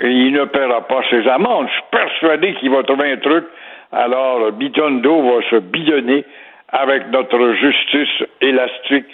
il 0.00 0.32
ne 0.32 0.44
paiera 0.46 0.86
pas 0.88 1.02
ses 1.10 1.28
amendes. 1.28 1.68
Je 1.68 1.72
suis 1.72 1.90
persuadé 1.90 2.54
qu'il 2.54 2.70
va 2.70 2.82
trouver 2.82 3.12
un 3.12 3.18
truc. 3.18 3.44
Alors, 3.92 4.50
Bitondo 4.52 5.22
va 5.22 5.42
se 5.50 5.56
bidonner 5.56 6.24
avec 6.70 7.10
notre 7.10 7.52
justice 7.52 8.26
élastique 8.40 9.04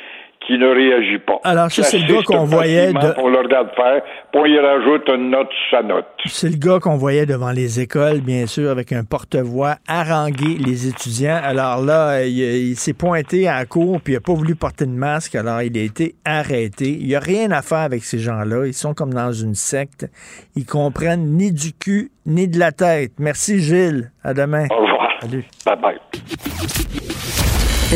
qui 0.48 0.56
ne 0.56 0.66
réagit 0.66 1.18
pas. 1.18 1.38
Alors, 1.44 1.70
c'est 1.70 1.98
le 1.98 2.10
gars 2.10 2.22
qu'on 2.24 2.44
voyait. 2.44 2.94
De... 2.94 3.14
Pour 3.14 3.28
le 3.28 3.38
regarde 3.38 3.68
faire, 3.76 4.00
pour 4.32 4.46
y 4.46 4.58
rajouter 4.58 5.14
une 5.14 5.30
note 5.30 5.48
sa 5.70 5.82
note. 5.82 6.06
C'est 6.24 6.48
le 6.48 6.56
gars 6.56 6.78
qu'on 6.80 6.96
voyait 6.96 7.26
devant 7.26 7.50
les 7.50 7.80
écoles, 7.80 8.22
bien 8.22 8.46
sûr, 8.46 8.70
avec 8.70 8.92
un 8.92 9.04
porte-voix, 9.04 9.74
haranguer 9.86 10.56
les 10.58 10.88
étudiants. 10.88 11.38
Alors 11.44 11.84
là, 11.84 12.24
il, 12.24 12.76
s'est 12.76 12.94
pointé 12.94 13.46
à 13.46 13.58
la 13.58 13.66
cour, 13.66 14.00
puis 14.00 14.14
il 14.14 14.16
n'a 14.16 14.22
pas 14.22 14.32
voulu 14.32 14.54
porter 14.54 14.86
de 14.86 14.90
masque, 14.90 15.34
alors 15.34 15.60
il 15.60 15.76
a 15.76 15.82
été 15.82 16.14
arrêté. 16.24 16.96
Il 16.98 17.08
n'y 17.08 17.14
a 17.14 17.20
rien 17.20 17.50
à 17.50 17.60
faire 17.60 17.78
avec 17.78 18.02
ces 18.02 18.18
gens-là. 18.18 18.66
Ils 18.66 18.72
sont 18.72 18.94
comme 18.94 19.12
dans 19.12 19.32
une 19.32 19.54
secte. 19.54 20.06
Ils 20.56 20.64
comprennent 20.64 21.36
ni 21.36 21.52
du 21.52 21.74
cul, 21.74 22.10
ni 22.24 22.48
de 22.48 22.58
la 22.58 22.72
tête. 22.72 23.12
Merci, 23.18 23.60
Gilles. 23.60 24.12
À 24.24 24.32
demain. 24.32 24.66
Au 24.70 24.80
revoir. 24.80 25.10
Salut. 25.20 25.44
Bye-bye. 25.66 25.98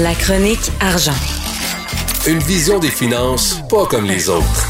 La 0.03 0.13
chronique 0.15 0.71
argent. 0.83 1.42
Une 2.25 2.39
vision 2.39 2.79
des 2.79 2.87
finances 2.87 3.59
pas 3.69 3.85
comme 3.91 4.07
les 4.07 4.31
autres. 4.31 4.63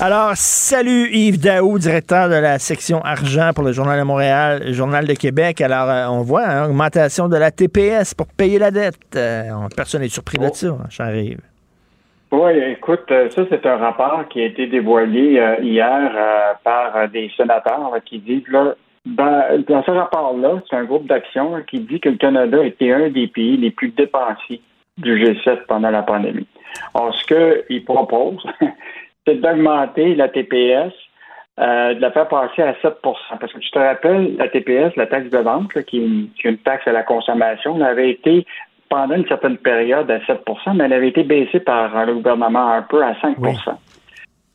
Alors, 0.00 0.32
salut 0.34 1.08
Yves 1.12 1.38
Daou, 1.38 1.78
directeur 1.78 2.28
de 2.28 2.34
la 2.34 2.58
section 2.58 3.00
argent 3.02 3.52
pour 3.54 3.62
le 3.62 3.70
Journal 3.70 4.00
de 4.00 4.04
Montréal, 4.04 4.62
le 4.66 4.72
Journal 4.72 5.06
de 5.06 5.14
Québec. 5.14 5.60
Alors, 5.60 5.88
euh, 5.88 6.08
on 6.08 6.22
voit 6.22 6.42
une 6.42 6.50
hein, 6.50 6.66
augmentation 6.66 7.28
de 7.28 7.36
la 7.36 7.52
TPS 7.52 8.14
pour 8.14 8.26
payer 8.26 8.58
la 8.58 8.72
dette. 8.72 8.98
Euh, 9.14 9.52
personne 9.76 10.00
n'est 10.00 10.08
surpris 10.08 10.38
de 10.38 10.48
ça, 10.52 10.66
hein, 10.66 10.86
j'arrive. 10.90 11.38
Oui, 12.32 12.50
écoute, 12.72 13.12
euh, 13.12 13.30
ça, 13.30 13.42
c'est 13.48 13.64
un 13.64 13.76
rapport 13.76 14.26
qui 14.28 14.40
a 14.40 14.46
été 14.46 14.66
dévoilé 14.66 15.40
hier 15.62 16.10
par 16.64 17.08
des 17.10 17.30
sénateurs 17.36 17.92
qui 18.04 18.18
disent, 18.18 18.48
là, 18.48 18.74
dans, 19.04 19.64
dans 19.68 19.84
ce 19.84 19.90
rapport-là, 19.92 20.60
c'est 20.68 20.74
un 20.74 20.84
groupe 20.84 21.06
d'action 21.06 21.62
qui 21.70 21.78
dit 21.78 22.00
que 22.00 22.08
le 22.08 22.16
Canada 22.16 22.60
était 22.64 22.90
un 22.90 23.08
des 23.08 23.28
pays 23.28 23.56
les 23.56 23.70
plus 23.70 23.90
dépensiers 23.90 24.60
du 24.98 25.24
G7 25.24 25.66
pendant 25.68 25.90
la 25.90 26.02
pandémie. 26.02 26.48
Alors, 26.94 27.14
ce 27.14 27.64
qu'il 27.66 27.84
propose, 27.84 28.44
c'est 29.26 29.40
d'augmenter 29.40 30.14
la 30.14 30.28
TPS, 30.28 30.92
euh, 31.58 31.94
de 31.94 32.00
la 32.00 32.10
faire 32.10 32.28
passer 32.28 32.62
à 32.62 32.74
7 32.82 32.94
Parce 33.02 33.52
que 33.52 33.58
tu 33.58 33.70
te 33.70 33.78
rappelles, 33.78 34.36
la 34.36 34.48
TPS, 34.48 34.94
la 34.96 35.06
taxe 35.06 35.30
de 35.30 35.38
vente, 35.38 35.72
qui, 35.84 35.98
est 35.98 36.44
une 36.44 36.58
taxe 36.58 36.86
à 36.86 36.92
la 36.92 37.02
consommation, 37.02 37.80
avait 37.80 38.10
été 38.10 38.46
pendant 38.88 39.14
une 39.14 39.26
certaine 39.26 39.56
période 39.56 40.10
à 40.10 40.24
7 40.26 40.42
mais 40.74 40.84
elle 40.84 40.92
avait 40.92 41.08
été 41.08 41.24
baissée 41.24 41.60
par 41.60 42.06
le 42.06 42.14
gouvernement 42.14 42.72
un 42.72 42.82
peu 42.82 43.02
à 43.02 43.14
5 43.20 43.36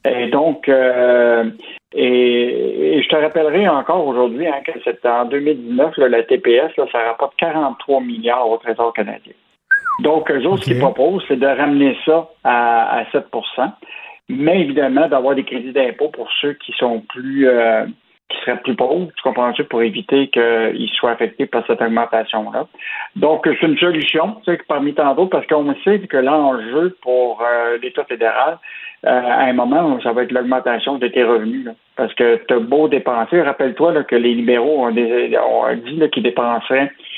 Et 0.05 0.27
donc, 0.27 0.69
euh, 0.69 1.49
et, 1.93 3.01
je 3.03 3.09
te 3.09 3.15
rappellerai 3.15 3.67
encore 3.67 4.05
aujourd'hui 4.07 4.47
hein, 4.47 4.61
que 4.65 4.71
c'est 4.83 5.05
en 5.05 5.25
2019, 5.25 5.97
la 5.97 6.23
TPS, 6.23 6.71
ça 6.91 6.99
rapporte 7.07 7.35
43 7.37 8.01
milliards 8.01 8.49
au 8.49 8.57
Trésor 8.57 8.93
canadien. 8.93 9.33
Donc, 9.99 10.31
eux 10.31 10.45
autres, 10.45 10.63
ce 10.63 10.69
qu'ils 10.71 10.79
proposent, 10.79 11.23
c'est 11.27 11.39
de 11.39 11.47
ramener 11.47 11.97
ça 12.05 12.29
à, 12.43 13.03
7% 13.13 13.71
mais 14.33 14.61
évidemment 14.61 15.09
d'avoir 15.09 15.35
des 15.35 15.43
crédits 15.43 15.73
d'impôt 15.73 16.07
pour 16.07 16.29
ceux 16.39 16.53
qui 16.53 16.71
sont 16.77 17.01
plus 17.01 17.49
euh, 17.49 17.85
qui 18.31 18.37
seraient 18.45 18.61
plus 18.61 18.75
pauvres, 18.75 19.07
tu 19.15 19.23
comprends-tu, 19.23 19.63
pour 19.65 19.81
éviter 19.81 20.29
qu'ils 20.29 20.89
soient 20.93 21.11
affectés 21.11 21.45
par 21.45 21.65
cette 21.67 21.81
augmentation-là. 21.81 22.67
Donc, 23.15 23.41
c'est 23.43 23.67
une 23.67 23.77
solution, 23.77 24.37
tu 24.45 24.51
sais, 24.51 24.61
parmi 24.67 24.93
tant 24.93 25.13
d'autres, 25.15 25.31
parce 25.31 25.47
qu'on 25.47 25.75
sait 25.83 25.99
que 25.99 26.17
l'enjeu 26.17 26.97
pour 27.01 27.41
euh, 27.41 27.77
l'État 27.81 28.05
fédéral, 28.05 28.57
euh, 29.05 29.09
à 29.09 29.45
un 29.45 29.53
moment, 29.53 29.99
ça 30.01 30.13
va 30.13 30.23
être 30.23 30.31
l'augmentation 30.31 30.97
de 30.97 31.07
tes 31.07 31.23
revenus. 31.23 31.67
parce 31.95 32.13
que 32.13 32.39
tu 32.47 32.53
as 32.53 32.59
beau 32.59 32.87
dépenser, 32.87 33.41
rappelle-toi 33.41 34.03
que 34.05 34.15
les 34.15 34.33
libéraux 34.33 34.85
ont, 34.85 34.91
dit 34.91 36.09
qu'ils 36.11 36.23
dépenseraient 36.23 36.89
c'est 36.89 37.10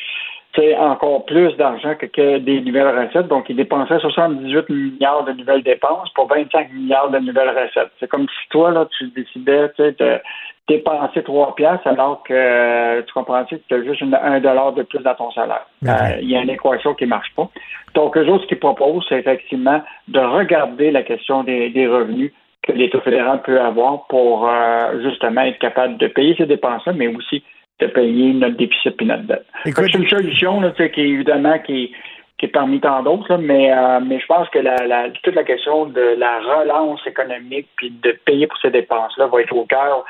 encore 0.78 1.26
plus 1.26 1.56
d'argent 1.58 1.96
que, 1.96 2.38
des 2.38 2.62
nouvelles 2.62 2.98
recettes. 2.98 3.28
Donc, 3.28 3.50
ils 3.50 3.56
dépensaient 3.56 4.00
78 4.00 4.70
milliards 4.70 5.24
de 5.26 5.34
nouvelles 5.34 5.64
dépenses 5.64 6.10
pour 6.14 6.28
25 6.28 6.72
milliards 6.74 7.10
de 7.10 7.20
nouvelles 7.20 7.50
recettes. 7.50 7.92
C'est 8.00 8.08
comme 8.08 8.28
si 8.28 8.50
toi, 8.50 8.72
là, 8.72 8.88
tu 8.98 9.08
décidais 9.08 9.70
de 9.78 10.20
dépenser 10.68 11.24
3 11.24 11.56
piastres 11.56 11.88
alors 11.88 12.24
que 12.24 13.02
tu 13.02 13.14
comprends 13.14 13.44
que 13.46 13.56
tu 13.56 13.74
as 13.74 13.84
juste 13.84 14.04
un 14.22 14.40
dollar 14.40 14.74
de 14.74 14.84
plus 14.84 15.00
dans 15.00 15.16
ton 15.16 15.32
salaire. 15.32 15.66
Euh, 15.86 16.20
il 16.22 16.30
y 16.30 16.36
a 16.38 16.42
une 16.42 16.50
équation 16.50 16.94
qui 16.94 17.06
ne 17.06 17.10
marche 17.10 17.34
pas. 17.36 17.50
Donc, 17.96 18.16
eux 18.18 18.28
autres, 18.28 18.44
ce 18.44 18.48
qu'ils 18.48 18.60
proposent, 18.60 19.06
c'est 19.10 19.20
effectivement 19.20 19.82
de 20.08 20.20
regarder 20.20 20.92
la 20.92 21.04
question 21.04 21.44
des, 21.44 21.88
revenus 21.88 22.32
que 22.62 22.72
l'État 22.72 23.02
fédéral 23.02 23.42
peut 23.42 23.60
avoir 23.60 24.06
pour 24.08 24.48
euh, 24.48 25.02
justement 25.02 25.42
être 25.42 25.60
capable 25.60 25.98
de 25.98 26.08
payer 26.08 26.36
ses 26.38 26.46
dépenses, 26.46 26.86
mais 26.96 27.08
aussi 27.08 27.44
de 27.80 27.88
payer 27.88 28.34
notre 28.34 28.58
déficit 28.58 28.96
et 29.02 29.06
notre 29.06 29.24
dette. 29.24 29.46
C'est 29.66 29.94
une 29.94 30.08
solution 30.08 30.62
là, 30.62 30.72
qui 30.72 31.02
évidemment 31.02 31.58
qui, 31.60 31.92
qui 32.38 32.46
est 32.46 32.50
parmi 32.50 32.80
tant 32.80 33.04
d'autres, 33.04 33.38
mais, 33.38 33.72
euh, 33.72 34.00
mais 34.06 34.20
je 34.20 34.26
pense 34.26 34.48
que 34.50 34.60
la, 34.60 35.10
toute 35.24 35.36
la 35.36 35.44
question 35.44 35.86
de 35.86 36.16
la 36.18 36.40
relance 36.40 37.06
économique 37.08 37.68
puis 37.76 37.92
de 38.04 38.18
payer 38.26 38.48
pour 38.48 38.58
ces 38.62 38.70
dépenses-là 38.70 39.28
va 39.28 39.42
être 39.42 39.56
au 39.56 39.66
cœur 39.66 40.06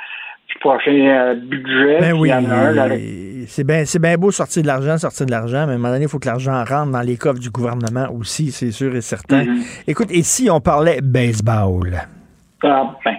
du 0.49 0.60
prochain 0.60 0.91
euh, 0.91 1.35
budget. 1.35 1.99
Ben 1.99 2.14
oui, 2.14 2.30
bien 2.30 3.85
c'est 3.85 4.02
bien 4.02 4.18
beau 4.18 4.31
sortir 4.31 4.61
de 4.61 4.68
l'argent, 4.68 4.98
sortir 4.98 5.26
de 5.26 5.31
l'argent, 5.31 5.65
mais 5.65 5.73
à 5.73 5.76
un 5.76 5.77
moment 5.77 5.94
donné, 5.94 6.06
il 6.06 6.10
faut 6.10 6.19
que 6.19 6.27
l'argent 6.27 6.64
rentre 6.64 6.91
dans 6.91 7.02
les 7.02 7.18
coffres 7.18 7.40
du 7.40 7.49
gouvernement 7.49 8.07
aussi, 8.11 8.52
c'est 8.52 8.72
sûr 8.72 8.95
et 8.95 9.02
certain. 9.02 9.44
Mm-hmm. 9.44 9.84
Écoute, 9.88 10.07
et 10.11 10.23
si 10.23 10.49
on 10.49 10.60
parlait 10.60 10.99
baseball? 11.02 11.94
Ah, 12.64 12.95
ben. 13.03 13.15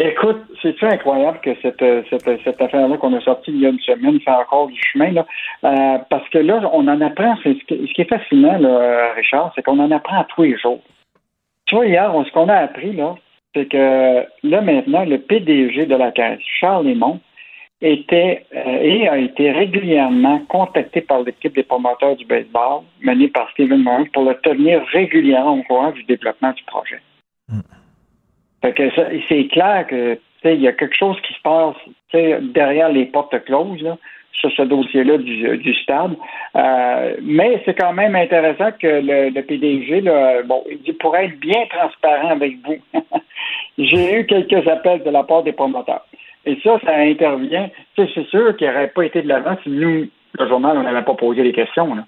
Écoute, 0.00 0.42
c'est-tu 0.60 0.84
incroyable 0.84 1.40
que 1.40 1.50
cette, 1.62 1.80
euh, 1.82 2.02
cette, 2.10 2.42
cette 2.42 2.60
affaire-là 2.60 2.96
qu'on 2.96 3.14
a 3.14 3.20
sortie 3.20 3.52
il 3.52 3.60
y 3.60 3.66
a 3.66 3.68
une 3.68 3.78
semaine 3.80 4.20
fait 4.20 4.30
encore 4.30 4.66
du 4.66 4.80
chemin, 4.80 5.12
là? 5.12 5.26
Euh, 5.64 5.98
parce 6.10 6.28
que 6.30 6.38
là, 6.38 6.60
on 6.72 6.88
en 6.88 7.00
apprend, 7.00 7.36
c'est- 7.42 7.54
ce 7.60 7.64
qui 7.64 7.86
ce 7.86 7.92
qui 7.92 8.00
est 8.02 8.08
fascinant, 8.08 8.58
Richard, 9.14 9.52
c'est 9.54 9.62
qu'on 9.62 9.78
en 9.78 9.90
apprend 9.90 10.20
à 10.20 10.24
tous 10.24 10.42
les 10.42 10.58
jours. 10.58 10.82
Tu 11.66 11.76
vois, 11.76 11.86
hier, 11.86 12.12
ce 12.26 12.32
qu'on 12.32 12.48
a 12.48 12.56
appris, 12.56 12.92
là, 12.92 13.14
c'est 13.54 13.66
que 13.66 14.24
là, 14.42 14.60
maintenant, 14.60 15.04
le 15.04 15.18
PDG 15.18 15.86
de 15.86 15.94
la 15.94 16.10
Caisse, 16.10 16.40
Charles 16.60 16.86
Lemont, 16.86 17.20
était 17.80 18.46
euh, 18.54 18.78
et 18.80 19.08
a 19.08 19.18
été 19.18 19.50
régulièrement 19.52 20.38
contacté 20.48 21.00
par 21.02 21.22
l'équipe 21.22 21.54
des 21.54 21.62
promoteurs 21.62 22.16
du 22.16 22.24
baseball, 22.24 22.82
menée 23.02 23.28
par 23.28 23.50
Stephen 23.50 23.82
Moore, 23.82 24.06
pour 24.12 24.24
le 24.24 24.34
tenir 24.36 24.82
régulièrement 24.92 25.58
au 25.58 25.62
courant 25.62 25.90
du 25.92 26.02
développement 26.04 26.52
du 26.52 26.64
projet. 26.64 27.00
Fait 28.64 28.72
que 28.72 28.84
c'est 29.28 29.46
clair 29.48 29.86
que 29.86 30.18
il 30.42 30.62
y 30.62 30.68
a 30.68 30.72
quelque 30.72 30.96
chose 30.96 31.20
qui 31.20 31.34
se 31.34 31.40
passe 31.42 31.76
derrière 32.54 32.88
les 32.88 33.04
portes 33.04 33.44
closes 33.44 33.82
là, 33.82 33.98
sur 34.32 34.50
ce 34.52 34.62
dossier-là 34.62 35.18
du, 35.18 35.58
du 35.58 35.74
stade. 35.74 36.16
Euh, 36.56 37.14
mais 37.22 37.60
c'est 37.66 37.74
quand 37.74 37.92
même 37.92 38.16
intéressant 38.16 38.72
que 38.72 39.02
le, 39.02 39.38
PDG, 39.42 40.00
là, 40.00 40.42
bon, 40.44 40.64
il 40.70 40.80
dit 40.80 40.94
pour 40.94 41.14
être 41.14 41.38
bien 41.40 41.66
transparent 41.68 42.30
avec 42.30 42.56
vous, 42.64 42.76
j'ai 43.78 44.20
eu 44.20 44.26
quelques 44.26 44.66
appels 44.66 45.02
de 45.02 45.10
la 45.10 45.24
part 45.24 45.42
des 45.42 45.52
promoteurs. 45.52 46.06
Et 46.46 46.58
ça, 46.62 46.78
ça 46.86 46.96
intervient. 46.96 47.68
C'est 47.96 48.08
sûr 48.28 48.56
qu'il 48.56 48.66
n'aurait 48.66 48.88
pas 48.88 49.04
été 49.04 49.20
de 49.20 49.28
l'avant 49.28 49.58
si 49.62 49.68
nous, 49.68 50.06
le 50.38 50.48
journal, 50.48 50.78
on 50.78 50.84
n'avait 50.84 51.04
pas 51.04 51.14
posé 51.14 51.42
les 51.42 51.52
questions. 51.52 51.94
Là. 51.94 52.04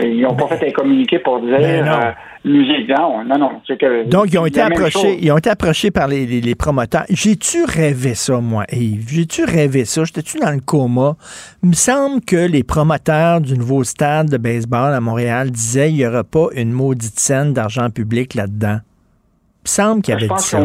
Ils 0.00 0.20
n'ont 0.20 0.34
pas 0.34 0.48
fait 0.56 0.68
un 0.68 0.72
communiqué 0.72 1.18
pour 1.20 1.40
dire 1.40 1.58
Ben 1.58 1.84
non. 1.84 1.92
euh, 1.92 2.10
non, 2.44 3.24
non, 3.24 3.38
non. 3.38 3.50
que 3.66 4.08
Donc, 4.08 4.26
ils 4.32 4.38
ont 4.38 4.46
été 4.46 4.60
approchés, 4.60 5.18
ils 5.20 5.32
ont 5.32 5.38
été 5.38 5.50
approchés 5.50 5.90
par 5.90 6.06
les, 6.06 6.26
les- 6.26 6.40
les 6.40 6.54
promoteurs. 6.54 7.04
J'ai-tu 7.08 7.64
rêvé 7.64 8.14
ça, 8.14 8.40
moi, 8.40 8.64
Yves? 8.70 9.08
J'ai-tu 9.08 9.44
rêvé 9.44 9.84
ça? 9.84 10.04
J'étais-tu 10.04 10.38
dans 10.38 10.50
le 10.52 10.60
coma? 10.60 11.16
Il 11.62 11.70
me 11.70 11.74
semble 11.74 12.20
que 12.20 12.36
les 12.36 12.62
promoteurs 12.62 13.40
du 13.40 13.56
nouveau 13.58 13.82
stade 13.84 14.28
de 14.28 14.36
baseball 14.36 14.92
à 14.92 15.00
Montréal 15.00 15.50
disaient 15.50 15.88
qu'il 15.88 15.96
n'y 15.96 16.06
aura 16.06 16.24
pas 16.24 16.48
une 16.54 16.72
maudite 16.72 17.18
scène 17.18 17.52
d'argent 17.52 17.88
public 17.90 18.34
là-dedans. 18.34 18.78
Il 18.78 19.64
me 19.64 19.68
semble 19.68 20.02
qu'il 20.02 20.12
y 20.14 20.16
avait 20.16 20.28
dit 20.28 20.42
ça. 20.42 20.58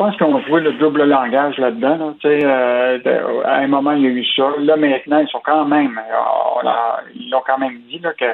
Je 0.00 0.04
pense 0.06 0.16
qu'on 0.16 0.40
jouait 0.46 0.62
le 0.62 0.72
double 0.72 1.04
langage 1.04 1.58
là-dedans. 1.58 2.14
euh, 2.24 3.42
à 3.44 3.56
un 3.56 3.66
moment, 3.66 3.92
il 3.92 4.02
y 4.02 4.06
a 4.06 4.10
eu 4.10 4.24
ça. 4.34 4.50
Là, 4.58 4.76
maintenant, 4.76 5.18
ils 5.18 5.28
sont 5.28 5.42
quand 5.44 5.66
même, 5.66 5.98
euh, 5.98 6.70
ils 7.14 7.34
ont 7.34 7.42
quand 7.46 7.58
même 7.58 7.78
dit 7.90 8.00
que 8.18 8.24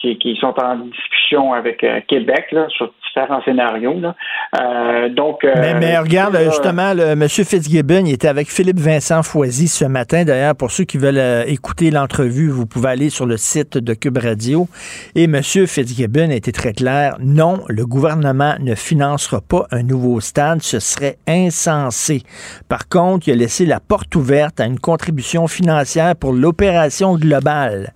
qu'ils 0.00 0.36
sont 0.38 0.54
en 0.60 0.76
discussion 0.76 1.52
avec 1.52 1.84
euh, 1.84 2.00
Québec 2.08 2.46
là, 2.52 2.66
sur 2.68 2.92
différents 3.06 3.42
scénarios. 3.42 3.98
Là. 4.00 4.14
Euh, 4.60 5.08
donc, 5.08 5.44
euh, 5.44 5.52
Mais, 5.56 5.74
mais 5.74 5.98
regarde, 5.98 6.36
justement, 6.44 6.94
le, 6.94 7.02
M. 7.02 7.28
Fitzgibbon, 7.28 8.04
il 8.06 8.14
était 8.14 8.28
avec 8.28 8.48
Philippe 8.48 8.78
Vincent 8.78 9.22
Foisy 9.22 9.68
ce 9.68 9.84
matin. 9.84 10.24
D'ailleurs, 10.24 10.56
pour 10.56 10.70
ceux 10.70 10.84
qui 10.84 10.98
veulent 10.98 11.44
écouter 11.46 11.90
l'entrevue, 11.90 12.48
vous 12.48 12.66
pouvez 12.66 12.90
aller 12.90 13.10
sur 13.10 13.26
le 13.26 13.36
site 13.36 13.78
de 13.78 13.94
Cube 13.94 14.18
Radio. 14.18 14.68
Et 15.14 15.24
M. 15.24 15.42
Fitzgibbon 15.42 16.30
a 16.30 16.34
été 16.34 16.52
très 16.52 16.72
clair. 16.72 17.16
Non, 17.20 17.60
le 17.68 17.86
gouvernement 17.86 18.54
ne 18.60 18.74
financera 18.74 19.40
pas 19.40 19.66
un 19.70 19.82
nouveau 19.82 20.20
stade. 20.20 20.62
Ce 20.62 20.78
serait 20.78 21.16
insensé. 21.28 22.22
Par 22.68 22.88
contre, 22.88 23.28
il 23.28 23.32
a 23.32 23.36
laissé 23.36 23.66
la 23.66 23.80
porte 23.80 24.14
ouverte 24.16 24.60
à 24.60 24.66
une 24.66 24.78
contribution 24.78 25.46
financière 25.46 26.16
pour 26.16 26.32
l'opération 26.32 27.16
globale 27.16 27.92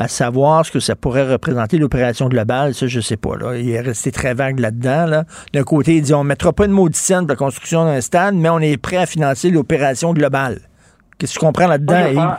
à 0.00 0.08
savoir 0.08 0.64
ce 0.64 0.72
que 0.72 0.80
ça 0.80 0.96
pourrait 0.96 1.30
représenter 1.30 1.76
l'opération 1.76 2.30
globale, 2.30 2.74
ça, 2.74 2.86
je 2.86 3.00
sais 3.00 3.18
pas. 3.18 3.36
Là. 3.36 3.58
Il 3.58 3.68
est 3.68 3.82
resté 3.82 4.10
très 4.10 4.32
vague 4.32 4.58
là-dedans. 4.58 5.04
Là. 5.04 5.24
D'un 5.52 5.62
côté, 5.62 5.96
il 5.96 6.02
dit 6.02 6.14
on 6.14 6.24
mettra 6.24 6.54
pas 6.54 6.66
de 6.66 6.72
maudite 6.72 6.96
scène 6.96 7.26
pour 7.26 7.28
la 7.28 7.36
construction 7.36 7.84
d'un 7.84 8.00
stade, 8.00 8.34
mais 8.34 8.48
on 8.48 8.60
est 8.60 8.78
prêt 8.78 8.96
à 8.96 9.04
financer 9.04 9.50
l'opération 9.50 10.14
globale. 10.14 10.69
Qu'est-ce 11.20 11.34
que 11.34 11.40
tu 11.40 11.44
comprends 11.46 11.68
là-dedans, 11.68 11.94
Moi, 12.14 12.38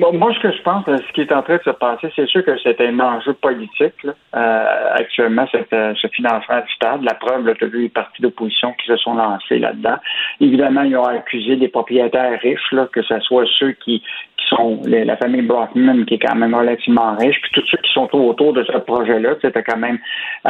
pense- 0.00 0.14
moi, 0.14 0.32
ce 0.34 0.38
que 0.40 0.52
je 0.52 0.62
pense, 0.62 0.86
euh, 0.88 0.96
ce 0.96 1.12
qui 1.12 1.22
est 1.22 1.32
en 1.32 1.42
train 1.42 1.56
de 1.56 1.62
se 1.64 1.70
passer, 1.70 2.12
c'est 2.14 2.26
sûr 2.28 2.44
que 2.44 2.56
c'est 2.62 2.80
un 2.80 3.00
enjeu 3.00 3.32
politique, 3.34 3.94
là, 4.04 4.12
euh, 4.36 4.94
actuellement, 4.94 5.46
cette, 5.50 5.72
euh, 5.72 5.92
ce 6.00 6.06
financement 6.06 6.60
du 6.60 6.72
stade. 6.74 7.02
La 7.02 7.14
preuve, 7.14 7.52
tu 7.58 7.64
as 7.64 7.66
vu 7.68 7.82
les 7.82 7.88
partis 7.88 8.22
d'opposition 8.22 8.72
qui 8.80 8.86
se 8.86 8.96
sont 8.96 9.14
lancés 9.14 9.58
là-dedans. 9.58 9.96
Évidemment, 10.40 10.82
ils 10.82 10.96
ont 10.96 11.04
accusé 11.04 11.56
des 11.56 11.68
propriétaires 11.68 12.38
riches, 12.40 12.70
là, 12.70 12.86
que 12.92 13.02
ce 13.02 13.18
soit 13.20 13.44
ceux 13.58 13.72
qui, 13.72 14.00
qui 14.36 14.46
sont 14.48 14.80
les- 14.84 15.04
la 15.04 15.16
famille 15.16 15.42
Brockman, 15.42 16.04
qui 16.04 16.14
est 16.14 16.18
quand 16.18 16.34
même 16.36 16.54
relativement 16.54 17.16
riche, 17.16 17.40
puis 17.42 17.50
tous 17.52 17.66
ceux 17.68 17.78
qui 17.78 17.92
sont 17.92 18.08
autour 18.14 18.52
de 18.52 18.62
ce 18.64 18.78
projet-là. 18.78 19.30
C'était 19.42 19.62
quand 19.64 19.78
même 19.78 19.98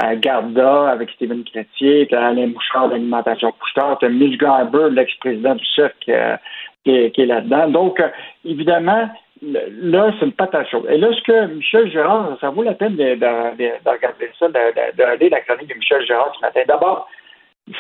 euh, 0.03 0.15
Garda 0.17 0.91
avec 0.91 1.11
Stephen 1.11 1.43
Chrétier, 1.45 2.07
t'as 2.11 2.29
Alain 2.29 2.49
Bouchard 2.49 2.89
d'Alimentation 2.91 3.53
Couche-Tard, 3.53 3.99
t'as 4.01 4.09
Mitch 4.09 4.39
Garber, 4.39 4.89
l'ex-président 4.91 5.55
du 5.55 5.65
cirque, 5.67 6.09
euh, 6.09 6.37
qui 6.85 6.95
est, 6.97 7.11
qui 7.13 7.23
est 7.23 7.27
là-dedans. 7.27 7.69
Donc, 7.69 8.01
euh, 8.01 8.09
évidemment, 8.45 9.09
là, 9.43 10.13
c'est 10.19 10.27
une 10.27 10.33
patate 10.33 10.69
chaude. 10.71 10.87
Et 10.91 10.99
là, 10.99 11.09
ce 11.13 11.23
que 11.23 11.47
Michel 11.55 11.91
Gérard, 11.91 12.37
ça 12.41 12.51
vaut 12.51 12.63
la 12.63 12.75
peine 12.75 12.97
de, 12.97 13.15
de- 13.15 13.57
de- 13.57 13.85
de 13.85 13.91
regarder 13.91 14.31
ça, 14.39 14.49
de, 14.49 14.53
de, 14.53 15.03
regarder 15.03 15.29
la 15.31 15.41
chronique 15.41 15.69
de 15.69 15.75
Michel 15.75 16.05
Gérard 16.07 16.33
ce 16.37 16.41
matin. 16.47 16.61
D'abord, 16.69 17.09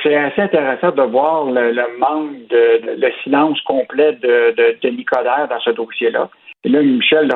c'est 0.02 0.14
assez 0.16 0.42
intéressant 0.42 0.90
de 0.92 1.02
voir 1.02 1.44
le, 1.46 1.72
le 1.72 1.98
manque 1.98 2.46
de, 2.48 2.96
le 3.00 3.12
silence 3.22 3.60
complet 3.62 4.12
de, 4.22 4.54
de, 4.82 4.88
Nicodère 4.88 5.48
dans 5.48 5.60
ce 5.60 5.70
dossier-là. 5.70 6.28
Et 6.64 6.68
là, 6.68 6.80
Michel 6.82 7.28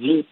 dit 0.00 0.24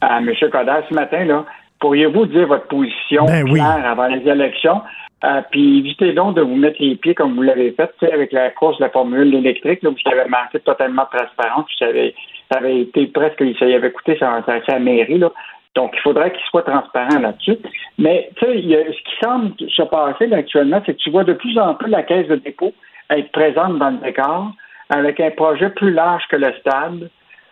à 0.00 0.18
M. 0.18 0.32
Coder 0.52 0.80
ce 0.88 0.94
matin, 0.94 1.24
là, 1.24 1.44
pourriez-vous 1.80 2.26
dire 2.26 2.46
votre 2.46 2.68
position 2.68 3.24
Ben 3.26 3.42
oui. 3.50 3.58
claire 3.58 3.84
avant 3.84 4.06
les 4.06 4.28
élections? 4.28 4.80
Euh, 5.24 5.42
puis 5.50 5.78
évitez 5.78 6.12
donc 6.12 6.36
de 6.36 6.42
vous 6.42 6.54
mettre 6.54 6.80
les 6.80 6.94
pieds 6.94 7.14
comme 7.14 7.34
vous 7.34 7.42
l'avez 7.42 7.72
fait, 7.72 7.90
avec 8.12 8.32
la 8.32 8.50
course 8.50 8.78
de 8.78 8.84
la 8.84 8.90
formule 8.90 9.34
électrique, 9.34 9.82
là, 9.82 9.90
vous 9.90 10.10
avez 10.12 10.28
manqué 10.28 10.60
totalement 10.60 11.08
de 11.12 11.18
transparence, 11.18 11.66
puis 11.66 11.76
ça 11.78 12.58
avait, 12.58 12.80
été 12.80 13.06
presque, 13.08 13.42
ça 13.58 13.66
y 13.66 13.74
avait 13.74 13.90
coûté 13.90 14.16
ça, 14.18 14.44
ça 14.46 14.78
mairie, 14.78 15.18
là. 15.18 15.32
Donc, 15.74 15.92
il 15.94 16.00
faudrait 16.00 16.32
qu'il 16.32 16.42
soit 16.50 16.62
transparent 16.62 17.20
là-dessus. 17.20 17.58
Mais, 17.98 18.30
tu 18.36 18.46
sais, 18.46 18.52
ce 18.56 19.02
qui 19.02 19.16
semble 19.22 19.52
se 19.68 19.82
passer 19.82 20.26
là, 20.26 20.38
actuellement, 20.38 20.82
c'est 20.84 20.94
que 20.94 20.98
tu 20.98 21.10
vois 21.10 21.24
de 21.24 21.34
plus 21.34 21.58
en 21.58 21.74
plus 21.74 21.90
la 21.90 22.02
caisse 22.02 22.26
de 22.26 22.36
dépôt 22.36 22.72
être 23.10 23.30
présente 23.32 23.78
dans 23.78 23.90
le 23.90 23.98
décor 23.98 24.52
avec 24.90 25.20
un 25.20 25.30
projet 25.30 25.70
plus 25.70 25.92
large 25.92 26.22
que 26.30 26.36
le 26.36 26.52
stade, 26.60 27.10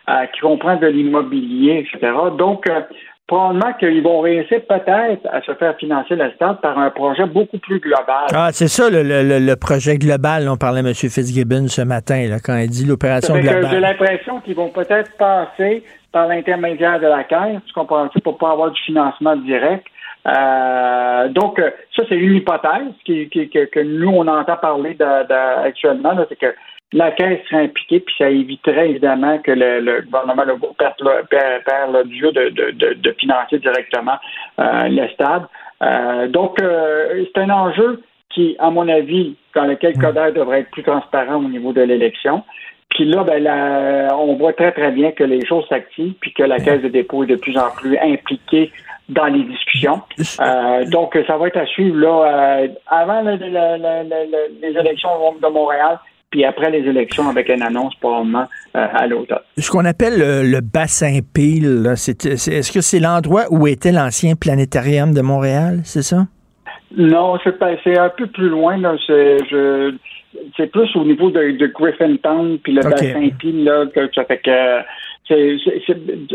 euh, 0.09 0.25
qui 0.27 0.39
comprend 0.39 0.75
de 0.77 0.87
l'immobilier, 0.87 1.85
etc. 1.85 2.13
Donc, 2.37 2.67
euh, 2.69 2.81
probablement 3.27 3.73
qu'ils 3.73 4.01
vont 4.01 4.21
réussir 4.21 4.61
peut-être 4.67 5.27
à 5.31 5.41
se 5.41 5.53
faire 5.55 5.75
financer 5.77 6.15
le 6.15 6.31
stade 6.31 6.61
par 6.61 6.77
un 6.79 6.89
projet 6.89 7.25
beaucoup 7.25 7.57
plus 7.59 7.79
global. 7.79 8.27
Ah, 8.33 8.49
c'est 8.53 8.69
ça 8.69 8.89
le, 8.89 9.03
le- 9.03 9.39
le- 9.39 9.55
projet 9.57 9.97
global 9.97 10.45
dont 10.45 10.55
parlait 10.55 10.79
M. 10.79 10.93
Fitzgibbon 10.93 11.67
ce 11.67 11.81
matin, 11.81 12.25
là, 12.29 12.37
quand 12.43 12.55
il 12.57 12.69
dit 12.69 12.85
l'opération 12.85 13.33
que 13.35 13.41
J'ai 13.41 13.49
globale. 13.49 13.81
l'impression 13.81 14.39
qu'ils 14.41 14.55
vont 14.55 14.69
peut-être 14.69 15.11
passer 15.17 15.83
par 16.11 16.27
l'intermédiaire 16.27 16.99
de 16.99 17.07
la 17.07 17.23
caisse, 17.25 17.59
tu 17.67 17.73
comprends 17.73 18.07
pour 18.23 18.37
pas 18.37 18.51
avoir 18.51 18.71
du 18.71 18.81
financement 18.83 19.35
direct. 19.35 19.85
Euh, 20.27 21.29
donc, 21.29 21.59
euh, 21.59 21.69
ça, 21.95 22.03
c'est 22.09 22.15
une 22.15 22.35
hypothèse 22.35 22.93
qui, 23.05 23.29
qui- 23.29 23.49
que, 23.49 23.65
que 23.65 23.79
nous, 23.79 24.09
on 24.09 24.27
entend 24.27 24.57
parler 24.57 24.93
de- 24.93 25.27
de- 25.27 25.65
actuellement, 25.67 26.13
là, 26.13 26.25
c'est 26.29 26.37
que 26.37 26.53
la 26.93 27.11
caisse 27.11 27.39
serait 27.49 27.63
impliquée, 27.63 27.99
puis 27.99 28.15
ça 28.17 28.29
éviterait 28.29 28.89
évidemment 28.89 29.37
que 29.39 29.51
le, 29.51 29.79
le 29.81 30.01
gouvernement 30.03 30.43
Legault 30.45 30.75
perde, 30.77 32.09
jeu 32.11 32.31
de, 32.31 32.49
de, 32.49 32.71
de, 32.71 32.93
de 32.93 33.11
financer 33.19 33.59
directement 33.59 34.17
euh, 34.59 34.87
le 34.87 35.07
stade. 35.09 35.43
Euh, 35.81 36.27
donc, 36.27 36.61
euh, 36.61 37.25
c'est 37.25 37.41
un 37.41 37.49
enjeu 37.49 38.01
qui, 38.29 38.55
à 38.59 38.69
mon 38.69 38.87
avis, 38.87 39.35
dans 39.53 39.65
lequel 39.65 39.97
Coder 39.97 40.31
devrait 40.33 40.61
être 40.61 40.71
plus 40.71 40.83
transparent 40.83 41.35
au 41.35 41.49
niveau 41.49 41.73
de 41.73 41.81
l'élection. 41.81 42.43
Puis 42.89 43.03
là, 43.05 43.23
ben, 43.23 43.45
on 44.13 44.35
voit 44.35 44.53
très, 44.53 44.71
très 44.71 44.91
bien 44.91 45.11
que 45.11 45.23
les 45.23 45.45
choses 45.45 45.65
s'activent, 45.67 46.13
puis 46.21 46.33
que 46.33 46.43
la 46.43 46.57
Caisse 46.57 46.81
de 46.81 46.87
dépôt 46.87 47.23
est 47.23 47.27
de 47.27 47.35
plus 47.35 47.57
en 47.57 47.69
plus 47.75 47.97
impliquée 47.97 48.71
dans 49.09 49.25
les 49.25 49.43
discussions. 49.43 50.01
Euh, 50.39 50.85
donc, 50.85 51.17
ça 51.27 51.37
va 51.37 51.47
être 51.47 51.57
à 51.57 51.65
suivre 51.65 51.97
là, 51.97 52.61
euh, 52.63 52.67
avant 52.87 53.21
la- 53.21 53.35
la- 53.35 53.77
la- 53.77 54.03
les 54.03 54.77
élections 54.79 55.09
de 55.41 55.47
Montréal, 55.47 55.99
puis 56.29 56.43
après 56.45 56.69
les 56.71 56.79
élections 56.79 57.29
avec 57.29 57.49
une 57.49 57.61
annonce 57.61 57.95
probablement 57.95 58.47
euh, 58.75 58.87
à 58.93 59.07
l'automne. 59.07 59.39
Ce 59.57 59.71
qu'on 59.71 59.85
appelle 59.85 60.19
le, 60.19 60.43
le 60.49 60.61
bassin 60.61 61.19
pile, 61.33 61.83
là, 61.83 61.95
c'est- 61.95 62.35
c'est- 62.35 62.53
est-ce 62.55 62.71
que 62.71 62.81
c'est 62.81 62.99
l'endroit 62.99 63.43
où 63.49 63.67
était 63.67 63.91
l'ancien 63.91 64.35
planétarium 64.35 65.13
de 65.13 65.21
Montréal, 65.21 65.79
c'est 65.83 66.01
ça? 66.03 66.27
Non, 66.95 67.37
c'est 67.43 67.97
un 67.97 68.09
peu 68.09 68.27
plus 68.27 68.49
loin. 68.49 68.77
C'est 70.55 70.67
plus 70.71 70.95
au 70.95 71.03
niveau 71.05 71.29
de, 71.31 71.51
de 71.57 71.67
Griffintown 71.67 72.59
puis 72.59 72.73
le 72.73 72.81
Ok. 72.85 72.91
bassin 72.91 73.29
Pile 73.39 73.63
là 73.63 73.85
que 73.93 74.09
ça 74.13 74.23
fait 74.25 74.39
que 74.39 74.81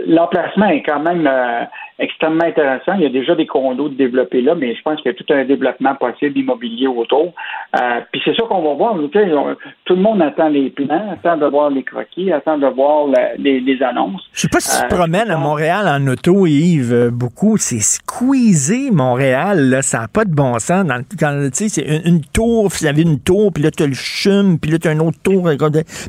l'emplacement 0.06 0.66
est 0.66 0.82
quand 0.82 1.00
même 1.00 1.26
euh, 1.26 1.64
extrêmement 1.98 2.44
intéressant. 2.44 2.94
Il 2.94 3.02
y 3.02 3.06
a 3.06 3.10
déjà 3.10 3.34
des 3.34 3.46
condos 3.46 3.88
de 3.88 3.94
développer 3.94 4.40
là, 4.40 4.54
mais 4.54 4.74
je 4.74 4.82
pense 4.82 5.00
qu'il 5.00 5.12
y 5.12 5.14
a 5.14 5.16
tout 5.16 5.32
un 5.32 5.44
développement 5.44 5.94
possible 5.94 6.38
immobilier 6.38 6.86
autour. 6.86 7.32
Euh, 7.80 8.00
puis 8.10 8.20
c'est 8.24 8.34
ça 8.34 8.42
qu'on 8.48 8.62
va 8.62 8.74
voir. 8.74 8.94
tout 8.96 9.94
le 9.94 10.02
monde 10.02 10.22
attend 10.22 10.48
les 10.48 10.70
plans, 10.70 11.12
attend 11.12 11.36
de 11.36 11.46
voir 11.46 11.70
les 11.70 11.82
croquis, 11.82 12.32
attend 12.32 12.58
de 12.58 12.66
voir 12.66 13.06
les, 13.38 13.82
annonces. 13.82 14.22
Je 14.32 14.42
sais 14.42 14.48
pas 14.48 14.60
si 14.60 14.80
tu 14.80 14.88
te 14.88 14.94
promènes 14.94 15.30
à 15.30 15.36
Montréal 15.36 15.86
en 15.88 16.06
auto, 16.06 16.46
Yves, 16.46 17.10
beaucoup. 17.10 17.56
C'est 17.56 17.80
squeezé, 17.80 18.90
Montréal. 18.90 19.70
Là. 19.70 19.82
Ça 19.82 20.00
n'a 20.00 20.08
pas 20.08 20.24
de 20.24 20.34
bon 20.34 20.58
sens. 20.58 20.84
Dans, 20.84 21.02
quand, 21.18 21.48
c'est 21.52 21.82
une, 21.82 22.14
une 22.16 22.20
tour, 22.20 22.68
vous 22.68 22.86
avez 22.86 23.02
une 23.02 23.20
tour, 23.20 23.52
puis 23.52 23.62
là, 23.62 23.70
tu 23.70 23.82
as 23.82 23.86
le 23.86 23.94
chum, 23.94 24.58
puis 24.58 24.70
là, 24.70 24.78
tu 24.78 24.88
as 24.88 24.92
une 24.92 25.00
autre 25.00 25.18
tour. 25.22 25.48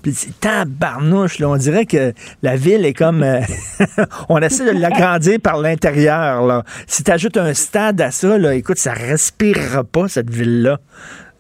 Puis 0.02 0.12
c'est 0.12 0.40
tabarnouche. 0.40 1.40
Là. 1.40 1.50
On 1.50 1.58
dirait 1.58 1.86
que 1.86 2.14
la 2.42 2.56
ville 2.56 2.86
est 2.86 2.94
comme... 2.94 3.24
Euh, 3.24 3.42
on 4.30 4.40
essaie 4.40 4.74
de 4.74 4.80
l'agrandir 4.80 5.40
par 5.42 5.58
l'intérieur. 5.58 5.73
Là. 5.84 6.64
Si 6.88 7.04
tu 7.04 7.12
ajoutes 7.12 7.38
un 7.38 7.54
stade 7.54 8.02
à 8.02 8.12
ça, 8.12 8.38
là, 8.38 8.54
écoute, 8.54 8.78
ça 8.78 8.94
respirera 8.94 9.84
pas, 9.84 10.08
cette 10.08 10.30
ville-là. 10.30 10.78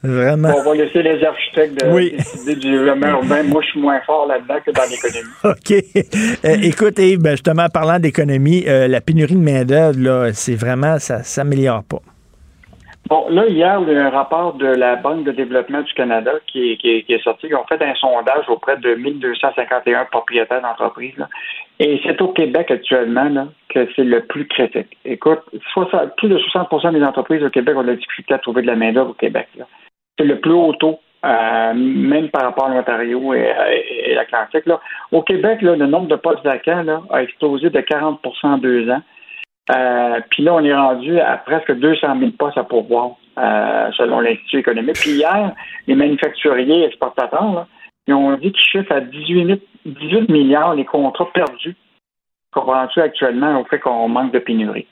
Vraiment. 0.06 0.50
on 0.58 0.64
va 0.64 0.76
laisser 0.76 1.02
les 1.02 1.24
architectes 1.24 1.82
de 1.82 1.90
oui. 1.90 2.12
décider 2.12 2.56
du 2.56 2.76
urbain. 2.76 3.22
Moi, 3.44 3.62
je 3.62 3.68
suis 3.68 3.80
moins 3.80 4.02
fort 4.02 4.28
là-dedans 4.28 4.60
que 4.66 4.72
dans 4.72 4.84
l'économie. 4.90 5.32
OK. 5.46 5.72
Euh, 6.44 6.58
écoute, 6.62 6.96
ben, 7.22 7.32
justement, 7.32 7.68
parlant 7.74 8.00
d'économie, 8.00 8.66
euh, 8.68 8.90
la 8.90 9.00
pénurie 9.00 9.36
de 9.36 9.40
main-d'œuvre, 9.40 10.32
c'est 10.34 10.56
vraiment, 10.56 11.00
ça 11.00 11.20
ne 11.20 11.24
s'améliore 11.24 11.84
pas. 11.86 12.02
Bon, 13.08 13.28
là, 13.30 13.46
hier, 13.48 13.82
il 13.86 13.94
y 13.94 13.98
a 13.98 14.06
un 14.06 14.10
rapport 14.10 14.54
de 14.54 14.66
la 14.66 14.96
Banque 14.96 15.26
de 15.26 15.32
développement 15.32 15.82
du 15.82 15.94
Canada 15.94 16.32
qui 16.48 16.72
est, 16.72 16.78
qui 16.78 17.14
est, 17.14 17.24
sorti. 17.24 17.48
Ils 17.48 17.56
ont 17.56 17.66
fait 17.66 17.82
un 17.82 17.94
sondage 17.96 18.48
auprès 18.48 18.78
de 18.78 18.96
1251 18.96 20.06
propriétaires 20.06 20.62
d'entreprises. 20.62 21.22
Et 21.80 22.00
c'est 22.04 22.22
au 22.22 22.30
Québec 22.30 22.70
actuellement 22.72 23.48
que 23.70 23.88
c'est 23.96 24.04
le 24.04 24.22
plus 24.26 24.48
critique. 24.48 24.98
Écoute, 25.06 25.40
plus 26.18 26.30
de 26.30 26.38
60% 26.38 26.94
des 26.94 27.04
entreprises 27.04 27.44
au 27.44 27.50
Québec 27.50 27.76
ont 27.76 27.82
de 27.82 27.88
la 27.88 27.96
difficulté 27.96 28.34
à 28.34 28.38
trouver 28.38 28.62
de 28.62 28.68
la 28.68 28.76
main-d'œuvre 28.76 29.12
au 29.12 29.16
Québec. 29.16 29.48
C'est 30.18 30.26
le 30.26 30.40
plus 30.40 30.52
haut 30.52 30.74
taux, 30.74 31.00
euh, 31.26 31.74
même 31.74 32.30
par 32.30 32.44
rapport 32.44 32.66
à 32.66 32.76
l'Ontario 32.76 33.34
et, 33.34 33.52
et, 34.06 34.14
l'Atlantique. 34.14 34.66
Au 35.12 35.24
Québec, 35.24 35.62
le 35.62 35.76
nombre 35.76 36.08
de 36.08 36.16
postes 36.16 36.44
vacants 36.44 36.86
a 37.10 37.24
explosé 37.24 37.70
de 37.70 37.82
40 37.82 38.20
en 38.44 38.58
deux 38.58 38.90
ans. 38.90 39.02
Euh, 39.72 40.20
puis 40.30 40.44
là, 40.44 40.56
on 40.56 40.64
est 40.64 40.74
rendu 40.74 41.20
à 41.20 41.38
presque 41.38 41.72
200 41.72 42.20
000 42.20 42.32
postes 42.38 42.58
à 42.58 42.64
pourvoir, 42.64 43.12
euh, 43.38 43.90
selon 43.96 44.20
l'Institut 44.20 44.60
économique. 44.60 44.98
Puis 45.00 45.12
hier, 45.12 45.54
les 45.88 45.96
manufacturiers 45.96 46.86
exportateurs, 46.86 47.68
ils 48.08 48.14
ont 48.14 48.36
dit 48.36 48.52
qu'ils 48.52 48.66
chiffrent 48.66 48.92
à 48.92 49.00
18, 49.00 49.62
18 49.86 50.30
milliards 50.30 50.76
les 50.76 50.86
contrats 50.86 51.30
perdus 51.34 51.76
qu'on 52.52 52.62
rendu 52.62 53.00
actuellement 53.00 53.60
au 53.60 53.66
fait 53.66 53.80
qu'on 53.80 54.08
manque 54.08 54.32
de 54.32 54.40
pénurie. 54.40 54.88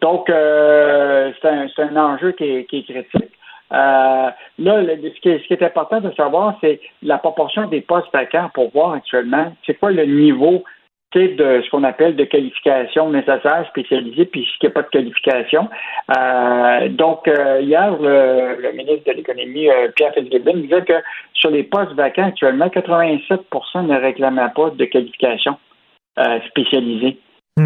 Donc, 0.00 0.28
euh, 0.28 1.32
c'est 1.40 1.48
un, 1.48 1.68
un, 1.78 1.96
enjeu 1.96 2.32
qui 2.32 2.44
est, 2.44 2.64
critique. 2.64 3.32
Euh, 3.72 4.30
là, 4.58 4.84
ce, 4.84 5.20
qui 5.20 5.28
est, 5.28 5.38
ce, 5.38 5.46
qui 5.46 5.54
est, 5.54 5.62
important 5.62 6.00
de 6.00 6.10
savoir, 6.12 6.56
c'est 6.60 6.80
la 7.02 7.18
proportion 7.18 7.66
des 7.66 7.80
postes 7.80 8.12
vacants 8.12 8.50
pour 8.54 8.70
voir 8.72 8.92
actuellement, 8.92 9.52
c'est 9.64 9.74
quoi 9.74 9.90
le 9.90 10.04
niveau 10.04 10.64
de 11.14 11.62
ce 11.64 11.70
qu'on 11.70 11.84
appelle 11.84 12.16
de 12.16 12.24
qualification 12.24 13.10
nécessaire, 13.10 13.66
spécialisée, 13.68 14.26
puis 14.26 14.44
ce 14.44 14.58
qui 14.58 14.66
n'y 14.66 14.68
a 14.68 14.74
pas 14.74 14.82
de 14.82 14.88
qualification. 14.88 15.68
Euh, 16.16 16.88
donc, 16.88 17.26
euh, 17.28 17.60
hier, 17.62 17.96
le, 17.98 18.72
ministre 18.72 19.10
de 19.10 19.16
l'Économie, 19.16 19.68
euh, 19.68 19.88
Pierre 19.94 20.12
Fitzgibbon, 20.14 20.58
disait 20.58 20.82
que 20.82 20.94
sur 21.32 21.50
les 21.50 21.62
postes 21.62 21.92
vacants 21.92 22.26
actuellement, 22.26 22.66
87% 22.66 23.86
ne 23.86 23.98
réclamaient 23.98 24.52
pas 24.54 24.70
de 24.70 24.84
qualification 24.84 25.56
spécialisée. 26.48 27.18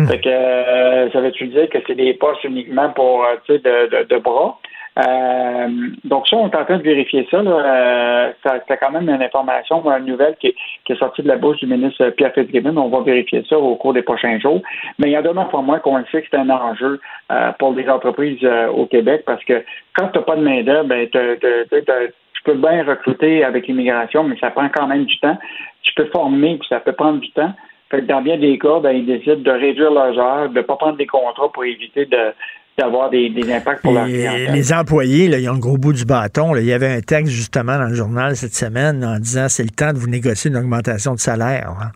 Fait 0.09 0.21
que, 0.21 1.11
ça 1.13 1.21
veut-tu 1.21 1.47
dire 1.49 1.69
que 1.69 1.79
c'est 1.87 1.95
des 1.95 2.15
postes 2.15 2.43
uniquement 2.45 2.91
pour, 2.91 3.25
tu 3.47 3.55
sais, 3.55 3.59
de, 3.61 4.05
de, 4.05 4.19
bras? 4.19 4.59
Euh, 5.01 5.69
donc 6.05 6.29
ça, 6.29 6.37
on 6.37 6.49
est 6.49 6.57
en 6.57 6.65
train 6.65 6.79
de 6.79 6.83
vérifier 6.83 7.27
ça. 7.31 7.39
Euh, 7.39 8.33
c'est 8.45 8.77
quand 8.79 8.91
même 8.91 9.09
une 9.09 9.23
information, 9.23 9.83
une 9.97 10.07
nouvelle 10.07 10.37
qui 10.41 10.49
est, 10.49 10.99
sortie 10.99 11.23
de 11.23 11.29
la 11.29 11.37
bouche 11.37 11.59
du 11.59 11.67
ministre 11.67 12.11
Pierre 12.11 12.33
Fitzgibbon. 12.35 12.77
On 12.77 12.89
va 12.89 13.01
vérifier 13.01 13.45
ça 13.49 13.57
au 13.59 13.77
cours 13.77 13.93
des 13.93 14.03
prochains 14.03 14.39
jours. 14.39 14.61
Mais 14.99 15.09
il 15.09 15.13
y 15.13 15.17
a 15.17 15.23
demain 15.23 15.45
pour 15.45 15.63
moi 15.63 15.79
qu'on 15.79 15.97
le 15.97 16.05
sait 16.11 16.23
que 16.23 16.29
c'est 16.31 16.37
un 16.37 16.51
enjeu 16.51 17.01
euh, 17.31 17.53
pour 17.59 17.73
les 17.73 17.89
entreprises 17.89 18.45
au 18.75 18.87
Québec 18.87 19.23
parce 19.25 19.43
que 19.45 19.65
quand 19.95 20.09
tu 20.09 20.19
n'as 20.19 20.25
pas 20.25 20.37
de 20.37 20.43
main-d'œuvre, 20.43 20.89
ben, 20.89 21.09
tu 21.09 22.43
peux 22.45 22.55
bien 22.55 22.85
recruter 22.85 23.45
avec 23.45 23.67
l'immigration, 23.69 24.25
mais 24.25 24.37
ça 24.39 24.51
prend 24.51 24.69
quand 24.69 24.87
même 24.87 25.05
du 25.05 25.19
temps. 25.21 25.39
Tu 25.83 25.95
peux 25.95 26.07
former, 26.07 26.57
puis 26.59 26.69
ça 26.69 26.81
peut 26.81 26.93
prendre 26.93 27.21
du 27.21 27.31
temps. 27.31 27.53
Fait 27.91 28.03
que 28.03 28.07
dans 28.07 28.23
bien 28.23 28.39
des 28.39 28.59
cas, 28.59 28.81
ben, 28.81 28.93
ils 28.93 29.07
décident 29.07 29.37
de 29.37 29.51
réduire 29.51 29.91
leurs 29.91 30.19
heures, 30.19 30.49
de 30.49 30.55
ne 30.55 30.63
pas 30.63 30.77
prendre 30.77 30.97
des 30.97 31.07
contrats 31.07 31.49
pour 31.53 31.65
éviter 31.65 32.07
de, 32.07 32.33
d'avoir 32.81 33.11
des, 33.11 33.31
impacts 33.53 33.83
pour 33.83 33.93
Les 33.93 34.73
employés, 34.73 35.29
là, 35.29 35.39
ils 35.39 35.49
ont 35.49 35.55
le 35.55 35.61
gros 35.61 35.77
bout 35.77 35.93
du 35.93 36.05
bâton. 36.05 36.57
Il 36.57 36.65
y 36.65 36.73
avait 36.73 36.93
un 36.93 37.01
texte 37.01 37.33
justement 37.33 37.77
dans 37.77 37.89
le 37.89 37.95
journal 37.95 38.37
cette 38.37 38.55
semaine 38.55 39.05
en 39.05 39.19
disant 39.19 39.49
c'est 39.49 39.63
le 39.63 39.71
temps 39.71 39.93
de 39.93 39.99
vous 39.99 40.09
négocier 40.09 40.51
une 40.51 40.57
augmentation 40.57 41.15
de 41.15 41.19
salaire. 41.19 41.71
Hein. 41.81 41.91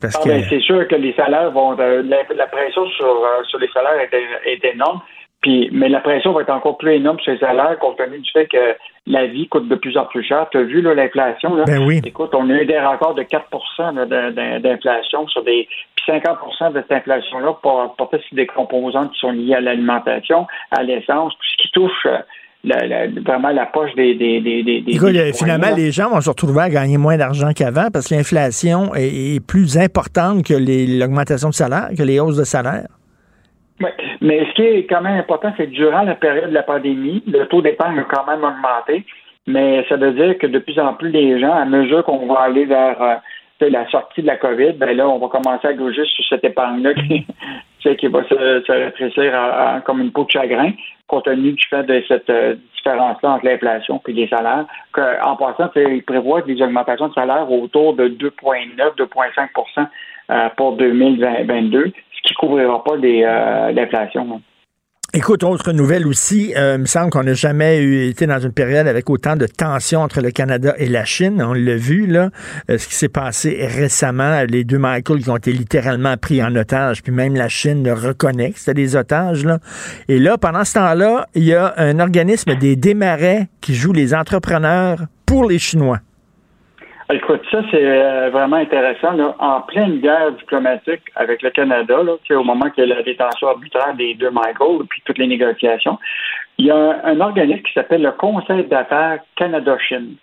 Parce 0.00 0.16
ah, 0.16 0.22
ben, 0.26 0.44
c'est 0.48 0.60
sûr 0.60 0.88
que 0.88 0.96
les 0.96 1.12
salaires 1.14 1.52
vont. 1.52 1.78
Euh, 1.78 2.02
la, 2.02 2.46
pression 2.46 2.84
sur, 2.96 3.06
euh, 3.06 3.44
sur 3.44 3.60
les 3.60 3.68
salaires 3.68 4.08
est, 4.44 4.64
énorme. 4.64 5.00
Puis, 5.48 5.70
mais 5.72 5.88
la 5.88 6.00
pression 6.00 6.34
va 6.34 6.42
être 6.42 6.50
encore 6.50 6.76
plus 6.76 6.96
énorme 6.96 7.18
sur 7.20 7.32
les 7.32 7.38
salaires 7.38 7.78
compte 7.78 7.96
tenu 7.96 8.18
du 8.18 8.30
fait 8.30 8.46
que 8.48 8.76
la 9.06 9.26
vie 9.28 9.48
coûte 9.48 9.66
de 9.66 9.76
plus 9.76 9.96
en 9.96 10.04
plus 10.04 10.22
cher. 10.22 10.46
Tu 10.50 10.58
as 10.58 10.62
vu 10.62 10.82
l'inflation? 10.82 11.64
Ben 11.64 11.86
oui. 11.86 12.02
Écoute, 12.04 12.34
on 12.34 12.50
a 12.50 12.52
eu 12.52 12.66
des 12.66 12.78
records 12.78 13.14
de 13.14 13.22
4% 13.22 14.60
d'inflation 14.60 15.26
sur 15.26 15.42
des 15.44 15.66
50% 16.06 16.74
de 16.74 16.82
cette 16.82 16.92
inflation-là 16.92 17.54
portait 17.62 18.20
sur 18.28 18.36
des 18.36 18.46
composantes 18.46 19.10
qui 19.12 19.20
sont 19.20 19.30
liées 19.30 19.54
à 19.54 19.62
l'alimentation, 19.62 20.46
à 20.70 20.82
l'essence, 20.82 21.32
tout 21.32 21.46
ce 21.56 21.62
qui 21.62 21.70
touche 21.72 22.06
euh, 22.06 23.08
vraiment 23.24 23.48
la 23.48 23.64
poche 23.64 23.94
des. 23.94 24.16
des, 24.16 24.42
des, 24.42 25.32
finalement, 25.32 25.74
les 25.74 25.92
gens 25.92 26.10
vont 26.10 26.20
se 26.20 26.28
retrouver 26.28 26.60
à 26.60 26.68
gagner 26.68 26.98
moins 26.98 27.16
d'argent 27.16 27.52
qu'avant 27.56 27.88
parce 27.90 28.08
que 28.08 28.16
l'inflation 28.16 28.94
est, 28.94 29.42
plus 29.46 29.78
importante 29.78 30.44
que 30.44 30.52
l'augmentation 30.52 31.48
de 31.48 31.54
salaire, 31.54 31.88
que 31.96 32.02
les 32.02 32.20
hausses 32.20 32.36
de 32.36 32.44
salaire. 32.44 32.88
Oui, 33.80 33.90
mais 34.20 34.44
ce 34.46 34.54
qui 34.54 34.62
est 34.62 34.86
quand 34.86 35.02
même 35.02 35.18
important, 35.18 35.52
c'est 35.56 35.66
que 35.66 35.74
durant 35.74 36.02
la 36.02 36.16
période 36.16 36.50
de 36.50 36.54
la 36.54 36.64
pandémie, 36.64 37.22
le 37.26 37.46
taux 37.46 37.62
d'épargne 37.62 38.00
a 38.00 38.04
quand 38.04 38.26
même 38.26 38.42
augmenté, 38.42 39.04
mais 39.46 39.84
ça 39.88 39.96
veut 39.96 40.12
dire 40.12 40.36
que 40.38 40.46
de 40.46 40.58
plus 40.58 40.78
en 40.78 40.94
plus 40.94 41.10
les 41.10 41.38
gens, 41.40 41.52
à 41.52 41.64
mesure 41.64 42.04
qu'on 42.04 42.26
va 42.26 42.40
aller 42.40 42.64
vers 42.64 43.00
euh, 43.00 43.14
la 43.60 43.88
sortie 43.88 44.22
de 44.22 44.26
la 44.26 44.36
COVID, 44.36 44.72
ben 44.72 44.96
là, 44.96 45.08
on 45.08 45.18
va 45.18 45.28
commencer 45.28 45.66
à 45.68 45.72
gauger 45.74 46.04
sur 46.04 46.24
cette 46.28 46.44
épargne-là 46.44 46.94
qui, 46.94 47.26
qui 47.96 48.06
va 48.08 48.24
se, 48.24 48.70
rétrécir 48.70 49.82
comme 49.84 50.00
une 50.00 50.12
peau 50.12 50.24
de 50.24 50.30
chagrin, 50.30 50.72
compte 51.06 51.24
tenu 51.24 51.52
du 51.52 51.64
fait 51.68 51.84
de 51.84 52.02
cette 52.06 52.30
euh, 52.30 52.56
différence-là 52.76 53.30
entre 53.30 53.46
l'inflation 53.46 54.00
et 54.06 54.12
les 54.12 54.28
salaires. 54.28 54.66
En 55.22 55.36
passant, 55.36 55.70
il 55.76 56.02
prévoit 56.02 56.42
des 56.42 56.60
augmentations 56.62 57.08
de 57.08 57.14
salaire 57.14 57.50
autour 57.50 57.94
de 57.94 58.08
2,9-2,5% 58.08 59.86
euh, 60.30 60.48
pour 60.56 60.76
2022, 60.76 61.86
ce 61.86 61.92
qui 62.28 62.34
couvrira 62.34 62.84
pas 62.84 62.94
euh, 62.94 63.72
l'inflation. 63.72 64.40
Écoute, 65.14 65.42
autre 65.42 65.72
nouvelle 65.72 66.06
aussi, 66.06 66.52
euh, 66.54 66.74
il 66.76 66.82
me 66.82 66.86
semble 66.86 67.08
qu'on 67.08 67.22
n'a 67.22 67.32
jamais 67.32 67.78
eu, 67.78 68.08
été 68.08 68.26
dans 68.26 68.38
une 68.38 68.52
période 68.52 68.86
avec 68.86 69.08
autant 69.08 69.36
de 69.36 69.46
tensions 69.46 70.02
entre 70.02 70.20
le 70.20 70.30
Canada 70.30 70.74
et 70.76 70.86
la 70.86 71.06
Chine. 71.06 71.42
On 71.42 71.54
l'a 71.54 71.76
vu, 71.76 72.06
là, 72.06 72.28
euh, 72.70 72.76
ce 72.76 72.86
qui 72.86 72.94
s'est 72.94 73.08
passé 73.08 73.66
récemment, 73.74 74.42
les 74.46 74.64
deux 74.64 74.76
Michael 74.76 75.22
qui 75.22 75.30
ont 75.30 75.38
été 75.38 75.50
littéralement 75.50 76.18
pris 76.18 76.42
en 76.42 76.54
otage, 76.54 77.02
puis 77.02 77.10
même 77.10 77.34
la 77.34 77.48
Chine 77.48 77.82
le 77.82 77.94
reconnaît 77.94 78.50
que 78.50 78.58
c'était 78.58 78.74
des 78.74 78.96
otages. 78.96 79.46
Et 80.08 80.18
là, 80.18 80.36
pendant 80.36 80.64
ce 80.64 80.74
temps-là, 80.74 81.26
il 81.34 81.44
y 81.44 81.54
a 81.54 81.72
un 81.78 82.00
organisme 82.00 82.54
des 82.56 82.76
démarrais 82.76 83.48
qui 83.62 83.74
joue 83.74 83.94
les 83.94 84.12
entrepreneurs 84.12 84.98
pour 85.24 85.48
les 85.48 85.58
Chinois. 85.58 86.00
Écoute, 87.10 87.40
ça, 87.50 87.62
c'est 87.70 87.82
euh, 87.82 88.28
vraiment 88.28 88.56
intéressant. 88.56 89.12
Là. 89.12 89.34
En 89.38 89.62
pleine 89.62 89.98
guerre 90.00 90.32
diplomatique 90.32 91.00
avec 91.16 91.40
le 91.40 91.48
Canada, 91.48 92.02
là, 92.02 92.16
au 92.36 92.44
moment 92.44 92.68
qu'il 92.68 92.86
y 92.86 92.92
a 92.92 92.96
la 92.96 93.02
détention 93.02 93.48
arbitraire 93.48 93.94
des 93.94 94.14
deux 94.14 94.30
Michael, 94.30 94.86
puis 94.90 95.00
toutes 95.06 95.16
les 95.16 95.26
négociations, 95.26 95.98
il 96.58 96.66
y 96.66 96.70
a 96.70 97.00
un, 97.04 97.18
organisme 97.20 97.62
qui 97.62 97.72
s'appelle 97.72 98.02
le 98.02 98.12
Conseil 98.12 98.64
d'affaires 98.64 99.20
Canada-Chine, 99.36 100.16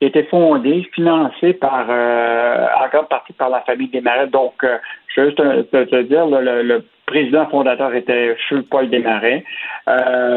qui 0.00 0.06
a 0.06 0.08
été 0.08 0.24
fondé, 0.24 0.84
financé 0.92 1.52
par, 1.52 1.86
euh, 1.88 2.66
en 2.76 2.88
grande 2.88 3.08
partie 3.08 3.34
par 3.34 3.48
la 3.48 3.60
famille 3.60 3.88
Desmarais. 3.88 4.26
Donc, 4.26 4.64
euh, 4.64 4.78
je 5.14 5.20
veux 5.20 5.26
juste 5.28 5.38
te, 5.38 6.02
dire, 6.02 6.26
le, 6.26 6.84
président 7.06 7.46
fondateur 7.50 7.94
était 7.94 8.36
Jules 8.48 8.64
Paul 8.64 8.90
Desmarais. 8.90 9.44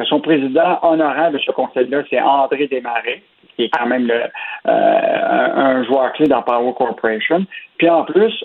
son 0.08 0.20
président 0.20 0.78
honorable 0.84 1.38
de 1.38 1.42
ce 1.42 1.52
conseil-là, 1.52 2.04
c'est 2.12 2.20
André 2.20 2.68
Desmarais 2.68 3.24
qui 3.56 3.64
est 3.64 3.70
quand 3.70 3.88
même 3.88 4.08
le, 4.08 4.24
euh, 4.68 5.50
un 5.56 5.84
joueur 5.84 6.14
clé 6.14 6.28
dans 6.28 6.42
Power 6.42 6.74
Corporation. 6.78 7.46
Puis 7.78 7.90
en 7.90 8.04
plus, 8.04 8.44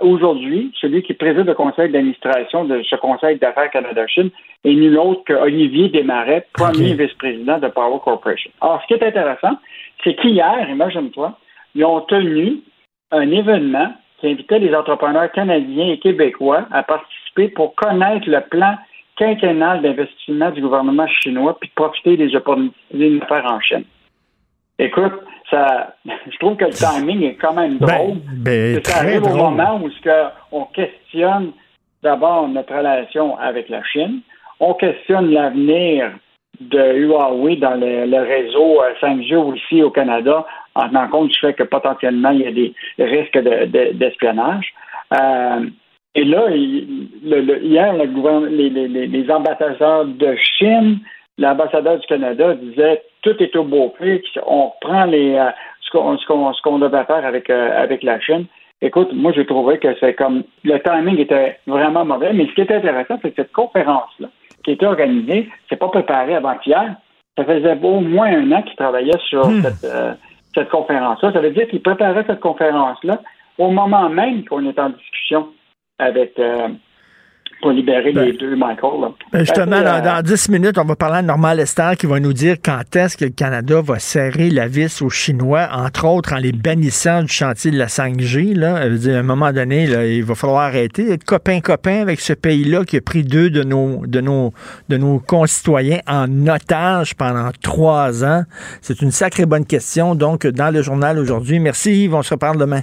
aujourd'hui, 0.00 0.72
celui 0.80 1.02
qui 1.02 1.14
préside 1.14 1.46
le 1.46 1.54
conseil 1.54 1.90
d'administration 1.90 2.64
de 2.64 2.82
ce 2.82 2.96
conseil 2.96 3.38
d'affaires 3.38 3.70
Canada-Chine 3.70 4.30
est 4.64 4.74
nul 4.74 4.98
autre 4.98 5.24
que 5.24 5.32
Olivier 5.32 5.88
Desmarais, 5.88 6.46
premier 6.52 6.94
vice-président 6.94 7.58
de 7.58 7.68
Power 7.68 7.98
Corporation. 8.02 8.50
Alors, 8.60 8.82
ce 8.82 8.86
qui 8.86 8.94
est 8.94 9.06
intéressant, 9.06 9.56
c'est 10.02 10.14
qu'hier, 10.14 10.68
imagine-toi, 10.68 11.36
ils 11.74 11.84
ont 11.84 12.00
tenu 12.02 12.60
un 13.10 13.30
événement 13.30 13.92
qui 14.20 14.28
invitait 14.28 14.58
les 14.58 14.74
entrepreneurs 14.74 15.30
canadiens 15.32 15.88
et 15.88 15.98
québécois 15.98 16.66
à 16.72 16.82
participer 16.82 17.48
pour 17.48 17.74
connaître 17.74 18.28
le 18.28 18.40
plan 18.40 18.76
quinquennal 19.16 19.82
d'investissement 19.82 20.50
du 20.50 20.60
gouvernement 20.60 21.06
chinois 21.06 21.56
puis 21.60 21.70
profiter 21.74 22.16
des 22.16 22.34
opportunités 22.34 23.20
faire 23.28 23.46
en 23.46 23.60
Chine. 23.60 23.84
Écoute, 24.78 25.12
ça, 25.50 25.94
je 26.04 26.38
trouve 26.38 26.56
que 26.56 26.64
le 26.64 26.72
timing 26.72 27.22
est 27.22 27.34
quand 27.34 27.54
même 27.54 27.78
ben, 27.78 27.86
drôle. 27.86 28.16
Ben, 28.38 28.80
ça 28.84 28.98
arrive 29.00 29.22
au 29.24 29.36
moment 29.36 29.80
où 29.82 29.88
on 30.52 30.64
questionne 30.66 31.52
d'abord 32.02 32.48
notre 32.48 32.74
relation 32.74 33.38
avec 33.38 33.68
la 33.68 33.82
Chine, 33.84 34.20
on 34.60 34.74
questionne 34.74 35.30
l'avenir 35.30 36.12
de 36.60 36.98
Huawei 36.98 37.56
dans 37.56 37.74
le, 37.74 38.22
réseau 38.22 38.80
5G 39.02 39.34
euh, 39.34 39.38
aussi 39.38 39.82
au 39.82 39.90
Canada, 39.90 40.46
en 40.74 40.88
tenant 40.88 41.08
compte 41.08 41.28
du 41.28 41.38
fait 41.40 41.54
que 41.54 41.64
potentiellement 41.64 42.30
il 42.30 42.40
y 42.42 42.46
a 42.46 42.52
des 42.52 42.74
risques 42.98 43.38
d'espionnage. 43.38 44.72
Euh, 45.12 45.66
et 46.14 46.24
là, 46.24 46.48
hier, 46.50 47.92
les, 47.94 49.30
ambassadeurs 49.30 50.04
de 50.04 50.36
Chine, 50.36 51.00
l'ambassadeur 51.38 51.98
du 51.98 52.06
Canada 52.06 52.54
disait 52.54 53.02
tout 53.24 53.42
est 53.42 53.56
au 53.56 53.64
beau 53.64 53.88
prix, 53.88 54.22
on 54.46 54.68
reprend 54.68 55.06
les, 55.06 55.34
euh, 55.34 55.50
ce 55.80 56.62
qu'on 56.62 56.78
devait 56.78 57.04
faire 57.04 57.24
avec, 57.24 57.50
avec 57.50 58.02
la 58.02 58.20
Chine. 58.20 58.46
Écoute, 58.82 59.12
moi, 59.14 59.32
j'ai 59.34 59.46
trouvé 59.46 59.78
que 59.78 59.88
c'est 59.98 60.14
comme 60.14 60.44
le 60.62 60.78
timing 60.78 61.18
était 61.18 61.58
vraiment 61.66 62.04
mauvais, 62.04 62.32
mais 62.34 62.46
ce 62.46 62.52
qui 62.52 62.60
était 62.60 62.74
intéressant, 62.74 63.18
c'est 63.22 63.30
que 63.30 63.42
cette 63.42 63.52
conférence-là, 63.52 64.28
qui 64.62 64.72
était 64.72 64.86
organisée, 64.86 65.48
c'est 65.68 65.76
pas 65.76 65.88
préparé 65.88 66.34
avant-hier. 66.34 66.96
Ça 67.36 67.44
faisait 67.44 67.78
au 67.82 68.00
moins 68.00 68.28
un 68.28 68.52
an 68.52 68.62
qu'il 68.62 68.76
travaillait 68.76 69.18
sur 69.28 69.46
hmm. 69.46 69.62
cette, 69.62 69.90
euh, 69.90 70.12
cette 70.54 70.68
conférence-là. 70.68 71.32
Ça 71.32 71.40
veut 71.40 71.50
dire 71.50 71.66
qu'il 71.68 71.82
préparait 71.82 72.24
cette 72.26 72.40
conférence-là 72.40 73.20
au 73.58 73.70
moment 73.70 74.08
même 74.08 74.44
qu'on 74.44 74.68
est 74.68 74.78
en 74.78 74.90
discussion 74.90 75.48
avec, 75.98 76.38
euh, 76.38 76.68
pour 77.64 77.72
libérer 77.72 78.12
ben, 78.12 78.26
les 78.26 78.34
deux 78.34 78.56
Michael. 78.56 79.12
Ben, 79.32 79.38
justement, 79.38 79.80
dans, 79.80 80.04
dans, 80.04 80.20
10 80.22 80.50
minutes, 80.50 80.76
on 80.76 80.84
va 80.84 80.96
parler 80.96 81.16
à 81.16 81.22
Normal 81.22 81.56
Lester 81.56 81.92
qui 81.98 82.04
va 82.04 82.20
nous 82.20 82.34
dire 82.34 82.56
quand 82.62 82.94
est-ce 82.94 83.16
que 83.16 83.24
le 83.24 83.30
Canada 83.30 83.80
va 83.80 83.98
serrer 83.98 84.50
la 84.50 84.68
vis 84.68 85.00
aux 85.00 85.08
Chinois, 85.08 85.66
entre 85.72 86.06
autres 86.06 86.34
en 86.34 86.36
les 86.36 86.52
bannissant 86.52 87.22
du 87.22 87.32
chantier 87.32 87.70
de 87.70 87.78
la 87.78 87.86
5G. 87.86 88.54
Là. 88.54 88.76
à 88.76 89.18
un 89.18 89.22
moment 89.22 89.50
donné, 89.50 89.86
là, 89.86 90.04
il 90.04 90.22
va 90.22 90.34
falloir 90.34 90.60
arrêter 90.60 91.04
d'être 91.04 91.24
copain-copain 91.24 92.02
avec 92.02 92.20
ce 92.20 92.34
pays-là 92.34 92.84
qui 92.84 92.98
a 92.98 93.00
pris 93.00 93.24
deux 93.24 93.48
de 93.48 93.62
nos, 93.62 94.04
de, 94.06 94.20
nos, 94.20 94.52
de 94.90 94.98
nos 94.98 95.18
concitoyens 95.18 96.00
en 96.06 96.46
otage 96.46 97.14
pendant 97.14 97.48
trois 97.62 98.26
ans. 98.26 98.42
C'est 98.82 99.00
une 99.00 99.10
sacrée 99.10 99.46
bonne 99.46 99.64
question. 99.64 100.14
Donc, 100.14 100.46
dans 100.46 100.70
le 100.70 100.82
journal 100.82 101.18
aujourd'hui. 101.18 101.60
Merci 101.60 102.04
Yves, 102.04 102.14
on 102.14 102.22
se 102.22 102.34
reparle 102.34 102.58
demain. 102.58 102.82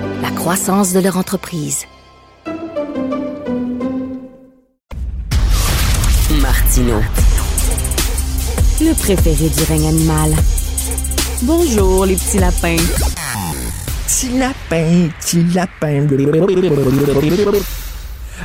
la 0.21 0.29
croissance 0.31 0.93
de 0.93 0.99
leur 0.99 1.17
entreprise. 1.17 1.85
Martino. 6.41 7.01
Le 8.79 8.93
préféré 8.93 9.49
du 9.49 9.63
règne 9.63 9.87
animal. 9.87 10.33
Bonjour, 11.43 12.05
les 12.05 12.15
petits 12.15 12.37
lapins. 12.37 12.75
Petit 14.07 14.37
lapin, 14.37 15.09
petit 15.19 15.43
lapin. 15.53 16.07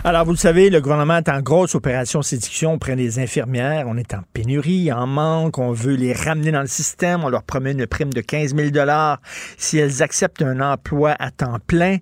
Alors, 0.04 0.24
vous 0.24 0.32
le 0.32 0.36
savez, 0.36 0.70
le 0.70 0.80
gouvernement 0.80 1.16
est 1.16 1.28
en 1.28 1.40
grosse 1.40 1.74
opération 1.74 2.22
séduction 2.22 2.74
auprès 2.74 2.96
des 2.96 3.18
infirmières. 3.18 3.86
On 3.88 3.96
est 3.96 4.14
en 4.14 4.20
pénurie, 4.34 4.92
en 4.92 5.06
manque. 5.06 5.58
On 5.58 5.72
veut 5.72 5.94
les 5.94 6.12
ramener 6.12 6.52
dans 6.52 6.60
le 6.60 6.66
système. 6.66 7.24
On 7.24 7.28
leur 7.28 7.42
promet 7.42 7.72
une 7.72 7.86
prime 7.86 8.12
de 8.12 8.20
15 8.20 8.54
000 8.54 8.68
si 9.56 9.78
elles 9.78 10.02
acceptent 10.02 10.42
un 10.42 10.60
emploi 10.60 11.16
à 11.18 11.30
temps 11.30 11.58
plein. 11.66 11.96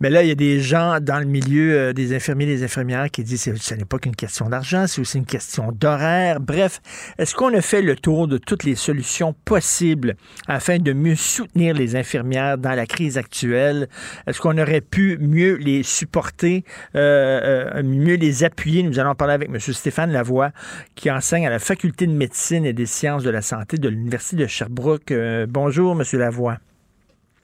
Mais 0.00 0.10
là, 0.10 0.22
il 0.22 0.28
y 0.28 0.32
a 0.32 0.36
des 0.36 0.60
gens 0.60 0.98
dans 1.00 1.18
le 1.18 1.24
milieu 1.24 1.72
euh, 1.76 1.92
des 1.92 2.14
infirmiers 2.14 2.44
et 2.44 2.56
des 2.56 2.64
infirmières 2.64 3.10
qui 3.10 3.24
disent 3.24 3.44
que 3.44 3.56
ce 3.56 3.74
n'est 3.74 3.84
pas 3.84 3.98
qu'une 3.98 4.16
question 4.16 4.48
d'argent, 4.48 4.86
c'est 4.86 5.00
aussi 5.00 5.18
une 5.18 5.26
question 5.26 5.72
d'horaire. 5.72 6.40
Bref, 6.40 6.80
est-ce 7.18 7.34
qu'on 7.34 7.52
a 7.54 7.60
fait 7.60 7.82
le 7.82 7.96
tour 7.96 8.28
de 8.28 8.38
toutes 8.38 8.64
les 8.64 8.76
solutions 8.76 9.34
possibles 9.44 10.16
afin 10.46 10.78
de 10.78 10.92
mieux 10.92 11.16
soutenir 11.16 11.74
les 11.74 11.96
infirmières 11.96 12.58
dans 12.58 12.74
la 12.74 12.86
crise 12.86 13.18
actuelle? 13.18 13.88
Est-ce 14.26 14.40
qu'on 14.40 14.56
aurait 14.56 14.80
pu 14.80 15.18
mieux 15.18 15.56
les 15.56 15.82
supporter? 15.82 16.64
Euh, 16.94 17.39
euh, 17.40 17.82
mieux 17.82 18.14
les 18.14 18.44
appuyer. 18.44 18.82
Nous 18.82 18.98
allons 18.98 19.14
parler 19.14 19.34
avec 19.34 19.48
M. 19.48 19.58
Stéphane 19.58 20.12
Lavoie, 20.12 20.52
qui 20.94 21.10
enseigne 21.10 21.46
à 21.46 21.50
la 21.50 21.58
Faculté 21.58 22.06
de 22.06 22.12
médecine 22.12 22.64
et 22.64 22.72
des 22.72 22.86
sciences 22.86 23.22
de 23.22 23.30
la 23.30 23.42
santé 23.42 23.78
de 23.78 23.88
l'Université 23.88 24.36
de 24.36 24.46
Sherbrooke. 24.46 25.10
Euh, 25.12 25.46
bonjour, 25.48 25.92
M. 25.92 26.04
Lavoie. 26.18 26.58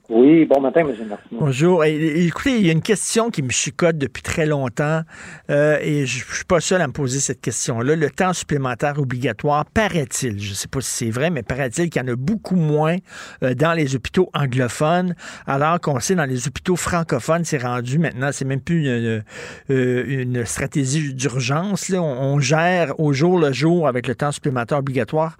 Oui, 0.09 0.45
bon 0.45 0.61
matin, 0.61 0.81
M. 0.81 0.95
Martin. 1.09 1.25
Bonjour. 1.31 1.83
écoutez, 1.83 2.57
il 2.57 2.65
y 2.65 2.69
a 2.69 2.71
une 2.71 2.81
question 2.81 3.29
qui 3.29 3.41
me 3.43 3.49
chicote 3.49 3.97
depuis 3.97 4.23
très 4.23 4.45
longtemps 4.45 5.01
euh, 5.49 5.77
et 5.81 6.05
je 6.05 6.25
ne 6.25 6.33
suis 6.33 6.45
pas 6.45 6.61
seul 6.61 6.81
à 6.81 6.87
me 6.87 6.93
poser 6.93 7.19
cette 7.19 7.41
question-là. 7.41 7.97
Le 7.97 8.09
temps 8.09 8.31
supplémentaire 8.31 8.99
obligatoire, 8.99 9.65
paraît-il, 9.65 10.39
je 10.39 10.51
ne 10.51 10.55
sais 10.55 10.69
pas 10.69 10.79
si 10.79 10.91
c'est 10.91 11.11
vrai, 11.11 11.29
mais 11.29 11.43
paraît-il 11.43 11.89
qu'il 11.89 12.01
y 12.01 12.05
en 12.05 12.07
a 12.07 12.15
beaucoup 12.15 12.55
moins 12.55 12.95
euh, 13.43 13.53
dans 13.53 13.73
les 13.73 13.97
hôpitaux 13.97 14.29
anglophones, 14.33 15.13
alors 15.45 15.81
qu'on 15.81 15.99
sait 15.99 16.15
dans 16.15 16.25
les 16.25 16.47
hôpitaux 16.47 16.77
francophones, 16.77 17.43
c'est 17.43 17.61
rendu 17.61 17.99
maintenant, 17.99 18.29
c'est 18.31 18.45
même 18.45 18.61
plus 18.61 18.85
une, 18.87 19.23
euh, 19.69 20.45
stratégie 20.45 21.13
d'urgence. 21.13 21.91
On, 21.93 21.99
on 21.99 22.39
gère 22.39 22.97
au 22.97 23.11
jour 23.11 23.37
le 23.37 23.51
jour 23.51 23.89
avec 23.89 24.07
le 24.07 24.15
temps 24.15 24.31
supplémentaire 24.31 24.77
obligatoire. 24.77 25.35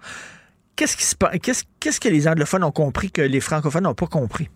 Qu'est-ce, 0.76 0.96
qui 0.96 1.04
se, 1.04 1.16
qu'est-ce, 1.38 1.64
qu'est-ce 1.80 1.98
que 1.98 2.08
les 2.08 2.28
anglophones 2.28 2.62
ont 2.62 2.70
compris 2.70 3.10
que 3.10 3.22
les 3.22 3.40
francophones 3.40 3.82
n'ont 3.82 3.94
pas 3.94 4.06
compris? 4.06 4.48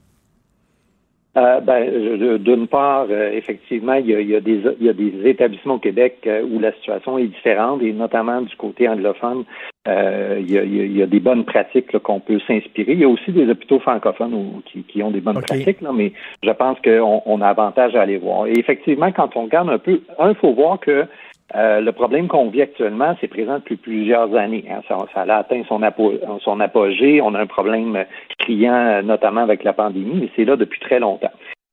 Euh, 1.35 1.61
ben, 1.61 2.39
d'une 2.39 2.67
part, 2.69 3.07
euh, 3.09 3.31
effectivement, 3.33 3.95
il 3.95 4.11
y, 4.11 4.37
a, 4.37 4.41
des, 4.41 4.61
il 4.79 4.87
y, 4.87 4.89
a, 4.91 4.93
des, 4.93 5.15
établissements 5.25 5.77
au 5.77 5.79
Québec 5.79 6.19
euh, 6.27 6.43
où 6.43 6.61
la 6.61 6.73
situation 6.73 7.17
est 7.17 7.29
différente, 7.29 7.81
et 7.83 7.95
notamment 7.95 8.43
du 8.43 8.55
côté 8.57 8.87
anglophone, 8.87 9.45
il 9.87 10.51
y, 10.51 10.59
a, 10.59 10.63
il, 10.63 10.97
y 10.97 11.03
a, 11.03 11.07
des 11.07 11.21
bonnes 11.21 11.47
pratiques 11.47 11.99
qu'on 12.01 12.21
peut 12.21 12.39
s'inspirer. 12.47 12.93
Il 12.93 13.01
y 13.01 13.05
a 13.05 13.09
aussi 13.09 13.33
des 13.33 13.49
hôpitaux 13.49 13.79
francophones 13.79 14.61
qui, 14.67 14.83
qui, 14.83 15.03
ont 15.03 15.11
des 15.11 15.21
bonnes 15.21 15.41
pratiques, 15.41 15.81
là, 15.81 15.91
mais 15.95 16.13
je 16.43 16.51
pense 16.51 16.79
qu'on 16.85 17.23
on 17.25 17.41
a 17.41 17.49
avantage 17.49 17.97
à 17.97 18.03
aller 18.03 18.19
voir. 18.19 18.47
Et 18.47 18.59
effectivement, 18.59 19.11
quand 19.11 19.35
on 19.35 19.45
regarde 19.45 19.71
un 19.71 19.79
peu, 19.79 20.03
un, 20.19 20.29
il 20.29 20.37
faut 20.37 20.53
voir 20.53 20.79
que 20.81 21.07
euh, 21.55 21.81
le 21.81 21.93
problème 21.93 22.29
qu'on 22.29 22.49
vit 22.49 22.63
actuellement, 22.63 23.15
c'est 23.21 23.29
présent 23.29 23.57
depuis 23.57 23.77
plusieurs 23.77 24.35
années. 24.35 24.65
Hein. 24.71 24.81
Ça, 24.89 24.97
a 25.15 25.37
atteint 25.37 25.63
son, 25.69 25.81
son 26.41 26.61
apogée. 26.61 27.21
On 27.21 27.35
a 27.35 27.41
un 27.41 27.47
problème 27.47 28.05
criant, 28.39 29.03
notamment 29.03 29.43
avec 29.43 29.65
la 29.65 29.73
pandémie, 29.73 30.21
mais 30.21 30.31
c'est 30.35 30.45
là 30.45 30.57
depuis 30.57 30.81
très 30.81 30.99
longtemps. 30.99 31.33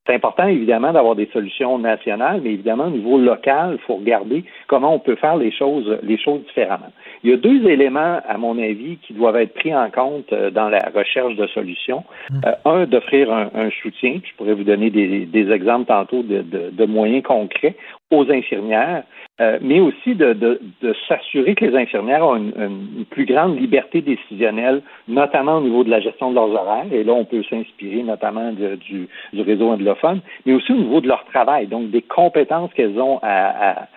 C'est 0.09 0.15
important, 0.15 0.47
évidemment, 0.47 0.91
d'avoir 0.91 1.15
des 1.15 1.29
solutions 1.31 1.77
nationales, 1.77 2.41
mais 2.43 2.53
évidemment, 2.53 2.85
au 2.85 2.89
niveau 2.89 3.19
local, 3.19 3.77
il 3.79 3.85
faut 3.85 3.97
regarder 3.97 4.43
comment 4.67 4.95
on 4.95 4.99
peut 4.99 5.15
faire 5.15 5.37
les 5.37 5.51
choses, 5.51 5.99
les 6.01 6.17
choses 6.17 6.41
différemment. 6.45 6.91
Il 7.23 7.29
y 7.29 7.33
a 7.33 7.37
deux 7.37 7.67
éléments, 7.67 8.19
à 8.27 8.37
mon 8.37 8.57
avis, 8.57 8.97
qui 8.97 9.13
doivent 9.13 9.35
être 9.35 9.53
pris 9.53 9.75
en 9.75 9.89
compte 9.89 10.31
euh, 10.31 10.51
dans 10.51 10.69
la 10.69 10.89
recherche 10.95 11.35
de 11.35 11.47
solutions. 11.47 12.03
Mmh. 12.29 12.35
Euh, 12.45 12.53
un, 12.65 12.85
d'offrir 12.85 13.31
un, 13.31 13.69
soutien. 13.81 14.19
Je 14.23 14.33
pourrais 14.37 14.53
vous 14.53 14.63
donner 14.63 14.89
des, 14.89 15.51
exemples 15.51 15.85
tantôt 15.85 16.23
de, 16.23 16.85
moyens 16.85 17.23
concrets 17.23 17.75
aux 18.11 18.29
infirmières, 18.31 19.03
euh, 19.41 19.59
mais 19.61 19.79
aussi 19.79 20.15
de, 20.15 20.59
s'assurer 21.07 21.55
que 21.55 21.65
les 21.65 21.75
infirmières 21.75 22.25
ont 22.25 22.35
une, 22.35 23.05
plus 23.09 23.25
grande 23.25 23.59
liberté 23.59 24.01
décisionnelle, 24.01 24.81
notamment 25.07 25.57
au 25.57 25.61
niveau 25.61 25.83
de 25.83 25.89
la 25.89 25.99
gestion 25.99 26.29
de 26.29 26.35
leurs 26.35 26.49
horaires. 26.49 26.91
Et 26.91 27.03
là, 27.03 27.13
on 27.13 27.25
peut 27.25 27.43
s'inspirer 27.43 28.03
notamment 28.03 28.51
du, 28.51 29.07
réseau 29.33 29.69
anglophone, 29.69 30.21
mais 30.45 30.53
aussi 30.53 30.71
au 30.71 30.77
niveau 30.77 31.01
de 31.01 31.07
leur 31.07 31.25
travail, 31.25 31.67
donc 31.67 31.91
des 31.91 32.01
compétences 32.01 32.73
qu'elles 32.73 32.99
ont 32.99 33.19
à, 33.21 33.71
à, 33.71 33.87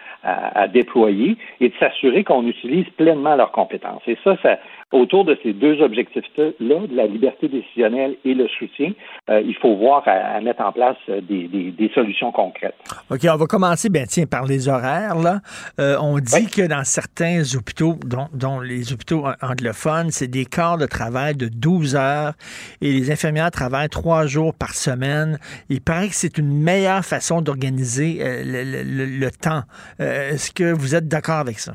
déployer 0.72 1.36
et 1.60 1.68
de 1.68 1.74
s'assurer 1.78 2.24
qu'on 2.24 2.46
utilise 2.46 2.88
pleinement 2.90 3.34
leurs 3.34 3.52
compétences. 3.52 4.02
Et 4.06 4.16
ça, 4.22 4.36
ça 4.42 4.58
autour 4.92 5.24
de 5.24 5.36
ces 5.42 5.52
deux 5.52 5.80
objectifs-là, 5.80 6.50
de 6.60 6.96
la 6.96 7.06
liberté 7.06 7.48
décisionnelle 7.48 8.16
et 8.24 8.34
le 8.34 8.48
soutien, 8.48 8.92
euh, 9.30 9.42
il 9.44 9.54
faut 9.56 9.74
voir 9.76 10.02
à, 10.06 10.40
mettre 10.40 10.62
en 10.62 10.72
place 10.72 10.96
des, 11.08 11.48
des, 11.48 11.90
solutions 11.94 12.32
concrètes. 12.32 12.74
OK, 13.10 13.20
on 13.24 13.36
va 13.36 13.46
commencer, 13.46 13.88
ben 13.88 14.06
tiens, 14.06 14.26
par 14.26 14.46
les 14.46 14.68
horaires. 14.68 15.16
Là. 15.16 15.40
Euh, 15.78 15.96
on 16.00 16.18
dit 16.18 16.46
que 16.46 16.66
dans 16.66 16.84
certains 16.84 17.42
hôpitaux, 17.54 17.96
dont, 18.04 18.28
dont 18.32 18.60
les 18.60 18.92
hôpitaux 18.92 19.24
anglophones, 19.40 20.10
c'est 20.10 20.28
des 20.28 20.44
quarts 20.44 20.78
de 20.78 20.86
travail 20.86 21.34
de 21.34 21.48
12 21.48 21.96
heures 21.96 22.34
et 22.80 22.92
les 22.92 23.10
infirmières 23.10 23.50
travaillent 23.50 23.88
trois 23.88 24.26
jours 24.26 24.54
par 24.54 24.74
semaine. 24.74 25.38
Il 25.68 25.80
paraît 25.80 26.08
que 26.08 26.14
c'est 26.14 26.38
une 26.38 26.62
meilleure 26.62 27.04
façon 27.04 27.40
d'organiser 27.40 28.18
euh, 28.20 28.42
le, 28.44 29.30
temps. 29.30 29.62
Euh, 30.00 30.30
est-ce 30.30 30.52
que 30.52 30.72
vous 30.72 30.94
êtes 30.94 31.08
d'accord 31.08 31.38
avec 31.38 31.58
ça? 31.58 31.74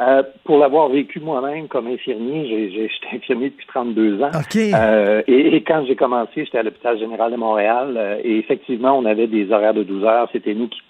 Euh, 0.00 0.24
pour 0.42 0.58
l'avoir 0.58 0.88
vécu 0.88 1.20
moi-même 1.20 1.68
comme 1.68 1.86
infirmier, 1.86 2.70
j'étais 2.72 3.16
infirmier 3.16 3.50
depuis 3.50 3.66
32 3.66 4.22
ans. 4.22 4.30
et, 4.54 5.62
quand 5.66 5.84
j'ai 5.86 5.96
commencé, 5.96 6.44
j'étais 6.44 6.58
à 6.58 6.62
l'hôpital 6.62 6.98
général 6.98 7.30
de 7.30 7.36
Montréal. 7.36 8.20
et 8.24 8.38
effectivement, 8.38 8.98
on 8.98 9.04
avait 9.04 9.28
des 9.28 9.52
horaires 9.52 9.74
de 9.74 9.84
12 9.84 10.04
heures. 10.04 10.28
C'était 10.32 10.54
nous 10.54 10.68
qui, 10.68 10.80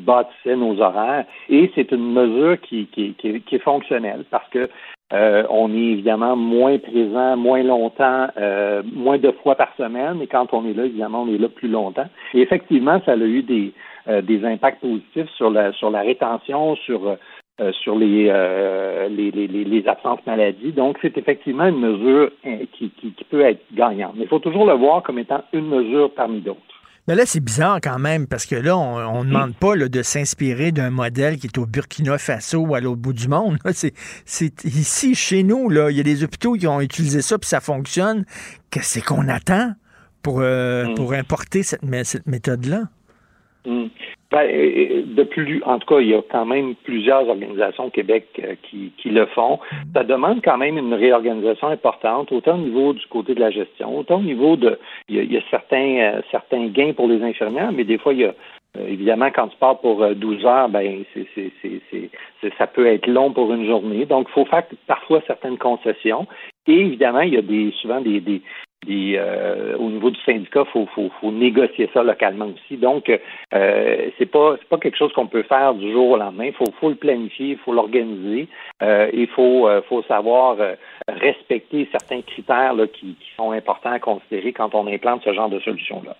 bâtissions 0.00 0.56
nos 0.56 0.80
horaires. 0.80 1.24
Et 1.48 1.70
c'est 1.74 1.90
une 1.92 2.12
mesure 2.12 2.60
qui, 2.60 2.86
qui, 2.86 3.14
qui, 3.14 3.40
qui 3.40 3.54
est 3.54 3.62
fonctionnelle 3.62 4.24
parce 4.30 4.48
que 4.50 4.68
euh, 5.12 5.44
on 5.48 5.72
est 5.72 5.92
évidemment 5.92 6.36
moins 6.36 6.78
présent, 6.78 7.36
moins 7.36 7.62
longtemps, 7.62 8.28
euh, 8.36 8.82
moins 8.92 9.18
de 9.18 9.30
fois 9.42 9.54
par 9.54 9.74
semaine. 9.76 10.20
Et 10.20 10.26
quand 10.26 10.52
on 10.52 10.66
est 10.66 10.74
là, 10.74 10.84
évidemment, 10.84 11.22
on 11.22 11.34
est 11.34 11.38
là 11.38 11.48
plus 11.48 11.68
longtemps. 11.68 12.08
Et 12.34 12.40
effectivement, 12.42 13.00
ça 13.06 13.12
a 13.12 13.16
eu 13.16 13.42
des, 13.42 13.72
euh, 14.08 14.20
des 14.20 14.44
impacts 14.44 14.80
positifs 14.80 15.30
sur 15.36 15.50
la 15.50 15.72
sur 15.72 15.90
la 15.90 16.00
rétention, 16.00 16.76
sur 16.76 17.16
sur 17.82 17.96
les, 17.96 18.24
les, 19.10 19.30
les, 19.30 19.64
les, 19.64 19.88
absences 19.88 20.20
maladies. 20.26 20.72
Donc, 20.72 20.98
c'est 21.02 21.16
effectivement 21.18 21.66
une 21.66 21.80
mesure 21.80 22.30
qui, 22.72 22.90
qui, 22.90 23.12
qui 23.12 23.24
peut 23.24 23.40
être 23.40 23.60
gagnante. 23.74 24.14
Mais 24.16 24.24
il 24.24 24.28
faut 24.28 24.38
toujours 24.38 24.66
le 24.66 24.74
voir 24.74 25.02
comme 25.02 25.18
étant 25.18 25.42
une 25.52 25.68
mesure 25.68 26.12
parmi 26.14 26.40
d'autres. 26.40 26.60
Mais 27.08 27.14
là, 27.14 27.24
c'est 27.24 27.40
bizarre 27.40 27.80
quand 27.82 27.98
même, 27.98 28.26
parce 28.26 28.44
que 28.44 28.54
là, 28.54 28.76
on 28.76 29.24
ne 29.24 29.30
demande 29.30 29.54
pas 29.54 29.74
de 29.74 30.02
s'inspirer 30.02 30.72
d'un 30.72 30.90
modèle 30.90 31.38
qui 31.38 31.46
est 31.46 31.56
au 31.56 31.64
Burkina 31.64 32.18
Faso 32.18 32.58
ou 32.58 32.74
à 32.74 32.80
l'autre 32.80 33.00
bout 33.00 33.14
du 33.14 33.28
monde. 33.28 33.56
C'est 33.72 34.64
ici, 34.64 35.14
chez 35.14 35.42
nous, 35.42 35.70
là, 35.70 35.90
il 35.90 35.96
y 35.96 36.00
a 36.00 36.02
des 36.02 36.22
hôpitaux 36.22 36.52
qui 36.52 36.66
ont 36.66 36.82
utilisé 36.82 37.22
ça, 37.22 37.38
puis 37.38 37.48
ça 37.48 37.62
fonctionne. 37.62 38.26
Qu'est-ce 38.70 39.00
qu'on 39.00 39.26
attend 39.28 39.72
pour, 40.22 40.40
euh, 40.42 40.88
mm. 40.88 40.94
pour 40.96 41.14
importer 41.14 41.62
cette, 41.62 41.80
cette 42.04 42.26
méthode-là? 42.26 42.82
Mm. 43.66 43.86
Ben, 44.30 44.46
de 45.06 45.22
plus, 45.22 45.62
en 45.64 45.78
tout 45.78 45.94
cas, 45.94 46.00
il 46.00 46.08
y 46.08 46.14
a 46.14 46.20
quand 46.30 46.44
même 46.44 46.74
plusieurs 46.84 47.26
organisations 47.28 47.86
au 47.86 47.90
Québec 47.90 48.26
euh, 48.44 48.54
qui, 48.62 49.08
le 49.08 49.24
font. 49.26 49.58
Ça 49.94 50.04
demande 50.04 50.40
quand 50.44 50.58
même 50.58 50.76
une 50.76 50.92
réorganisation 50.92 51.68
importante, 51.68 52.30
autant 52.30 52.56
au 52.56 52.58
niveau 52.58 52.92
du 52.92 53.06
côté 53.06 53.34
de 53.34 53.40
la 53.40 53.50
gestion, 53.50 53.98
autant 53.98 54.18
au 54.18 54.22
niveau 54.22 54.56
de, 54.56 54.78
il 55.08 55.32
y 55.32 55.36
a, 55.36 55.40
certains, 55.50 55.96
euh, 55.98 56.20
certains 56.30 56.66
gains 56.66 56.92
pour 56.92 57.08
les 57.08 57.22
infirmières, 57.22 57.72
mais 57.72 57.84
des 57.84 57.96
fois, 57.96 58.12
il 58.12 58.20
y 58.20 58.24
a 58.26 58.34
euh, 58.76 58.86
évidemment, 58.86 59.30
quand 59.34 59.48
tu 59.48 59.56
pars 59.56 59.80
pour 59.80 60.06
12 60.06 60.44
heures, 60.44 60.68
ben 60.68 61.04
ça 62.58 62.66
peut 62.66 62.86
être 62.86 63.06
long 63.06 63.32
pour 63.32 63.52
une 63.54 63.66
journée. 63.66 64.04
Donc, 64.04 64.26
il 64.28 64.32
faut 64.32 64.44
faire 64.44 64.64
parfois 64.86 65.22
certaines 65.26 65.56
concessions. 65.56 66.26
Et 66.66 66.80
évidemment, 66.80 67.22
il 67.22 67.32
y 67.32 67.38
a 67.38 67.42
des, 67.42 67.72
souvent 67.80 68.02
des, 68.02 68.42
euh, 68.86 69.76
au 69.76 69.90
niveau 69.90 70.10
du 70.10 70.20
syndicat, 70.20 70.64
il 70.74 70.86
faut, 70.86 71.10
faut, 71.20 71.32
négocier 71.32 71.90
ça 71.92 72.02
localement 72.02 72.46
aussi. 72.46 72.76
Donc, 72.76 73.10
euh, 73.54 74.10
c'est 74.18 74.26
pas 74.26 74.56
c'est 74.58 74.68
pas 74.68 74.78
quelque 74.78 74.96
chose 74.96 75.12
qu'on 75.12 75.26
peut 75.26 75.42
faire 75.42 75.74
du 75.74 75.92
jour 75.92 76.10
au 76.10 76.16
lendemain. 76.16 76.46
Il 76.46 76.52
faut, 76.52 76.70
faut 76.80 76.88
le 76.88 76.94
planifier, 76.94 77.50
il 77.50 77.58
faut 77.58 77.72
l'organiser. 77.72 78.48
Euh, 78.82 79.10
il 79.12 79.26
faut 79.28 79.68
euh, 79.68 79.82
faut 79.88 80.02
savoir 80.04 80.56
respecter 81.08 81.88
certains 81.90 82.22
critères 82.22 82.74
là, 82.74 82.86
qui, 82.86 83.16
qui 83.20 83.30
sont 83.36 83.52
importants 83.52 83.92
à 83.92 83.98
considérer 83.98 84.52
quand 84.52 84.74
on 84.74 84.86
implante 84.86 85.22
ce 85.24 85.32
genre 85.32 85.48
de 85.48 85.60
solution 85.60 86.02
là. 86.04 86.16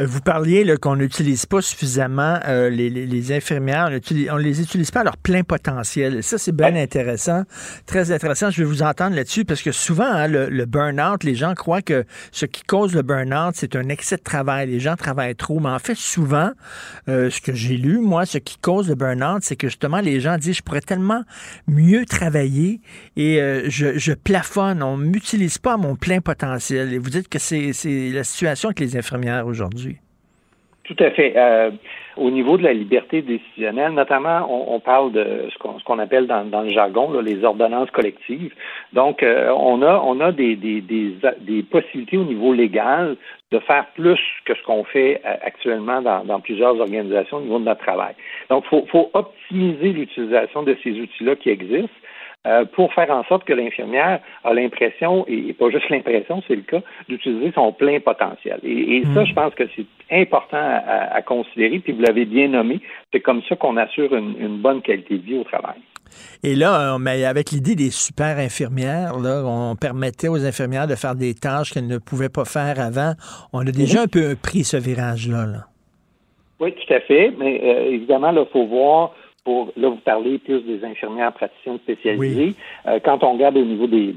Euh, 0.00 0.06
vous 0.06 0.20
parliez 0.20 0.74
qu'on 0.80 0.96
n'utilise 0.96 1.46
pas 1.46 1.60
suffisamment 1.60 2.38
euh, 2.46 2.70
les, 2.70 3.32
infirmières, 3.32 3.90
on 4.30 4.36
ne 4.36 4.42
les 4.42 4.60
utilise 4.60 4.90
pas 4.90 5.00
à 5.00 5.04
leur 5.04 5.16
plein 5.16 5.42
potentiel. 5.42 6.22
Ça, 6.22 6.38
c'est 6.38 6.54
bien 6.54 6.74
intéressant, 6.76 7.42
très 7.86 8.12
intéressant. 8.12 8.50
Je 8.50 8.62
vais 8.62 8.68
vous 8.68 8.82
entendre 8.82 9.16
là-dessus 9.16 9.44
parce 9.44 9.62
que 9.62 9.72
souvent, 9.72 10.04
hein, 10.04 10.28
le, 10.28 10.64
burn-out, 10.64 11.24
les 11.24 11.34
gens 11.34 11.54
croient 11.54 11.82
que 11.82 12.04
ce 12.32 12.46
qui 12.46 12.62
cause 12.62 12.94
le 12.94 13.02
burn-out, 13.02 13.54
c'est 13.56 13.76
un 13.76 13.88
excès 13.88 14.16
de 14.16 14.22
travail. 14.22 14.68
Les 14.68 14.80
gens 14.80 14.96
travaillent 14.96 15.34
trop. 15.34 15.60
Mais 15.60 15.70
en 15.70 15.78
fait, 15.78 15.96
souvent, 15.96 16.50
euh, 17.08 17.30
ce 17.30 17.40
que 17.40 17.52
j'ai 17.54 17.76
lu, 17.76 17.98
moi, 17.98 18.26
ce 18.26 18.38
qui 18.38 18.58
cause 18.58 18.88
le 18.88 18.94
burn-out, 18.94 19.42
c'est 19.42 19.56
que 19.56 19.68
justement, 19.68 20.00
les 20.00 20.20
gens 20.20 20.38
disent, 20.38 20.56
je 20.56 20.62
pourrais 20.62 20.80
tellement 20.80 21.22
mieux 21.66 22.04
travailler 22.06 22.80
et 23.16 23.40
je, 23.66 23.98
je, 23.98 24.12
plafonne. 24.12 24.82
On 24.82 24.96
ne 24.96 25.04
m'utilise 25.04 25.58
pas 25.58 25.74
à 25.74 25.76
mon 25.76 25.96
plein 25.96 26.20
potentiel. 26.20 26.92
Et 26.92 26.98
vous 26.98 27.10
dites 27.10 27.28
que 27.28 27.38
c'est 27.38 27.72
la 28.12 28.24
situation 28.24 28.68
avec 28.68 28.80
les 28.80 28.96
infirmières 28.96 29.46
aujourd'hui. 29.46 29.67
Tout 30.88 30.96
à 31.00 31.10
fait. 31.10 31.34
Euh, 31.36 31.70
au 32.16 32.30
niveau 32.30 32.56
de 32.56 32.62
la 32.62 32.72
liberté 32.72 33.20
décisionnelle, 33.20 33.92
notamment, 33.92 34.46
on, 34.48 34.80
parle 34.80 35.12
de 35.12 35.46
ce 35.52 35.84
qu'on 35.84 35.98
appelle 35.98 36.26
dans, 36.26 36.62
le 36.62 36.70
jargon 36.70 37.20
les 37.20 37.44
ordonnances 37.44 37.90
collectives. 37.90 38.54
Donc, 38.94 39.22
euh, 39.22 39.50
on 39.50 39.82
a 39.82 40.00
on 40.02 40.18
a 40.20 40.32
des, 40.32 40.56
des, 40.56 40.80
des, 40.80 41.62
possibilités 41.62 42.16
au 42.16 42.24
niveau 42.24 42.54
légal 42.54 43.16
de 43.52 43.58
faire 43.58 43.86
plus 43.94 44.18
que 44.46 44.54
ce 44.54 44.62
qu'on 44.62 44.82
fait 44.84 45.20
euh, 45.26 45.34
actuellement 45.42 46.00
dans, 46.00 46.40
plusieurs 46.40 46.80
organisations 46.80 47.36
au 47.36 47.42
niveau 47.42 47.58
de 47.58 47.64
notre 47.64 47.82
travail. 47.82 48.14
Donc, 48.48 48.64
il 48.66 48.68
faut, 48.70 48.86
faut 48.90 49.10
optimiser 49.12 49.92
l'utilisation 49.92 50.62
de 50.62 50.74
ces 50.82 50.92
outils-là 50.92 51.36
qui 51.36 51.50
existent. 51.50 51.88
Euh, 52.48 52.64
pour 52.64 52.94
faire 52.94 53.10
en 53.10 53.24
sorte 53.24 53.44
que 53.44 53.52
l'infirmière 53.52 54.20
a 54.42 54.54
l'impression, 54.54 55.26
et, 55.28 55.52
pas 55.52 55.68
juste 55.68 55.88
l'impression, 55.90 56.42
c'est 56.48 56.56
le 56.56 56.62
cas, 56.62 56.80
d'utiliser 57.08 57.52
son 57.54 57.72
plein 57.72 58.00
potentiel. 58.00 58.58
Et, 58.62 59.02
ça, 59.12 59.22
hmm. 59.22 59.26
je 59.26 59.34
pense 59.34 59.54
que 59.54 59.64
c'est 59.76 59.86
important 60.10 60.56
à, 60.56 61.20
considérer, 61.20 61.78
puis 61.80 61.92
vous 61.92 62.00
l'avez 62.00 62.24
bien 62.24 62.48
nommé, 62.48 62.80
c'est 63.12 63.20
comme 63.20 63.42
ça 63.48 63.56
qu'on 63.56 63.76
assure 63.76 64.14
une, 64.14 64.58
bonne 64.62 64.80
qualité 64.80 65.18
de 65.18 65.22
vie 65.22 65.36
au 65.36 65.44
travail. 65.44 65.76
Et 66.42 66.54
là, 66.54 66.94
euh, 66.94 66.98
mais 66.98 67.26
avec 67.26 67.50
l'idée 67.50 67.74
des 67.74 67.90
super 67.90 68.38
infirmières, 68.38 69.18
là, 69.18 69.42
on 69.44 69.76
permettait 69.76 70.28
aux 70.28 70.46
infirmières 70.46 70.86
de 70.86 70.94
faire 70.94 71.14
des 71.14 71.34
tâches 71.34 71.74
qu'elles 71.74 71.86
ne 71.86 71.98
pouvaient 71.98 72.30
pas 72.30 72.46
faire 72.46 72.80
avant. 72.80 73.12
On 73.52 73.60
a 73.60 73.70
déjà 73.70 74.02
un 74.02 74.06
peu 74.06 74.36
pris 74.40 74.64
ce 74.64 74.78
virage-là. 74.78 75.44
Là. 75.44 75.66
Oui, 76.60 76.72
tout 76.72 76.94
à 76.94 77.00
fait. 77.00 77.32
Mais 77.38 77.60
euh, 77.62 77.92
évidemment, 77.92 78.32
il 78.32 78.46
faut 78.50 78.66
voir 78.66 79.12
là, 79.76 79.88
vous 79.88 79.96
parlez 79.96 80.38
plus 80.38 80.60
des 80.62 80.84
infirmières 80.84 81.32
praticiennes 81.32 81.78
spécialisées. 81.78 82.54
Euh, 82.86 82.98
quand 83.04 83.22
on 83.24 83.32
regarde 83.32 83.56
au 83.56 83.64
niveau 83.64 83.86
des, 83.86 84.14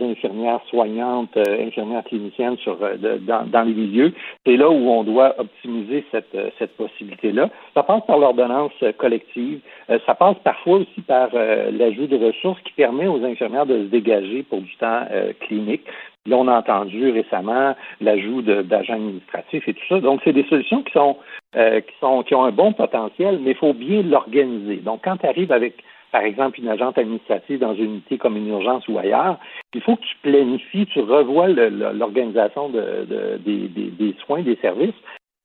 infirmières 0.00 0.60
soignantes, 0.68 1.36
euh, 1.36 1.66
infirmières 1.66 2.04
cliniciennes 2.04 2.56
sur, 2.58 2.76
euh, 2.82 3.18
dans, 3.20 3.62
les 3.62 3.72
milieux, 3.72 4.12
c'est 4.44 4.56
là 4.56 4.68
où 4.68 4.88
on 4.88 5.04
doit 5.04 5.34
optimiser 5.38 6.04
cette, 6.10 6.36
cette 6.58 6.76
possibilité-là. 6.76 7.50
Ça 7.74 7.82
passe 7.82 8.04
par 8.06 8.18
l'ordonnance 8.18 8.72
collective. 8.98 9.60
ça 10.06 10.14
passe 10.14 10.36
parfois 10.42 10.78
aussi 10.78 11.00
par 11.06 11.30
l'ajout 11.32 12.06
de 12.06 12.16
ressources 12.16 12.60
qui 12.62 12.72
permet 12.72 13.06
aux 13.06 13.22
infirmières 13.24 13.66
de 13.66 13.78
se 13.78 13.88
dégager 13.90 14.42
pour 14.42 14.60
du 14.60 14.74
temps 14.76 15.06
clinique. 15.40 15.82
Là, 16.26 16.36
on 16.36 16.46
a 16.46 16.56
entendu 16.56 17.10
récemment 17.10 17.74
l'ajout 18.00 18.42
d'agents 18.42 18.94
administratifs 18.94 19.66
et 19.66 19.74
tout 19.74 19.86
ça. 19.88 20.00
Donc, 20.00 20.20
c'est 20.22 20.32
des 20.32 20.44
solutions 20.44 20.82
qui 20.84 20.92
sont, 20.92 21.16
euh, 21.56 21.80
qui 21.80 21.94
sont 21.98 22.22
qui 22.22 22.34
ont 22.36 22.44
un 22.44 22.52
bon 22.52 22.72
potentiel, 22.72 23.40
mais 23.42 23.50
il 23.50 23.56
faut 23.56 23.72
bien 23.72 24.02
l'organiser. 24.02 24.76
Donc, 24.76 25.00
quand 25.02 25.16
tu 25.16 25.26
arrives 25.26 25.50
avec, 25.50 25.82
par 26.12 26.22
exemple, 26.22 26.60
une 26.60 26.68
agente 26.68 26.96
administrative 26.96 27.58
dans 27.58 27.74
une 27.74 27.84
unité 27.84 28.18
comme 28.18 28.36
une 28.36 28.48
urgence 28.48 28.86
ou 28.86 28.98
ailleurs, 28.98 29.36
il 29.74 29.80
faut 29.80 29.96
que 29.96 30.02
tu 30.02 30.16
planifies, 30.22 30.86
tu 30.86 31.00
revois 31.00 31.48
l'organisation 31.48 32.68
de, 32.68 33.38
des, 33.44 33.68
des, 33.68 34.14
soins, 34.24 34.42
des 34.42 34.56
services 34.56 34.94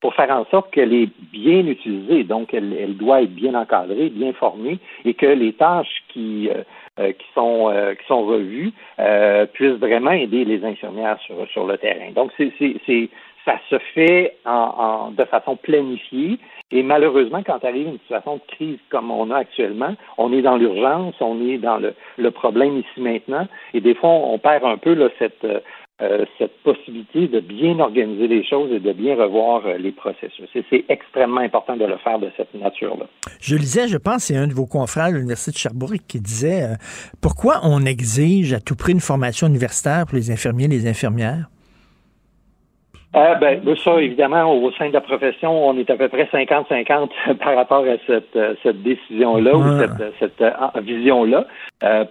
pour 0.00 0.14
faire 0.14 0.30
en 0.30 0.44
sorte 0.44 0.70
qu'elle 0.70 0.94
est 0.94 1.10
bien 1.32 1.66
utilisée. 1.66 2.22
Donc, 2.22 2.54
elle, 2.54 2.72
elle, 2.72 2.96
doit 2.96 3.22
être 3.22 3.34
bien 3.34 3.56
encadrée, 3.56 4.10
bien 4.10 4.32
formée 4.32 4.78
et 5.04 5.14
que 5.14 5.26
les 5.26 5.54
tâches 5.54 6.04
qui, 6.10 6.48
euh, 6.50 6.62
qui 7.12 7.26
sont 7.34 7.70
euh, 7.70 7.94
qui 7.94 8.06
sont 8.06 8.24
revues 8.24 8.72
euh, 8.98 9.46
puissent 9.46 9.78
vraiment 9.78 10.10
aider 10.10 10.44
les 10.44 10.64
infirmières 10.64 11.18
sur, 11.20 11.46
sur 11.48 11.66
le 11.66 11.78
terrain. 11.78 12.10
Donc, 12.14 12.30
c'est, 12.36 12.52
ça 13.44 13.58
se 13.70 13.78
fait 13.94 14.34
en, 14.44 15.10
de 15.10 15.24
façon 15.24 15.56
planifiée. 15.56 16.38
Et 16.70 16.82
malheureusement, 16.82 17.42
quand 17.42 17.64
arrive 17.64 17.86
une 17.86 17.98
situation 18.00 18.36
de 18.36 18.54
crise 18.54 18.78
comme 18.90 19.10
on 19.10 19.30
a 19.30 19.38
actuellement, 19.38 19.94
on 20.18 20.32
est 20.32 20.42
dans 20.42 20.56
l'urgence, 20.56 21.14
on 21.20 21.40
est 21.48 21.56
dans 21.56 21.78
le, 21.78 21.94
le 22.18 22.30
problème 22.30 22.76
ici 22.78 23.00
maintenant, 23.00 23.46
et 23.72 23.80
des 23.80 23.94
fois, 23.94 24.10
on 24.10 24.38
perd 24.38 24.64
un 24.64 24.76
peu 24.76 24.92
là, 24.92 25.08
cette, 25.18 25.46
euh, 26.00 26.24
cette 26.38 26.56
possibilité 26.62 27.26
de 27.26 27.40
bien 27.40 27.80
organiser 27.80 28.28
les 28.28 28.44
choses 28.44 28.70
et 28.70 28.78
de 28.78 28.92
bien 28.92 29.16
revoir 29.16 29.66
euh, 29.66 29.78
les 29.78 29.90
processus. 29.90 30.46
c'est 30.70 30.84
extrêmement 30.88 31.40
important 31.40 31.76
de 31.76 31.84
le 31.84 31.96
faire 31.96 32.20
de 32.20 32.30
cette 32.36 32.54
nature-là. 32.54 33.06
Je 33.40 33.56
lisais, 33.56 33.88
je 33.88 33.96
pense, 33.96 34.26
c'est 34.26 34.36
un 34.36 34.46
de 34.46 34.54
vos 34.54 34.66
confrères 34.66 35.06
à 35.06 35.10
l'Université 35.10 35.50
de 35.50 35.56
Sherbrooke 35.56 36.06
qui 36.06 36.20
disait 36.20 36.62
euh, 36.62 36.76
pourquoi 37.20 37.62
on 37.64 37.84
exige 37.84 38.52
à 38.52 38.60
tout 38.60 38.76
prix 38.76 38.92
une 38.92 39.00
formation 39.00 39.48
universitaire 39.48 40.06
pour 40.06 40.14
les 40.14 40.30
infirmiers 40.30 40.66
et 40.66 40.68
les 40.68 40.86
infirmières? 40.86 41.46
Euh, 43.16 43.34
ben, 43.34 43.60
ça, 43.82 44.00
évidemment, 44.00 44.54
au 44.54 44.70
sein 44.72 44.90
de 44.90 44.92
la 44.92 45.00
profession, 45.00 45.66
on 45.66 45.76
est 45.78 45.90
à 45.90 45.96
peu 45.96 46.08
près 46.08 46.28
50-50 46.32 47.08
par 47.38 47.56
rapport 47.56 47.84
à 47.84 47.96
cette, 48.06 48.38
cette 48.62 48.82
décision-là 48.84 49.56
ou 49.56 49.80
cette, 49.80 50.14
cette 50.20 50.42
euh, 50.42 50.52
vision-là. 50.80 51.44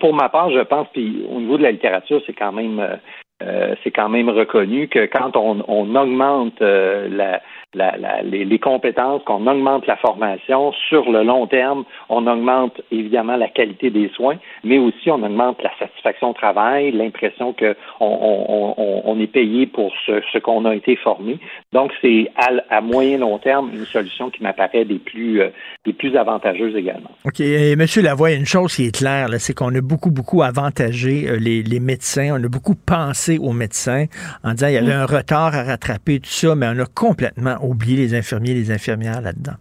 pour 0.02 0.14
ma 0.14 0.28
part, 0.28 0.52
je 0.52 0.60
pense, 0.60 0.90
puis 0.92 1.26
au 1.32 1.40
niveau 1.40 1.58
de 1.58 1.64
la 1.64 1.72
littérature, 1.72 2.22
c'est 2.26 2.34
quand 2.34 2.52
même 2.52 2.86
c'est 3.40 3.92
quand 3.92 4.10
même 4.10 4.30
reconnu 4.30 4.88
que 4.88 5.06
quand 5.06 5.36
on, 5.36 5.64
on 5.68 5.96
augmente 5.96 6.60
la, 6.60 7.42
les, 7.74 8.60
compétences, 8.60 9.22
qu'on 9.26 9.46
augmente 9.46 9.88
la 9.88 9.98
formation 9.98 10.72
sur 10.90 11.12
le 11.12 11.24
long 11.24 11.48
terme, 11.48 11.84
on 12.10 12.26
augmente 12.28 12.82
évidemment 12.92 13.36
la 13.36 13.50
qualité 13.50 13.90
des 13.90 14.10
soins, 14.10 14.38
mais 14.64 14.78
aussi 14.78 15.12
on 15.12 15.22
augmente 15.22 15.62
la 15.62 15.72
satisfaction 15.78 16.32
au 16.32 16.34
travail, 16.34 16.92
l'impression 16.92 17.54
qu'on 17.54 17.76
on, 18.00 19.02
on, 19.06 19.20
est 19.20 19.28
payé 19.28 19.68
pour 19.68 19.92
ce, 20.06 20.22
ce 20.32 20.38
qu'on 20.38 20.66
a 20.66 20.76
été 20.76 20.96
formé. 20.96 21.40
Donc 21.74 21.92
c'est 22.02 22.32
à, 22.70 22.82
moyen 22.82 23.18
long 23.18 23.38
terme 23.38 23.72
une 23.74 23.86
solution 23.86 24.30
qui 24.30 24.44
m'apparaît 24.44 24.86
des 24.86 25.00
plus 25.00 25.42
euh, 25.42 25.50
des 25.86 25.94
plus 25.94 26.16
avantageuses 26.16 26.76
également. 26.76 27.12
OK. 27.26 27.40
Et 27.40 27.76
Monsieur 27.76 28.02
Lavoie, 28.02 28.32
une 28.32 28.46
chose 28.46 28.76
qui 28.76 28.86
est 28.86 28.98
claire, 28.98 29.28
c'est 29.40 29.54
qu'on 29.54 29.74
a 29.76 29.82
beaucoup, 29.82 30.12
beaucoup 30.12 30.42
avantagé 30.42 31.28
euh, 31.28 31.38
les, 31.38 31.64
les, 31.64 31.80
médecins. 31.80 32.30
On 32.40 32.44
a 32.44 32.48
beaucoup 32.48 32.76
pensé 32.76 33.38
aux 33.38 33.54
médecins 33.54 34.06
en 34.44 34.54
disant 34.54 34.68
qu'il 34.68 34.76
y 34.76 34.80
avait 34.80 34.94
un 34.94 35.06
retard 35.06 35.56
à 35.56 35.64
rattraper, 35.64 36.20
tout 36.20 36.30
ça, 36.30 36.56
mais 36.56 36.68
on 36.68 36.80
a 36.80 36.86
complètement 36.86 37.57
oublier 37.64 37.98
les 37.98 38.16
infirmiers 38.16 38.52
et 38.52 38.56
les 38.56 38.72
infirmières 38.72 39.22
là-dedans? 39.22 39.58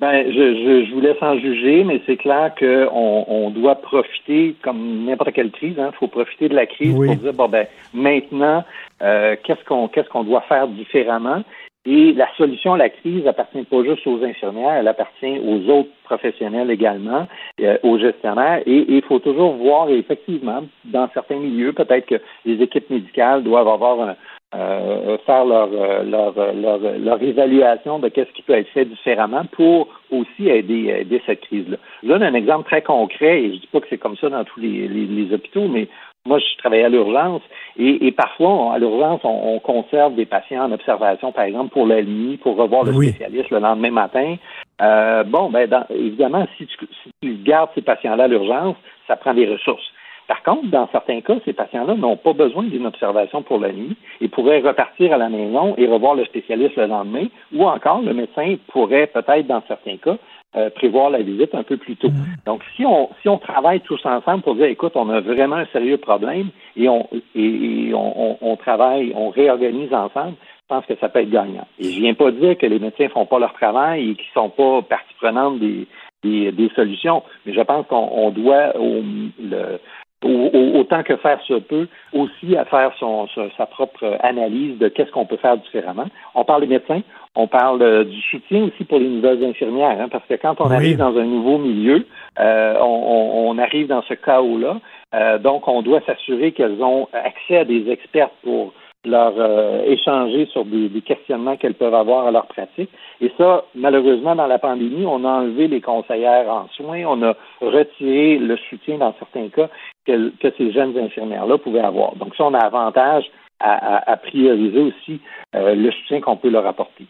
Ben, 0.00 0.26
je, 0.26 0.84
je, 0.86 0.92
vous 0.92 1.00
laisse 1.00 1.22
en 1.22 1.38
juger, 1.38 1.84
mais 1.84 2.00
c'est 2.04 2.16
clair 2.16 2.52
qu'on 2.58 3.24
on 3.28 3.50
doit 3.50 3.76
profiter, 3.76 4.56
comme 4.62 5.04
n'importe 5.04 5.32
quelle 5.32 5.52
crise, 5.52 5.74
il 5.78 5.80
hein, 5.80 5.92
faut 5.98 6.08
profiter 6.08 6.48
de 6.48 6.54
la 6.54 6.66
crise 6.66 6.92
pour 6.94 7.16
dire 7.16 7.32
bon 7.32 7.48
ben 7.48 7.66
maintenant, 7.94 8.64
euh, 9.02 9.36
qu'est-ce 9.44 9.64
qu'on 9.64 9.86
qu'est-ce 9.88 10.08
qu'on 10.08 10.24
doit 10.24 10.42
faire 10.42 10.66
différemment? 10.66 11.42
Et 11.86 12.12
la 12.12 12.28
solution 12.36 12.74
à 12.74 12.78
la 12.78 12.88
crise 12.88 13.26
appartient 13.26 13.62
pas 13.62 13.84
juste 13.84 14.06
aux 14.06 14.24
infirmières, 14.24 14.74
elle 14.74 14.88
appartient 14.88 15.38
aux 15.38 15.70
autres 15.70 15.90
professionnels 16.04 16.70
également, 16.70 17.28
euh, 17.60 17.76
aux 17.82 17.98
gestionnaires. 17.98 18.62
Et 18.64 18.86
il 18.88 19.02
faut 19.02 19.18
toujours 19.18 19.52
voir, 19.52 19.90
effectivement, 19.90 20.62
dans 20.86 21.10
certains 21.12 21.38
milieux, 21.38 21.74
peut-être 21.74 22.06
que 22.06 22.20
les 22.46 22.62
équipes 22.62 22.88
médicales 22.88 23.42
doivent 23.42 23.68
avoir 23.68 24.00
un, 24.00 24.16
euh, 24.54 25.18
faire 25.26 25.44
leur, 25.44 25.68
euh, 25.72 26.02
leur, 26.04 26.34
leur, 26.54 26.78
leur, 26.78 27.22
évaluation 27.22 27.98
de 27.98 28.08
qu'est-ce 28.08 28.30
qui 28.32 28.42
peut 28.42 28.52
être 28.52 28.68
fait 28.68 28.84
différemment 28.84 29.44
pour 29.52 29.88
aussi 30.12 30.48
aider, 30.48 30.94
aider 31.00 31.20
cette 31.26 31.40
crise-là. 31.40 31.76
Je 32.02 32.08
donne 32.08 32.22
un 32.22 32.34
exemple 32.34 32.64
très 32.68 32.82
concret, 32.82 33.42
et 33.42 33.54
je 33.54 33.60
dis 33.60 33.68
pas 33.72 33.80
que 33.80 33.86
c'est 33.90 33.98
comme 33.98 34.16
ça 34.16 34.28
dans 34.28 34.44
tous 34.44 34.60
les, 34.60 34.86
les, 34.86 35.34
hôpitaux, 35.34 35.66
mais 35.66 35.88
moi, 36.26 36.38
je 36.38 36.58
travaille 36.58 36.84
à 36.84 36.88
l'urgence 36.88 37.42
et, 37.76 38.06
et, 38.06 38.12
parfois, 38.12 38.74
à 38.74 38.78
l'urgence, 38.78 39.22
on, 39.24 39.58
conserve 39.58 40.14
des 40.14 40.24
patients 40.24 40.64
en 40.64 40.72
observation, 40.72 41.32
par 41.32 41.44
exemple, 41.44 41.72
pour 41.72 41.86
la 41.86 42.02
nuit, 42.02 42.36
pour 42.36 42.56
revoir 42.56 42.84
le 42.84 42.92
spécialiste 42.92 43.50
le 43.50 43.58
lendemain 43.58 43.90
matin. 43.90 44.36
Euh, 44.80 45.24
bon, 45.24 45.50
ben, 45.50 45.68
évidemment, 45.90 46.46
si 46.56 46.66
tu, 46.66 46.76
si 47.02 47.10
tu 47.22 47.34
gardes 47.42 47.70
ces 47.74 47.82
patients-là 47.82 48.24
à 48.24 48.28
l'urgence, 48.28 48.76
ça 49.06 49.16
prend 49.16 49.34
des 49.34 49.46
ressources. 49.46 49.90
Par 50.26 50.42
contre, 50.42 50.68
dans 50.68 50.88
certains 50.90 51.20
cas, 51.20 51.34
ces 51.44 51.52
patients-là 51.52 51.94
n'ont 51.94 52.16
pas 52.16 52.32
besoin 52.32 52.64
d'une 52.64 52.86
observation 52.86 53.42
pour 53.42 53.58
la 53.58 53.72
nuit 53.72 53.96
et 54.20 54.28
pourraient 54.28 54.60
repartir 54.60 55.12
à 55.12 55.18
la 55.18 55.28
maison 55.28 55.74
et 55.76 55.86
revoir 55.86 56.14
le 56.14 56.24
spécialiste 56.24 56.76
le 56.76 56.86
lendemain, 56.86 57.26
ou 57.52 57.64
encore 57.66 58.00
le 58.00 58.14
médecin 58.14 58.56
pourrait 58.68 59.06
peut-être, 59.06 59.46
dans 59.46 59.62
certains 59.68 59.98
cas, 59.98 60.16
euh, 60.56 60.70
prévoir 60.70 61.10
la 61.10 61.20
visite 61.20 61.54
un 61.54 61.64
peu 61.64 61.76
plus 61.76 61.96
tôt. 61.96 62.10
Mm. 62.10 62.36
Donc, 62.46 62.62
si 62.76 62.86
on 62.86 63.10
si 63.20 63.28
on 63.28 63.38
travaille 63.38 63.80
tous 63.80 64.00
ensemble 64.06 64.42
pour 64.42 64.54
dire, 64.54 64.66
écoute, 64.66 64.92
on 64.94 65.10
a 65.10 65.20
vraiment 65.20 65.56
un 65.56 65.66
sérieux 65.66 65.98
problème 65.98 66.50
et 66.76 66.88
on 66.88 67.08
et, 67.34 67.92
on, 67.92 68.38
on, 68.40 68.56
travaille, 68.56 69.12
on 69.16 69.30
réorganise 69.30 69.92
ensemble, 69.92 70.36
je 70.62 70.66
pense 70.68 70.86
que 70.86 70.94
ça 71.00 71.08
peut 71.08 71.18
être 71.18 71.30
gagnant. 71.30 71.66
Et 71.80 71.90
je 71.90 72.00
viens 72.00 72.14
pas 72.14 72.30
dire 72.30 72.56
que 72.56 72.66
les 72.66 72.78
médecins 72.78 73.08
font 73.08 73.26
pas 73.26 73.40
leur 73.40 73.52
travail 73.54 74.10
et 74.10 74.14
qu'ils 74.14 74.32
sont 74.32 74.48
pas 74.48 74.80
partie 74.82 75.14
prenante 75.20 75.58
des, 75.58 75.88
des, 76.22 76.52
des, 76.52 76.70
solutions, 76.76 77.24
mais 77.44 77.52
je 77.52 77.60
pense 77.60 77.86
qu'on 77.88 78.30
doit 78.30 78.76
au, 78.78 79.02
le, 79.40 79.80
autant 80.24 81.02
que 81.02 81.16
faire 81.16 81.40
se 81.42 81.54
peut, 81.54 81.86
aussi 82.12 82.56
à 82.56 82.64
faire 82.64 82.92
son, 82.98 83.28
sa 83.56 83.66
propre 83.66 84.18
analyse 84.20 84.78
de 84.78 84.88
qu'est-ce 84.88 85.10
qu'on 85.10 85.26
peut 85.26 85.36
faire 85.36 85.56
différemment. 85.58 86.06
On 86.34 86.44
parle 86.44 86.62
des 86.62 86.66
médecins, 86.66 87.02
on 87.34 87.46
parle 87.46 87.82
euh, 87.82 88.04
du 88.04 88.20
soutien 88.22 88.64
aussi 88.64 88.84
pour 88.84 88.98
les 88.98 89.08
nouvelles 89.08 89.44
infirmières, 89.44 90.00
hein, 90.00 90.08
parce 90.10 90.24
que 90.26 90.34
quand 90.34 90.60
on 90.60 90.70
arrive 90.70 90.96
dans 90.96 91.16
un 91.16 91.24
nouveau 91.24 91.58
milieu, 91.58 92.06
euh, 92.38 92.74
on, 92.80 93.50
on, 93.50 93.58
arrive 93.58 93.88
dans 93.88 94.02
ce 94.02 94.14
chaos-là, 94.14 94.80
euh, 95.14 95.38
donc 95.38 95.66
on 95.68 95.82
doit 95.82 96.00
s'assurer 96.06 96.52
qu'elles 96.52 96.82
ont 96.82 97.08
accès 97.12 97.58
à 97.58 97.64
des 97.64 97.90
experts 97.90 98.30
pour 98.42 98.72
leur 99.04 99.34
euh, 99.36 99.82
échanger 99.84 100.46
sur 100.46 100.64
des, 100.64 100.88
questionnements 101.02 101.56
qu'elles 101.56 101.74
peuvent 101.74 101.94
avoir 101.94 102.26
à 102.26 102.30
leur 102.30 102.46
pratique. 102.46 102.90
Et 103.20 103.30
ça, 103.36 103.64
malheureusement, 103.74 104.34
dans 104.34 104.46
la 104.46 104.58
pandémie, 104.58 105.04
on 105.06 105.24
a 105.24 105.28
enlevé 105.28 105.68
les 105.68 105.80
conseillères 105.80 106.48
en 106.48 106.68
soins, 106.68 107.04
on 107.06 107.22
a 107.22 107.34
retiré 107.60 108.38
le 108.38 108.56
soutien 108.68 108.98
dans 108.98 109.14
certains 109.18 109.48
cas 109.48 109.68
que, 110.06 110.30
que 110.40 110.50
ces 110.56 110.72
jeunes 110.72 110.96
infirmières-là 110.98 111.58
pouvaient 111.58 111.80
avoir. 111.80 112.16
Donc 112.16 112.34
ça, 112.36 112.44
on 112.44 112.54
a 112.54 112.58
avantage 112.58 113.24
à, 113.64 114.16
prioriser 114.16 114.80
aussi 114.80 115.20
euh, 115.54 115.74
le 115.74 115.90
soutien 115.90 116.20
qu'on 116.20 116.36
peut 116.36 116.50
leur 116.50 116.66
apporter. 116.66 117.06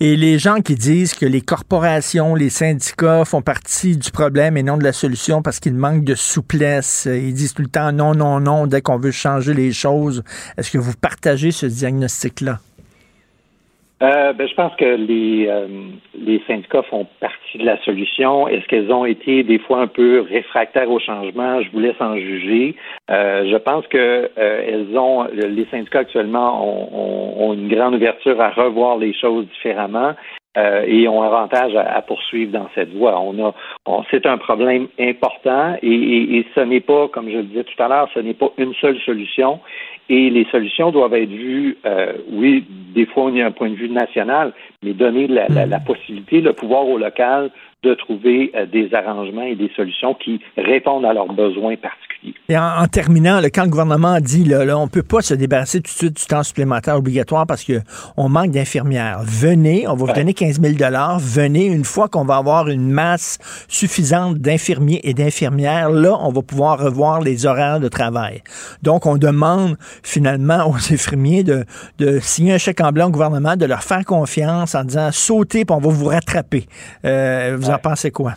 Et 0.00 0.16
les 0.16 0.38
gens 0.38 0.60
qui 0.60 0.74
disent 0.74 1.14
que 1.14 1.26
les 1.26 1.40
corporations, 1.40 2.34
les 2.34 2.50
syndicats 2.50 3.24
font 3.24 3.42
partie 3.42 3.96
du 3.96 4.10
problème 4.10 4.56
et 4.56 4.62
non 4.62 4.76
de 4.76 4.84
la 4.84 4.92
solution 4.92 5.42
parce 5.42 5.60
qu'ils 5.60 5.74
manquent 5.74 6.04
de 6.04 6.14
souplesse, 6.14 7.08
ils 7.10 7.34
disent 7.34 7.54
tout 7.54 7.62
le 7.62 7.68
temps 7.68 7.92
non, 7.92 8.14
non, 8.14 8.40
non 8.40 8.66
dès 8.66 8.80
qu'on 8.80 8.98
veut 8.98 9.10
changer 9.10 9.54
les 9.54 9.72
choses. 9.72 10.22
Est-ce 10.56 10.70
que 10.70 10.78
vous 10.78 10.94
partagez 11.00 11.50
ce 11.50 11.66
diagnostic-là? 11.66 12.58
Euh, 14.00 14.32
ben, 14.32 14.46
je 14.46 14.54
pense 14.54 14.74
que 14.76 14.84
les, 14.84 15.48
euh, 15.48 15.66
les 16.14 16.40
syndicats 16.46 16.82
font 16.82 17.06
partie 17.20 17.58
de 17.58 17.64
la 17.64 17.82
solution. 17.82 18.46
Est-ce 18.46 18.64
qu'elles 18.66 18.92
ont 18.92 19.04
été 19.04 19.42
des 19.42 19.58
fois 19.58 19.80
un 19.80 19.88
peu 19.88 20.20
réfractaires 20.20 20.90
au 20.90 21.00
changement? 21.00 21.60
Je 21.62 21.70
vous 21.72 21.80
laisse 21.80 22.00
en 22.00 22.16
juger. 22.16 22.76
Euh, 23.10 23.50
je 23.50 23.56
pense 23.56 23.86
que 23.88 24.30
elles 24.36 24.96
ont 24.96 25.26
les 25.32 25.66
syndicats 25.70 26.00
actuellement 26.00 26.64
ont, 26.64 27.50
ont, 27.50 27.54
une 27.54 27.68
grande 27.68 27.94
ouverture 27.94 28.40
à 28.40 28.50
revoir 28.50 28.98
les 28.98 29.12
choses 29.14 29.46
différemment. 29.46 30.14
et 30.86 31.06
ont 31.06 31.22
avantage 31.22 31.72
à, 31.76 32.02
poursuivre 32.02 32.50
dans 32.50 32.68
cette 32.74 32.92
voie. 32.92 33.20
On 33.20 33.34
a, 33.46 33.54
c'est 34.10 34.26
un 34.26 34.38
problème 34.38 34.88
important 34.98 35.76
et, 35.82 35.86
et, 35.86 36.38
et 36.38 36.46
ce 36.54 36.60
n'est 36.60 36.80
pas, 36.80 37.06
comme 37.08 37.30
je 37.30 37.36
le 37.36 37.44
disais 37.44 37.64
tout 37.64 37.80
à 37.80 37.86
l'heure, 37.86 38.08
ce 38.12 38.18
n'est 38.18 38.34
pas 38.34 38.50
une 38.58 38.74
seule 38.74 38.98
solution. 39.06 39.60
Et 40.08 40.30
les 40.30 40.46
solutions 40.46 40.90
doivent 40.90 41.14
être 41.14 41.28
vues, 41.28 41.76
euh, 41.84 42.14
oui, 42.30 42.64
des 42.94 43.04
fois 43.06 43.24
on 43.24 43.34
y 43.34 43.42
a 43.42 43.46
un 43.46 43.50
point 43.50 43.68
de 43.68 43.74
vue 43.74 43.90
national, 43.90 44.52
mais 44.82 44.94
donner 44.94 45.26
la, 45.26 45.48
la, 45.48 45.66
la 45.66 45.80
possibilité, 45.80 46.40
le 46.40 46.54
pouvoir 46.54 46.86
au 46.88 46.96
local 46.96 47.50
de 47.82 47.94
trouver 47.94 48.50
euh, 48.54 48.66
des 48.66 48.94
arrangements 48.94 49.42
et 49.42 49.54
des 49.54 49.70
solutions 49.76 50.14
qui 50.14 50.40
répondent 50.56 51.04
à 51.04 51.12
leurs 51.12 51.32
besoins 51.32 51.76
particuliers. 51.76 52.07
Et 52.48 52.58
en, 52.58 52.86
terminant, 52.88 53.40
quand 53.54 53.64
le 53.64 53.70
gouvernement 53.70 54.18
dit 54.20 54.44
là, 54.44 54.64
là, 54.64 54.76
on 54.76 54.88
peut 54.88 55.02
pas 55.04 55.20
se 55.20 55.34
débarrasser 55.34 55.80
tout 55.80 55.92
de 55.92 55.96
suite 55.96 56.16
du 56.16 56.26
temps 56.26 56.42
supplémentaire 56.42 56.96
obligatoire 56.96 57.46
parce 57.46 57.64
qu'on 57.64 58.28
manque 58.28 58.50
d'infirmières. 58.50 59.20
Venez, 59.22 59.86
on 59.86 59.94
va 59.94 60.06
vous 60.06 60.12
donner 60.12 60.34
15 60.34 60.60
000 60.60 60.74
Venez, 61.20 61.66
une 61.66 61.84
fois 61.84 62.08
qu'on 62.08 62.24
va 62.24 62.36
avoir 62.36 62.68
une 62.68 62.90
masse 62.90 63.38
suffisante 63.68 64.38
d'infirmiers 64.38 65.00
et 65.04 65.14
d'infirmières, 65.14 65.90
là, 65.90 66.16
on 66.20 66.32
va 66.32 66.42
pouvoir 66.42 66.80
revoir 66.80 67.20
les 67.20 67.46
horaires 67.46 67.80
de 67.80 67.88
travail. 67.88 68.42
Donc, 68.82 69.06
on 69.06 69.16
demande 69.16 69.76
finalement 70.02 70.68
aux 70.68 70.74
infirmiers 70.92 71.44
de, 71.44 71.64
de 71.98 72.18
signer 72.18 72.54
un 72.54 72.58
chèque 72.58 72.80
en 72.80 72.90
blanc 72.90 73.08
au 73.08 73.10
gouvernement, 73.10 73.56
de 73.56 73.66
leur 73.66 73.82
faire 73.82 74.04
confiance 74.04 74.74
en 74.74 74.84
disant 74.84 75.10
sautez, 75.12 75.64
puis 75.64 75.76
on 75.76 75.80
va 75.80 75.90
vous 75.90 76.06
rattraper. 76.06 76.66
Euh, 77.04 77.56
vous 77.60 77.70
en 77.70 77.78
pensez 77.78 78.10
quoi? 78.10 78.34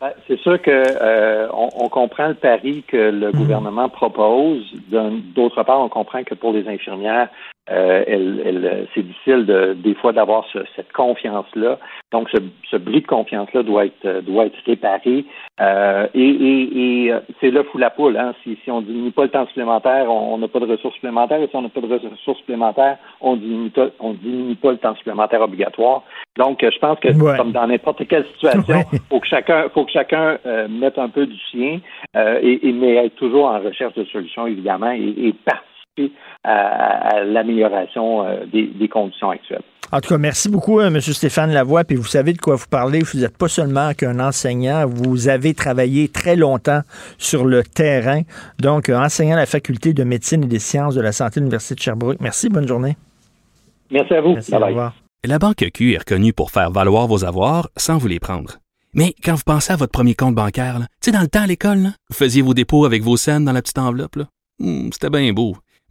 Ben, 0.00 0.12
c'est 0.26 0.38
sûr 0.40 0.60
que 0.60 0.70
euh, 0.70 1.48
on, 1.52 1.88
comprend 1.88 2.28
le 2.28 2.34
pari 2.34 2.82
que 2.86 2.96
le 2.96 3.28
hmm. 3.28 3.36
gouvernement 3.36 3.88
propose. 3.88 4.70
D'autre 4.88 5.62
part, 5.62 5.80
on 5.80 5.88
comprend 5.88 6.24
que 6.24 6.34
pour 6.34 6.52
les 6.52 6.68
infirmières, 6.68 7.28
euh, 7.70 8.84
c'est 8.94 9.02
difficile 9.02 9.46
de, 9.46 9.72
des 9.72 9.94
fois 9.94 10.12
d'avoir 10.12 10.44
cette 10.76 10.92
confiance-là. 10.92 11.78
Donc, 12.12 12.28
ce, 12.30 12.38
ce 12.70 12.76
bris 12.76 13.00
de 13.00 13.06
confiance-là 13.06 13.62
doit 13.62 13.86
être 13.86 14.20
doit 14.20 14.46
être 14.46 14.58
réparé. 14.66 15.24
Euh, 15.60 16.08
et, 16.14 16.28
et, 16.28 17.04
et 17.04 17.12
euh, 17.12 17.20
c'est 17.40 17.50
là 17.50 17.62
fou 17.64 17.78
la 17.78 17.90
poule. 17.90 18.16
Hein. 18.16 18.34
Si, 18.42 18.58
si 18.64 18.70
on 18.70 18.80
diminue 18.80 19.12
pas 19.12 19.22
le 19.22 19.30
temps 19.30 19.46
supplémentaire, 19.46 20.10
on 20.10 20.36
n'a 20.38 20.48
pas 20.48 20.60
de 20.60 20.66
ressources 20.66 20.94
supplémentaires. 20.94 21.40
Et 21.40 21.46
si 21.46 21.56
on 21.56 21.62
n'a 21.62 21.68
pas 21.68 21.80
de 21.80 21.86
ressources 21.86 22.38
supplémentaires, 22.38 22.98
on 23.20 23.36
diminue 23.36 23.70
pas, 23.70 23.88
on 24.00 24.14
diminue 24.14 24.56
pas 24.56 24.72
le 24.72 24.78
temps 24.78 24.96
supplémentaire 24.96 25.40
obligatoire. 25.40 26.02
Donc, 26.36 26.58
je 26.62 26.78
pense 26.78 26.98
que 26.98 27.36
comme 27.36 27.52
dans 27.52 27.66
n'importe 27.68 28.06
quelle 28.08 28.26
situation, 28.34 28.84
faut 29.08 29.20
que 29.20 29.26
chacun, 29.26 29.68
faut 29.72 29.84
que 29.84 29.92
chacun 29.92 30.38
euh, 30.46 30.66
mette 30.68 30.98
un 30.98 31.08
peu 31.08 31.26
du 31.26 31.38
sien, 31.50 31.78
euh, 32.16 32.40
et, 32.42 32.68
et, 32.68 32.72
mais 32.72 32.96
être 32.96 33.14
toujours 33.14 33.46
en 33.46 33.60
recherche 33.60 33.94
de 33.94 34.04
solutions 34.04 34.46
évidemment 34.46 34.90
et, 34.90 35.14
et 35.16 35.32
participer 35.32 36.12
à, 36.42 37.22
l'amélioration 37.24 38.26
euh, 38.26 38.44
des, 38.46 38.88
conditions 38.88 39.30
actuelles. 39.30 39.62
En 39.92 40.00
tout 40.00 40.08
cas, 40.08 40.18
merci 40.18 40.48
beaucoup, 40.48 40.80
hein, 40.80 40.88
M. 40.92 41.00
Stéphane 41.00 41.52
Lavoie. 41.52 41.84
Puis 41.84 41.96
vous 41.96 42.04
savez 42.04 42.32
de 42.32 42.38
quoi 42.38 42.56
vous 42.56 42.66
parlez. 42.68 43.00
Vous 43.00 43.18
n'êtes 43.20 43.36
pas 43.36 43.48
seulement 43.48 43.94
qu'un 43.94 44.18
enseignant. 44.18 44.86
Vous 44.86 45.28
avez 45.28 45.54
travaillé 45.54 46.08
très 46.08 46.34
longtemps 46.36 46.80
sur 47.18 47.44
le 47.44 47.62
terrain. 47.62 48.22
Donc, 48.58 48.88
euh, 48.88 48.98
enseignant 48.98 49.34
à 49.34 49.40
la 49.40 49.46
faculté 49.46 49.92
de 49.92 50.02
médecine 50.02 50.42
et 50.44 50.48
des 50.48 50.58
sciences 50.58 50.94
de 50.94 51.00
la 51.00 51.12
santé 51.12 51.38
de 51.38 51.44
l'Université 51.44 51.74
de 51.76 51.80
Sherbrooke. 51.80 52.18
Merci. 52.20 52.48
Bonne 52.48 52.66
journée. 52.66 52.96
Merci 53.90 54.14
à 54.14 54.20
vous. 54.20 54.32
Merci, 54.32 54.54
au 54.54 54.58
revoir. 54.58 54.94
La 55.24 55.38
Banque 55.38 55.64
Q 55.72 55.94
est 55.94 55.98
reconnue 55.98 56.32
pour 56.32 56.50
faire 56.50 56.70
valoir 56.70 57.06
vos 57.06 57.24
avoirs 57.24 57.68
sans 57.76 57.96
vous 57.96 58.08
les 58.08 58.20
prendre. 58.20 58.58
Mais 58.94 59.14
quand 59.24 59.34
vous 59.34 59.42
pensez 59.44 59.72
à 59.72 59.76
votre 59.76 59.92
premier 59.92 60.14
compte 60.14 60.34
bancaire, 60.34 60.78
tu 60.80 60.86
sais, 61.06 61.12
dans 61.12 61.20
le 61.20 61.28
temps 61.28 61.42
à 61.42 61.46
l'école, 61.46 61.90
vous 62.10 62.14
faisiez 62.16 62.42
vos 62.42 62.54
dépôts 62.54 62.84
avec 62.84 63.02
vos 63.02 63.16
scènes 63.16 63.44
dans 63.44 63.52
la 63.52 63.62
petite 63.62 63.78
enveloppe. 63.78 64.18
Hmm, 64.58 64.90
C'était 64.92 65.10
bien 65.10 65.32
beau. 65.32 65.56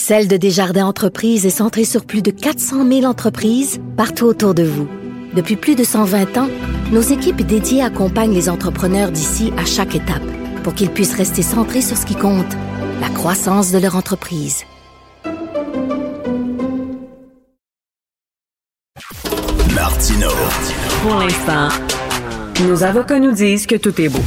Celle 0.00 0.28
de 0.28 0.36
Desjardins 0.36 0.86
Entreprises 0.86 1.44
est 1.44 1.50
centrée 1.50 1.84
sur 1.84 2.04
plus 2.04 2.22
de 2.22 2.30
400 2.30 2.88
000 2.88 3.02
entreprises 3.02 3.80
partout 3.96 4.26
autour 4.26 4.54
de 4.54 4.62
vous. 4.62 4.88
Depuis 5.34 5.56
plus 5.56 5.74
de 5.74 5.82
120 5.82 6.38
ans, 6.38 6.48
nos 6.92 7.00
équipes 7.00 7.42
dédiées 7.42 7.82
accompagnent 7.82 8.32
les 8.32 8.48
entrepreneurs 8.48 9.10
d'ici 9.10 9.52
à 9.58 9.64
chaque 9.64 9.96
étape 9.96 10.22
pour 10.62 10.74
qu'ils 10.74 10.90
puissent 10.90 11.16
rester 11.16 11.42
centrés 11.42 11.82
sur 11.82 11.96
ce 11.96 12.06
qui 12.06 12.14
compte, 12.14 12.46
la 13.00 13.08
croissance 13.08 13.72
de 13.72 13.78
leur 13.78 13.96
entreprise. 13.96 14.62
Martino. 19.74 20.28
Pour 21.02 21.16
l'instant, 21.16 21.68
nos 22.68 22.84
avocats 22.84 23.18
nous 23.18 23.32
disent 23.32 23.66
que 23.66 23.74
tout 23.74 24.00
est 24.00 24.08
beau. 24.08 24.22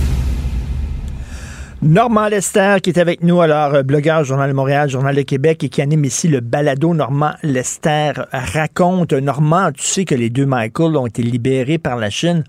Normand 1.83 2.27
Lester 2.27 2.75
qui 2.83 2.91
est 2.91 2.99
avec 2.99 3.23
nous, 3.23 3.41
alors 3.41 3.73
euh, 3.73 3.81
blogueur, 3.81 4.23
Journal 4.23 4.49
de 4.51 4.55
Montréal, 4.55 4.87
Journal 4.87 5.15
de 5.15 5.23
Québec 5.23 5.63
et 5.63 5.69
qui 5.69 5.81
anime 5.81 6.05
ici 6.05 6.27
le 6.27 6.39
balado 6.39 6.93
Normand 6.93 7.31
Lester 7.41 8.11
raconte. 8.31 9.13
Normand, 9.13 9.71
tu 9.71 9.81
sais 9.81 10.05
que 10.05 10.13
les 10.13 10.29
deux 10.29 10.45
Michael 10.45 10.95
ont 10.95 11.07
été 11.07 11.23
libérés 11.23 11.79
par 11.79 11.97
la 11.97 12.11
Chine 12.11 12.43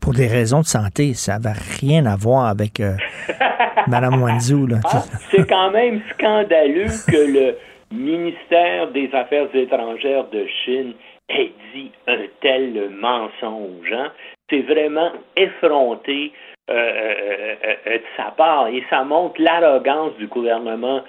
pour 0.00 0.14
des 0.14 0.26
raisons 0.26 0.60
de 0.60 0.64
santé. 0.66 1.12
Ça 1.12 1.38
n'avait 1.38 1.58
rien 1.80 2.06
à 2.06 2.16
voir 2.16 2.46
avec 2.46 2.80
euh, 2.80 2.94
Mme 3.88 4.22
Wanzhou. 4.22 4.66
Ah, 4.84 5.02
c'est 5.30 5.46
quand 5.46 5.70
même 5.70 6.00
scandaleux 6.14 6.86
que 7.06 7.30
le 7.30 7.56
ministère 7.92 8.90
des 8.92 9.10
Affaires 9.12 9.54
étrangères 9.54 10.30
de 10.32 10.46
Chine 10.64 10.94
ait 11.28 11.52
dit 11.74 11.92
un 12.06 12.24
tel 12.40 12.88
mensonge. 12.98 13.92
hein. 13.92 14.12
C'est 14.48 14.62
vraiment 14.62 15.10
effronté 15.36 16.32
euh, 16.70 16.74
euh, 16.74 17.54
euh, 17.86 17.96
de 17.96 18.02
sa 18.16 18.30
part 18.32 18.68
et 18.68 18.84
ça 18.90 19.02
montre 19.02 19.40
l'arrogance 19.40 20.14
du 20.18 20.26
gouvernement 20.26 21.00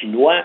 chinois. 0.00 0.44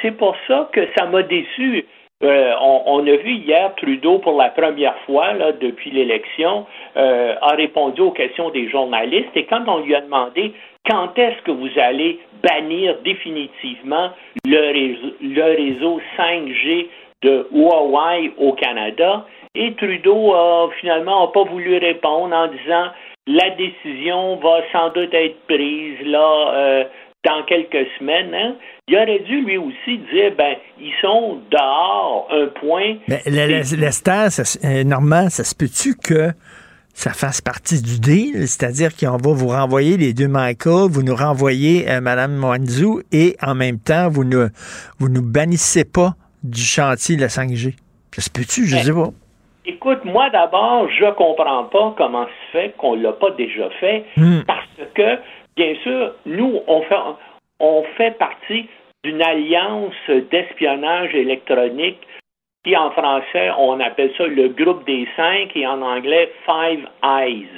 C'est 0.00 0.16
pour 0.16 0.36
ça 0.46 0.70
que 0.72 0.80
ça 0.96 1.06
m'a 1.06 1.22
déçu. 1.22 1.84
On, 2.22 3.04
a 3.06 3.16
vu 3.16 3.32
hier 3.32 3.74
Trudeau 3.76 4.20
pour 4.20 4.40
la 4.40 4.48
première 4.50 4.96
fois 5.00 5.32
là, 5.34 5.52
depuis 5.52 5.90
l'élection 5.90 6.66
a 6.94 7.54
répondu 7.56 8.00
aux 8.00 8.12
questions 8.12 8.50
des 8.50 8.70
journalistes 8.70 9.36
et 9.36 9.44
quand 9.44 9.64
on 9.66 9.80
lui 9.80 9.94
a 9.94 10.00
demandé 10.00 10.54
quand 10.88 11.18
est-ce 11.18 11.42
que 11.42 11.50
vous 11.50 11.70
allez 11.78 12.20
bannir 12.42 12.96
définitivement 13.04 14.10
le 14.46 14.72
réseau, 14.72 15.14
le 15.20 15.42
réseau 15.42 16.00
5G 16.16 16.86
de 17.22 17.48
Huawei 17.52 18.32
au 18.38 18.52
Canada, 18.52 19.26
et 19.54 19.74
Trudeau 19.74 20.32
a 20.32 20.70
finalement 20.80 21.24
a 21.24 21.32
pas 21.32 21.44
voulu 21.44 21.76
répondre 21.76 22.34
en 22.34 22.46
disant 22.48 22.86
la 23.26 23.50
décision 23.56 24.36
va 24.40 24.60
sans 24.72 24.88
doute 24.92 25.12
être 25.14 25.36
prise 25.46 25.98
là 26.06 26.52
euh, 26.54 26.84
dans 27.24 27.44
quelques 27.44 27.86
semaines. 27.98 28.34
hein. 28.34 28.56
Il 28.88 28.96
aurait 28.96 29.20
dû 29.20 29.42
lui 29.42 29.56
aussi 29.58 29.98
dire 30.12 30.32
ben 30.36 30.56
ils 30.80 30.92
sont 31.00 31.40
dehors 31.50 32.28
un 32.32 32.46
point. 32.58 32.96
Mais 33.08 33.22
le- 33.26 33.46
le- 33.46 33.76
Lester, 33.80 34.26
ça 34.30 34.44
se- 34.44 34.58
euh, 34.66 34.82
Normand, 34.84 35.28
ça 35.30 35.44
se 35.44 35.54
peut-tu 35.54 35.94
que 35.94 36.32
ça 36.94 37.12
fasse 37.12 37.40
partie 37.40 37.80
du 37.80 38.00
deal? 38.00 38.48
C'est-à-dire 38.48 38.94
qu'on 38.96 39.16
va 39.16 39.32
vous 39.32 39.48
renvoyer 39.48 39.96
les 39.96 40.12
deux 40.12 40.28
Michael, 40.28 40.90
vous 40.90 41.02
nous 41.04 41.14
renvoyez 41.14 41.88
euh, 41.88 42.00
Mme 42.00 42.42
Wanzhou 42.42 43.02
et 43.12 43.36
en 43.40 43.54
même 43.54 43.78
temps, 43.78 44.08
vous 44.10 44.24
ne 44.24 44.48
vous 44.98 45.08
nous 45.08 45.22
bannissez 45.22 45.84
pas 45.84 46.14
du 46.42 46.60
chantier 46.60 47.14
de 47.16 47.20
la 47.20 47.28
5G. 47.28 47.76
Ça 48.14 48.20
se 48.20 48.28
peut-tu? 48.30 48.66
Je 48.66 48.74
Ben, 48.76 48.82
sais 48.82 48.92
pas. 48.92 49.08
Écoute, 49.64 50.04
moi 50.04 50.28
d'abord, 50.30 50.88
je 50.90 51.06
comprends 51.12 51.64
pas 51.64 51.94
comment 51.96 52.26
se 52.26 52.50
fait 52.52 52.76
qu'on 52.76 52.94
l'a 52.94 53.12
pas 53.12 53.30
déjà 53.30 53.70
fait, 53.80 54.04
Hmm. 54.16 54.40
parce 54.46 54.90
que, 54.94 55.18
bien 55.56 55.74
sûr, 55.82 56.14
nous, 56.26 56.60
on 56.66 56.82
fait, 56.82 56.96
on 57.60 57.84
fait 57.96 58.18
partie 58.18 58.68
d'une 59.04 59.22
alliance 59.22 59.94
d'espionnage 60.08 61.14
électronique 61.14 62.00
qui, 62.64 62.76
en 62.76 62.90
français, 62.90 63.50
on 63.58 63.78
appelle 63.80 64.12
ça 64.16 64.26
le 64.26 64.48
groupe 64.48 64.84
des 64.86 65.06
cinq 65.16 65.56
et 65.56 65.66
en 65.66 65.80
anglais 65.82 66.32
Five 66.46 66.86
Eyes. 67.04 67.48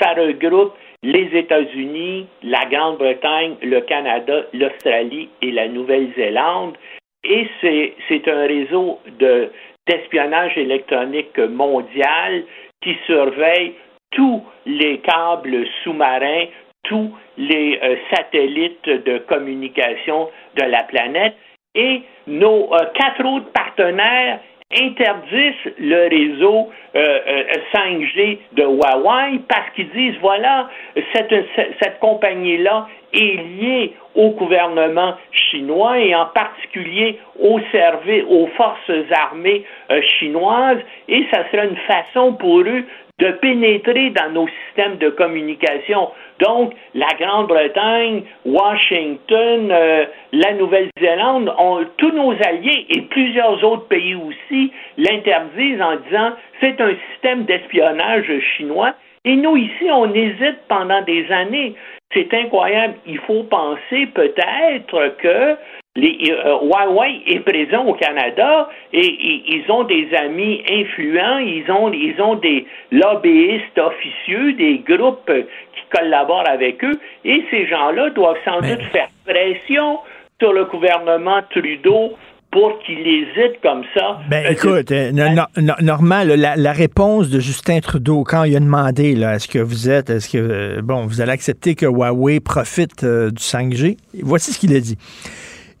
Ça 0.00 0.12
regroupe 0.14 0.74
les 1.02 1.28
États-Unis, 1.34 2.26
la 2.42 2.64
Grande-Bretagne, 2.66 3.56
le 3.62 3.80
Canada, 3.82 4.42
l'Australie 4.52 5.28
et 5.42 5.50
la 5.50 5.68
Nouvelle-Zélande. 5.68 6.76
Et 7.24 7.48
c'est 7.60 7.94
c'est 8.08 8.28
un 8.28 8.46
réseau 8.46 9.00
de 9.18 9.50
d'espionnage 9.88 10.56
électronique 10.56 11.38
mondial 11.38 12.44
qui 12.82 12.96
surveille 13.06 13.74
tous 14.12 14.42
les 14.66 14.98
câbles 14.98 15.66
sous-marins, 15.82 16.46
tous 16.84 17.10
les 17.36 17.78
euh, 17.82 17.96
satellites 18.14 18.88
de 18.88 19.18
communication 19.18 20.28
de 20.56 20.62
la 20.64 20.84
planète. 20.84 21.34
Et 21.74 22.02
nos 22.26 22.72
euh, 22.72 22.78
quatre 22.94 23.24
autres 23.24 23.52
partenaires 23.52 24.40
interdisent 24.74 25.74
le 25.78 26.08
réseau 26.08 26.70
euh, 26.94 27.18
euh, 27.26 27.44
5G 27.74 28.38
de 28.52 28.64
Huawei 28.64 29.40
parce 29.48 29.70
qu'ils 29.74 29.90
disent 29.90 30.16
voilà 30.20 30.68
cette, 31.14 31.34
cette, 31.56 31.74
cette 31.80 31.98
compagnie-là 32.00 32.86
est 33.12 33.42
liée 33.60 33.94
au 34.14 34.30
gouvernement 34.30 35.14
chinois 35.30 35.98
et 35.98 36.14
en 36.14 36.26
particulier 36.26 37.18
au 37.40 37.60
service 37.72 38.24
aux 38.28 38.46
forces 38.56 38.90
armées 39.10 39.64
euh, 39.90 40.00
chinoises 40.18 40.80
et 41.08 41.26
ça 41.32 41.48
serait 41.50 41.68
une 41.68 41.76
façon 41.76 42.34
pour 42.34 42.60
eux 42.60 42.84
de 43.18 43.32
pénétrer 43.32 44.10
dans 44.10 44.30
nos 44.30 44.48
systèmes 44.48 44.96
de 44.98 45.08
communication. 45.10 46.10
Donc, 46.38 46.72
la 46.94 47.08
Grande-Bretagne, 47.18 48.22
Washington, 48.44 49.70
euh, 49.72 50.04
la 50.32 50.52
Nouvelle-Zélande, 50.54 51.52
tous 51.96 52.12
nos 52.12 52.32
alliés 52.46 52.86
et 52.90 53.02
plusieurs 53.02 53.62
autres 53.64 53.88
pays 53.88 54.14
aussi 54.14 54.72
l'interdisent 54.96 55.82
en 55.82 55.96
disant 55.96 56.32
c'est 56.60 56.80
un 56.80 56.92
système 57.12 57.44
d'espionnage 57.44 58.30
chinois. 58.56 58.94
Et 59.28 59.36
nous, 59.36 59.58
ici, 59.58 59.90
on 59.92 60.10
hésite 60.14 60.56
pendant 60.68 61.02
des 61.02 61.30
années. 61.30 61.74
C'est 62.14 62.32
incroyable. 62.32 62.94
Il 63.06 63.18
faut 63.18 63.42
penser 63.42 64.06
peut-être 64.14 65.16
que 65.18 65.54
les, 65.96 66.16
euh, 66.30 66.56
Huawei 66.62 67.20
est 67.26 67.40
présent 67.40 67.84
au 67.84 67.92
Canada 67.92 68.70
et, 68.94 69.04
et 69.04 69.42
ils 69.48 69.70
ont 69.70 69.84
des 69.84 70.08
amis 70.14 70.62
influents, 70.70 71.38
ils 71.38 71.70
ont, 71.70 71.92
ils 71.92 72.18
ont 72.22 72.36
des 72.36 72.66
lobbyistes 72.90 73.78
officieux, 73.78 74.54
des 74.54 74.78
groupes 74.78 75.30
qui 75.74 75.82
collaborent 75.94 76.48
avec 76.48 76.82
eux 76.82 76.98
et 77.26 77.44
ces 77.50 77.66
gens-là 77.66 78.08
doivent 78.10 78.38
sans 78.46 78.62
doute 78.62 78.82
faire 78.92 79.08
pression 79.26 79.98
sur 80.40 80.54
le 80.54 80.64
gouvernement 80.64 81.42
Trudeau 81.50 82.16
pour 82.50 82.78
qu'il 82.84 82.98
hésite 83.06 83.60
comme 83.62 83.82
ça. 83.94 84.18
Ben 84.30 84.46
Euh, 84.46 84.50
écoute, 84.52 84.90
euh, 84.90 85.12
no- 85.12 85.28
no- 85.30 85.62
no- 85.62 85.74
Normand, 85.82 86.24
là, 86.24 86.36
la, 86.36 86.56
la 86.56 86.72
réponse 86.72 87.28
de 87.28 87.40
Justin 87.40 87.80
Trudeau 87.80 88.24
quand 88.24 88.44
il 88.44 88.56
a 88.56 88.60
demandé 88.60 89.14
là, 89.14 89.34
est-ce 89.34 89.48
que 89.48 89.58
vous 89.58 89.90
êtes, 89.90 90.08
est-ce 90.10 90.28
que 90.30 90.38
euh, 90.38 90.80
bon, 90.82 91.04
vous 91.06 91.20
allez 91.20 91.32
accepter 91.32 91.74
que 91.74 91.84
Huawei 91.86 92.40
profite 92.40 93.04
euh, 93.04 93.30
du 93.30 93.42
5G 93.42 93.96
Voici 94.22 94.52
ce 94.52 94.58
qu'il 94.58 94.74
a 94.74 94.80
dit. 94.80 94.96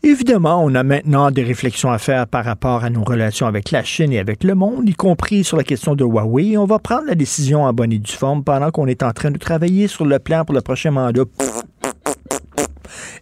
Évidemment, 0.04 0.62
on 0.62 0.74
a 0.76 0.84
maintenant 0.84 1.30
des 1.32 1.42
réflexions 1.42 1.90
à 1.90 1.98
faire 1.98 2.28
par 2.28 2.44
rapport 2.44 2.84
à 2.84 2.90
nos 2.90 3.02
relations 3.02 3.46
avec 3.48 3.72
la 3.72 3.82
Chine 3.82 4.12
et 4.12 4.20
avec 4.20 4.44
le 4.44 4.54
monde, 4.54 4.88
y 4.88 4.94
compris 4.94 5.42
sur 5.42 5.56
la 5.56 5.64
question 5.64 5.96
de 5.96 6.04
Huawei. 6.04 6.56
On 6.56 6.66
va 6.66 6.78
prendre 6.78 7.06
la 7.08 7.16
décision 7.16 7.64
en 7.64 7.72
bonne 7.72 7.92
et 7.92 7.98
due 7.98 8.12
forme 8.12 8.44
pendant 8.44 8.70
qu'on 8.70 8.86
est 8.86 9.02
en 9.02 9.10
train 9.10 9.32
de 9.32 9.38
travailler 9.38 9.88
sur 9.88 10.04
le 10.04 10.18
plan 10.20 10.44
pour 10.44 10.54
le 10.54 10.60
prochain 10.60 10.92
mandat. 10.92 11.22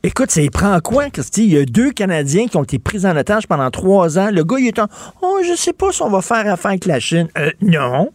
Écoute, 0.03 0.31
ça 0.31 0.41
y 0.41 0.51
prend 0.51 0.79
quoi, 0.81 1.11
Christy? 1.11 1.45
Il 1.45 1.53
y 1.55 1.59
a 1.59 1.65
deux 1.65 1.91
Canadiens 1.91 2.47
qui 2.47 2.57
ont 2.57 2.63
été 2.63 2.79
pris 2.79 3.07
en 3.07 3.17
otage 3.17 3.47
pendant 3.47 3.71
trois 3.71 4.19
ans. 4.19 4.31
Le 4.33 4.45
gars, 4.45 4.57
il 4.59 4.69
est 4.69 4.79
en 4.79 4.87
Oh, 5.23 5.41
je 5.43 5.55
sais 5.55 5.73
pas 5.73 5.93
si 5.93 6.03
on 6.03 6.11
va 6.11 6.23
faire 6.23 6.51
affaire 6.53 6.71
avec 6.71 6.87
la 6.87 7.01
Chine. 7.01 7.29
Euh, 7.39 7.51
non. 7.61 8.11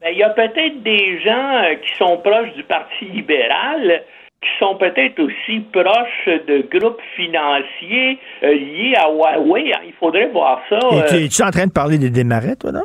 Ben, 0.00 0.10
il 0.12 0.18
y 0.18 0.22
a 0.22 0.30
peut-être 0.30 0.82
des 0.82 1.20
gens 1.22 1.62
euh, 1.62 1.74
qui 1.76 1.96
sont 1.96 2.18
proches 2.18 2.52
du 2.54 2.64
Parti 2.64 3.04
libéral 3.04 4.02
qui 4.42 4.48
sont 4.58 4.74
peut-être 4.74 5.20
aussi 5.20 5.60
proches 5.72 6.26
de 6.48 6.66
groupes 6.76 7.00
financiers 7.14 8.18
euh, 8.42 8.52
liés 8.52 8.94
à 8.96 9.08
Huawei. 9.08 9.72
Il 9.86 9.92
faudrait 10.00 10.28
voir 10.28 10.60
ça. 10.68 10.78
Et 11.14 11.28
tu 11.28 11.42
es 11.42 11.44
en 11.44 11.50
train 11.50 11.66
de 11.66 11.72
parler 11.72 11.96
des 11.98 12.10
démarrais, 12.10 12.56
toi, 12.56 12.72
non? 12.72 12.82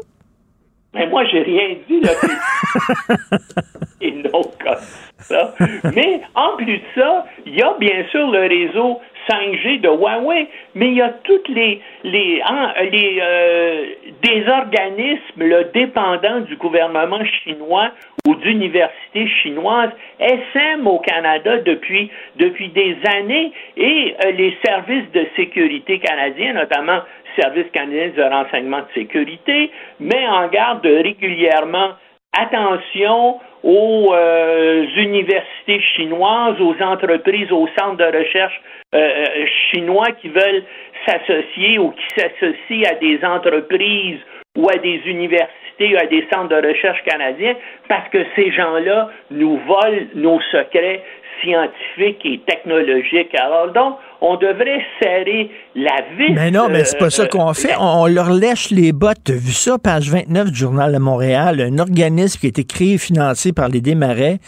Mais 0.97 1.07
moi, 1.07 1.23
j'ai 1.25 1.41
rien 1.41 1.75
dit, 1.87 2.01
là. 2.01 2.11
Et 4.01 4.11
non, 4.11 4.41
comme 4.41 4.75
ça. 5.19 5.53
Mais 5.95 6.21
en 6.35 6.55
plus 6.57 6.77
de 6.77 6.83
ça, 6.95 7.25
il 7.45 7.55
y 7.55 7.61
a 7.61 7.73
bien 7.79 8.05
sûr 8.11 8.29
le 8.29 8.41
réseau 8.41 8.99
5G 9.29 9.81
de 9.81 9.89
Huawei, 9.89 10.47
mais 10.75 10.87
il 10.87 10.93
y 10.93 11.01
a 11.01 11.09
toutes 11.23 11.47
les, 11.49 11.81
les, 12.03 12.41
hein, 12.45 12.73
les 12.91 13.19
euh, 13.21 13.85
des 14.21 14.47
organismes 14.47 15.43
le 15.43 15.65
dépendants 15.73 16.41
du 16.41 16.55
gouvernement 16.55 17.23
chinois 17.43 17.91
ou 18.27 18.35
d'universités 18.35 19.27
chinoises, 19.41 19.91
SM 20.19 20.85
au 20.85 20.99
Canada 20.99 21.57
depuis, 21.57 22.09
depuis 22.37 22.69
des 22.69 22.97
années, 23.15 23.51
et 23.75 24.15
euh, 24.25 24.31
les 24.31 24.57
services 24.65 25.09
de 25.13 25.25
sécurité 25.35 25.99
canadiens, 25.99 26.53
notamment 26.53 26.99
Service 27.39 27.69
canadien 27.71 28.09
de 28.15 28.23
renseignement 28.23 28.79
de 28.79 28.93
sécurité, 28.93 29.71
met 29.99 30.27
en 30.27 30.47
garde 30.47 30.85
régulièrement 30.85 31.91
attention 32.37 33.39
aux 33.63 34.13
euh, 34.13 34.85
universités 34.95 35.81
chinoises, 35.95 36.59
aux 36.61 36.75
entreprises, 36.81 37.51
aux 37.51 37.67
centres 37.77 37.97
de 37.97 38.17
recherche 38.17 38.61
euh, 38.95 38.99
euh, 38.99 39.45
chinois 39.71 40.11
qui 40.21 40.29
veulent 40.29 40.63
s'associer 41.05 41.79
ou 41.79 41.91
qui 41.91 42.07
s'associent 42.15 42.89
à 42.89 42.95
des 42.95 43.19
entreprises 43.23 44.19
ou 44.57 44.69
à 44.69 44.77
des 44.77 45.01
universités 45.05 45.93
ou 45.93 45.97
à 45.97 46.05
des 46.05 46.25
centres 46.31 46.49
de 46.49 46.67
recherche 46.67 47.03
canadiens 47.03 47.55
parce 47.87 48.07
que 48.09 48.19
ces 48.35 48.51
gens-là 48.51 49.09
nous 49.31 49.57
volent 49.67 50.07
nos 50.15 50.39
secrets 50.51 51.03
scientifiques 51.41 52.25
et 52.25 52.39
technologiques. 52.39 53.35
Alors 53.39 53.69
donc, 53.69 53.97
on 54.21 54.35
devrait 54.35 54.81
serrer 55.01 55.51
la 55.75 56.01
vis. 56.17 56.33
Mais 56.33 56.51
non, 56.51 56.69
mais 56.69 56.83
c'est 56.83 56.97
pas 56.97 57.09
ça 57.09 57.27
qu'on 57.27 57.53
fait. 57.53 57.75
On, 57.79 58.07
leur 58.07 58.31
lèche 58.31 58.71
les 58.71 58.91
bottes. 58.91 59.17
T'as 59.23 59.33
vu 59.33 59.51
ça, 59.51 59.77
page 59.77 60.09
29 60.09 60.51
du 60.51 60.57
Journal 60.57 60.93
de 60.93 60.97
Montréal, 60.97 61.61
un 61.61 61.77
organisme 61.79 62.39
qui 62.39 62.47
a 62.47 62.49
été 62.49 62.63
créé 62.63 62.93
et 62.93 62.97
financé 62.97 63.53
par 63.53 63.69
les 63.69 63.81
Desmarais, 63.81 64.39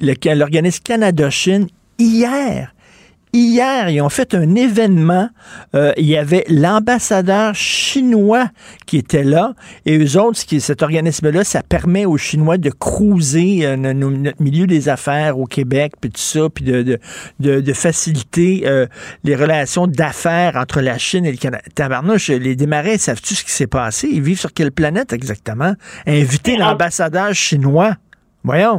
l'organisme 0.00 0.82
Canada-Chine, 0.84 1.66
hier 1.98 2.72
Hier, 3.32 3.90
ils 3.90 4.00
ont 4.00 4.08
fait 4.08 4.34
un 4.34 4.54
événement. 4.54 5.28
Euh, 5.74 5.92
il 5.96 6.06
y 6.06 6.16
avait 6.16 6.44
l'ambassadeur 6.48 7.54
chinois 7.54 8.46
qui 8.86 8.96
était 8.96 9.24
là. 9.24 9.54
Et 9.86 9.98
eux 9.98 10.18
autres, 10.20 10.38
cet 10.58 10.82
organisme-là, 10.82 11.44
ça 11.44 11.62
permet 11.62 12.06
aux 12.06 12.16
Chinois 12.16 12.58
de 12.58 12.70
cruiser 12.70 13.66
euh, 13.66 13.76
notre 13.76 14.42
milieu 14.42 14.66
des 14.66 14.88
affaires 14.88 15.38
au 15.38 15.44
Québec, 15.44 15.92
puis 16.00 16.10
tout 16.10 16.20
ça, 16.20 16.48
puis 16.48 16.64
de, 16.64 16.98
de, 17.40 17.72
faciliter 17.72 18.62
euh, 18.64 18.86
les 19.24 19.36
relations 19.36 19.86
d'affaires 19.86 20.56
entre 20.56 20.80
la 20.80 20.98
Chine 20.98 21.26
et 21.26 21.32
le 21.32 21.38
Canada. 21.38 21.62
Tabarnouche, 21.74 22.28
les 22.28 22.56
démarrais, 22.56 22.98
savent-tu 22.98 23.34
ce 23.34 23.44
qui 23.44 23.52
s'est 23.52 23.66
passé? 23.66 24.08
Ils 24.10 24.22
vivent 24.22 24.40
sur 24.40 24.52
quelle 24.52 24.72
planète 24.72 25.12
exactement? 25.12 25.74
Inviter 26.06 26.56
l'ambassadeur 26.56 27.34
chinois. 27.34 27.94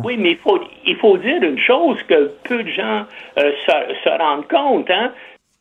Oui, 0.04 0.18
mais 0.18 0.32
il 0.32 0.38
faut, 0.44 0.58
il 0.86 0.96
faut 0.98 1.18
dire 1.18 1.42
une 1.44 1.60
chose 1.60 2.02
que 2.04 2.32
peu 2.44 2.64
de 2.64 2.70
gens 2.70 3.06
euh, 3.38 3.52
se, 3.66 4.10
rendent 4.18 4.48
compte, 4.48 4.90
hein, 4.90 5.12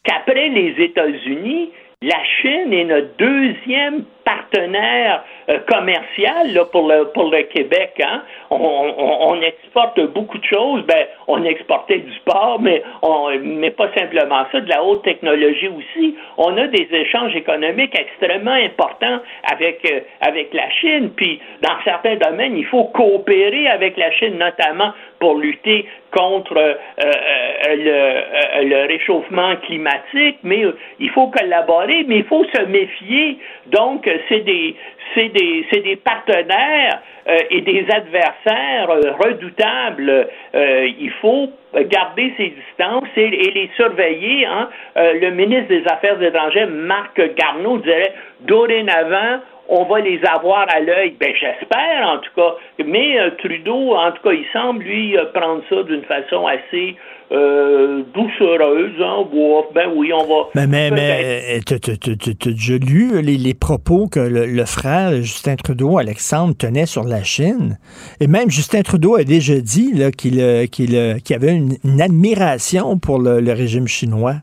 qu'après 0.04 0.48
les 0.48 0.74
États-Unis, 0.78 1.70
la 2.02 2.22
Chine 2.40 2.72
est 2.72 2.84
notre 2.84 3.16
deuxième 3.18 4.04
partenaire 4.28 5.24
euh, 5.48 5.58
commercial 5.66 6.52
là, 6.52 6.66
pour, 6.66 6.86
le, 6.86 7.04
pour 7.14 7.30
le 7.30 7.42
Québec. 7.44 7.94
Hein? 8.04 8.22
On, 8.50 9.38
exporte 9.40 10.00
beaucoup 10.12 10.36
de 10.36 10.44
choses. 10.44 10.84
Ben, 10.86 11.06
on 11.28 11.42
exportait 11.44 11.98
du 11.98 12.12
sport, 12.16 12.58
mais, 12.60 12.82
on, 13.02 13.30
mais 13.42 13.70
pas 13.70 13.88
simplement 13.96 14.44
ça, 14.52 14.60
de 14.60 14.68
la 14.68 14.82
haute 14.84 15.02
technologie 15.04 15.68
aussi. 15.68 16.16
On 16.36 16.56
a 16.58 16.66
des 16.66 16.88
échanges 16.90 17.34
économiques 17.34 17.98
extrêmement 17.98 18.50
importants 18.50 19.20
avec, 19.50 19.80
euh, 19.90 20.00
avec 20.20 20.52
la 20.52 20.68
Chine. 20.70 21.10
Puis, 21.16 21.40
dans 21.62 21.76
certains 21.84 22.16
domaines, 22.16 22.56
il 22.56 22.66
faut 22.66 22.84
coopérer 22.84 23.68
avec 23.68 23.96
la 23.96 24.10
Chine, 24.12 24.36
notamment 24.36 24.92
pour 25.20 25.36
lutter 25.36 25.86
contre 26.10 26.56
euh, 26.56 26.74
le, 26.98 28.64
le, 28.68 28.86
réchauffement 28.86 29.56
climatique, 29.66 30.38
mais 30.42 30.64
il 31.00 31.10
faut 31.10 31.28
collaborer, 31.28 32.04
mais 32.06 32.18
il 32.18 32.24
faut 32.24 32.44
se 32.44 32.62
méfier. 32.62 33.38
Donc, 33.66 34.08
c'est 34.28 34.40
des, 34.40 34.74
c'est 35.14 35.28
des, 35.28 35.66
des, 35.72 35.96
partenaires 35.96 37.00
euh, 37.28 37.38
et 37.50 37.60
des 37.60 37.86
adversaires 37.90 38.90
euh, 38.90 39.12
redoutables. 39.18 40.28
Euh, 40.54 40.88
il 40.98 41.10
faut 41.20 41.50
garder 41.74 42.32
ses 42.36 42.48
distances 42.50 43.08
et, 43.16 43.28
les 43.28 43.70
surveiller. 43.76 44.46
Hein. 44.46 44.68
le 44.96 45.30
ministre 45.30 45.68
des 45.68 45.84
Affaires 45.86 46.20
étrangères, 46.22 46.68
Marc 46.68 47.20
Garneau, 47.36 47.78
dirait 47.78 48.14
dorénavant, 48.40 49.40
on 49.68 49.84
va 49.84 50.00
les 50.00 50.20
avoir 50.24 50.66
à 50.70 50.80
l'œil. 50.80 51.14
Ben, 51.20 51.34
j'espère, 51.34 52.08
en 52.08 52.18
tout 52.18 52.30
cas. 52.34 52.54
Mais 52.84 53.18
Trudeau, 53.38 53.94
en 53.94 54.12
tout 54.12 54.22
cas, 54.22 54.32
il 54.32 54.46
semble, 54.52 54.82
lui, 54.82 55.14
prendre 55.34 55.62
ça 55.68 55.82
d'une 55.82 56.04
façon 56.04 56.46
assez 56.46 56.96
euh, 57.30 58.02
doucereuse. 58.14 58.94
Hein, 59.00 59.26
ben 59.74 59.90
oui, 59.94 60.12
on 60.12 60.26
va. 60.26 60.48
Mais, 60.54 60.66
mais, 60.66 60.90
mais 60.90 61.60
tu 61.66 61.74
as 61.74 62.52
déjà 62.52 62.76
lu 62.78 63.20
les, 63.22 63.54
propos 63.54 64.08
que 64.08 64.20
le, 64.20 64.64
frère 64.64 65.16
Justin 65.22 65.56
Trudeau, 65.56 65.98
Alexandre, 65.98 66.54
tenait 66.56 66.86
sur 66.86 67.04
la 67.04 67.22
Chine? 67.22 67.78
Et 68.20 68.26
même 68.26 68.50
Justin 68.50 68.82
Trudeau 68.82 69.16
a 69.16 69.24
déjà 69.24 69.60
dit 69.60 69.92
qu'il 70.16 70.40
avait 70.40 71.54
une, 71.54 72.00
admiration 72.00 72.98
pour 72.98 73.18
le 73.18 73.52
régime 73.52 73.88
chinois. 73.88 74.36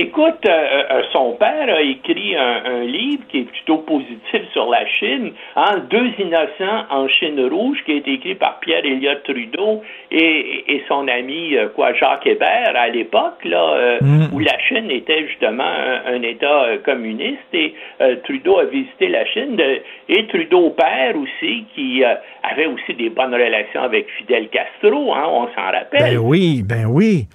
Écoute, 0.00 0.46
euh, 0.46 0.82
euh, 0.92 1.02
son 1.12 1.32
père 1.32 1.74
a 1.74 1.82
écrit 1.82 2.36
un, 2.36 2.84
livre 2.84 3.24
qui 3.28 3.38
est 3.38 3.50
plutôt 3.50 3.78
positif 3.78 4.42
sur 4.52 4.70
la 4.70 4.86
Chine, 4.86 5.32
hein, 5.56 5.82
Deux 5.90 6.12
innocents 6.20 6.84
en 6.88 7.08
Chine 7.08 7.40
rouge, 7.50 7.78
qui 7.84 7.92
a 7.92 7.94
été 7.96 8.12
écrit 8.12 8.36
par 8.36 8.60
Pierre 8.60 8.84
Elliott 8.84 9.24
Trudeau 9.24 9.82
et, 10.12 10.84
son 10.86 11.08
ami 11.08 11.56
euh, 11.56 11.66
quoi 11.74 11.94
Jacques 11.94 12.28
Hébert 12.28 12.74
à 12.76 12.88
l'époque, 12.90 13.44
là, 13.44 13.98
mm. 14.00 14.26
où 14.32 14.38
la 14.38 14.56
Chine 14.68 14.88
était 14.88 15.26
justement 15.26 15.64
un, 15.64 16.22
État 16.22 16.78
communiste 16.84 17.52
et 17.52 17.74
Trudeau 18.22 18.58
a 18.58 18.66
visité 18.66 19.08
la 19.08 19.26
Chine 19.26 19.60
et 20.08 20.26
Trudeau 20.28 20.70
père 20.70 21.16
aussi, 21.16 21.64
qui 21.74 22.04
avait 22.04 22.66
aussi 22.66 22.94
des 22.94 23.10
bonnes 23.10 23.34
relations 23.34 23.82
avec 23.82 24.08
Fidel 24.16 24.48
Castro, 24.48 25.12
hein, 25.12 25.26
on 25.28 25.48
s'en 25.56 25.72
rappelle. 25.72 26.14
Ben 26.14 26.18
oui, 26.18 26.62
ben 26.64 26.86
oui. 26.86 27.26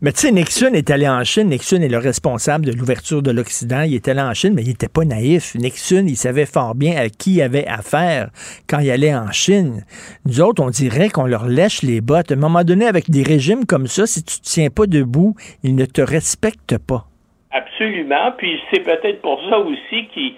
Mais 0.00 0.12
tu 0.12 0.20
sais, 0.20 0.30
Nixon 0.30 0.74
est 0.74 0.90
allé 0.90 1.08
en 1.08 1.24
Chine. 1.24 1.48
Nixon 1.48 1.82
est 1.82 1.88
le 1.88 1.98
responsable 1.98 2.64
de 2.66 2.70
l'ouverture 2.70 3.20
de 3.20 3.32
l'Occident. 3.32 3.82
Il 3.82 3.96
est 3.96 4.06
allé 4.06 4.20
en 4.20 4.32
Chine, 4.32 4.54
mais 4.54 4.62
il 4.62 4.68
n'était 4.68 4.86
pas 4.86 5.04
naïf. 5.04 5.56
Nixon, 5.56 6.04
il 6.06 6.14
savait 6.14 6.46
fort 6.46 6.76
bien 6.76 6.96
à 6.96 7.08
qui 7.08 7.34
il 7.34 7.42
avait 7.42 7.66
affaire 7.66 8.30
quand 8.68 8.78
il 8.78 8.92
allait 8.92 9.14
en 9.14 9.32
Chine. 9.32 9.84
Nous 10.24 10.40
autres, 10.40 10.62
on 10.62 10.70
dirait 10.70 11.08
qu'on 11.08 11.26
leur 11.26 11.46
lèche 11.46 11.82
les 11.82 12.00
bottes. 12.00 12.30
À 12.30 12.34
un 12.34 12.38
moment 12.38 12.62
donné, 12.62 12.86
avec 12.86 13.10
des 13.10 13.24
régimes 13.24 13.66
comme 13.66 13.88
ça, 13.88 14.06
si 14.06 14.22
tu 14.22 14.38
ne 14.38 14.44
tiens 14.44 14.70
pas 14.70 14.86
debout, 14.86 15.34
ils 15.64 15.74
ne 15.74 15.84
te 15.84 16.00
respectent 16.00 16.78
pas. 16.78 17.06
Absolument. 17.50 18.32
Puis 18.38 18.60
c'est 18.70 18.84
peut-être 18.84 19.20
pour 19.20 19.40
ça 19.50 19.58
aussi 19.58 20.06
qu'ils 20.14 20.36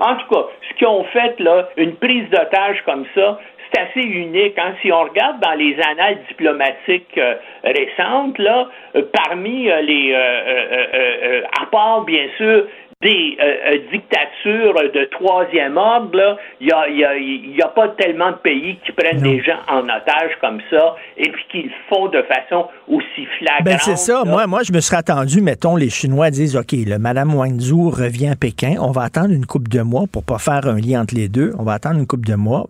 en 0.00 0.16
tout 0.16 0.34
cas, 0.34 0.46
ce 0.68 0.74
qu'ils 0.76 0.86
ont 0.86 1.04
fait, 1.04 1.40
là, 1.40 1.68
une 1.76 1.96
prise 1.96 2.28
d'otage 2.30 2.82
comme 2.84 3.04
ça, 3.14 3.38
c'est 3.72 3.80
assez 3.80 4.06
unique. 4.06 4.58
Hein. 4.58 4.74
Si 4.82 4.92
on 4.92 5.02
regarde 5.02 5.40
dans 5.40 5.54
les 5.54 5.76
annales 5.80 6.18
diplomatiques 6.28 7.18
euh, 7.18 7.34
récentes, 7.64 8.38
là, 8.38 8.68
euh, 8.96 9.02
parmi 9.12 9.70
euh, 9.70 9.80
les, 9.82 10.14
à 10.14 11.66
part 11.66 12.04
bien 12.04 12.26
sûr 12.36 12.66
des 13.00 13.38
dictatures 13.92 14.74
de 14.92 15.04
troisième 15.12 15.76
ordre, 15.76 16.36
il 16.60 16.66
n'y 16.66 17.62
a, 17.62 17.68
pas 17.68 17.90
tellement 17.90 18.32
de 18.32 18.38
pays 18.38 18.76
qui 18.84 18.90
prennent 18.90 19.22
des 19.22 19.40
gens 19.40 19.60
en 19.68 19.84
otage 19.84 20.32
comme 20.40 20.60
ça 20.68 20.96
et 21.16 21.28
puis 21.30 21.44
qu'ils 21.48 21.70
font 21.88 22.08
de 22.08 22.22
façon 22.22 22.66
aussi 22.88 23.26
flagrante. 23.38 23.64
Ben 23.64 23.78
c'est 23.78 23.96
ça. 23.96 24.24
Moi, 24.24 24.48
moi, 24.48 24.62
je 24.64 24.72
me 24.72 24.80
serais 24.80 24.96
attendu, 24.96 25.40
mettons, 25.40 25.76
les 25.76 25.90
Chinois 25.90 26.30
disent, 26.30 26.56
OK, 26.56 26.72
le 26.72 26.98
Madame 26.98 27.32
Wangzhou 27.36 27.90
revient 27.90 28.30
à 28.30 28.36
Pékin, 28.36 28.74
on 28.80 28.90
va 28.90 29.02
attendre 29.02 29.30
une 29.30 29.46
coupe 29.46 29.68
de 29.68 29.80
mois 29.80 30.06
pour 30.12 30.24
pas 30.24 30.38
faire 30.38 30.66
un 30.66 30.80
lien 30.80 31.02
entre 31.02 31.14
les 31.14 31.28
deux. 31.28 31.52
On 31.56 31.62
va 31.62 31.74
attendre 31.74 32.00
une 32.00 32.06
coupe 32.08 32.26
de 32.26 32.34
mois 32.34 32.66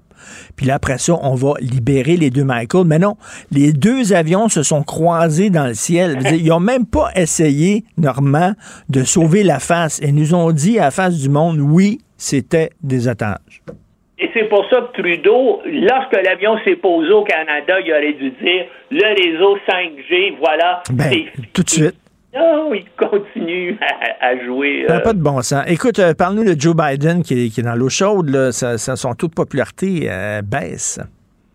puis 0.57 0.66
là, 0.66 0.74
après 0.74 0.99
ça, 0.99 1.15
on 1.23 1.35
va 1.35 1.55
libérer 1.61 2.16
les 2.16 2.31
deux 2.31 2.45
Michael. 2.45 2.85
Mais 2.86 2.99
non, 2.99 3.16
les 3.51 3.73
deux 3.73 4.12
avions 4.12 4.49
se 4.49 4.62
sont 4.62 4.82
croisés 4.82 5.51
dans 5.51 5.66
le 5.66 5.74
ciel. 5.74 6.19
Ils 6.32 6.49
n'ont 6.49 6.61
même 6.61 6.86
pas 6.86 7.11
essayé, 7.15 7.85
Normand, 7.97 8.53
de 8.89 9.05
sauver 9.05 9.43
la 9.43 9.59
face. 9.59 10.01
Et 10.03 10.12
nous 10.12 10.35
ont 10.35 10.53
dit 10.53 10.78
à 10.78 10.86
la 10.86 10.90
face 10.90 11.19
du 11.19 11.28
monde, 11.28 11.59
oui, 11.61 11.99
c'était 12.16 12.70
des 12.82 13.09
otages. 13.09 13.62
Et 14.20 14.28
c'est 14.35 14.49
pour 14.49 14.65
ça 14.69 14.81
que 14.81 15.01
Trudeau, 15.01 15.62
lorsque 15.65 16.15
l'avion 16.24 16.59
s'est 16.65 16.77
posé 16.77 17.11
au 17.11 17.23
Canada, 17.23 17.78
il 17.85 17.93
aurait 17.93 18.12
dû 18.15 18.31
dire 18.31 18.65
le 18.90 19.07
réseau 19.15 19.57
5G, 19.69 20.36
voilà. 20.39 20.82
Ben, 20.90 21.12
tout 21.53 21.62
de 21.62 21.70
suite. 21.70 21.95
Non, 22.35 22.75
il 22.75 22.85
continue 22.97 23.79
à, 24.21 24.37
jouer. 24.45 24.85
Ça 24.87 24.95
n'a 24.95 25.01
pas 25.01 25.13
de 25.13 25.23
bon 25.23 25.41
sens. 25.43 25.65
Écoute, 25.67 25.99
euh, 25.99 26.13
parle-nous 26.15 26.45
de 26.45 26.59
Joe 26.59 26.75
Biden 26.77 27.23
qui 27.23 27.47
est, 27.47 27.63
dans 27.63 27.75
l'eau 27.75 27.89
chaude. 27.89 28.29
Là. 28.29 28.53
son 28.53 29.15
taux 29.15 29.29
de 29.29 29.35
popularité 29.35 30.09
euh, 30.11 30.43
baisse. 30.43 31.01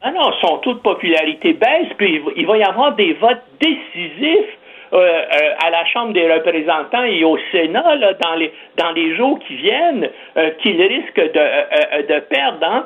Ah 0.01 0.11
non, 0.11 0.31
son 0.41 0.57
taux 0.57 0.73
de 0.73 0.79
popularité 0.79 1.53
baisse, 1.53 1.93
puis 1.97 2.21
il 2.35 2.45
va 2.45 2.57
y 2.57 2.63
avoir 2.63 2.95
des 2.95 3.13
votes 3.13 3.43
décisifs 3.61 4.57
euh, 4.93 4.97
euh, 4.97 5.65
à 5.65 5.71
la 5.71 5.83
Chambre 5.85 6.13
des 6.13 6.31
représentants 6.31 7.03
et 7.03 7.23
au 7.23 7.35
Sénat 7.51 7.95
là, 7.95 8.13
dans, 8.13 8.35
les, 8.35 8.53
dans 8.77 8.91
les 8.91 9.15
jours 9.15 9.39
qui 9.39 9.55
viennent 9.55 10.07
euh, 10.37 10.51
qu'il 10.61 10.79
risque 10.79 11.15
de, 11.15 12.13
de 12.13 12.19
perdre. 12.19 12.63
Hein. 12.63 12.85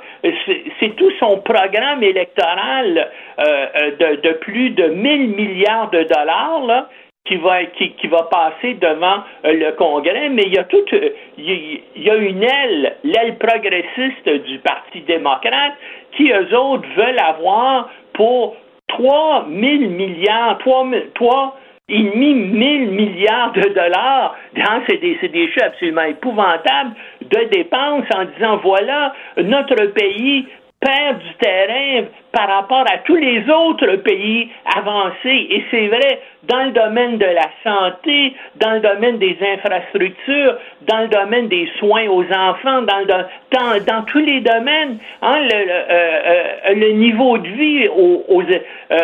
C'est 0.80 0.96
tout 0.96 1.12
son 1.20 1.40
programme 1.40 2.04
électoral 2.04 3.10
de, 3.38 4.22
de, 4.22 4.34
plus 4.36 4.70
de 4.70 4.86
1000 4.86 5.36
milliards 5.36 5.90
de 5.90 6.04
dollars 6.04 6.62
là, 6.66 6.88
qui 7.28 7.36
va 7.38 7.66
qui, 7.66 7.92
qui, 7.94 8.08
va 8.08 8.24
passer 8.24 8.76
devant 8.76 9.24
le 9.44 9.72
Congrès, 9.72 10.30
mais 10.30 10.44
il 10.44 10.54
y 10.54 10.58
a 10.58 10.64
toute 10.64 10.94
il 11.38 11.82
y 11.96 12.10
a 12.10 12.16
une 12.16 12.44
aile, 12.44 12.96
l'aile 13.04 13.38
progressiste 13.38 14.30
du 14.46 14.60
Parti 14.60 15.02
démocrate, 15.02 15.74
qui 16.16 16.32
eux 16.32 16.58
autres 16.58 16.88
veulent 16.96 17.20
avoir 17.20 17.90
pour 18.14 18.56
3 18.88 19.46
000 19.50 19.90
milliards, 19.90 20.58
3, 20.60 20.88
3 21.16 21.58
il 21.90 22.12
mis 22.18 22.34
1000 22.34 22.92
milliards 22.92 23.54
de 23.54 23.62
dollars, 23.70 24.36
des, 24.54 25.30
des 25.30 25.48
chiffres 25.48 25.64
absolument 25.64 26.02
épouvantables, 26.02 26.92
de 27.22 27.50
dépenses 27.50 28.06
en 28.14 28.26
disant 28.26 28.58
voilà, 28.58 29.14
notre 29.38 29.86
pays 29.94 30.48
perd 30.80 31.20
du 31.20 31.34
terrain 31.40 32.06
par 32.32 32.48
rapport 32.48 32.86
à 32.92 33.00
tous 33.00 33.16
les 33.16 33.50
autres 33.50 33.96
pays 33.98 34.50
avancés. 34.76 35.48
Et 35.50 35.64
c'est 35.72 35.88
vrai 35.88 36.22
dans 36.44 36.64
le 36.66 36.72
domaine 36.72 37.18
de 37.18 37.26
la 37.26 37.50
santé, 37.64 38.36
dans 38.58 38.74
le 38.74 38.80
domaine 38.80 39.18
des 39.18 39.38
infrastructures, 39.42 40.56
dans 40.88 41.00
le 41.02 41.08
domaine 41.08 41.48
des 41.48 41.70
soins 41.80 42.08
aux 42.08 42.24
enfants, 42.24 42.84
dans, 42.84 43.26
dans, 43.52 43.84
dans 43.86 44.04
tous 44.04 44.20
les 44.20 44.42
domaines. 44.42 44.98
Hein, 45.22 45.40
le, 45.40 45.54
euh, 45.54 45.86
euh, 45.90 46.74
le, 46.74 46.92
niveau 46.92 47.38
de 47.38 47.48
vie, 47.48 47.88
aux, 47.88 48.42
euh, 48.42 48.96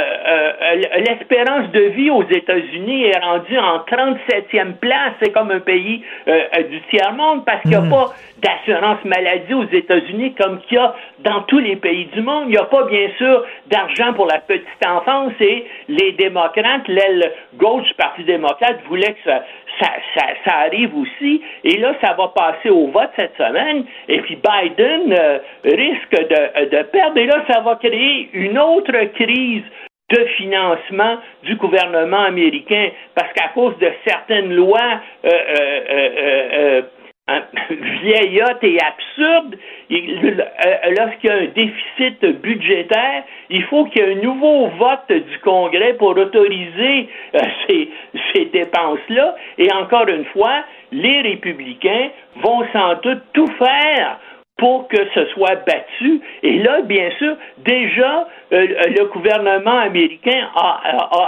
l'espérance 0.98 1.72
de 1.72 1.82
vie 1.82 2.10
aux 2.10 2.24
États-Nis 2.24 3.06
est 3.06 3.20
rendue 3.20 3.58
en 3.58 3.80
37e 3.80 4.74
place. 4.80 5.14
C'est 5.22 5.32
comme 5.32 5.52
un 5.52 5.60
pays 5.60 6.04
du 6.70 6.82
tiers-monde 6.90 7.46
parce 7.46 7.62
qu'il 7.62 7.72
n'y 7.72 7.78
a 7.78 7.82
hmm. 7.82 7.90
pas 7.90 8.14
d'assurance 8.42 9.04
maladie 9.06 9.54
aux 9.54 9.68
États-Unis 9.72 10.34
comme 10.34 10.60
qu'il 10.62 10.78
y 10.78 10.82
a 10.82 10.94
dans 11.20 11.42
tous 11.44 11.60
les 11.60 11.76
pays 11.76 12.06
du 12.14 12.22
monde. 12.22 12.46
Il 12.48 12.52
n'y 12.52 12.58
a 12.58 12.66
pas, 12.66 12.84
bien 12.86 13.10
sûr, 13.18 13.44
d'argent 13.68 14.14
pour 14.14 14.28
la 14.28 14.40
petite 14.40 14.86
enfance 14.86 15.34
et 15.40 15.66
les 15.88 16.12
démocrates, 16.14 16.88
l'aile 16.88 17.32
gauche 17.56 17.84
du 17.88 17.94
Parti 17.94 18.24
démocrate 18.24 18.80
voulait 18.88 19.14
que 19.14 19.30
ça, 19.30 19.88
ça, 20.46 20.54
arrive 20.66 20.96
aussi. 20.96 21.42
Et 21.64 21.78
là, 21.78 21.94
ça 22.02 22.14
va 22.14 22.30
passer 22.30 22.70
au 22.70 22.88
vote 22.88 23.10
cette 23.16 23.36
semaine. 23.38 23.86
Et 24.08 24.20
puis 24.22 24.33
Biden 24.36 25.14
euh, 25.14 25.40
risque 25.64 26.12
de, 26.12 26.82
perdre. 26.84 27.18
Et 27.18 27.26
là, 27.26 27.44
ça 27.50 27.62
va 27.62 27.76
créer 27.76 28.30
une 28.34 28.58
autre 28.58 28.94
crise 29.16 29.64
de 30.10 30.26
financement 30.38 31.18
du 31.44 31.56
gouvernement 31.56 32.24
américain 32.24 32.90
parce 33.16 33.32
qu'à 33.34 33.50
cause 33.50 33.78
de 33.80 33.90
certaines 34.06 34.54
lois 34.54 35.02
euh, 35.26 35.30
euh, 35.30 36.82
vieillotte 38.02 38.64
et 38.64 38.78
absurde. 38.82 39.56
Euh, 39.92 40.96
lorsqu'il 40.98 41.30
y 41.30 41.34
a 41.34 41.36
un 41.36 41.46
déficit 41.46 42.42
budgétaire, 42.42 43.24
il 43.50 43.64
faut 43.66 43.86
qu'il 43.86 44.02
y 44.02 44.06
ait 44.06 44.12
un 44.14 44.22
nouveau 44.22 44.68
vote 44.78 45.10
du 45.10 45.40
Congrès 45.40 45.94
pour 45.94 46.18
autoriser 46.18 47.08
euh, 47.36 47.40
ces 48.34 48.46
dépenses-là. 48.46 49.36
Et 49.58 49.72
encore 49.74 50.08
une 50.10 50.26
fois, 50.26 50.64
les 50.92 51.22
républicains 51.22 52.10
vont 52.38 52.66
sans 52.74 52.96
doute 52.96 53.24
tout 53.34 53.48
faire 53.58 54.20
pour 54.58 54.88
que 54.88 54.98
ce 55.14 55.26
soit 55.28 55.56
battu. 55.66 56.22
Et 56.44 56.60
là, 56.60 56.82
bien 56.82 57.10
sûr, 57.18 57.36
déjà, 57.60 58.28
euh, 58.52 58.68
le 58.88 59.06
gouvernement 59.06 59.80
américain 59.80 60.50
a, 60.56 60.82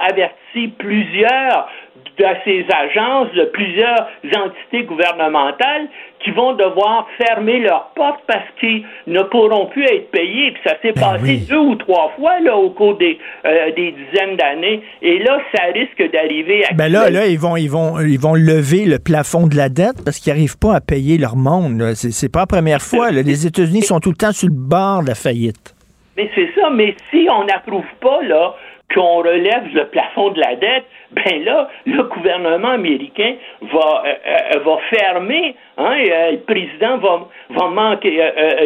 averti 0.10 0.68
plusieurs 0.78 1.70
de 2.18 2.26
ces 2.46 2.66
agences, 2.74 3.32
de 3.34 3.46
plusieurs 3.46 4.08
entités 4.38 4.84
gouvernementales 4.84 5.88
qui 6.26 6.32
vont 6.32 6.54
devoir 6.54 7.08
fermer 7.20 7.60
leurs 7.60 7.92
portes 7.96 8.22
parce 8.26 8.48
qu'ils 8.60 8.84
ne 9.06 9.22
pourront 9.22 9.68
plus 9.68 9.84
être 9.84 10.10
payés. 10.10 10.52
Puis 10.52 10.62
ça 10.66 10.76
s'est 10.82 10.92
ben 10.94 11.02
passé 11.02 11.38
deux 11.48 11.58
ou 11.58 11.76
trois 11.76 12.12
fois 12.18 12.40
là, 12.40 12.58
au 12.58 12.72
cours 12.72 12.98
des, 12.98 13.20
euh, 13.46 13.72
des 13.76 13.92
dizaines 13.92 14.36
d'années. 14.36 14.82
Et 15.04 15.20
là, 15.20 15.38
ça 15.56 15.66
risque 15.72 16.12
d'arriver 16.12 16.66
à... 16.66 16.74
Ben 16.74 16.92
là, 16.92 17.12
là, 17.12 17.28
ils 17.28 17.38
vont, 17.38 17.56
ils, 17.56 17.70
vont, 17.70 18.00
ils 18.00 18.20
vont 18.20 18.34
lever 18.34 18.86
le 18.86 18.98
plafond 18.98 19.46
de 19.46 19.56
la 19.56 19.70
dette 19.70 20.04
parce 20.04 20.18
qu'ils 20.18 20.34
n'arrivent 20.34 20.58
pas 20.58 20.74
à 20.74 20.82
payer 20.82 21.20
leur 21.20 21.36
monde. 21.36 21.94
C'est 21.94 22.32
pas 22.32 22.40
la 22.40 22.48
première 22.48 22.82
fois. 22.82 23.12
Les 23.12 23.46
États-Unis 23.46 23.84
sont 23.84 24.00
tout 24.00 24.10
le 24.10 24.18
temps 24.18 24.32
sur 24.32 24.48
le 24.48 24.56
bord 24.56 25.04
de 25.04 25.10
la 25.10 25.16
faillite. 25.16 25.76
Mais 26.18 26.30
c'est 26.34 26.50
ça. 26.56 26.72
Mais 26.72 26.96
si 27.12 27.28
on 27.32 27.44
n'approuve 27.44 27.86
pas 28.02 28.24
là 28.24 28.56
qu'on 28.94 29.18
relève 29.18 29.68
le 29.74 29.88
plafond 29.90 30.32
de 30.32 30.40
la 30.40 30.56
dette, 30.56 30.86
ben 31.16 31.44
là, 31.44 31.70
le 31.86 32.04
gouvernement 32.04 32.72
américain 32.72 33.36
va, 33.62 34.04
euh, 34.06 34.14
euh, 34.28 34.60
va 34.60 34.78
fermer, 34.90 35.56
hein, 35.78 35.98
euh, 35.98 36.32
le 36.32 36.38
président 36.40 36.98
va, 36.98 37.28
va 37.50 37.68
manquer, 37.70 38.12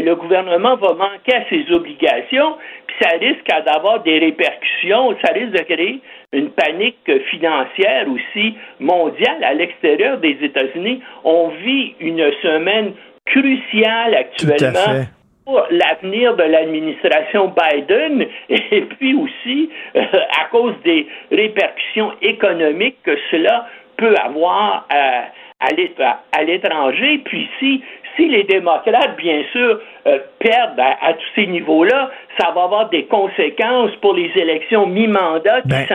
le 0.02 0.14
gouvernement 0.16 0.76
va 0.76 0.94
manquer 0.94 1.36
à 1.36 1.50
ses 1.50 1.72
obligations, 1.72 2.56
puis 2.88 2.96
ça 3.02 3.10
risque 3.20 3.48
d'avoir 3.66 4.02
des 4.02 4.20
répercussions, 4.20 5.16
ça 5.24 5.34
risque 5.34 5.52
de 5.52 5.64
créer 5.64 6.02
une 6.34 6.50
panique 6.50 7.12
financière 7.30 8.06
aussi 8.10 8.56
mondiale 8.80 9.44
à 9.44 9.54
l'extérieur 9.54 10.18
des 10.18 10.38
États-Unis. 10.42 11.02
On 11.24 11.50
vit 11.50 11.96
une 12.00 12.32
semaine 12.42 12.94
cruciale 13.26 14.16
actuellement 14.16 15.06
l'avenir 15.72 16.36
de 16.36 16.44
l'administration 16.44 17.54
Biden 17.56 18.26
et 18.50 18.82
puis 18.82 19.16
aussi 19.16 19.70
euh, 19.96 20.02
à 20.40 20.46
cause 20.52 20.74
des 20.84 21.08
répercussions 21.32 22.12
économiques 22.22 22.98
que 23.04 23.18
cela 23.32 23.68
peut 23.98 24.16
avoir 24.24 24.88
euh, 24.94 25.22
à 25.60 26.44
l'étranger. 26.44 27.22
Puis 27.26 27.50
si, 27.60 27.84
si 28.16 28.30
les 28.30 28.44
démocrates, 28.44 29.18
bien 29.18 29.44
sûr, 29.52 29.80
euh, 30.08 30.20
perdent 30.40 30.80
à, 30.80 31.14
tous 31.14 31.30
ces 31.36 31.48
niveaux-là, 31.48 32.10
ça 32.40 32.52
va 32.52 32.64
avoir 32.64 32.90
des 32.90 33.06
conséquences 33.06 33.96
pour 34.02 34.14
les 34.14 34.32
élections 34.36 34.88
mi-mandat 34.88 35.62
ben, 35.66 35.86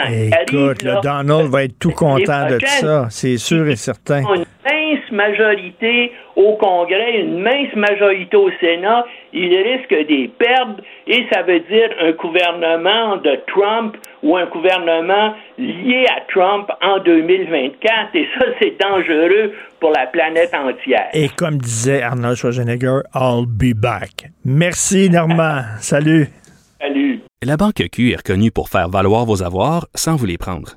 Écoute, 0.42 0.82
le 0.82 1.00
Donald 1.02 1.50
va 1.50 1.64
être 1.64 1.78
tout 1.78 1.92
content 1.92 2.46
de 2.46 2.58
ça, 2.64 3.06
c'est 3.10 3.38
sûr 3.38 3.66
et 3.68 3.76
certain 3.76 4.22
mince 4.64 5.10
majorité 5.10 6.12
au 6.36 6.56
Congrès, 6.56 7.20
une 7.20 7.40
mince 7.40 7.74
majorité 7.76 8.36
au 8.36 8.50
Sénat, 8.60 9.04
il 9.32 9.54
risque 9.56 9.94
d'y 10.08 10.28
perdre 10.28 10.76
et 11.06 11.26
ça 11.32 11.42
veut 11.42 11.60
dire 11.60 11.90
un 12.00 12.12
gouvernement 12.12 13.16
de 13.18 13.38
Trump 13.46 13.96
ou 14.22 14.36
un 14.36 14.46
gouvernement 14.46 15.34
lié 15.58 16.06
à 16.08 16.20
Trump 16.32 16.68
en 16.82 16.98
2024 17.00 18.14
et 18.14 18.26
ça 18.38 18.46
c'est 18.60 18.76
dangereux 18.80 19.52
pour 19.80 19.92
la 19.92 20.06
planète 20.06 20.54
entière. 20.54 21.08
Et 21.12 21.28
comme 21.28 21.58
disait 21.58 22.02
Arnold 22.02 22.36
Schwarzenegger, 22.36 23.00
I'll 23.14 23.46
be 23.46 23.74
back. 23.74 24.30
Merci 24.44 25.10
Normand. 25.10 25.62
Salut. 25.78 26.28
Salut. 26.80 27.20
La 27.42 27.56
Banque 27.56 27.82
Q 27.92 28.12
est 28.12 28.16
reconnue 28.16 28.50
pour 28.50 28.68
faire 28.68 28.88
valoir 28.88 29.24
vos 29.24 29.42
avoirs 29.42 29.86
sans 29.94 30.16
vous 30.16 30.26
les 30.26 30.38
prendre. 30.38 30.76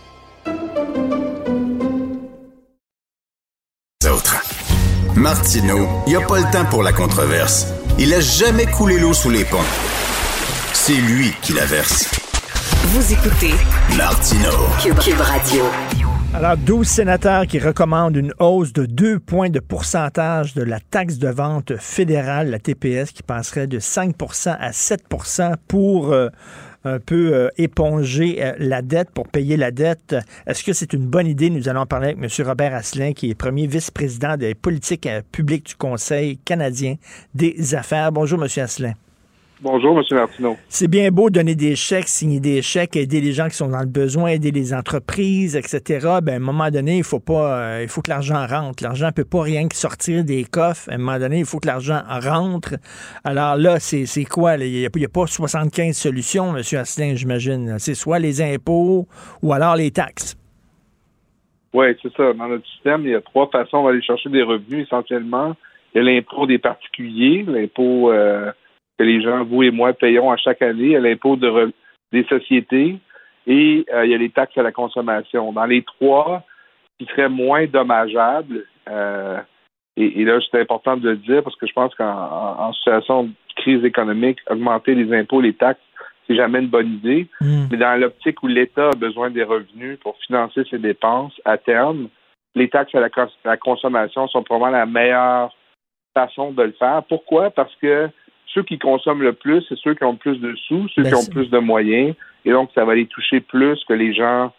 Martino, 5.21 5.87
il 6.07 6.09
n'y 6.09 6.15
a 6.15 6.25
pas 6.25 6.39
le 6.39 6.51
temps 6.51 6.65
pour 6.65 6.81
la 6.81 6.91
controverse. 6.91 7.67
Il 7.99 8.11
a 8.11 8.19
jamais 8.19 8.65
coulé 8.65 8.97
l'eau 8.97 9.13
sous 9.13 9.29
les 9.29 9.43
ponts. 9.43 9.57
C'est 10.73 10.95
lui 10.95 11.31
qui 11.43 11.53
la 11.53 11.63
verse. 11.63 12.09
Vous 12.85 13.13
écoutez 13.13 13.53
Martino. 13.95 14.49
Cube, 14.81 15.19
Radio. 15.19 15.65
Alors, 16.33 16.57
12 16.57 16.87
sénateurs 16.87 17.45
qui 17.45 17.59
recommandent 17.59 18.15
une 18.15 18.33
hausse 18.39 18.73
de 18.73 18.87
2 18.87 19.19
points 19.19 19.51
de 19.51 19.59
pourcentage 19.59 20.55
de 20.55 20.63
la 20.63 20.79
taxe 20.79 21.19
de 21.19 21.27
vente 21.27 21.77
fédérale, 21.77 22.49
la 22.49 22.57
TPS, 22.57 23.11
qui 23.11 23.21
passerait 23.21 23.67
de 23.67 23.79
5% 23.79 24.57
à 24.59 24.71
7% 24.71 25.53
pour 25.67 26.13
euh, 26.13 26.29
un 26.83 26.99
peu 26.99 27.33
euh, 27.33 27.49
éponger 27.57 28.43
euh, 28.43 28.53
la 28.59 28.81
dette, 28.81 29.11
pour 29.11 29.27
payer 29.27 29.57
la 29.57 29.71
dette. 29.71 30.15
Est-ce 30.47 30.63
que 30.63 30.73
c'est 30.73 30.93
une 30.93 31.05
bonne 31.05 31.27
idée? 31.27 31.49
Nous 31.49 31.69
allons 31.69 31.85
parler 31.85 32.09
avec 32.09 32.17
M. 32.17 32.47
Robert 32.47 32.73
Asselin, 32.73 33.13
qui 33.13 33.29
est 33.29 33.35
premier 33.35 33.67
vice-président 33.67 34.37
des 34.37 34.55
politiques 34.55 35.07
publiques 35.31 35.67
du 35.67 35.75
Conseil 35.75 36.37
canadien 36.37 36.95
des 37.33 37.75
affaires. 37.75 38.11
Bonjour, 38.11 38.43
M. 38.43 38.47
Asselin. 38.63 38.93
Bonjour, 39.63 39.95
M. 39.95 40.03
Martineau. 40.09 40.57
C'est 40.69 40.87
bien 40.87 41.11
beau 41.11 41.29
donner 41.29 41.53
des 41.53 41.75
chèques, 41.75 42.07
signer 42.07 42.39
des 42.39 42.63
chèques, 42.63 42.95
aider 42.95 43.21
les 43.21 43.31
gens 43.31 43.47
qui 43.47 43.55
sont 43.55 43.67
dans 43.67 43.81
le 43.81 43.85
besoin, 43.85 44.29
aider 44.29 44.49
les 44.49 44.73
entreprises, 44.73 45.55
etc. 45.55 46.17
Ben, 46.23 46.33
à 46.33 46.35
un 46.37 46.39
moment 46.39 46.71
donné, 46.71 46.97
il 46.97 47.03
faut 47.03 47.19
pas, 47.19 47.59
euh, 47.59 47.83
il 47.83 47.87
faut 47.87 48.01
que 48.01 48.09
l'argent 48.09 48.43
rentre. 48.47 48.81
L'argent 48.81 49.07
ne 49.07 49.11
peut 49.11 49.23
pas 49.23 49.43
rien 49.43 49.67
que 49.67 49.75
sortir 49.75 50.23
des 50.23 50.45
coffres. 50.45 50.89
À 50.89 50.95
un 50.95 50.97
moment 50.97 51.19
donné, 51.19 51.37
il 51.37 51.45
faut 51.45 51.59
que 51.59 51.67
l'argent 51.67 52.01
rentre. 52.07 52.73
Alors 53.23 53.55
là, 53.55 53.79
c'est 53.79 54.25
quoi? 54.25 54.55
Il 54.57 54.71
n'y 54.71 55.05
a, 55.05 55.09
pas 55.09 55.27
75 55.27 55.95
solutions, 55.95 56.57
M. 56.57 56.63
Asselin, 56.79 57.13
j'imagine. 57.13 57.75
C'est 57.77 57.93
soit 57.93 58.17
les 58.17 58.41
impôts 58.41 59.07
ou 59.43 59.53
alors 59.53 59.75
les 59.75 59.91
taxes. 59.91 60.35
Oui, 61.71 61.85
c'est 62.01 62.11
ça. 62.13 62.33
Dans 62.33 62.47
notre 62.47 62.65
système, 62.65 63.01
il 63.01 63.11
y 63.11 63.15
a 63.15 63.21
trois 63.21 63.47
façons 63.51 63.85
d'aller 63.85 64.01
chercher 64.01 64.29
des 64.31 64.41
revenus 64.41 64.87
essentiellement. 64.87 65.55
Il 65.93 65.99
y 65.99 66.01
a 66.01 66.11
l'impôt 66.11 66.47
des 66.47 66.57
particuliers, 66.57 67.45
l'impôt 67.47 68.11
euh, 68.11 68.51
que 68.97 69.03
les 69.03 69.21
gens, 69.21 69.43
vous 69.43 69.63
et 69.63 69.71
moi, 69.71 69.93
payons 69.93 70.31
à 70.31 70.37
chaque 70.37 70.61
année, 70.61 70.99
l'impôt 70.99 71.35
de 71.35 71.71
des 72.11 72.23
sociétés 72.25 72.97
et 73.47 73.85
euh, 73.93 74.05
il 74.05 74.11
y 74.11 74.13
a 74.13 74.17
les 74.17 74.29
taxes 74.29 74.57
à 74.57 74.63
la 74.63 74.71
consommation. 74.71 75.51
Dans 75.53 75.65
les 75.65 75.83
trois, 75.83 76.43
qui 76.99 77.05
serait 77.07 77.29
moins 77.29 77.65
dommageable, 77.65 78.65
euh, 78.89 79.39
et, 79.97 80.23
là, 80.23 80.39
c'est 80.49 80.59
important 80.59 80.95
de 80.95 81.09
le 81.09 81.17
dire 81.17 81.43
parce 81.43 81.55
que 81.57 81.67
je 81.67 81.73
pense 81.73 81.93
qu'en 81.95 82.73
situation 82.73 83.23
de 83.23 83.31
crise 83.57 83.83
économique, 83.83 84.39
augmenter 84.49 84.95
les 84.95 85.13
impôts, 85.15 85.41
les 85.41 85.53
taxes, 85.53 85.81
c'est 86.27 86.35
jamais 86.35 86.59
une 86.59 86.69
bonne 86.69 86.93
idée. 86.93 87.27
Hmm. 87.41 87.65
Mais 87.69 87.77
dans 87.77 87.99
l'optique 87.99 88.41
où 88.41 88.47
l'État 88.47 88.89
a 88.89 88.95
besoin 88.95 89.29
des 89.29 89.43
revenus 89.43 89.99
pour 89.99 90.17
financer 90.25 90.63
ses 90.69 90.77
dépenses 90.77 91.33
à 91.43 91.57
terme, 91.57 92.07
les 92.55 92.69
taxes 92.69 92.95
à 92.95 93.01
la, 93.01 93.09
à 93.15 93.27
la 93.43 93.57
consommation 93.57 94.27
sont 94.27 94.43
probablement 94.43 94.77
la 94.77 94.85
meilleure 94.85 95.53
façon 96.13 96.51
de 96.51 96.63
le 96.63 96.71
faire. 96.71 97.03
Pourquoi? 97.07 97.49
Parce 97.51 97.75
que 97.75 98.09
ceux 98.53 98.63
qui 98.63 98.79
consomment 98.79 99.23
le 99.23 99.33
plus, 99.33 99.63
c'est 99.67 99.77
ceux 99.77 99.93
qui 99.93 100.03
ont 100.03 100.15
plus 100.15 100.37
de 100.37 100.55
sous, 100.67 100.87
ceux 100.89 101.03
qui 101.03 101.15
ont 101.15 101.25
plus 101.25 101.49
de 101.49 101.59
moyens, 101.59 102.15
et 102.45 102.51
donc 102.51 102.69
ça 102.73 102.85
va 102.85 102.95
les 102.95 103.05
toucher 103.05 103.39
plus 103.39 103.83
que 103.85 103.93
les 103.93 104.13
gens 104.13 104.51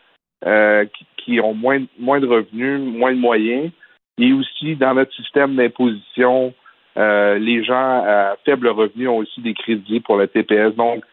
euh, 0.47 0.85
qui, 1.19 1.41
ont 1.41 1.55
moins, 1.55 1.85
moins 1.99 2.21
de 2.21 2.27
revenus, 2.27 2.81
moins 2.81 3.13
de 3.13 3.19
moyens. 3.19 3.71
Et 4.19 4.33
aussi, 4.33 4.77
dans 4.77 4.95
notre 4.95 5.15
système 5.15 5.55
d'imposition, 5.55 6.53
euh, 6.97 7.39
les 7.39 7.65
gens 7.65 8.05
à 8.05 8.37
faible 8.45 8.69
revenu 8.69 9.09
ont 9.09 9.19
aussi 9.19 9.41
des 9.41 9.55
crédits 9.55 10.01
pour 10.01 10.17
le 10.17 10.27
TPS. 10.27 10.75
Donc, 10.75 11.05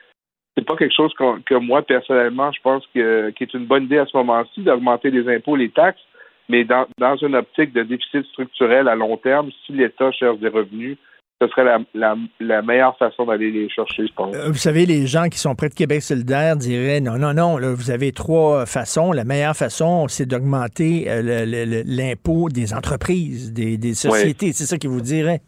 c'est 0.58 0.66
pas 0.66 0.76
quelque 0.76 0.96
chose 0.96 1.14
que, 1.14 1.56
moi, 1.56 1.84
personnellement, 1.84 2.52
je 2.52 2.60
pense 2.62 2.84
que 2.94 3.30
qui 3.32 3.44
est 3.44 3.54
une 3.54 3.66
bonne 3.66 3.84
idée 3.84 4.00
à 4.00 4.06
ce 4.06 4.18
moment-ci 4.18 4.62
d'augmenter 4.62 5.12
les 5.12 5.34
impôts, 5.34 5.56
les 5.56 5.70
taxes, 5.70 6.02
mais 6.50 6.64
dans, 6.64 6.88
dans 6.98 7.16
une 7.16 7.36
optique 7.36 7.72
de 7.72 7.84
déficit 7.84 8.26
structurel 8.26 8.88
à 8.88 8.96
long 8.96 9.16
terme, 9.18 9.52
si 9.66 9.74
l'État 9.74 10.12
cherche 10.12 10.40
des 10.40 10.50
revenus, 10.50 10.98
ce 11.42 11.48
serait 11.48 11.64
la, 11.94 12.62
meilleure 12.62 12.98
façon 12.98 13.26
d'aller 13.26 13.52
les 13.52 13.70
chercher, 13.70 14.08
je 14.08 14.14
pense. 14.14 14.36
Euh, 14.36 14.48
vous 14.48 14.56
savez, 14.56 14.86
les 14.86 15.08
gens 15.08 15.30
qui 15.30 15.40
sont 15.40 15.56
près 15.56 15.70
de 15.70 15.74
Québec 15.74 16.02
solidaire 16.02 16.58
diraient 16.58 17.00
non, 17.00 17.18
non, 17.18 17.34
non, 17.34 17.58
là, 17.58 17.74
vous 17.74 17.92
avez 17.92 18.12
trois 18.12 18.66
façons. 18.66 19.14
La 19.14 19.24
meilleure 19.24 19.56
façon, 19.56 20.08
c'est 20.10 20.26
d'augmenter 20.26 21.06
euh, 21.08 21.84
l'impôt 21.86 22.50
des 22.50 22.74
entreprises, 22.74 23.54
des, 23.54 23.94
sociétés. 23.94 24.52
C'est 24.52 24.66
ça 24.66 24.78
qu'ils 24.78 24.90
vous 24.90 25.02
dirait. 25.02 25.40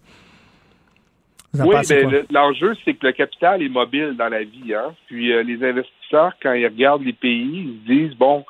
oui, 1.59 1.75
mais 1.89 2.23
l'enjeu, 2.31 2.73
c'est 2.85 2.93
que 2.93 3.07
le 3.07 3.11
capital 3.11 3.61
est 3.61 3.69
mobile 3.69 4.15
dans 4.17 4.29
la 4.29 4.43
vie. 4.43 4.73
Hein? 4.73 4.95
Puis 5.07 5.33
euh, 5.33 5.43
les 5.43 5.61
investisseurs, 5.61 6.33
quand 6.41 6.53
ils 6.53 6.67
regardent 6.67 7.03
les 7.03 7.13
pays, 7.13 7.65
ils 7.65 7.79
se 7.83 7.93
disent 7.93 8.17
bon, 8.17 8.45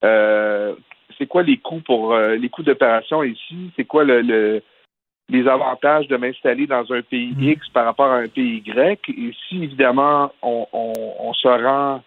c'est 0.00 1.26
quoi 1.26 1.42
les 1.42 1.58
coûts 1.58 1.82
pour 1.84 2.16
les 2.16 2.48
coûts 2.48 2.62
d'opération 2.62 3.22
ici? 3.22 3.72
C'est 3.76 3.84
quoi 3.84 4.04
le 4.04 4.62
les 5.30 5.46
avantages 5.46 6.08
de 6.08 6.16
m'installer 6.16 6.66
dans 6.66 6.90
un 6.92 7.02
pays 7.02 7.34
mm. 7.36 7.42
X 7.42 7.68
par 7.70 7.84
rapport 7.84 8.10
à 8.10 8.18
un 8.18 8.28
pays 8.28 8.62
Y. 8.64 9.08
Et 9.10 9.32
si, 9.48 9.62
évidemment, 9.62 10.32
on, 10.42 10.66
on, 10.72 11.32
se 11.34 11.48
rend 11.48 12.02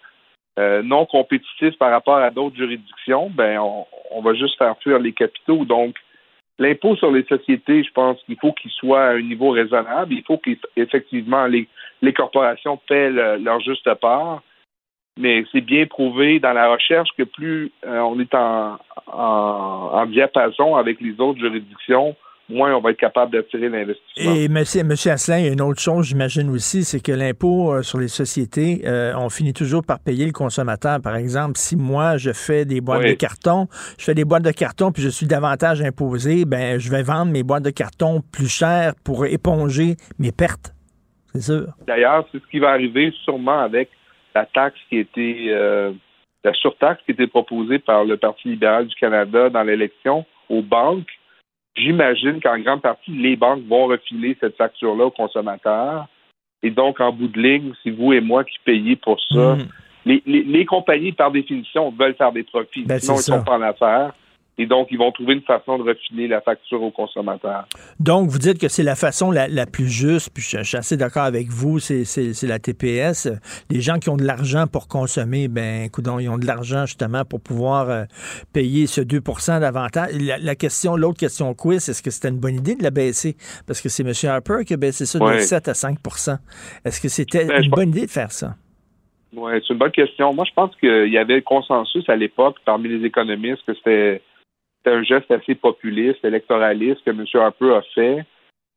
euh, 0.60 0.82
non 0.82 1.06
compétitif 1.06 1.78
par 1.78 1.92
rapport 1.92 2.18
à 2.18 2.32
d'autres 2.32 2.56
juridictions, 2.56 3.30
ben 3.30 3.60
on, 3.60 3.86
on, 4.12 4.22
va 4.22 4.34
juste 4.34 4.58
faire 4.58 4.76
fuir 4.80 5.00
les 5.00 5.14
capitaux. 5.14 5.66
Donc, 5.66 5.96
l'impôt 6.58 6.96
sur 6.96 7.12
les 7.12 7.24
sociétés, 7.24 7.84
je 7.84 7.92
pense 7.92 8.22
qu'il 8.24 8.38
faut 8.40 8.54
qu'il 8.54 8.72
soit 8.72 9.04
à 9.04 9.12
un 9.12 9.22
niveau 9.22 9.52
raisonnable. 9.52 10.14
Il 10.14 10.24
faut 10.24 10.40
qu'effectivement 10.40 11.46
les, 11.46 11.68
les 12.02 12.14
corporations 12.14 12.78
paient 12.88 13.12
leur 13.12 13.60
juste 13.60 13.94
part. 13.96 14.42
Mais 15.20 15.44
c'est 15.52 15.62
bien 15.62 15.86
prouvé 15.86 16.40
dans 16.40 16.54
la 16.54 16.72
recherche 16.72 17.10
que 17.18 17.24
plus 17.24 17.72
euh, 17.86 18.00
on 18.00 18.18
est 18.20 18.34
en, 18.34 18.80
en, 19.08 19.90
en 19.94 20.06
diapason 20.06 20.78
avec 20.78 21.02
les 21.02 21.20
autres 21.20 21.40
juridictions, 21.40 22.16
moins 22.52 22.76
on 22.76 22.82
va 22.82 22.92
être 22.92 23.00
capable 23.00 23.32
d'attirer 23.32 23.70
l'investissement. 23.70 24.34
Et 24.36 24.48
monsieur, 24.48 24.84
monsieur 24.84 25.12
Asselin, 25.12 25.40
il 25.40 25.46
y 25.46 25.50
a 25.50 25.54
une 25.54 25.62
autre 25.62 25.82
chose, 25.82 26.08
j'imagine 26.08 26.50
aussi, 26.50 26.84
c'est 26.84 27.02
que 27.02 27.12
l'impôt 27.12 27.74
euh, 27.74 27.82
sur 27.82 28.00
les 28.00 28.08
sociétés, 28.08 28.82
euh, 28.86 29.14
on 29.18 29.30
finit 29.30 29.54
toujours 29.54 29.84
par 29.84 30.00
payer 30.00 30.26
le 30.26 30.32
consommateur. 30.32 31.02
Par 31.02 31.16
exemple, 31.16 31.54
si 31.56 31.76
moi, 31.76 32.18
je 32.18 32.32
fais 32.32 32.66
des 32.66 32.82
boîtes 32.82 33.08
de 33.08 33.14
carton, 33.14 33.68
je 33.98 34.06
fais 34.06 34.14
des 34.14 34.26
boîtes 34.26 34.44
de 34.44 34.52
carton, 34.52 34.92
puis 34.92 35.02
je 35.02 35.10
suis 35.10 35.26
davantage 35.26 35.82
imposé, 35.82 36.46
ben 36.46 36.80
je 36.80 36.92
vais 36.92 37.04
vendre 37.04 37.32
mes 37.32 37.44
boîtes 37.44 37.64
de 37.64 37.72
carton 37.72 38.22
plus 38.32 38.50
chères 38.50 38.94
pour 39.04 39.26
éponger 39.26 39.96
mes 40.20 40.32
pertes. 40.32 40.74
C'est 41.34 41.42
sûr. 41.42 41.68
D'ailleurs, 41.88 42.28
c'est 42.32 42.40
ce 42.42 42.48
qui 42.48 42.60
va 42.60 42.72
arriver 42.72 43.14
sûrement 43.24 43.60
avec 43.60 43.90
la 44.36 44.46
taxe 44.46 44.80
qui 44.90 44.98
était... 44.98 45.46
Euh, 45.50 45.92
la 46.44 46.54
surtaxe 46.54 47.02
qui 47.06 47.12
était 47.12 47.28
proposée 47.28 47.80
par 47.80 48.04
le 48.04 48.18
Parti 48.18 48.50
libéral 48.50 48.88
du 48.88 48.96
Canada 48.96 49.50
dans 49.50 49.64
l'élection 49.64 50.26
aux 50.50 50.62
banques 50.62 51.08
J'imagine 51.76 52.42
qu'en 52.42 52.60
grande 52.60 52.82
partie, 52.82 53.12
les 53.12 53.36
banques 53.36 53.64
vont 53.68 53.88
refiler 53.88 54.38
cette 54.40 54.58
facture-là 54.58 55.06
aux 55.06 55.12
consommateurs. 55.12 56.08
Et 56.64 56.70
donc, 56.70 57.00
en 57.00 57.12
bout 57.12 57.28
de 57.28 57.42
ligne, 57.42 57.74
c'est 57.84 57.92
vous 57.92 58.14
et 58.14 58.22
moi 58.22 58.44
qui 58.44 58.58
payez 58.64 58.96
pour 58.96 59.20
ça. 59.32 59.56
Hmm. 59.56 59.68
Les, 60.06 60.22
les, 60.26 60.66
compagnies, 60.66 61.12
par 61.12 61.32
définition, 61.32 61.92
veulent 61.92 62.16
faire 62.16 62.32
des 62.32 62.44
profits. 62.44 62.84
Ben, 62.86 63.00
sinon, 63.00 63.16
ils 63.16 63.22
sont 63.22 63.44
pas 63.44 63.58
en 63.58 63.62
affaires. 63.62 64.14
Et 64.58 64.66
donc, 64.66 64.90
ils 64.92 64.98
vont 64.98 65.12
trouver 65.12 65.34
une 65.34 65.42
façon 65.42 65.78
de 65.78 65.84
refiler 65.84 66.28
la 66.28 66.42
facture 66.42 66.84
aux 66.84 66.92
consommateurs. 66.92 67.66
Donc, 68.00 68.30
vous 68.30 68.38
dites 68.38 68.60
que 68.60 68.68
c'est 68.68 68.84
la 68.84 68.96
façon 68.96 69.32
la, 69.32 69.48
plus 69.66 69.88
juste, 69.88 70.30
puis 70.34 70.44
je, 70.44 70.62
suis 70.64 70.78
assez 70.78 70.98
d'accord 70.98 71.24
avec 71.24 71.48
vous, 71.48 71.80
c'est 71.80 72.44
la 72.44 72.60
TPS. 72.60 73.30
Les 73.70 73.82
gens 73.82 73.98
qui 73.98 74.10
ont 74.10 74.18
de 74.18 74.26
l'argent 74.26 74.66
pour 74.68 74.88
consommer, 74.88 75.48
ben, 75.48 75.86
écoute, 75.86 76.06
ils 76.20 76.30
ont 76.30 76.38
de 76.38 76.46
l'argent 76.46 76.86
justement 76.86 77.24
pour 77.24 77.42
pouvoir 77.42 77.90
euh, 77.90 78.04
payer 78.54 78.88
ce 78.88 79.02
2% 79.02 79.62
d'avantage. 79.62 80.12
La, 80.20 80.56
question, 80.56 80.96
l'autre 80.96 81.18
question 81.20 81.54
quiz, 81.54 81.88
est-ce 81.88 82.04
que 82.04 82.12
c'était 82.12 82.30
une 82.30 82.40
bonne 82.40 82.56
idée 82.56 82.76
de 82.76 82.84
la 82.84 82.92
baisser? 82.92 83.36
Parce 83.66 83.82
que 83.82 83.90
c'est 83.90 84.04
M. 84.04 84.14
Harper 84.30 84.66
qui 84.66 84.74
a 84.74 84.78
baissé 84.78 85.06
ça 85.06 85.18
de 85.18 85.40
7 85.40 85.70
à 85.70 85.72
5% 85.72 86.38
Est-ce 86.84 87.02
que 87.02 87.08
c'était 87.08 87.46
ben, 87.46 87.64
une 87.64 87.72
bonne 87.72 87.90
idée 87.90 88.06
de 88.06 88.12
faire 88.12 88.32
ça? 88.32 88.56
Oui, 89.34 89.54
c'est 89.66 89.74
une 89.74 89.80
bonne 89.80 89.92
question. 89.92 90.34
Moi, 90.34 90.46
je 90.48 90.54
pense 90.54 90.76
qu'il 90.76 91.12
y 91.12 91.18
avait 91.18 91.42
consensus 91.42 92.08
à 92.10 92.16
l'époque 92.16 92.58
parmi 92.66 92.90
les 92.90 93.06
économistes 93.06 93.64
que 93.66 93.74
c'était 93.74 94.22
c'est 94.84 94.92
un 94.92 95.04
geste 95.04 95.32
assez 95.32 95.56
populiste, 95.56 96.24
électoraliste 96.24 97.04
que 97.04 97.12
M. 97.12 97.26
Harper 97.34 97.76
a 97.76 97.82
fait. 97.94 98.26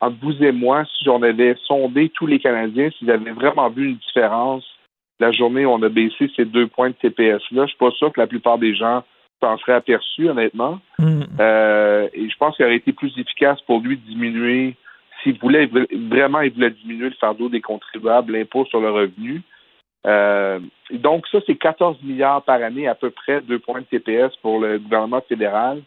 Entre 0.01 0.17
vous 0.21 0.43
et 0.43 0.53
moi, 0.53 0.85
si 0.99 1.09
on 1.09 1.23
avait 1.23 1.57
sondé 1.67 2.11
tous 2.11 2.27
les 2.27 2.39
Canadiens, 2.39 2.91
s'ils 2.99 3.11
avaient 3.11 3.31
vraiment 3.31 3.71
vu 3.71 3.87
une 3.87 3.97
différence 3.97 4.65
la 5.21 5.33
journée 5.33 5.65
où 5.65 5.71
on 5.71 5.83
a 5.83 5.89
baissé 5.89 6.31
ces 6.35 6.45
deux 6.45 6.67
points 6.67 6.91
de 6.91 6.95
TPS-là, 6.95 7.63
je 7.63 7.69
suis 7.69 7.79
pas 7.79 7.91
sûr 7.93 8.13
que 8.13 8.21
la 8.21 8.27
plupart 8.27 8.59
des 8.59 8.75
gens 8.75 9.05
s'en 9.41 9.57
seraient 9.59 9.75
aperçus, 9.75 10.29
honnêtement. 10.29 10.81
Mm. 10.99 11.23
Euh, 11.41 12.09
et 12.13 12.29
je 12.29 12.37
pense 12.37 12.57
qu'il 12.57 12.65
aurait 12.65 12.77
été 12.77 12.93
plus 12.93 13.17
efficace 13.19 13.61
pour 13.63 13.81
lui 13.81 13.97
de 13.97 14.03
diminuer, 14.03 14.77
s'il 15.23 15.39
voulait 15.39 15.71
vraiment, 16.11 16.41
il 16.41 16.53
voulait 16.53 16.71
diminuer 16.71 17.11
le 17.11 17.15
fardeau 17.15 17.49
des 17.49 17.61
contribuables, 17.61 18.33
l'impôt 18.33 18.65
sur 18.67 18.81
le 18.81 18.91
revenu. 18.91 19.43
Euh, 20.07 20.59
donc, 20.91 21.27
ça, 21.29 21.39
c'est 21.47 21.55
14 21.55 22.03
milliards 22.03 22.43
par 22.43 22.63
année, 22.63 22.89
à 22.89 22.95
peu 22.95 23.11
près, 23.11 23.41
deux 23.41 23.59
points 23.59 23.81
de 23.81 23.87
TPS 23.87 24.37
pour 24.43 24.59
le 24.59 24.79
gouvernement 24.79 25.23
fédéral 25.29 25.83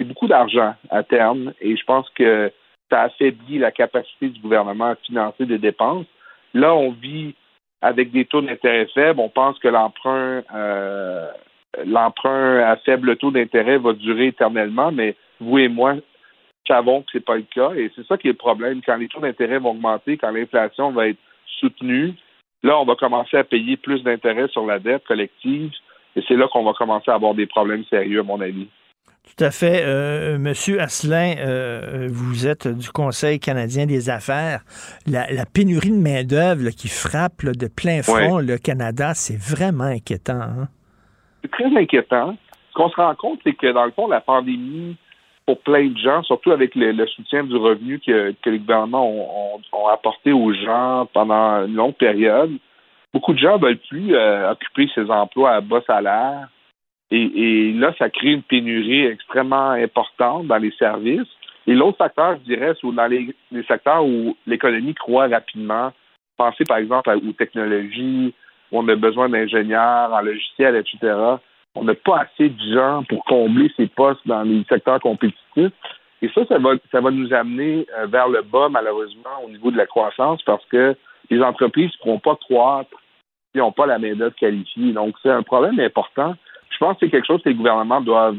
c'est 0.00 0.06
beaucoup 0.06 0.28
d'argent 0.28 0.74
à 0.88 1.02
terme 1.02 1.52
et 1.60 1.76
je 1.76 1.84
pense 1.84 2.08
que 2.14 2.50
ça 2.90 3.02
affaiblit 3.02 3.58
la 3.58 3.70
capacité 3.70 4.30
du 4.30 4.40
gouvernement 4.40 4.86
à 4.86 4.94
financer 4.96 5.44
des 5.44 5.58
dépenses. 5.58 6.06
Là, 6.54 6.74
on 6.74 6.90
vit 6.90 7.34
avec 7.82 8.10
des 8.10 8.24
taux 8.24 8.40
d'intérêt 8.40 8.88
faibles. 8.94 9.20
On 9.20 9.28
pense 9.28 9.58
que 9.58 9.68
l'emprunt 9.68 10.42
euh, 10.54 11.28
l'emprunt 11.84 12.60
à 12.60 12.76
faible 12.76 13.14
taux 13.16 13.30
d'intérêt 13.30 13.76
va 13.76 13.92
durer 13.92 14.28
éternellement, 14.28 14.90
mais 14.90 15.16
vous 15.38 15.58
et 15.58 15.68
moi, 15.68 15.96
savons 16.66 17.02
que 17.02 17.08
c'est 17.12 17.24
pas 17.24 17.36
le 17.36 17.44
cas 17.54 17.72
et 17.74 17.92
c'est 17.94 18.06
ça 18.06 18.16
qui 18.16 18.28
est 18.28 18.32
le 18.32 18.36
problème. 18.36 18.80
Quand 18.84 18.96
les 18.96 19.08
taux 19.08 19.20
d'intérêt 19.20 19.58
vont 19.58 19.72
augmenter, 19.72 20.16
quand 20.16 20.30
l'inflation 20.30 20.92
va 20.92 21.08
être 21.08 21.18
soutenue, 21.58 22.14
là, 22.62 22.80
on 22.80 22.86
va 22.86 22.94
commencer 22.94 23.36
à 23.36 23.44
payer 23.44 23.76
plus 23.76 24.02
d'intérêts 24.02 24.48
sur 24.48 24.64
la 24.64 24.78
dette 24.78 25.04
collective 25.04 25.72
et 26.16 26.22
c'est 26.26 26.36
là 26.36 26.48
qu'on 26.48 26.64
va 26.64 26.72
commencer 26.72 27.10
à 27.10 27.14
avoir 27.14 27.34
des 27.34 27.46
problèmes 27.46 27.84
sérieux, 27.84 28.20
à 28.20 28.24
mon 28.24 28.40
avis. 28.40 28.66
Tout 29.36 29.44
à 29.44 29.50
fait. 29.50 29.82
Euh, 29.84 30.38
Monsieur 30.38 30.80
Asselin, 30.80 31.34
euh, 31.38 32.08
vous 32.10 32.46
êtes 32.46 32.66
du 32.68 32.90
Conseil 32.90 33.38
canadien 33.38 33.86
des 33.86 34.10
affaires. 34.10 34.60
La, 35.06 35.26
pénurie 35.46 35.90
de 35.90 35.96
main-d'œuvre 35.96 36.70
qui 36.70 36.88
frappe 36.88 37.44
de 37.44 37.68
plein 37.68 38.02
front 38.02 38.38
le 38.38 38.58
Canada, 38.58 39.12
c'est 39.14 39.38
vraiment 39.38 39.84
inquiétant. 39.84 40.40
Hein? 40.40 40.68
C'est 41.42 41.50
très 41.50 41.76
inquiétant. 41.76 42.36
Ce 42.70 42.74
qu'on 42.74 42.90
se 42.90 42.96
rend 42.96 43.14
compte, 43.14 43.40
c'est 43.44 43.54
que 43.54 43.72
dans 43.72 43.84
le 43.84 43.92
fond, 43.92 44.08
la 44.08 44.20
pandémie, 44.20 44.96
pour 45.46 45.60
plein 45.60 45.88
de 45.88 45.98
gens, 45.98 46.22
surtout 46.22 46.52
avec 46.52 46.74
le, 46.74 47.06
soutien 47.06 47.44
du 47.44 47.56
revenu 47.56 47.98
que, 47.98 48.34
les 48.46 48.58
gouvernements 48.58 49.08
ont, 49.72 49.86
apporté 49.88 50.32
aux 50.32 50.52
gens 50.52 51.08
pendant 51.12 51.66
une 51.66 51.74
longue 51.74 51.94
période, 51.94 52.52
beaucoup 53.12 53.32
de 53.32 53.38
gens 53.38 53.58
ne 53.58 53.62
veulent 53.62 53.80
plus 53.88 54.14
euh, 54.14 54.52
occuper 54.52 54.88
ces 54.94 55.10
emplois 55.10 55.52
à 55.52 55.60
bas 55.60 55.82
salaire 55.86 56.48
et, 57.10 57.72
là, 57.72 57.92
ça 57.98 58.08
crée 58.08 58.32
une 58.32 58.42
pénurie 58.42 59.06
extrêmement 59.06 59.70
importante 59.70 60.46
dans 60.46 60.58
les 60.58 60.70
services. 60.72 61.28
Et 61.66 61.74
l'autre 61.74 61.98
facteur, 61.98 62.36
je 62.36 62.54
dirais, 62.54 62.72
c'est 62.80 62.94
dans 62.94 63.06
les, 63.06 63.34
secteurs 63.66 64.04
où 64.04 64.36
l'économie 64.46 64.94
croît 64.94 65.28
rapidement. 65.28 65.92
Pensez 66.36 66.64
par 66.64 66.78
exemple 66.78 67.10
aux 67.10 67.32
technologies, 67.32 68.32
où 68.70 68.78
on 68.78 68.88
a 68.88 68.94
besoin 68.94 69.28
d'ingénieurs 69.28 70.12
en 70.12 70.20
logiciel, 70.20 70.76
etc. 70.76 71.16
On 71.74 71.84
n'a 71.84 71.94
pas 71.94 72.20
assez 72.20 72.48
de 72.48 72.74
gens 72.74 73.02
pour 73.08 73.24
combler 73.24 73.70
ces 73.76 73.86
postes 73.88 74.26
dans 74.26 74.42
les 74.42 74.64
secteurs 74.68 75.00
compétitifs. 75.00 75.72
Et 76.22 76.28
ça, 76.34 76.44
ça 76.46 76.58
va, 76.58 76.72
ça 76.92 77.00
va 77.00 77.10
nous 77.10 77.32
amener 77.32 77.86
euh, 77.98 78.06
vers 78.06 78.28
le 78.28 78.42
bas, 78.42 78.68
malheureusement, 78.68 79.42
au 79.44 79.48
niveau 79.48 79.70
de 79.70 79.76
la 79.76 79.86
croissance, 79.86 80.42
parce 80.42 80.64
que 80.66 80.94
les 81.30 81.42
entreprises 81.42 81.90
ne 81.92 82.02
pourront 82.02 82.18
pas 82.18 82.36
croître 82.36 82.90
si 83.52 83.58
n'ont 83.58 83.72
pas 83.72 83.86
la 83.86 83.98
main-d'œuvre 83.98 84.34
qualifiée. 84.36 84.92
Donc, 84.92 85.16
c'est 85.22 85.30
un 85.30 85.42
problème 85.42 85.80
important 85.80 86.34
je 86.70 86.78
pense 86.78 86.94
que 86.94 87.06
c'est 87.06 87.10
quelque 87.10 87.26
chose 87.26 87.42
que 87.42 87.48
les 87.48 87.54
gouvernements 87.54 88.00
doivent 88.00 88.36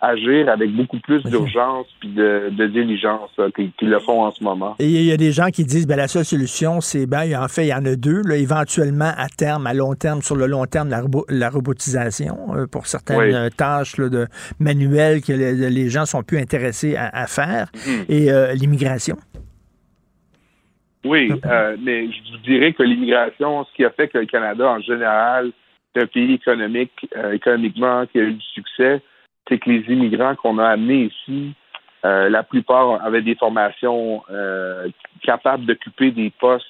agir 0.00 0.48
avec 0.48 0.70
beaucoup 0.72 0.98
plus 1.00 1.22
d'urgence 1.24 1.86
puis 2.00 2.10
de, 2.10 2.66
diligence 2.66 3.30
qu'ils 3.54 3.88
le 3.88 3.98
font 3.98 4.24
en 4.24 4.30
ce 4.30 4.42
moment. 4.42 4.76
Et 4.78 4.86
il 4.86 5.04
y 5.04 5.12
a 5.12 5.16
des 5.16 5.32
gens 5.32 5.48
qui 5.48 5.64
disent 5.64 5.86
ben 5.86 5.96
la 5.96 6.08
seule 6.08 6.24
solution, 6.24 6.80
c'est 6.80 7.06
ben 7.06 7.22
en 7.42 7.48
fait, 7.48 7.64
il 7.64 7.68
y 7.68 7.74
en 7.74 7.84
a 7.84 7.96
deux. 7.96 8.22
Là, 8.22 8.36
éventuellement, 8.36 9.12
à 9.16 9.28
terme, 9.28 9.66
à 9.66 9.74
long 9.74 9.94
terme, 9.94 10.22
sur 10.22 10.36
le 10.36 10.46
long 10.46 10.66
terme, 10.66 10.90
la, 11.28 11.50
robotisation 11.50 12.36
euh, 12.54 12.66
pour 12.66 12.86
certaines 12.86 13.50
tâches 13.50 13.96
de 13.96 14.26
manuelles 14.58 15.22
que 15.22 15.32
les, 15.32 15.88
gens 15.88 16.04
sont 16.04 16.22
plus 16.22 16.38
intéressés 16.38 16.96
à, 16.96 17.26
faire. 17.26 17.68
Mhm. 17.86 18.04
Et 18.08 18.30
euh, 18.30 18.52
l'immigration. 18.54 19.16
Oui, 21.04 21.30
euh, 21.44 21.76
mais 21.80 22.06
je 22.06 22.32
vous 22.32 22.38
dirais 22.38 22.72
que 22.72 22.82
l'immigration, 22.82 23.64
ce 23.64 23.72
qui 23.74 23.84
a 23.84 23.90
fait 23.90 24.08
que 24.08 24.18
le 24.18 24.26
Canada, 24.26 24.68
en 24.68 24.80
général, 24.80 25.52
un 25.96 26.06
pays 26.06 26.34
économique, 26.34 27.08
euh, 27.16 27.32
économiquement 27.32 28.06
qui 28.06 28.18
a 28.18 28.22
eu 28.22 28.34
du 28.34 28.46
succès, 28.54 29.00
c'est 29.48 29.58
que 29.58 29.70
les 29.70 29.84
immigrants 29.92 30.34
qu'on 30.34 30.58
a 30.58 30.68
amenés 30.68 31.10
ici, 31.12 31.54
euh, 32.04 32.28
la 32.28 32.42
plupart 32.42 33.04
avaient 33.04 33.22
des 33.22 33.34
formations 33.34 34.22
euh, 34.30 34.88
capables 35.22 35.66
d'occuper 35.66 36.10
des 36.10 36.30
postes, 36.30 36.66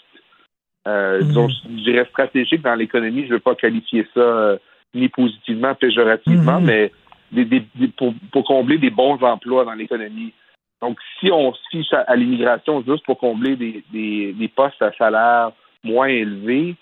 mhm. 0.86 1.48
je 1.68 1.84
dirais, 1.84 2.06
stratégiques 2.10 2.62
dans 2.62 2.74
l'économie. 2.74 3.22
Je 3.22 3.28
ne 3.28 3.34
veux 3.34 3.40
pas 3.40 3.54
qualifier 3.54 4.06
ça 4.14 4.56
ni 4.94 5.08
positivement, 5.08 5.74
péjorativement, 5.74 6.60
mhm. 6.60 6.66
mais 6.66 6.92
pour, 7.96 8.44
combler 8.44 8.78
des 8.78 8.90
bons 8.90 9.20
emplois 9.22 9.64
dans 9.64 9.74
l'économie. 9.74 10.32
Donc, 10.80 10.98
si 11.18 11.30
on 11.32 11.52
se 11.52 11.60
fiche 11.70 11.92
à, 11.92 12.14
l'immigration 12.14 12.84
juste 12.86 13.04
pour 13.04 13.18
combler 13.18 13.56
des 13.56 14.52
postes 14.54 14.80
à 14.80 14.92
salaire 14.92 15.50
moins 15.82 16.08
élevé, 16.08 16.76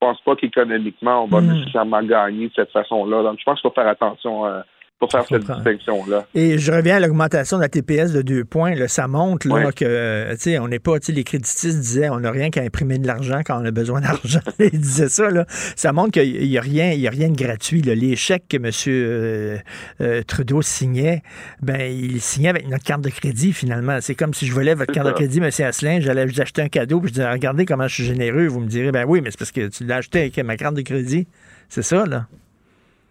pense 0.00 0.20
pas 0.22 0.36
qu'économiquement, 0.36 1.24
on 1.24 1.26
va 1.26 1.40
hmm. 1.40 1.52
nécessairement 1.52 2.02
gagner 2.02 2.48
de 2.48 2.54
cette 2.54 2.72
façon-là. 2.72 3.22
Donc, 3.22 3.38
je 3.38 3.44
pense 3.44 3.60
qu'il 3.60 3.70
faut 3.70 3.74
faire 3.74 3.88
attention 3.88 4.46
euh, 4.46 4.60
pour 4.98 5.10
faire 5.10 5.26
cette 5.28 5.44
distinction-là. 5.44 6.26
Et 6.34 6.56
je 6.56 6.72
reviens 6.72 6.96
à 6.96 7.00
l'augmentation 7.00 7.58
de 7.58 7.62
la 7.62 7.68
TPS 7.68 8.12
de 8.12 8.22
deux 8.22 8.44
points. 8.44 8.74
ça 8.88 9.06
montre 9.08 9.46
là, 9.46 9.70
que, 9.70 9.84
euh, 9.84 10.32
tu 10.32 10.40
sais, 10.40 10.58
on 10.58 10.68
n'est 10.68 10.78
pas, 10.78 10.94
les 11.08 11.24
créditistes 11.24 11.78
disaient, 11.78 12.08
on 12.08 12.20
n'a 12.20 12.30
rien 12.30 12.48
qu'à 12.48 12.62
imprimer 12.62 12.98
de 12.98 13.06
l'argent 13.06 13.40
quand 13.44 13.60
on 13.60 13.64
a 13.66 13.70
besoin 13.70 14.00
d'argent. 14.00 14.40
Ils 14.58 14.80
disaient 14.80 15.10
ça, 15.10 15.30
là. 15.30 15.44
Ça 15.76 15.92
montre 15.92 16.12
qu'il 16.12 16.48
n'y 16.48 16.56
a 16.56 16.62
rien, 16.62 16.92
il 16.92 17.00
y 17.00 17.06
a 17.06 17.10
rien 17.10 17.28
de 17.28 17.36
gratuit, 17.36 17.82
Les 17.82 18.16
chèques 18.16 18.48
que 18.48 18.56
M. 18.56 18.70
Euh, 18.86 19.58
euh, 20.00 20.22
Trudeau 20.22 20.62
signait, 20.62 21.22
ben, 21.60 21.80
il 21.80 22.20
signait 22.22 22.48
avec 22.48 22.66
notre 22.68 22.84
carte 22.84 23.02
de 23.02 23.10
crédit, 23.10 23.52
finalement. 23.52 23.98
C'est 24.00 24.14
comme 24.14 24.32
si 24.32 24.46
je 24.46 24.52
volais 24.54 24.74
votre 24.74 24.92
carte 24.92 25.06
de 25.08 25.12
crédit, 25.12 25.38
M. 25.38 25.50
Asselin, 25.58 26.00
j'allais 26.00 26.24
vous 26.24 26.40
acheter 26.40 26.62
un 26.62 26.68
cadeau, 26.68 27.00
puis 27.00 27.08
je 27.08 27.14
disais, 27.14 27.30
regardez 27.30 27.66
comment 27.66 27.86
je 27.86 27.94
suis 27.94 28.04
généreux. 28.04 28.46
Vous 28.46 28.60
me 28.60 28.68
direz, 28.68 28.92
ben 28.92 29.04
oui, 29.06 29.20
mais 29.20 29.30
c'est 29.30 29.38
parce 29.38 29.52
que 29.52 29.68
tu 29.68 29.84
l'as 29.84 29.96
acheté 29.96 30.20
avec 30.20 30.38
ma 30.38 30.56
carte 30.56 30.74
de 30.74 30.82
crédit. 30.82 31.28
C'est 31.68 31.82
ça, 31.82 32.06
là. 32.06 32.26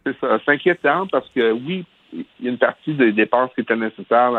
C'est 0.06 0.18
ça. 0.20 0.40
C'est 0.46 0.52
inquiétant 0.52 1.08
parce 1.08 1.28
que 1.30 1.52
oui, 1.52 1.86
il 2.14 2.26
y 2.42 2.48
a 2.48 2.52
une 2.52 2.58
partie 2.58 2.94
des 2.94 3.12
dépenses 3.12 3.52
qui 3.56 3.62
étaient 3.62 3.76
nécessaires 3.76 4.32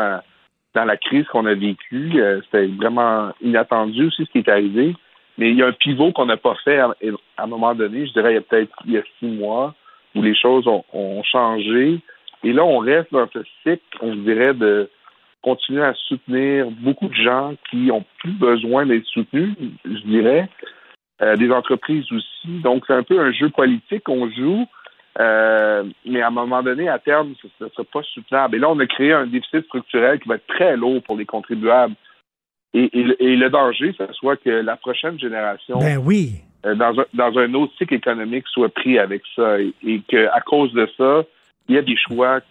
dans, 0.73 0.85
la 0.85 0.97
crise 0.97 1.25
qu'on 1.27 1.45
a 1.45 1.55
vécue. 1.55 2.11
Euh, 2.21 2.39
c'était 2.45 2.67
vraiment 2.67 3.31
inattendu 3.41 4.07
aussi 4.07 4.25
ce 4.25 4.31
qui 4.31 4.37
est 4.39 4.49
arrivé. 4.49 4.95
Mais 5.37 5.51
il 5.51 5.57
y 5.57 5.63
a 5.63 5.67
un 5.67 5.71
pivot 5.71 6.11
qu'on 6.11 6.25
n'a 6.25 6.37
pas 6.37 6.55
fait 6.63 6.79
à, 6.79 6.93
un 7.37 7.47
moment 7.47 7.75
donné, 7.75 8.07
je 8.07 8.13
dirais 8.13 8.31
il 8.31 8.35
y 8.35 8.39
a 8.39 8.41
peut-être 8.41 8.75
il 8.85 8.93
y 8.93 8.97
a 8.97 9.03
six 9.19 9.27
mois, 9.27 9.75
où 10.15 10.21
les 10.21 10.35
choses 10.35 10.67
ont, 10.67 11.23
changé. 11.23 11.99
Et 12.43 12.53
là, 12.53 12.63
on 12.63 12.79
reste 12.79 13.11
dans 13.11 13.27
ce 13.31 13.39
cycle, 13.63 13.81
on 14.01 14.15
dirait, 14.15 14.53
de 14.53 14.89
continuer 15.41 15.83
à 15.83 15.93
soutenir 15.93 16.67
beaucoup 16.71 17.07
de 17.07 17.13
gens 17.13 17.55
qui 17.69 17.91
ont 17.91 18.03
plus 18.19 18.31
besoin 18.31 18.85
d'être 18.85 19.05
soutenus, 19.05 19.53
je 19.85 20.01
dirais. 20.05 20.49
Euh, 21.21 21.35
des 21.35 21.51
entreprises 21.51 22.05
aussi. 22.11 22.59
Donc, 22.61 22.83
c'est 22.85 22.93
un 22.93 23.01
peu 23.01 23.19
un 23.19 23.31
jeu 23.31 23.49
politique 23.49 24.03
qu'on 24.03 24.29
joue. 24.29 24.67
Euh, 25.19 25.83
mais 26.05 26.21
à 26.21 26.27
un 26.27 26.31
moment 26.31 26.61
donné, 26.61 26.89
à 26.89 26.99
terme, 26.99 27.33
ce 27.41 27.63
ne 27.63 27.69
sera 27.69 27.83
pas 27.83 28.03
soutenable. 28.03 28.55
Et 28.55 28.59
là, 28.59 28.69
on 28.69 28.79
a 28.79 28.85
créé 28.85 29.13
un 29.13 29.25
déficit 29.25 29.65
structurel 29.65 30.19
qui 30.19 30.29
va 30.29 30.35
être 30.35 30.47
très 30.47 30.77
lourd 30.77 31.01
pour 31.03 31.17
les 31.17 31.25
contribuables. 31.25 31.95
Et, 32.73 32.89
le 32.93 33.49
danger, 33.49 33.95
ce 33.97 34.11
soit 34.13 34.37
que 34.37 34.49
la 34.49 34.75
prochaine 34.75 35.19
génération, 35.19 35.79
ben 35.79 35.97
oui. 35.97 36.33
Euh, 36.65 36.75
dans, 36.75 36.99
un, 36.99 37.05
dans 37.13 37.37
un 37.39 37.53
autre 37.55 37.73
cycle 37.77 37.95
économique, 37.95 38.45
soit 38.47 38.69
pris 38.69 38.99
avec 38.99 39.23
ça. 39.35 39.59
Et, 39.59 39.73
et 39.83 40.01
qu'à 40.07 40.39
cause 40.41 40.71
de 40.73 40.87
ça, 40.97 41.23
il 41.67 41.75
y 41.75 41.77
a 41.77 41.81
des 41.81 41.95
choix 41.97 42.41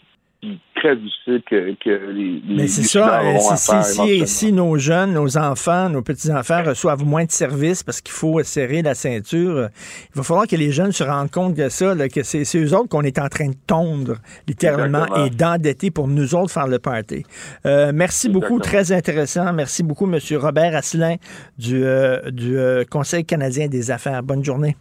très 0.87 0.97
difficile 0.97 1.43
que, 1.49 2.11
les, 2.13 2.43
Mais 2.49 2.69
c'est 2.69 2.85
ça. 2.85 3.83
Si, 3.83 4.27
si, 4.27 4.53
nos 4.53 4.79
jeunes, 4.79 5.15
nos 5.15 5.37
enfants, 5.37 5.89
nos 5.89 6.03
petits-enfants 6.03 6.63
reçoivent 6.65 7.05
moins 7.05 7.25
de 7.25 7.31
services 7.31 7.83
parce 7.83 8.01
qu'il 8.01 8.13
faut 8.13 8.43
serrer 8.43 8.83
la 8.83 8.95
ceinture, 8.95 9.69
il 10.15 10.17
va 10.17 10.23
falloir 10.23 10.47
que 10.47 10.57
les 10.57 10.71
jeunes 10.71 10.93
se 10.93 11.05
rendent 11.05 11.31
compte 11.31 11.55
de 11.55 11.69
ça, 11.69 11.95
que 12.09 12.23
c'est 12.23 12.45
eux 12.57 12.75
autres 12.75 12.89
qu'on 12.89 13.03
est 13.03 13.19
en 13.19 13.29
train 13.29 13.49
de 13.49 13.57
tondre, 13.67 14.17
littéralement, 14.47 15.07
et 15.25 15.31
d'endetter 15.31 15.91
pour 15.91 16.09
nous 16.09 16.35
autres 16.35 16.53
faire 16.53 16.69
le 16.69 16.79
party. 16.79 17.25
Euh, 17.65 17.93
merci 17.95 18.29
beaucoup, 18.29 18.59
très 18.59 18.93
intéressant. 18.93 19.53
Merci 19.53 19.83
beaucoup, 19.83 20.11
M. 20.11 20.19
Robert 20.37 20.77
Asselin 20.77 21.17
du, 21.59 21.85
euh, 21.85 22.31
du 22.31 22.59
euh, 22.59 22.85
Conseil 22.89 23.25
canadien 23.25 23.67
des 23.69 23.91
affaires. 23.91 24.23
Bonne 24.23 24.45
journée. 24.45 24.77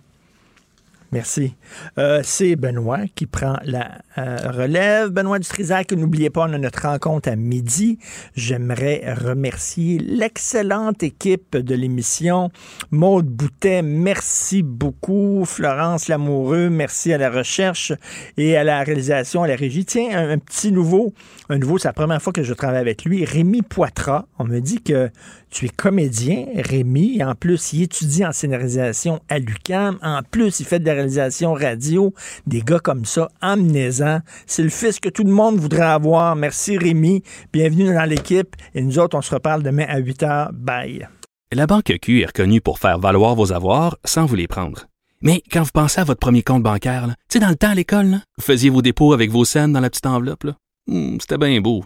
Merci. 1.11 1.55
Euh, 1.97 2.21
c'est 2.23 2.55
Benoît 2.55 3.01
qui 3.13 3.25
prend 3.25 3.57
la 3.63 3.99
euh, 4.17 4.37
relève. 4.51 5.09
Benoît 5.09 5.39
Dutrisac, 5.39 5.91
n'oubliez 5.91 6.29
pas, 6.29 6.45
on 6.47 6.53
a 6.53 6.57
notre 6.57 6.81
rencontre 6.81 7.29
à 7.29 7.35
midi. 7.35 7.99
J'aimerais 8.35 9.13
remercier 9.13 9.99
l'excellente 9.99 11.03
équipe 11.03 11.55
de 11.55 11.75
l'émission. 11.75 12.49
Maude 12.91 13.27
Boutet, 13.27 13.81
merci 13.81 14.63
beaucoup. 14.63 15.43
Florence 15.45 16.07
Lamoureux, 16.07 16.69
merci 16.69 17.13
à 17.13 17.17
la 17.17 17.29
recherche 17.29 17.93
et 18.37 18.57
à 18.57 18.63
la 18.63 18.83
réalisation, 18.83 19.43
à 19.43 19.47
la 19.47 19.55
régie. 19.55 19.85
Tiens, 19.85 20.29
un, 20.29 20.39
petit 20.39 20.71
nouveau, 20.71 21.13
un 21.49 21.57
nouveau, 21.57 21.77
c'est 21.77 21.87
la 21.87 21.93
première 21.93 22.21
fois 22.21 22.33
que 22.33 22.43
je 22.43 22.53
travaille 22.53 22.81
avec 22.81 23.05
lui. 23.05 23.25
Rémi 23.25 23.61
Poitras, 23.61 24.25
on 24.39 24.45
me 24.45 24.59
dit 24.59 24.81
que 24.81 25.09
tu 25.55 25.67
es 25.67 25.69
comédien, 25.69 26.47
Rémi, 26.53 27.23
en 27.23 27.33
plus, 27.33 27.71
il 27.71 27.83
étudie 27.83 28.25
en 28.25 28.33
scénarisation 28.33 29.21
à 29.29 29.39
l'UQAM. 29.39 29.97
En 30.01 30.19
plus, 30.29 30.59
il 30.59 30.65
fait 30.65 30.79
de 30.79 30.85
la 30.85 30.91
réalisation 30.91 31.53
radio. 31.53 32.13
Des 32.45 32.59
gars 32.59 32.79
comme 32.79 33.05
ça, 33.05 33.29
emmenez-en. 33.41 34.19
C'est 34.47 34.63
le 34.63 34.69
fils 34.69 34.99
que 34.99 35.07
tout 35.07 35.23
le 35.23 35.31
monde 35.31 35.55
voudrait 35.55 35.83
avoir. 35.83 36.35
Merci, 36.35 36.77
Rémi. 36.77 37.23
Bienvenue 37.53 37.93
dans 37.93 38.03
l'équipe. 38.03 38.53
Et 38.73 38.81
nous 38.81 38.99
autres, 38.99 39.17
on 39.17 39.21
se 39.21 39.33
reparle 39.33 39.63
demain 39.63 39.85
à 39.87 39.99
8 39.99 40.23
h. 40.23 40.51
Bye. 40.51 41.07
La 41.53 41.67
Banque 41.67 41.99
Q 42.01 42.21
est 42.21 42.25
reconnue 42.25 42.59
pour 42.59 42.77
faire 42.77 42.99
valoir 42.99 43.35
vos 43.35 43.53
avoirs 43.53 43.97
sans 44.03 44.25
vous 44.25 44.35
les 44.35 44.47
prendre. 44.47 44.87
Mais 45.21 45.41
quand 45.49 45.63
vous 45.63 45.71
pensez 45.73 46.01
à 46.01 46.03
votre 46.03 46.19
premier 46.19 46.43
compte 46.43 46.63
bancaire, 46.63 47.07
tu 47.07 47.13
sais, 47.29 47.39
dans 47.39 47.47
le 47.47 47.55
temps 47.55 47.69
à 47.69 47.75
l'école, 47.75 48.19
vous 48.37 48.43
faisiez 48.43 48.69
vos 48.69 48.81
dépôts 48.81 49.13
avec 49.13 49.31
vos 49.31 49.45
scènes 49.45 49.71
dans 49.71 49.79
la 49.79 49.89
petite 49.89 50.05
enveloppe. 50.05 50.47
Hmm, 50.87 51.17
c'était 51.21 51.37
bien 51.37 51.61
beau. 51.61 51.85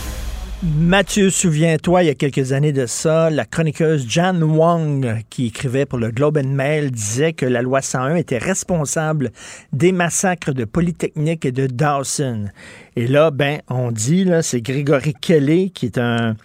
Mathieu, 0.63 1.31
souviens-toi, 1.31 2.03
il 2.03 2.05
y 2.05 2.09
a 2.11 2.13
quelques 2.13 2.51
années 2.51 2.71
de 2.71 2.85
ça, 2.85 3.31
la 3.31 3.45
chroniqueuse 3.45 4.07
Jan 4.07 4.39
Wong, 4.39 5.23
qui 5.31 5.47
écrivait 5.47 5.87
pour 5.87 5.97
le 5.97 6.11
Globe 6.11 6.37
and 6.37 6.49
Mail, 6.49 6.91
disait 6.91 7.33
que 7.33 7.47
la 7.47 7.63
loi 7.63 7.81
101 7.81 8.13
était 8.13 8.37
responsable 8.37 9.31
des 9.73 9.91
massacres 9.91 10.53
de 10.53 10.63
Polytechnique 10.65 11.45
et 11.45 11.51
de 11.51 11.65
Dawson. 11.65 12.45
Et 12.95 13.07
là, 13.07 13.31
ben, 13.31 13.61
on 13.71 13.91
dit, 13.91 14.23
là, 14.23 14.43
c'est 14.43 14.61
Grégory 14.61 15.15
Kelly, 15.19 15.71
qui 15.71 15.87
est 15.87 15.97
un 15.97 16.35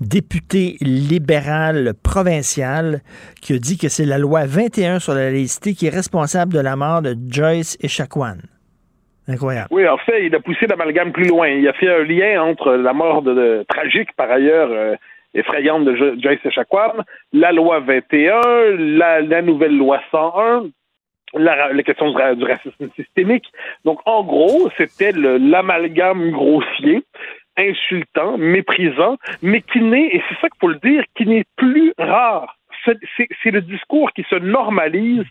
député 0.00 0.76
libéral 0.80 1.94
provincial, 2.00 3.02
qui 3.40 3.54
a 3.54 3.58
dit 3.58 3.76
que 3.76 3.88
c'est 3.88 4.06
la 4.06 4.18
loi 4.18 4.46
21 4.46 5.00
sur 5.00 5.14
la 5.14 5.32
laïcité 5.32 5.74
qui 5.74 5.86
est 5.86 5.90
responsable 5.90 6.52
de 6.52 6.60
la 6.60 6.76
mort 6.76 7.02
de 7.02 7.16
Joyce 7.28 7.76
Echaquan. 7.80 8.36
Incroyable. 9.28 9.68
Oui, 9.70 9.86
en 9.88 9.96
fait, 9.98 10.26
il 10.26 10.34
a 10.34 10.40
poussé 10.40 10.66
l'amalgame 10.66 11.12
plus 11.12 11.26
loin. 11.28 11.48
Il 11.48 11.66
a 11.66 11.72
fait 11.72 11.88
un 11.88 12.04
lien 12.04 12.42
entre 12.42 12.74
la 12.74 12.92
mort 12.92 13.22
tragique, 13.68 14.12
par 14.16 14.30
ailleurs, 14.30 14.68
euh, 14.70 14.94
effrayante 15.34 15.84
de 15.84 15.96
Jo- 15.96 16.14
Joyce 16.20 16.44
Echaquan, 16.44 16.92
la 17.32 17.50
loi 17.52 17.80
21, 17.80 18.40
la, 18.78 19.42
nouvelle 19.42 19.76
loi 19.76 20.00
101, 20.10 20.64
la, 21.34 21.82
question 21.82 22.10
du, 22.10 22.16
ra- 22.16 22.34
du 22.34 22.44
racisme 22.44 22.88
systémique. 22.94 23.46
Donc, 23.84 23.98
en 24.06 24.22
gros, 24.22 24.68
c'était 24.76 25.12
l'amalgame 25.12 26.30
grossier, 26.30 27.02
insultant, 27.56 28.36
méprisant, 28.38 29.16
mais 29.42 29.62
qui 29.62 29.80
n'est, 29.80 30.06
et 30.08 30.22
c'est 30.28 30.34
ça 30.40 30.48
qu'il 30.48 30.60
faut 30.60 30.68
le 30.68 30.78
dire, 30.82 31.02
qui 31.16 31.26
n'est 31.26 31.44
plus 31.56 31.92
rare. 31.98 32.56
C'est 32.84 33.50
le 33.50 33.62
discours 33.62 34.12
qui 34.12 34.24
se 34.28 34.34
normalise 34.36 35.24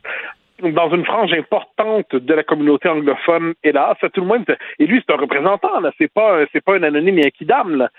dans 0.71 0.93
une 0.93 1.05
frange 1.05 1.33
importante 1.33 2.15
de 2.15 2.33
la 2.33 2.43
communauté 2.43 2.89
anglophone, 2.89 3.53
hélas, 3.63 3.97
tout 4.13 4.21
le 4.21 4.27
monde. 4.27 4.45
Et 4.79 4.85
lui, 4.85 5.03
c'est 5.05 5.13
un 5.13 5.17
représentant, 5.17 5.79
là. 5.79 5.91
C'est 5.97 6.11
pas, 6.11 6.45
c'est 6.51 6.63
pas 6.63 6.75
un 6.75 6.83
anonyme 6.83 7.19
là. 7.67 7.89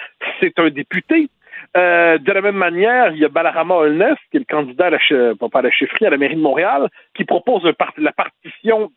C'est 0.41 0.59
un 0.59 0.70
député. 0.70 1.28
Euh, 1.77 2.19
de 2.19 2.32
la 2.32 2.41
même 2.41 2.57
manière, 2.57 3.12
il 3.12 3.19
y 3.19 3.24
a 3.24 3.28
Balarama 3.28 3.74
Holness, 3.74 4.16
qui 4.31 4.36
est 4.36 4.41
le 4.41 4.47
candidat 4.47 4.86
à 4.86 4.91
la, 4.91 4.99
pas 5.36 5.59
à 5.59 5.62
la 5.62 5.70
chefferie, 5.70 6.07
à 6.07 6.11
la 6.11 6.16
mairie 6.16 6.36
de 6.36 6.41
Montréal, 6.41 6.89
qui 7.15 7.24
propose 7.24 7.65
la 7.65 8.12
partition 8.12 8.91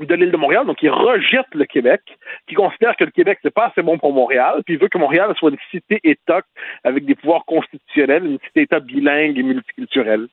de 0.00 0.14
l'île 0.14 0.30
de 0.30 0.36
Montréal, 0.36 0.66
donc 0.66 0.82
il 0.82 0.90
rejette 0.90 1.52
le 1.52 1.64
Québec, 1.64 2.00
qui 2.46 2.54
considère 2.54 2.96
que 2.96 3.04
le 3.04 3.10
Québec 3.10 3.38
c'est 3.42 3.52
pas 3.52 3.66
assez 3.66 3.82
bon 3.82 3.98
pour 3.98 4.12
Montréal, 4.12 4.62
puis 4.64 4.74
il 4.74 4.80
veut 4.80 4.88
que 4.88 4.98
Montréal 4.98 5.32
soit 5.36 5.50
une 5.50 5.56
cité-État 5.70 6.42
avec 6.84 7.04
des 7.04 7.14
pouvoirs 7.16 7.44
constitutionnels, 7.44 8.24
une 8.24 8.38
cité-État 8.46 8.80
bilingue 8.80 9.36
et 9.38 9.42
multiculturelle. 9.42 10.28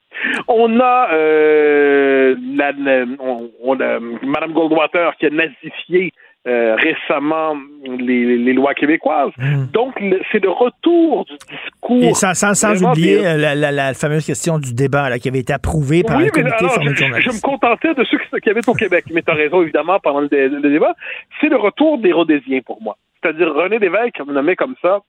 On 0.48 0.80
a, 0.80 1.10
euh, 1.14 2.36
la, 2.56 2.72
la- 2.72 3.06
on, 3.20 3.50
on 3.64 3.80
a 3.80 4.00
Madame 4.00 4.54
Goldwater 4.54 5.16
qui 5.18 5.26
a 5.26 5.30
nazifié 5.32 6.12
euh, 6.48 6.76
récemment 6.76 7.56
les, 7.86 8.38
les 8.38 8.54
lois 8.54 8.74
québécoises. 8.74 9.32
Donc 9.74 10.00
le- 10.00 10.22
c'est 10.32 10.42
le 10.42 10.50
retour 10.50 11.26
du 11.26 11.34
discours. 11.36 12.04
Et 12.04 12.14
sans, 12.14 12.34
sans, 12.34 12.84
oublier 12.84 13.18
des- 13.20 13.26
euh, 13.26 13.38
la, 13.38 13.54
la- 13.56 13.72
la 13.72 13.94
fameuse 13.94 14.26
question 14.26 14.58
du 14.58 14.74
débat 14.74 15.10
là, 15.10 15.20
qui 15.20 15.28
avait 15.28 15.40
été 15.40 15.52
approuvée 15.54 16.04
par 16.04 16.18
oui, 16.18 16.24
mais 16.26 16.30
comité 16.32 16.56
alors, 16.60 16.74
formé 16.74 16.92
je, 16.96 17.04
je 17.22 17.30
me 17.30 17.42
contentais 17.42 17.94
de 17.94 18.04
ceux 18.06 18.18
qui, 18.18 18.42
qui 18.42 18.50
habitent 18.50 18.70
au 18.70 18.74
Québec. 18.74 19.06
Mais 19.14 19.22
tu 19.22 19.32
as 19.32 19.36
raison, 19.36 19.62
évidemment, 19.62 20.00
pendant 20.00 20.22
le, 20.22 20.30
dé- 20.30 20.48
le 20.48 20.62
débat. 20.62 20.96
C'est 21.42 21.50
le 21.50 21.58
retour 21.58 21.98
des 21.98 22.14
Rhodésiens 22.14 22.62
pour 22.66 22.82
moi. 22.82 22.96
C'est-à-dire 23.22 23.54
René 23.54 23.80
Lévesque, 23.80 24.20
nommé 24.28 24.56
comme 24.56 24.76
ça, 24.82 25.00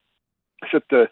cette, 0.73 0.93
euh, 0.93 1.07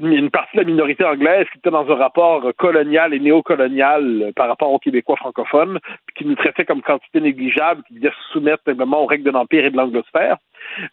une 0.00 0.30
partie 0.30 0.56
de 0.56 0.62
la 0.62 0.66
minorité 0.66 1.04
anglaise 1.04 1.46
qui 1.52 1.58
était 1.58 1.70
dans 1.70 1.90
un 1.90 1.94
rapport 1.94 2.50
colonial 2.56 3.14
et 3.14 3.20
néocolonial 3.20 4.22
euh, 4.22 4.32
par 4.34 4.48
rapport 4.48 4.72
aux 4.72 4.78
Québécois 4.78 5.16
francophones, 5.16 5.78
qui 6.16 6.24
nous 6.24 6.34
traitait 6.34 6.64
comme 6.64 6.82
quantité 6.82 7.20
négligeable, 7.20 7.82
qui 7.86 7.94
devait 7.94 8.10
se 8.10 8.32
soumettre 8.32 8.62
simplement 8.64 9.02
aux 9.02 9.06
règles 9.06 9.24
de 9.24 9.30
l'Empire 9.30 9.64
et 9.64 9.70
de 9.70 9.76
l'anglosphère. 9.76 10.36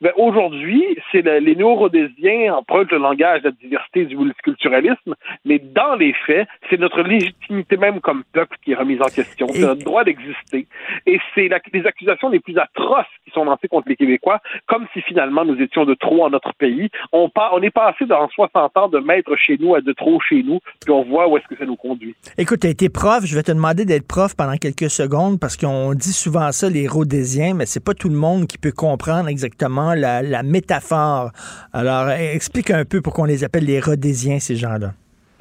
Ben, 0.01 0.11
aujourd'hui, 0.17 0.83
c'est 1.11 1.21
le- 1.21 1.39
les 1.39 1.55
néo-rhodésiens 1.55 2.53
empruntent 2.53 2.91
le 2.91 2.97
langage 2.97 3.41
de 3.41 3.49
la 3.49 3.51
diversité 3.51 4.05
du 4.05 4.15
multiculturalisme, 4.17 5.15
mais 5.45 5.59
dans 5.59 5.95
les 5.95 6.13
faits, 6.25 6.47
c'est 6.69 6.79
notre 6.79 7.01
légitimité 7.01 7.77
même 7.77 7.99
comme 8.01 8.23
peuple 8.33 8.57
qui 8.63 8.71
est 8.71 8.75
remise 8.75 9.01
en 9.01 9.05
question. 9.07 9.47
C'est 9.53 9.61
notre 9.61 9.83
droit 9.83 10.03
d'exister. 10.03 10.67
Et 11.05 11.19
c'est 11.35 11.47
la- 11.47 11.59
les 11.73 11.85
accusations 11.85 12.29
les 12.29 12.39
plus 12.39 12.57
atroces 12.57 13.05
qui 13.25 13.31
sont 13.31 13.43
lancées 13.45 13.67
contre 13.67 13.89
les 13.89 13.95
Québécois, 13.95 14.39
comme 14.67 14.85
si 14.93 15.01
finalement 15.01 15.45
nous 15.45 15.59
étions 15.61 15.85
de 15.85 15.93
trop 15.93 16.23
en 16.25 16.29
notre 16.29 16.53
pays. 16.53 16.89
On, 17.13 17.29
on 17.53 17.61
est 17.61 17.69
passé 17.71 18.05
dans 18.05 18.27
60 18.29 18.75
ans 18.77 18.87
de 18.89 18.99
maître 18.99 19.35
chez 19.35 19.57
nous 19.59 19.75
à 19.75 19.81
de 19.81 19.93
trop 19.93 20.19
chez 20.21 20.43
nous, 20.43 20.59
puis 20.81 20.91
on 20.91 21.03
voit 21.03 21.27
où 21.27 21.37
est-ce 21.37 21.47
que 21.47 21.57
ça 21.57 21.65
nous 21.65 21.75
conduit. 21.75 22.15
Écoute, 22.37 22.59
tu 22.61 22.67
as 22.67 22.71
été 22.71 22.89
prof, 22.89 23.25
je 23.25 23.35
vais 23.35 23.43
te 23.43 23.51
demander 23.51 23.85
d'être 23.85 24.07
prof 24.07 24.35
pendant 24.35 24.55
quelques 24.57 24.89
secondes 24.89 25.39
parce 25.39 25.57
qu'on 25.57 25.93
dit 25.93 26.13
souvent 26.13 26.51
ça, 26.51 26.69
les 26.69 26.87
Rhodésiens, 26.87 27.53
mais 27.53 27.65
c'est 27.65 27.83
pas 27.83 27.93
tout 27.93 28.09
le 28.09 28.15
monde 28.15 28.47
qui 28.47 28.57
peut 28.57 28.71
comprendre 28.71 29.27
exactement 29.29 29.58
la, 29.61 30.21
la 30.21 30.43
métaphore. 30.43 31.31
Alors, 31.73 32.09
eh, 32.09 32.35
explique 32.35 32.71
un 32.71 32.85
peu 32.85 33.01
pourquoi 33.01 33.23
on 33.23 33.27
les 33.27 33.43
appelle 33.43 33.65
les 33.65 33.79
Rhodésiens, 33.79 34.39
ces 34.39 34.55
gens-là. 34.55 34.91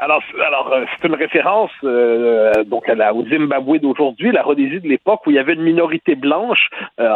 Alors, 0.01 0.23
alors 0.47 0.73
euh, 0.73 0.85
c'est 0.93 1.09
une 1.09 1.17
référence 1.17 1.73
euh, 1.83 2.63
donc 2.65 2.89
à 2.89 2.95
la, 2.95 3.13
au 3.13 3.27
Zimbabwe 3.27 3.79
d'aujourd'hui, 3.79 4.31
la 4.31 4.43
Rhodésie 4.43 4.81
de 4.81 4.87
l'époque 4.89 5.27
où 5.27 5.31
il 5.31 5.35
y 5.35 5.41
avait 5.41 5.55
une 5.55 5.63
minorité 5.63 6.15
blanche, 6.15 6.69
euh, 7.01 7.09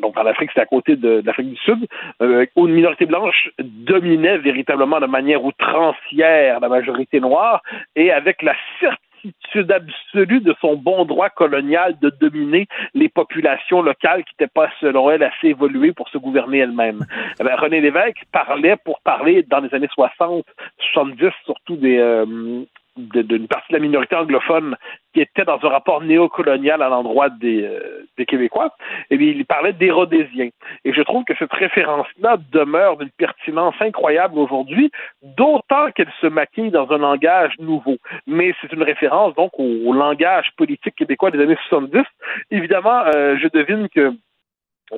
donc 0.00 0.16
en 0.16 0.24
Afrique, 0.24 0.50
c'est 0.54 0.60
à 0.60 0.66
côté 0.66 0.94
de, 0.94 1.20
l'Afrique 1.24 1.50
du 1.50 1.56
Sud, 1.56 1.88
euh, 2.22 2.46
où 2.54 2.68
une 2.68 2.74
minorité 2.74 3.06
blanche 3.06 3.50
dominait 3.58 4.38
véritablement 4.38 5.00
de 5.00 5.06
manière 5.06 5.42
outrancière 5.44 6.60
la 6.60 6.68
majorité 6.68 7.18
noire, 7.18 7.60
et 7.96 8.12
avec 8.12 8.42
la 8.42 8.54
certitude 8.78 9.07
absolue 9.54 10.40
de 10.40 10.54
son 10.60 10.76
bon 10.76 11.04
droit 11.04 11.30
colonial 11.30 11.96
de 12.00 12.10
dominer 12.20 12.66
les 12.94 13.08
populations 13.08 13.82
locales 13.82 14.24
qui 14.24 14.34
n'étaient 14.38 14.52
pas, 14.52 14.70
selon 14.80 15.10
elle, 15.10 15.22
assez 15.22 15.48
évoluées 15.48 15.92
pour 15.92 16.08
se 16.08 16.18
gouverner 16.18 16.58
elles-mêmes. 16.58 17.04
Eh 17.40 17.44
ben, 17.44 17.56
René 17.56 17.80
Lévesque 17.80 18.24
parlait 18.32 18.76
pour 18.84 19.00
parler 19.00 19.42
dans 19.42 19.60
les 19.60 19.74
années 19.74 19.88
60, 19.92 20.44
70, 20.92 21.30
surtout 21.44 21.76
des, 21.76 21.98
euh, 21.98 22.64
d'une 22.98 23.48
partie 23.48 23.72
de 23.72 23.78
la 23.78 23.82
minorité 23.82 24.16
anglophone 24.16 24.76
qui 25.14 25.20
était 25.20 25.44
dans 25.44 25.58
un 25.62 25.68
rapport 25.68 26.02
néocolonial 26.02 26.82
à 26.82 26.88
l'endroit 26.88 27.30
des, 27.30 27.64
euh, 27.64 28.06
des 28.16 28.26
Québécois, 28.26 28.74
et 29.10 29.16
bien, 29.16 29.28
il 29.28 29.46
parlait 29.46 29.72
des 29.72 29.90
Rhodésiens. 29.90 30.50
Et 30.84 30.92
je 30.92 31.02
trouve 31.02 31.24
que 31.24 31.34
cette 31.38 31.52
référence-là 31.52 32.36
demeure 32.52 32.96
d'une 32.96 33.10
pertinence 33.10 33.74
incroyable 33.80 34.38
aujourd'hui, 34.38 34.90
d'autant 35.22 35.90
qu'elle 35.94 36.12
se 36.20 36.26
maquille 36.26 36.70
dans 36.70 36.90
un 36.92 36.98
langage 36.98 37.54
nouveau. 37.58 37.96
Mais 38.26 38.54
c'est 38.60 38.72
une 38.72 38.82
référence 38.82 39.34
donc 39.34 39.52
au, 39.58 39.68
au 39.86 39.92
langage 39.92 40.50
politique 40.56 40.96
québécois 40.96 41.30
des 41.30 41.40
années 41.40 41.56
70. 41.68 42.02
Évidemment, 42.50 43.02
euh, 43.14 43.36
je 43.40 43.48
devine 43.48 43.88
que 43.88 44.12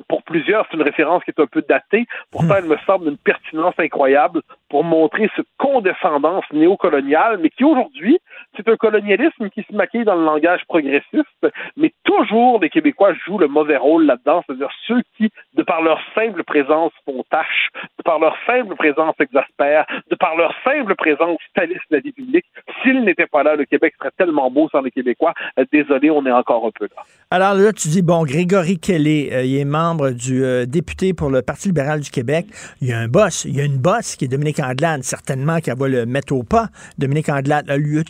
pour 0.07 0.23
plusieurs, 0.23 0.65
c'est 0.69 0.77
une 0.77 0.83
référence 0.83 1.23
qui 1.23 1.31
est 1.31 1.39
un 1.39 1.47
peu 1.47 1.63
datée. 1.67 2.05
Pourtant, 2.31 2.55
elle 2.57 2.65
me 2.65 2.77
semble 2.85 3.05
d'une 3.05 3.17
pertinence 3.17 3.75
incroyable 3.77 4.41
pour 4.69 4.83
montrer 4.83 5.29
cette 5.35 5.47
condescendance 5.57 6.45
néocoloniale, 6.51 7.39
mais 7.41 7.49
qui 7.49 7.63
aujourd'hui, 7.63 8.19
c'est 8.63 8.71
un 8.71 8.77
colonialisme 8.77 9.49
qui 9.49 9.63
se 9.69 9.75
maquille 9.75 10.03
dans 10.03 10.15
le 10.15 10.25
langage 10.25 10.61
progressiste, 10.67 11.47
mais 11.77 11.93
toujours 12.03 12.59
les 12.59 12.69
Québécois 12.69 13.13
jouent 13.25 13.39
le 13.39 13.47
mauvais 13.47 13.77
rôle 13.77 14.05
là-dedans, 14.05 14.43
c'est-à-dire 14.45 14.69
ceux 14.87 15.01
qui, 15.17 15.29
de 15.55 15.63
par 15.63 15.81
leur 15.81 15.99
simple 16.15 16.43
présence, 16.43 16.91
font 17.05 17.23
tâche, 17.29 17.69
de 17.97 18.03
par 18.03 18.19
leur 18.19 18.35
simple 18.45 18.75
présence 18.75 19.15
exaspèrent, 19.19 19.85
de 20.09 20.15
par 20.15 20.35
leur 20.35 20.53
simple 20.63 20.95
présence 20.95 21.39
salissent 21.55 21.79
la 21.89 21.99
vie 21.99 22.11
publique. 22.11 22.45
S'ils 22.81 23.03
n'étaient 23.03 23.27
pas 23.27 23.43
là, 23.43 23.55
le 23.55 23.65
Québec 23.65 23.93
serait 23.97 24.11
tellement 24.17 24.51
beau 24.51 24.69
sans 24.71 24.81
les 24.81 24.91
Québécois. 24.91 25.33
Euh, 25.59 25.65
désolé, 25.71 26.09
on 26.09 26.25
est 26.25 26.31
encore 26.31 26.65
un 26.65 26.71
peu 26.71 26.87
là. 26.95 27.03
Alors 27.29 27.53
là, 27.53 27.73
tu 27.73 27.87
dis, 27.87 28.01
bon, 28.01 28.23
Grégory 28.23 28.79
Kelly, 28.79 29.29
euh, 29.31 29.43
il 29.43 29.57
est 29.57 29.65
membre 29.65 30.11
du 30.11 30.43
euh, 30.43 30.65
député 30.65 31.13
pour 31.13 31.29
le 31.29 31.41
Parti 31.41 31.69
libéral 31.69 32.01
du 32.01 32.09
Québec. 32.09 32.45
Il 32.81 32.89
y 32.89 32.93
a 32.93 32.99
un 32.99 33.07
boss, 33.07 33.45
il 33.45 33.55
y 33.55 33.61
a 33.61 33.65
une 33.65 33.77
boss 33.77 34.15
qui 34.15 34.25
est 34.25 34.27
Dominique 34.27 34.59
Andelade, 34.59 35.03
certainement 35.03 35.59
qu'elle 35.59 35.77
va 35.77 35.87
le 35.87 36.05
mettre 36.05 36.33
au 36.33 36.43
pas. 36.43 36.67
Dominique 36.97 37.29
Andelade 37.29 37.69
a 37.69 37.77
lui 37.77 37.99
a 37.99 38.03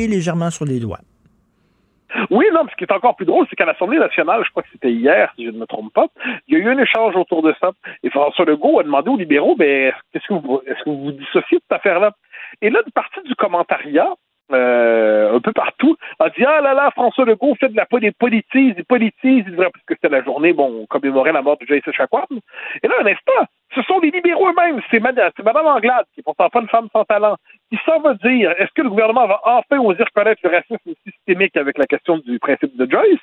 légèrement 0.00 0.50
sur 0.50 0.64
les 0.64 0.80
doigts. 0.80 1.00
Oui, 2.30 2.46
non, 2.52 2.62
ce 2.70 2.76
qui 2.76 2.84
est 2.84 2.92
encore 2.92 3.16
plus 3.16 3.26
drôle, 3.26 3.46
c'est 3.50 3.56
qu'à 3.56 3.64
l'Assemblée 3.64 3.98
nationale, 3.98 4.42
je 4.44 4.50
crois 4.50 4.62
que 4.62 4.68
c'était 4.72 4.92
hier, 4.92 5.32
si 5.36 5.44
je 5.44 5.50
ne 5.50 5.58
me 5.58 5.66
trompe 5.66 5.92
pas, 5.92 6.06
il 6.46 6.54
y 6.54 6.56
a 6.56 6.60
eu 6.60 6.68
un 6.68 6.78
échange 6.78 7.16
autour 7.16 7.42
de 7.42 7.54
ça. 7.60 7.72
Et 8.02 8.10
François 8.10 8.44
Legault 8.44 8.78
a 8.78 8.84
demandé 8.84 9.10
aux 9.10 9.16
libéraux, 9.16 9.56
ben, 9.56 9.92
qu'est-ce 10.12 10.26
que 10.28 10.34
vous, 10.34 10.60
est-ce 10.66 10.82
que 10.84 10.90
vous 10.90 11.04
vous 11.04 11.12
dissociez 11.12 11.58
de 11.58 11.62
cette 11.68 11.78
affaire-là? 11.78 12.12
Et 12.62 12.70
là, 12.70 12.80
une 12.86 12.92
partie 12.92 13.20
du 13.24 13.34
commentariat, 13.34 14.14
euh, 14.52 15.36
un 15.36 15.40
peu 15.40 15.52
partout, 15.52 15.96
a 16.18 16.28
dit 16.28 16.44
Ah 16.44 16.60
là 16.60 16.74
là, 16.74 16.90
François 16.90 17.24
Legault 17.24 17.54
fait 17.58 17.70
de 17.70 17.76
la 17.76 17.86
politise, 17.86 18.74
il 18.76 18.84
politise, 18.84 19.44
il 19.46 19.56
parce 19.56 19.72
que 19.86 19.94
c'était 19.94 20.10
la 20.10 20.22
journée, 20.22 20.52
bon, 20.52 20.86
on 20.90 21.32
la 21.32 21.42
mort 21.42 21.56
de 21.58 21.66
Jason 21.66 21.92
Chakwam. 21.92 22.26
Et 22.82 22.88
là, 22.88 22.94
un 23.00 23.06
instant, 23.06 23.46
ce 23.74 23.82
sont 23.82 24.00
les 24.00 24.10
libéraux 24.10 24.48
eux-mêmes, 24.48 24.80
c'est 24.90 25.00
Madame 25.00 25.66
Anglade, 25.66 26.06
qui 26.14 26.20
est 26.20 26.22
pourtant 26.22 26.48
pas 26.48 26.60
une 26.60 26.68
femme 26.68 26.88
sans 26.92 27.04
talent, 27.04 27.36
qui 27.70 27.78
s'en 27.84 28.00
va 28.00 28.14
dire 28.14 28.52
est-ce 28.58 28.72
que 28.74 28.82
le 28.82 28.90
gouvernement 28.90 29.26
va 29.26 29.40
enfin 29.44 29.78
oser 29.78 30.04
reconnaître 30.04 30.40
le 30.44 30.50
racisme 30.50 30.92
systémique 31.04 31.56
avec 31.56 31.78
la 31.78 31.86
question 31.86 32.18
du 32.18 32.38
principe 32.38 32.76
de 32.76 32.90
Joyce? 32.90 33.20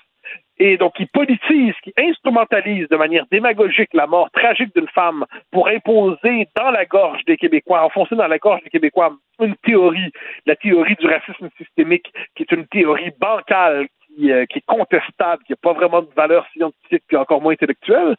Et 0.58 0.78
donc 0.78 0.94
qui 0.96 1.06
politise, 1.08 1.74
qui 1.84 1.94
instrumentalise 1.98 2.88
de 2.90 2.96
manière 2.96 3.26
démagogique 3.32 3.94
la 3.94 4.08
mort 4.08 4.30
tragique 4.32 4.76
d'une 4.76 4.88
femme 4.90 5.26
pour 5.52 5.68
imposer 5.68 6.48
dans 6.56 6.70
la 6.70 6.86
gorge 6.86 7.24
des 7.26 7.38
Québécois, 7.38 7.84
enfoncer 7.84 8.16
dans 8.16 8.28
la 8.28 8.38
gorge 8.38 8.62
des 8.64 8.70
Québécois 8.70 9.14
une 9.40 9.56
théorie, 9.58 10.12
la 10.46 10.56
théorie 10.56 10.96
du 10.96 11.08
racisme 11.08 11.50
systémique, 11.58 12.12
qui 12.36 12.44
est 12.44 12.52
une 12.52 12.68
théorie 12.68 13.12
bancale, 13.20 13.88
qui, 14.16 14.32
euh, 14.32 14.46
est 14.54 14.66
contestable, 14.66 15.44
qui 15.44 15.54
n'a 15.54 15.58
pas 15.62 15.74
vraiment 15.74 16.02
de 16.02 16.10
valeur 16.16 16.46
scientifique, 16.54 17.04
puis 17.08 17.18
encore 17.18 17.42
moins 17.42 17.54
intellectuelle. 17.54 18.16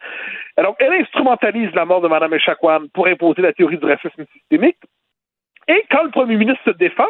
Alors, 0.57 0.77
elle 0.79 0.93
instrumentalise 0.95 1.73
la 1.75 1.85
mort 1.85 2.01
de 2.01 2.09
Mme 2.09 2.35
Echaquan 2.35 2.87
pour 2.93 3.07
imposer 3.07 3.43
la 3.43 3.53
théorie 3.53 3.79
du 3.79 3.87
racisme 3.87 4.25
systémique. 4.33 4.79
Et 5.69 5.85
quand 5.91 6.03
le 6.03 6.11
premier 6.11 6.37
ministre 6.37 6.63
se 6.65 6.71
défend, 6.71 7.09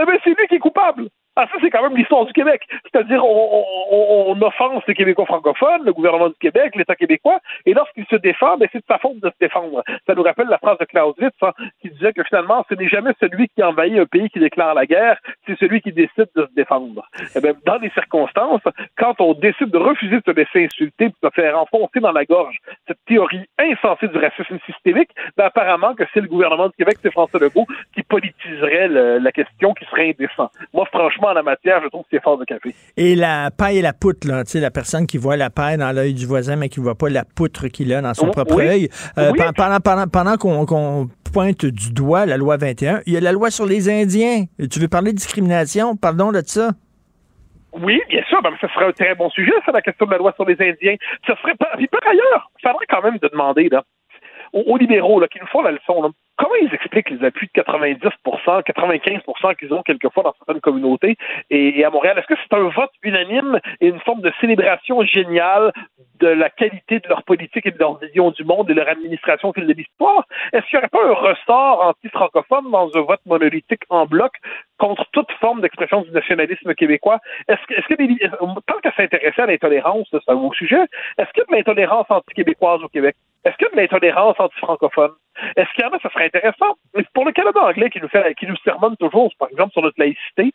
eh 0.00 0.04
bien, 0.04 0.18
c'est 0.24 0.30
lui 0.30 0.46
qui 0.48 0.56
est 0.56 0.60
coupable. 0.60 1.08
Ah, 1.36 1.46
ça, 1.50 1.58
c'est 1.60 1.70
quand 1.70 1.82
même 1.82 1.96
l'histoire 1.96 2.26
du 2.26 2.32
Québec. 2.32 2.62
C'est-à-dire, 2.82 3.24
on, 3.24 4.36
offense 4.42 4.82
les 4.88 4.94
Québécois 4.94 5.26
francophones, 5.26 5.84
le 5.84 5.92
gouvernement 5.92 6.28
du 6.28 6.34
Québec, 6.40 6.74
l'État 6.74 6.96
québécois, 6.96 7.38
et 7.66 7.74
lorsqu'ils 7.74 8.06
se 8.06 8.16
défendent, 8.16 8.60
ben, 8.60 8.68
c'est 8.72 8.78
de 8.78 8.84
sa 8.88 8.98
faute 8.98 9.20
de 9.20 9.28
se 9.28 9.34
défendre. 9.38 9.82
Ça 10.06 10.14
nous 10.14 10.22
rappelle 10.22 10.48
la 10.48 10.58
phrase 10.58 10.78
de 10.78 10.84
Clausewitz, 10.86 11.34
hein, 11.42 11.52
qui 11.80 11.90
disait 11.90 12.12
que 12.12 12.24
finalement, 12.24 12.64
ce 12.68 12.74
n'est 12.74 12.88
jamais 12.88 13.12
celui 13.20 13.48
qui 13.48 13.62
envahit 13.62 13.98
un 13.98 14.06
pays 14.06 14.28
qui 14.30 14.40
déclare 14.40 14.74
la 14.74 14.86
guerre, 14.86 15.18
c'est 15.46 15.58
celui 15.58 15.82
qui 15.82 15.92
décide 15.92 16.28
de 16.34 16.46
se 16.46 16.54
défendre. 16.54 17.06
Eh 17.36 17.40
bien, 17.40 17.52
dans 17.66 17.78
des 17.78 17.90
circonstances, 17.90 18.62
quand 18.96 19.20
on 19.20 19.34
décide 19.34 19.70
de 19.70 19.78
refuser 19.78 20.16
de 20.16 20.22
se 20.26 20.30
laisser 20.32 20.64
insulter, 20.64 21.08
de 21.08 21.14
se 21.22 21.30
faire 21.34 21.58
enfoncer 21.58 22.00
dans 22.00 22.12
la 22.12 22.24
gorge 22.24 22.56
cette 22.88 23.04
théorie 23.06 23.46
insensée 23.58 24.08
du 24.08 24.18
racisme 24.18 24.58
systémique, 24.66 25.10
ben, 25.36 25.44
apparemment 25.44 25.94
que 25.94 26.04
c'est 26.12 26.20
le 26.20 26.28
gouvernement 26.28 26.68
du 26.68 26.74
Québec, 26.76 26.96
c'est 27.02 27.12
François 27.12 27.40
Legault, 27.40 27.66
qui 27.94 28.02
politiserait 28.02 28.88
la 28.88 29.32
question, 29.32 29.74
qui 29.74 29.84
serait 29.86 30.10
indécent. 30.10 30.50
Moi, 30.72 30.86
franchement, 30.86 31.19
en 31.28 31.32
la 31.32 31.42
matière, 31.42 31.80
je 31.82 31.88
trouve 31.88 32.02
que 32.02 32.08
c'est 32.12 32.22
fort 32.22 32.38
de 32.38 32.44
café. 32.44 32.74
Et 32.96 33.14
la 33.14 33.50
paille 33.50 33.78
et 33.78 33.82
la 33.82 33.92
poutre, 33.92 34.26
là, 34.26 34.44
tu 34.44 34.52
sais, 34.52 34.60
la 34.60 34.70
personne 34.70 35.06
qui 35.06 35.18
voit 35.18 35.36
la 35.36 35.50
paille 35.50 35.76
dans 35.76 35.92
l'œil 35.92 36.14
du 36.14 36.26
voisin, 36.26 36.56
mais 36.56 36.68
qui 36.68 36.80
ne 36.80 36.84
voit 36.84 36.94
pas 36.94 37.08
la 37.08 37.24
poutre 37.24 37.68
qu'il 37.68 37.92
a 37.92 38.00
dans 38.00 38.14
son 38.14 38.28
propre 38.28 38.60
œil. 38.60 38.88
Euh, 39.18 39.32
pendant, 39.56 39.80
pendant, 39.80 40.06
pendant 40.06 40.36
qu'on 40.36 41.08
pointe 41.32 41.64
du 41.64 41.92
doigt 41.92 42.26
la 42.26 42.36
loi 42.36 42.56
21, 42.56 43.00
il 43.06 43.14
y 43.14 43.16
a 43.16 43.20
la 43.20 43.32
loi 43.32 43.50
sur 43.50 43.66
les 43.66 43.88
Indiens. 43.88 44.44
Tu 44.70 44.80
veux 44.80 44.88
parler 44.88 45.12
de 45.12 45.16
discrimination? 45.16 45.96
Pardon 45.96 46.32
de 46.32 46.42
ça. 46.44 46.70
Oui, 47.72 48.00
bien 48.08 48.22
sûr, 48.28 48.42
ben, 48.42 48.50
ce 48.60 48.66
serait 48.68 48.86
un 48.86 48.92
très 48.92 49.14
bon 49.14 49.30
sujet, 49.30 49.52
ça, 49.64 49.72
la 49.72 49.80
question 49.80 50.06
de 50.06 50.10
la 50.10 50.18
loi 50.18 50.32
sur 50.34 50.44
les 50.44 50.56
Indiens. 50.60 50.96
Ce 51.26 51.32
serait 51.36 51.54
pas. 51.54 51.70
Puis 51.76 51.86
par 51.86 52.00
ailleurs, 52.08 52.50
il 52.58 52.68
faudrait 52.68 52.86
quand 52.88 53.02
même 53.02 53.18
de 53.18 53.28
demander 53.28 53.68
là, 53.68 53.84
aux, 54.52 54.76
libéraux 54.76 55.20
là, 55.20 55.28
qui 55.28 55.38
nous 55.40 55.46
font 55.46 55.62
la 55.62 55.72
leçon. 55.72 56.02
Là, 56.02 56.08
comment 56.40 56.54
ils 56.62 56.74
expliquent 56.74 57.10
les 57.10 57.22
appuis 57.24 57.50
de 57.54 57.60
90% 57.60 58.62
95% 58.62 59.56
qu'ils 59.56 59.74
ont 59.74 59.82
quelquefois 59.82 60.22
dans 60.22 60.34
certaines 60.38 60.62
communautés 60.62 61.16
et, 61.50 61.84
à 61.84 61.90
Montréal? 61.90 62.18
Est-ce 62.18 62.26
que 62.26 62.40
c'est 62.40 62.56
un 62.56 62.68
vote 62.68 62.90
unanime 63.02 63.60
et 63.80 63.88
une 63.88 64.00
forme 64.00 64.22
de 64.22 64.32
célébration 64.40 65.04
géniale 65.04 65.72
de 66.18 66.28
la 66.28 66.48
qualité 66.48 67.00
de 67.00 67.08
leur 67.08 67.22
politique 67.24 67.66
et 67.66 67.70
de 67.70 67.78
leur 67.78 67.98
vision 67.98 68.30
du 68.30 68.44
monde 68.44 68.70
et 68.70 68.74
de 68.74 68.78
leur 68.80 68.88
administration 68.88 69.52
fil 69.52 69.66
de 69.66 69.72
l'histoire? 69.74 70.24
Est-ce 70.52 70.64
qu'il 70.66 70.78
n'y 70.78 70.84
aurait 70.84 70.88
pas 70.88 71.06
un 71.06 71.30
ressort 71.30 71.86
anti-francophone 71.86 72.70
dans 72.70 72.90
un 72.96 73.02
vote 73.02 73.20
monolithique 73.26 73.82
en 73.90 74.06
bloc 74.06 74.32
contre 74.78 75.04
toute 75.12 75.30
forme 75.40 75.60
d'expression 75.60 76.00
du 76.00 76.10
nationalisme 76.10 76.74
québécois? 76.74 77.18
Est-ce 77.48 77.60
que, 77.66 77.74
est-ce 77.74 77.86
que 77.86 78.60
tant 78.66 78.80
qu'à 78.82 78.92
s'intéresser 78.92 79.42
à 79.42 79.46
l'intolérance, 79.46 80.08
c'est 80.10 80.28
un 80.28 80.36
beau 80.36 80.54
sujet, 80.54 80.80
est-ce 81.18 81.28
qu'il 81.32 81.42
y 81.42 81.42
a 81.42 81.50
de 81.50 81.56
l'intolérance 81.56 82.06
anti-québécoise 82.08 82.82
au 82.82 82.88
Québec? 82.88 83.14
Est-ce 83.44 83.56
qu'il 83.56 83.66
y 83.66 83.70
a 83.70 83.74
de 83.74 83.80
l'intolérance 83.80 84.36
anti-francophone? 84.38 85.12
Est-ce 85.56 85.68
qu'il 85.74 85.84
y 85.84 85.86
en 85.86 85.92
a, 85.92 85.98
ça 86.00 86.10
serait 86.10 86.29
intéressant. 86.34 86.76
Pour 87.14 87.24
le 87.24 87.32
Canada 87.32 87.60
anglais 87.60 87.90
qui 87.90 88.00
nous 88.00 88.08
fait, 88.08 88.34
qui 88.34 88.46
nous 88.46 88.56
sermonne 88.64 88.96
toujours, 88.96 89.32
par 89.38 89.48
exemple, 89.50 89.72
sur 89.72 89.82
notre 89.82 89.98
laïcité, 89.98 90.52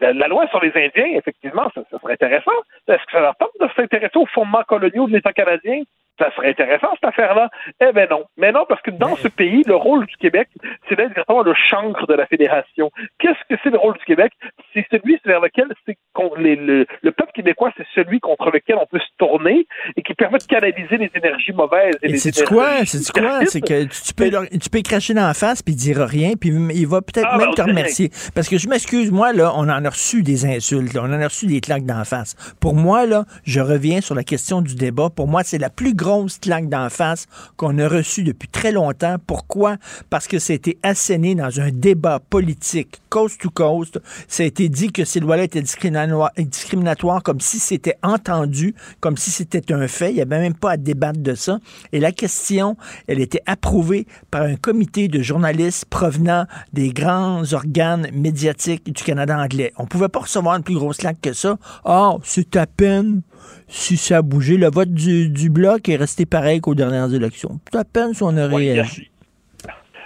la 0.00 0.28
loi 0.28 0.46
sur 0.48 0.60
les 0.60 0.72
Indiens, 0.74 1.16
effectivement, 1.16 1.70
ça, 1.74 1.82
serait 1.90 2.14
intéressant. 2.14 2.50
Est-ce 2.88 3.04
que 3.04 3.12
ça 3.12 3.20
leur 3.20 3.36
tente 3.36 3.50
de 3.60 3.68
s'intéresser 3.76 4.16
aux 4.18 4.26
fondements 4.26 4.64
coloniaux 4.64 5.06
de 5.06 5.12
l'État 5.12 5.32
canadien? 5.32 5.82
Ça 6.18 6.30
serait 6.34 6.50
intéressant, 6.50 6.88
cette 6.94 7.08
affaire-là. 7.08 7.48
Eh 7.80 7.92
bien 7.92 8.06
non. 8.10 8.24
Mais 8.36 8.52
non, 8.52 8.64
parce 8.68 8.82
que 8.82 8.90
dans 8.90 9.16
ce 9.16 9.28
pays, 9.28 9.62
le 9.66 9.76
rôle 9.76 10.06
du 10.06 10.16
Québec, 10.16 10.48
c'est 10.88 10.96
d'être 10.96 11.10
exactement 11.10 11.42
le 11.42 11.54
chancre 11.54 12.06
de 12.06 12.14
la 12.14 12.26
fédération. 12.26 12.90
Qu'est-ce 13.18 13.42
que 13.48 13.60
c'est 13.62 13.70
le 13.70 13.78
rôle 13.78 13.96
du 13.98 14.04
Québec? 14.04 14.32
C'est 14.74 14.86
celui 14.90 15.18
vers 15.24 15.40
lequel 15.40 15.68
c'est 15.86 15.96
le, 16.36 16.86
le, 17.02 17.12
peuple 17.12 17.32
québécois, 17.32 17.72
c'est 17.76 17.86
celui 17.94 18.20
contre 18.20 18.50
lequel 18.50 18.76
on 18.80 18.86
peut 18.86 18.98
se 18.98 19.16
tourner 19.18 19.66
et 19.96 20.02
qui 20.02 20.14
permet 20.14 20.38
de 20.38 20.44
canaliser 20.44 20.96
les 20.96 21.10
énergies 21.14 21.52
mauvaises. 21.52 21.94
Et, 22.02 22.16
c'est 22.16 22.44
quoi? 22.44 22.84
C'est 22.84 23.12
quoi? 23.12 23.46
C'est 23.46 23.60
que 23.60 23.84
tu 23.84 24.14
peux, 24.14 24.30
tu 24.58 24.70
peux 24.70 24.82
cracher 24.82 25.14
dans 25.14 25.26
la 25.26 25.34
face 25.34 25.62
puis 25.62 25.74
il 25.74 25.76
dira 25.76 26.06
rien 26.06 26.32
puis 26.38 26.50
il 26.50 26.86
va 26.86 27.02
peut-être 27.02 27.28
ah, 27.30 27.38
même 27.38 27.48
ben, 27.48 27.54
te 27.54 27.62
remercier. 27.62 28.10
Parce 28.34 28.48
que 28.48 28.58
je 28.58 28.68
m'excuse, 28.68 29.10
moi, 29.12 29.32
là, 29.32 29.52
on 29.54 29.68
en 29.68 29.84
a 29.84 29.90
reçu 29.90 30.22
des 30.22 30.46
insultes, 30.46 30.96
on 30.96 31.04
en 31.04 31.20
a 31.20 31.24
reçu 31.28 31.46
des 31.46 31.60
claques 31.60 31.84
d'en 31.84 32.04
face. 32.04 32.34
Pour 32.60 32.74
moi, 32.74 33.06
là, 33.06 33.24
je 33.44 33.60
reviens 33.60 34.00
sur 34.00 34.14
la 34.14 34.24
question 34.24 34.60
du 34.60 34.74
débat. 34.74 35.10
Pour 35.14 35.28
moi, 35.28 35.42
c'est 35.44 35.58
la 35.58 35.70
plus 35.70 35.94
grande 35.94 36.07
grosse 36.08 36.38
claque 36.38 36.70
d'en 36.70 36.88
face 36.88 37.26
qu'on 37.56 37.78
a 37.78 37.86
reçue 37.86 38.22
depuis 38.22 38.48
très 38.48 38.72
longtemps. 38.72 39.16
Pourquoi? 39.26 39.76
Parce 40.08 40.26
que 40.26 40.38
c'était 40.38 40.78
asséné 40.82 41.34
dans 41.34 41.60
un 41.60 41.70
débat 41.70 42.18
politique 42.18 43.02
coast 43.10 43.40
to 43.40 43.50
coast. 43.50 44.00
Ça 44.26 44.42
a 44.42 44.46
été 44.46 44.70
dit 44.70 44.90
que 44.90 45.04
ces 45.04 45.20
lois-là 45.20 45.44
étaient 45.44 45.62
discriminatoires, 45.62 47.22
comme 47.22 47.40
si 47.40 47.58
c'était 47.58 47.96
entendu, 48.02 48.74
comme 49.00 49.18
si 49.18 49.30
c'était 49.30 49.70
un 49.72 49.86
fait. 49.86 50.10
Il 50.10 50.14
n'y 50.14 50.22
avait 50.22 50.40
même 50.40 50.54
pas 50.54 50.72
à 50.72 50.76
débattre 50.78 51.20
de 51.20 51.34
ça. 51.34 51.58
Et 51.92 52.00
la 52.00 52.12
question, 52.12 52.76
elle 53.06 53.20
était 53.20 53.42
approuvée 53.44 54.06
par 54.30 54.42
un 54.42 54.56
comité 54.56 55.08
de 55.08 55.20
journalistes 55.20 55.84
provenant 55.86 56.46
des 56.72 56.90
grands 56.90 57.52
organes 57.52 58.08
médiatiques 58.14 58.90
du 58.92 59.02
Canada 59.02 59.38
anglais. 59.38 59.72
On 59.76 59.82
ne 59.82 59.88
pouvait 59.88 60.08
pas 60.08 60.20
recevoir 60.20 60.56
une 60.56 60.62
plus 60.62 60.74
grosse 60.74 60.96
claque 60.96 61.20
que 61.20 61.34
ça. 61.34 61.58
Oh, 61.84 62.18
c'est 62.24 62.56
à 62.56 62.66
peine 62.66 63.20
si 63.68 63.96
ça 63.96 64.18
a 64.18 64.22
bougé. 64.22 64.56
Le 64.56 64.70
vote 64.70 64.92
du, 64.92 65.28
du 65.30 65.50
bloc 65.50 65.88
est 65.88 65.96
resté 65.96 66.26
pareil 66.26 66.60
qu'aux 66.60 66.74
dernières 66.74 67.12
élections. 67.14 67.60
C'est 67.70 67.78
à 67.78 67.84
peine 67.84 68.14
si 68.14 68.22
on 68.22 68.36
a 68.36 68.46
réagi. 68.46 69.10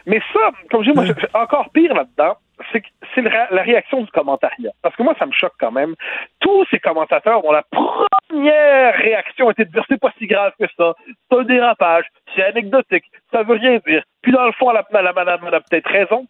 Mais 0.06 0.20
ça, 0.32 0.50
comme 0.70 0.82
je 0.82 0.90
dis, 0.90 0.96
moi, 0.96 1.04
encore 1.34 1.70
pire 1.70 1.94
là-dedans, 1.94 2.36
c'est 2.72 2.82
c'est 3.14 3.22
la 3.22 3.62
réaction 3.62 4.02
du 4.02 4.10
commentariat. 4.10 4.70
Parce 4.82 4.96
que 4.96 5.02
moi, 5.02 5.14
ça 5.18 5.26
me 5.26 5.32
choque 5.32 5.54
quand 5.58 5.70
même. 5.70 5.94
Tous 6.40 6.64
ces 6.70 6.78
commentateurs 6.78 7.44
ont 7.44 7.52
la 7.52 7.64
première 7.70 8.94
réaction 8.94 9.50
était 9.50 9.64
de 9.64 9.70
dire 9.70 9.84
c'est 9.88 10.00
pas 10.00 10.12
si 10.18 10.26
grave 10.26 10.52
que 10.58 10.66
ça, 10.76 10.94
c'est 11.06 11.38
un 11.38 11.42
dérapage, 11.42 12.04
c'est 12.34 12.42
anecdotique, 12.42 13.04
ça 13.32 13.42
veut 13.42 13.56
rien 13.56 13.78
dire. 13.86 14.02
Puis 14.22 14.32
dans 14.32 14.46
le 14.46 14.52
fond, 14.52 14.70
la, 14.70 14.84
la 14.90 15.12
madame 15.12 15.44
a 15.44 15.60
peut-être 15.60 15.90
raison. 15.90 16.26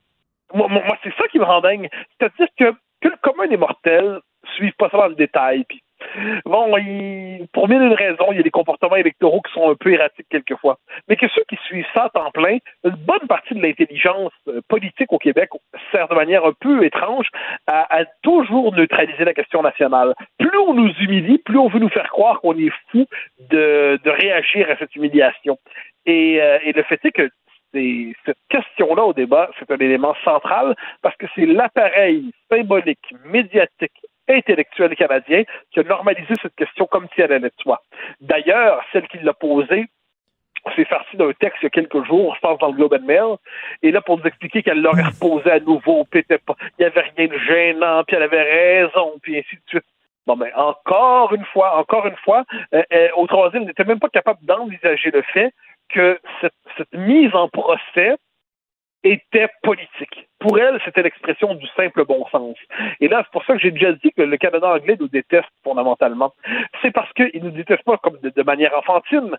Moi, 0.54 0.68
moi 0.68 0.98
c'est 1.02 1.14
ça 1.16 1.28
qui 1.30 1.38
me 1.38 1.44
rend 1.44 1.60
dingue. 1.60 1.88
C'est-à-dire 2.18 2.48
que, 2.58 2.72
que 3.00 3.08
le 3.08 3.16
commun 3.22 3.46
des 3.46 3.56
mortels 3.56 4.20
suivent 4.56 4.74
pas 4.78 4.88
ça 4.90 4.98
dans 4.98 5.08
le 5.08 5.14
détail, 5.14 5.64
puis 5.68 5.82
Bon, 6.44 6.70
pour 7.52 7.68
mille 7.68 7.82
une 7.82 7.94
raisons, 7.94 8.32
il 8.32 8.36
y 8.36 8.40
a 8.40 8.42
des 8.42 8.50
comportements 8.50 8.96
électoraux 8.96 9.40
qui 9.40 9.52
sont 9.52 9.70
un 9.70 9.74
peu 9.74 9.92
erratiques 9.92 10.26
quelquefois. 10.30 10.78
Mais 11.08 11.16
que 11.16 11.28
ceux 11.28 11.42
qui 11.48 11.56
suivent 11.66 11.86
ça 11.94 12.10
en 12.14 12.30
plein, 12.30 12.58
une 12.84 12.96
bonne 12.96 13.26
partie 13.28 13.54
de 13.54 13.62
l'intelligence 13.62 14.32
euh, 14.48 14.60
politique 14.68 15.12
au 15.12 15.18
Québec 15.18 15.50
sert 15.90 16.08
de 16.08 16.14
manière 16.14 16.44
un 16.44 16.52
peu 16.60 16.84
étrange 16.84 17.26
à, 17.66 18.04
toujours 18.22 18.74
neutraliser 18.74 19.24
la 19.24 19.34
question 19.34 19.62
nationale. 19.62 20.14
Plus 20.38 20.56
on 20.58 20.74
nous 20.74 20.92
humilie, 21.00 21.38
plus 21.38 21.58
on 21.58 21.68
veut 21.68 21.78
nous 21.78 21.88
faire 21.88 22.08
croire 22.10 22.40
qu'on 22.40 22.56
est 22.56 22.72
fou 22.90 23.06
de, 23.50 23.98
réagir 24.04 24.70
à 24.70 24.76
cette 24.76 24.94
humiliation. 24.94 25.58
Et, 26.06 26.40
euh, 26.40 26.58
et 26.64 26.72
le 26.72 26.82
fait 26.82 27.00
est 27.04 27.12
que 27.12 27.30
cette 27.72 28.38
question-là 28.50 29.04
au 29.04 29.12
débat, 29.12 29.50
c'est 29.58 29.70
un 29.70 29.78
élément 29.78 30.14
central 30.24 30.74
parce 31.00 31.16
que 31.16 31.26
c'est 31.34 31.46
l'appareil 31.46 32.30
symbolique, 32.50 33.14
médiatique, 33.24 33.98
intellectuel 34.28 34.94
canadien 34.96 35.44
qui 35.70 35.80
a 35.80 35.82
normalisé 35.82 36.34
cette 36.40 36.54
question 36.54 36.86
comme 36.86 37.06
si 37.14 37.20
elle 37.20 37.32
allait 37.32 37.48
de 37.48 37.54
soi. 37.60 37.82
D'ailleurs, 38.20 38.82
celle 38.92 39.08
qui 39.08 39.18
l'a 39.18 39.34
posée 39.34 39.86
s'est 40.76 40.84
farci 40.84 41.16
d'un 41.16 41.32
texte 41.32 41.58
il 41.62 41.64
y 41.64 41.66
a 41.66 41.70
quelques 41.70 42.04
jours, 42.04 42.34
je 42.36 42.40
pense 42.40 42.58
dans 42.58 42.68
le 42.68 42.74
Globe 42.74 42.94
and 42.94 43.04
Mail, 43.04 43.36
et 43.82 43.90
là 43.90 44.00
pour 44.00 44.18
nous 44.18 44.24
expliquer 44.24 44.62
qu'elle 44.62 44.80
l'aurait 44.80 45.02
reposé 45.02 45.50
à 45.50 45.60
nouveau, 45.60 46.04
puis 46.04 46.24
il 46.28 46.38
n'y 46.78 46.84
avait 46.84 47.00
rien 47.16 47.26
de 47.26 47.38
gênant, 47.38 48.04
puis 48.04 48.16
elle 48.16 48.22
avait 48.22 48.42
raison, 48.42 49.14
puis 49.22 49.38
ainsi 49.38 49.56
de 49.56 49.62
suite. 49.66 49.84
Bon, 50.26 50.36
mais 50.36 50.52
encore 50.54 51.34
une 51.34 51.44
fois, 51.46 51.76
encore 51.78 52.06
une 52.06 52.16
fois, 52.16 52.44
euh, 52.74 52.82
euh, 52.92 53.08
au 53.16 53.26
troisième, 53.26 53.64
n'était 53.64 53.84
même 53.84 53.98
pas 53.98 54.08
capable 54.08 54.38
d'envisager 54.46 55.10
le 55.10 55.22
fait 55.22 55.52
que 55.88 56.20
cette 56.76 56.92
mise 56.92 57.34
en 57.34 57.48
procès 57.48 58.14
était 59.02 59.48
politique 59.62 60.28
pour 60.42 60.58
elle, 60.58 60.80
c'était 60.84 61.02
l'expression 61.02 61.54
du 61.54 61.66
simple 61.76 62.04
bon 62.04 62.26
sens. 62.32 62.56
Et 63.00 63.06
là, 63.06 63.22
c'est 63.24 63.30
pour 63.30 63.44
ça 63.44 63.54
que 63.54 63.60
j'ai 63.60 63.70
déjà 63.70 63.92
dit 63.92 64.10
que 64.10 64.22
le 64.22 64.36
Canada 64.36 64.74
anglais 64.74 64.96
nous 64.98 65.06
déteste 65.06 65.48
fondamentalement. 65.62 66.34
C'est 66.82 66.90
parce 66.90 67.12
qu'il 67.12 67.42
nous 67.42 67.52
déteste 67.52 67.84
pas 67.84 67.96
comme 67.98 68.18
de, 68.20 68.42
manière 68.42 68.76
enfantine. 68.76 69.36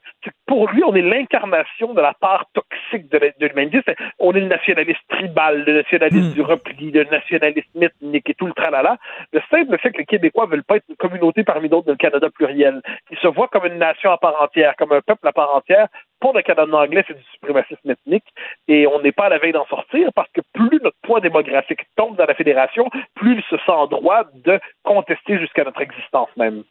Pour 0.48 0.70
lui, 0.70 0.82
on 0.86 0.96
est 0.96 1.02
l'incarnation 1.02 1.94
de 1.94 2.00
la 2.00 2.14
part 2.14 2.46
toxique 2.54 3.12
de 3.12 3.20
l'humanité. 3.46 3.82
On 4.20 4.32
est 4.32 4.40
le 4.40 4.48
nationaliste 4.48 5.02
tribal, 5.10 5.66
le 5.66 5.74
nationaliste 5.74 6.32
hmm. 6.32 6.34
du 6.34 6.42
repli, 6.42 6.92
le 6.92 7.04
nationaliste 7.04 7.70
ethnique 7.76 8.30
et 8.30 8.34
tout 8.34 8.48
le 8.48 8.54
tralala. 8.54 8.98
Le 9.34 9.42
simple 9.52 9.78
fait 9.80 9.92
que 9.92 9.98
les 9.98 10.06
Québécois 10.06 10.46
veulent 10.46 10.64
pas 10.64 10.78
être 10.78 10.86
une 10.88 10.96
communauté 10.96 11.44
parmi 11.44 11.68
d'autres 11.68 11.88
dans 11.88 11.94
le 11.94 11.98
Canada 11.98 12.30
pluriel. 12.30 12.82
Ils 13.12 13.18
se 13.18 13.28
voient 13.28 13.50
comme 13.50 13.66
une 13.66 13.78
nation 13.78 14.12
à 14.12 14.18
part 14.18 14.42
entière, 14.42 14.76
comme 14.78 14.94
un 14.94 15.02
peuple 15.02 15.28
à 15.28 15.34
part 15.34 15.54
entière. 15.54 15.88
Pour 16.22 16.34
le 16.34 16.42
Canada 16.42 16.78
anglais, 16.78 17.04
c'est 17.06 17.18
du 17.18 17.24
suprémacisme 17.34 17.92
ethnique 17.92 18.24
et 18.70 18.88
on 18.88 19.02
n'est 19.02 19.12
pas 19.12 19.26
à 19.26 19.30
la 19.30 19.40
veille 19.40 19.52
d'en 19.52 19.66
sortir 19.66 20.10
parce 20.16 20.30
que 20.32 20.40
plus 20.54 20.80
notre 20.82 20.93
poids 21.02 21.20
démographique 21.20 21.82
tombe 21.96 22.18
dans 22.18 22.26
la 22.26 22.36
fédération, 22.36 22.90
plus 23.16 23.36
il 23.36 23.44
se 23.50 23.58
sent 23.58 23.72
en 23.72 23.88
droit 23.88 24.24
de 24.34 24.60
contester 24.84 25.40
jusqu'à 25.40 25.64
notre 25.64 25.82
existence 25.82 26.30
même. 26.38 26.64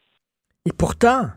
Et 0.65 0.71
pourtant, 0.77 1.27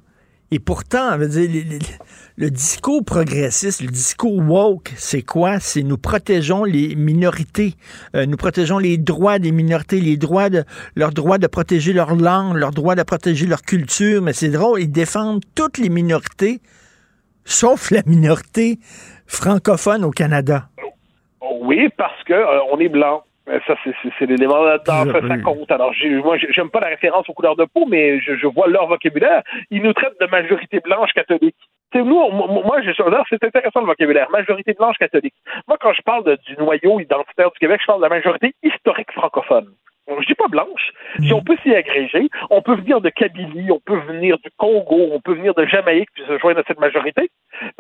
et 0.53 0.61
pourtant, 0.61 1.17
le, 1.17 2.51
discours 2.51 3.05
progressiste, 3.05 3.81
le 3.81 3.89
discours 3.89 4.39
woke, 4.39 4.93
c'est 4.97 5.23
quoi? 5.23 5.59
C'est 5.59 5.83
nous 5.83 5.99
protégeons 5.99 6.63
les 6.63 6.95
minorités, 6.95 7.75
euh, 8.15 8.27
nous 8.27 8.37
protégeons 8.37 8.79
les 8.79 8.97
droits 8.97 9.41
des 9.41 9.51
minorités, 9.51 10.01
les 10.01 10.17
droits 10.17 10.49
de 10.49 10.63
leur 10.95 11.11
droit 11.11 11.39
de 11.39 11.49
protéger 11.49 11.93
leur 11.93 12.15
langue, 12.15 12.57
leur 12.57 12.71
droit 12.71 12.95
de 12.95 13.03
protéger 13.03 13.47
leur 13.47 13.63
culture. 13.63 14.23
Mais 14.23 14.33
c'est 14.33 14.51
drôle, 14.51 14.81
ils 14.81 14.91
défendent 14.91 15.43
toutes 15.57 15.79
les 15.79 15.89
minorités, 15.89 16.61
sauf 17.45 17.91
la 17.91 18.03
minorité 18.07 18.79
francophone 19.27 20.05
au 20.05 20.13
Canada. 20.13 20.69
Oui, 21.41 21.89
parce 21.97 22.23
que 22.25 22.33
euh, 22.33 22.61
on 22.73 22.79
est 22.79 22.89
blanc. 22.89 23.23
Euh, 23.49 23.61
ça, 23.67 23.75
c'est 24.19 24.27
l'élément 24.27 24.63
là-dedans, 24.63 25.05
ça, 25.13 25.39
compte. 25.39 25.71
Alors, 25.71 25.93
moi, 26.25 26.37
j'aime 26.37 26.71
pas 26.71 26.81
la 26.81 26.89
référence 26.89 27.29
aux 27.29 27.33
couleurs 27.33 27.55
de 27.55 27.65
peau, 27.65 27.87
mais 27.87 28.21
je, 28.21 28.47
vois 28.47 28.67
leur 28.67 28.89
vocabulaire. 28.89 29.43
Ils 29.71 29.83
nous 29.83 29.93
traitent 29.93 30.21
de 30.21 30.27
majorité 30.27 30.81
blanche 30.81 31.13
catholique. 31.13 31.57
C'est 31.93 32.03
nous, 32.03 32.29
moi, 32.31 32.81
c'est 33.31 33.45
intéressant 33.45 33.81
le 33.81 33.87
vocabulaire, 33.87 34.29
majorité 34.31 34.73
blanche 34.73 34.97
catholique. 34.99 35.35
Moi, 35.69 35.77
quand 35.81 35.93
je 35.93 36.03
parle 36.03 36.37
du 36.45 36.57
noyau 36.57 36.99
identitaire 36.99 37.51
du 37.53 37.59
Québec, 37.61 37.81
je 37.81 37.87
parle 37.87 38.01
de 38.01 38.05
la 38.07 38.09
majorité 38.09 38.55
historique 38.65 39.13
francophone. 39.13 39.69
Je 40.09 40.27
dis 40.27 40.35
pas 40.35 40.49
blanche. 40.49 40.93
Si 41.21 41.33
on 41.33 41.43
peut 41.43 41.57
s'y 41.63 41.75
agréger, 41.75 42.29
on 42.51 42.63
peut 42.63 42.77
venir 42.77 43.01
de 43.01 43.09
Kabylie, 43.11 43.71
on 43.73 43.81
peut 43.81 43.99
venir 43.99 44.39
du 44.39 44.51
Congo, 44.57 45.09
on 45.13 45.21
peut 45.21 45.35
venir 45.35 45.55
de 45.55 45.67
Jamaïque 45.67 46.11
puis 46.15 46.25
se 46.27 46.39
joindre 46.39 46.61
à 46.61 46.63
cette 46.67 46.79
majorité. 46.79 47.31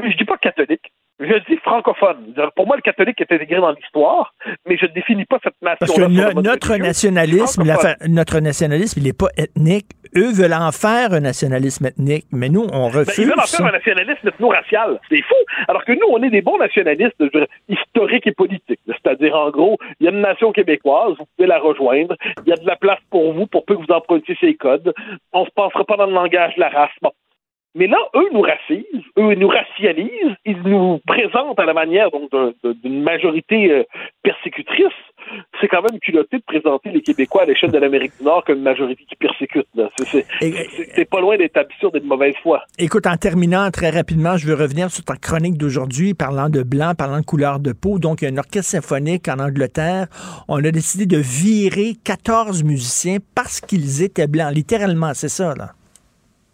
Mais 0.00 0.10
je 0.10 0.16
dis 0.16 0.24
pas 0.24 0.36
catholique. 0.36 0.92
Je 1.18 1.34
dis 1.48 1.56
francophone. 1.62 2.34
Pour 2.54 2.66
moi, 2.66 2.76
le 2.76 2.82
catholique 2.82 3.18
est 3.22 3.32
intégré 3.32 3.56
dans 3.56 3.70
l'histoire, 3.72 4.34
mais 4.66 4.76
je 4.76 4.84
ne 4.84 4.92
définis 4.92 5.24
pas 5.24 5.38
cette 5.42 5.54
nation. 5.62 5.78
Parce 5.80 5.94
que 5.94 6.40
notre 6.42 6.76
nationalisme, 6.76 7.62
notre 8.08 8.40
nationalisme, 8.40 9.00
il 9.00 9.06
n'est 9.06 9.14
pas 9.14 9.28
ethnique. 9.38 9.86
Eux 10.14 10.32
veulent 10.32 10.52
en 10.52 10.72
faire 10.72 11.14
un 11.14 11.20
nationalisme 11.20 11.86
ethnique, 11.86 12.26
mais 12.32 12.50
nous, 12.50 12.66
on 12.72 12.88
refuse. 12.88 13.16
Ben, 13.16 13.22
ils 13.22 13.26
veulent 13.28 13.40
en 13.40 13.46
faire 13.46 13.66
un 13.66 13.72
nationalisme 13.72 14.28
ethno-racial. 14.28 15.00
C'est 15.08 15.22
fou. 15.22 15.34
Alors 15.68 15.84
que 15.84 15.92
nous, 15.92 16.06
on 16.10 16.22
est 16.22 16.30
des 16.30 16.42
bons 16.42 16.58
nationalistes 16.58 17.22
historiques 17.68 18.26
et 18.26 18.32
politiques. 18.32 18.80
C'est-à-dire, 18.86 19.34
en 19.34 19.50
gros, 19.50 19.78
il 20.00 20.04
y 20.04 20.08
a 20.08 20.12
une 20.12 20.20
nation 20.20 20.52
québécoise, 20.52 21.14
vous 21.18 21.26
pouvez 21.36 21.48
la 21.48 21.58
rejoindre. 21.58 22.14
Il 22.44 22.50
y 22.50 22.52
a 22.52 22.56
de 22.56 22.66
la 22.66 22.76
place 22.76 23.00
pour 23.10 23.32
vous 23.32 23.46
pour 23.46 23.64
peu 23.64 23.74
que 23.74 23.80
vous 23.80 23.92
empruntiez 23.92 24.36
ses 24.38 24.54
codes. 24.54 24.92
On 25.32 25.40
ne 25.40 25.46
se 25.46 25.50
passera 25.52 25.84
pas 25.84 25.96
dans 25.96 26.06
le 26.06 26.12
langage 26.12 26.54
de 26.56 26.60
la 26.60 26.68
race. 26.68 26.90
Bon, 27.00 27.10
mais 27.76 27.86
là, 27.86 27.98
eux 28.14 28.28
nous 28.32 28.40
racisent, 28.40 29.04
eux 29.18 29.34
nous 29.34 29.48
racialisent, 29.48 30.36
ils 30.46 30.62
nous 30.62 30.98
présentent 31.06 31.60
à 31.60 31.66
la 31.66 31.74
manière 31.74 32.10
donc 32.10 32.30
d'une 32.82 33.02
majorité 33.02 33.70
euh, 33.70 33.84
persécutrice. 34.22 34.86
C'est 35.60 35.68
quand 35.68 35.82
même 35.82 36.00
culotté 36.00 36.38
de 36.38 36.42
présenter 36.42 36.90
les 36.90 37.02
Québécois 37.02 37.42
à 37.42 37.44
l'échelle 37.44 37.72
de 37.72 37.78
l'Amérique 37.78 38.12
du 38.18 38.24
Nord 38.24 38.44
comme 38.44 38.58
une 38.58 38.62
majorité 38.62 39.04
qui 39.06 39.16
persécute. 39.16 39.66
C'est 40.08 41.10
pas 41.10 41.20
loin 41.20 41.36
d'être 41.36 41.58
absurde 41.58 41.96
et 41.96 42.00
de 42.00 42.06
mauvaise 42.06 42.34
foi. 42.42 42.62
Écoute, 42.78 43.06
en 43.06 43.16
terminant 43.16 43.70
très 43.70 43.90
rapidement, 43.90 44.38
je 44.38 44.46
veux 44.46 44.54
revenir 44.54 44.90
sur 44.90 45.04
ta 45.04 45.16
chronique 45.16 45.58
d'aujourd'hui, 45.58 46.14
parlant 46.14 46.48
de 46.48 46.62
blanc, 46.62 46.92
parlant 46.96 47.20
de 47.20 47.26
couleur 47.26 47.60
de 47.60 47.72
peau. 47.72 47.98
Donc, 47.98 48.22
il 48.22 48.24
y 48.26 48.28
a 48.28 48.32
un 48.32 48.38
orchestre 48.38 48.70
symphonique 48.70 49.28
en 49.28 49.38
Angleterre. 49.38 50.06
On 50.48 50.64
a 50.64 50.70
décidé 50.70 51.04
de 51.04 51.18
virer 51.18 51.92
14 52.04 52.64
musiciens 52.64 53.18
parce 53.34 53.60
qu'ils 53.60 54.02
étaient 54.02 54.28
blancs. 54.28 54.54
Littéralement, 54.54 55.12
c'est 55.12 55.28
ça, 55.28 55.54
là. 55.54 55.72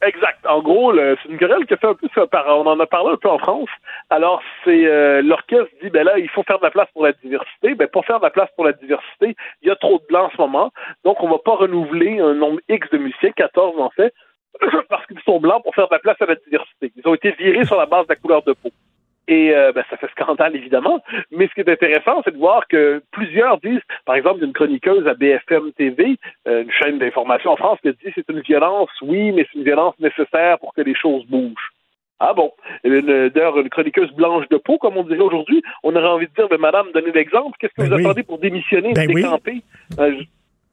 Exact. 0.03 0.45
En 0.47 0.61
gros, 0.62 0.93
c'est 0.95 1.29
une 1.29 1.39
querelle 1.39 1.65
qui 1.65 1.74
a 1.74 1.77
fait 1.77 1.87
un 1.87 1.95
peu 1.95 2.09
on 2.49 2.66
en 2.66 2.81
a 2.81 2.87
parlé 2.87 3.12
un 3.12 3.16
peu 3.16 3.29
en 3.29 3.39
France. 3.39 3.69
Alors, 4.11 4.43
c'est 4.65 4.85
euh, 4.85 5.23
l'orchestre 5.23 5.70
dit 5.81 5.91
ben 5.91 6.05
là, 6.05 6.19
il 6.19 6.29
faut 6.29 6.43
faire 6.43 6.59
de 6.59 6.65
la 6.65 6.73
place 6.73 6.89
pour 6.93 7.05
la 7.05 7.12
diversité. 7.12 7.77
Ben 7.77 7.87
pour 7.87 8.05
faire 8.05 8.19
de 8.19 8.24
la 8.24 8.31
place 8.31 8.49
pour 8.57 8.65
la 8.65 8.73
diversité, 8.73 9.37
il 9.62 9.69
y 9.69 9.70
a 9.70 9.77
trop 9.77 9.99
de 9.99 10.07
blancs 10.09 10.33
en 10.33 10.37
ce 10.37 10.41
moment. 10.41 10.73
Donc, 11.05 11.23
on 11.23 11.29
va 11.29 11.39
pas 11.39 11.55
renouveler 11.55 12.19
un 12.19 12.35
nombre 12.35 12.59
X 12.69 12.91
de 12.91 12.99
musiciens, 12.99 13.31
14 13.31 13.81
en 13.81 13.91
fait, 13.91 14.12
parce 14.89 15.07
qu'ils 15.07 15.20
sont 15.20 15.39
blancs 15.39 15.62
pour 15.62 15.74
faire 15.74 15.87
de 15.87 15.95
la 15.95 16.01
place 16.01 16.20
à 16.20 16.27
la 16.27 16.35
diversité. 16.35 16.93
Ils 16.97 17.07
ont 17.09 17.15
été 17.15 17.31
virés 17.33 17.65
sur 17.65 17.77
la 17.77 17.87
base 17.87 18.07
de 18.07 18.12
la 18.12 18.16
couleur 18.16 18.43
de 18.43 18.55
peau. 18.55 18.70
Et 19.33 19.55
euh, 19.55 19.73
ben, 19.73 19.83
ça 19.89 19.97
fait 19.97 20.11
scandale, 20.11 20.55
évidemment. 20.55 21.03
Mais 21.31 21.49
ce 21.49 21.55
qui 21.55 21.61
est 21.61 21.73
intéressant, 21.73 22.21
c'est 22.23 22.35
de 22.35 22.39
voir 22.39 22.69
que 22.69 23.03
plusieurs 23.13 23.59
disent, 23.61 23.81
par 24.05 24.15
exemple, 24.15 24.45
une 24.45 24.53
chroniqueuse 24.53 25.07
à 25.07 25.15
BFM 25.15 25.73
TV, 25.73 26.19
euh, 26.47 26.65
une 26.65 26.71
chaîne 26.71 26.99
d'information 26.99 27.53
en 27.53 27.57
France, 27.57 27.79
qui 27.81 27.89
dit 27.89 28.13
c'est 28.15 28.29
une 28.29 28.41
violence, 28.41 28.91
oui, 29.01 29.33
mais 29.33 29.47
c'est 29.51 29.59
une 29.59 29.65
violence 29.65 29.95
nécessaire 30.01 30.59
pour 30.59 30.75
que 30.75 30.83
les 30.83 30.95
choses 30.95 31.25
bougent. 31.27 31.73
Ah 32.21 32.35
bon? 32.35 32.53
D'ailleurs, 32.85 33.59
une 33.59 33.71
chroniqueuse 33.71 34.13
blanche 34.13 34.47
de 34.51 34.59
peau, 34.59 34.77
comme 34.77 34.99
on 34.99 35.03
dirait 35.05 35.21
aujourd'hui, 35.21 35.63
on 35.83 35.97
aurait 35.97 36.09
envie 36.09 36.27
de 36.27 36.35
dire, 36.35 36.49
ben, 36.49 36.61
madame, 36.61 36.89
donnez 36.93 37.13
l'exemple. 37.13 37.57
Qu'est-ce 37.59 37.73
que 37.73 37.89
ben 37.89 37.97
vous 37.97 38.01
attendez 38.01 38.23
pour 38.23 38.39
démissionner, 38.39 38.93
ben 38.93 39.07
décamper? 39.07 39.63
Euh, 39.99 40.13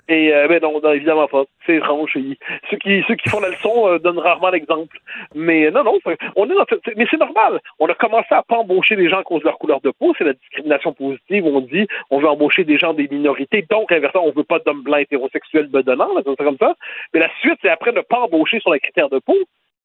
et 0.09 0.33
euh, 0.33 0.47
ben 0.47 0.59
non, 0.61 0.81
évidemment 0.91 1.27
pas. 1.27 1.43
C'est 1.65 1.75
étrange. 1.75 2.11
Ceux 2.13 2.77
qui, 2.77 3.03
ceux 3.07 3.15
qui 3.15 3.29
font 3.29 3.39
la 3.39 3.49
leçon 3.49 3.87
euh, 3.87 3.99
donnent 3.99 4.17
rarement 4.17 4.49
l'exemple. 4.49 4.99
Mais 5.35 5.69
non, 5.69 5.83
non, 5.83 5.99
on 6.35 6.49
est 6.49 6.55
dans 6.55 6.65
mais 6.95 7.05
c'est 7.11 7.19
normal. 7.19 7.59
On 7.77 7.85
a 7.87 7.93
commencé 7.93 8.27
à 8.31 8.41
pas 8.41 8.57
embaucher 8.57 8.95
des 8.95 9.07
gens 9.07 9.19
à 9.19 9.23
cause 9.23 9.41
de 9.41 9.45
leur 9.45 9.59
couleur 9.59 9.81
de 9.81 9.91
peau. 9.91 10.15
C'est 10.17 10.23
la 10.23 10.33
discrimination 10.33 10.93
positive. 10.93 11.45
On 11.45 11.61
dit 11.61 11.87
on 12.09 12.19
veut 12.19 12.27
embaucher 12.27 12.63
des 12.63 12.77
gens 12.79 12.93
des 12.93 13.07
minorités. 13.07 13.65
Donc, 13.69 13.91
inversement, 13.91 14.25
on 14.25 14.31
veut 14.31 14.43
pas 14.43 14.59
d'hommes 14.59 14.81
blancs 14.81 15.01
hétérosexuels 15.01 15.67
bedonnants, 15.67 16.09
comme 16.37 16.57
ça. 16.57 16.73
Mais 17.13 17.19
la 17.19 17.29
suite, 17.41 17.59
c'est 17.61 17.69
après 17.69 17.91
ne 17.91 18.01
pas 18.01 18.19
embaucher 18.19 18.59
sur 18.59 18.73
les 18.73 18.79
critères 18.79 19.09
de 19.09 19.19
peau 19.19 19.35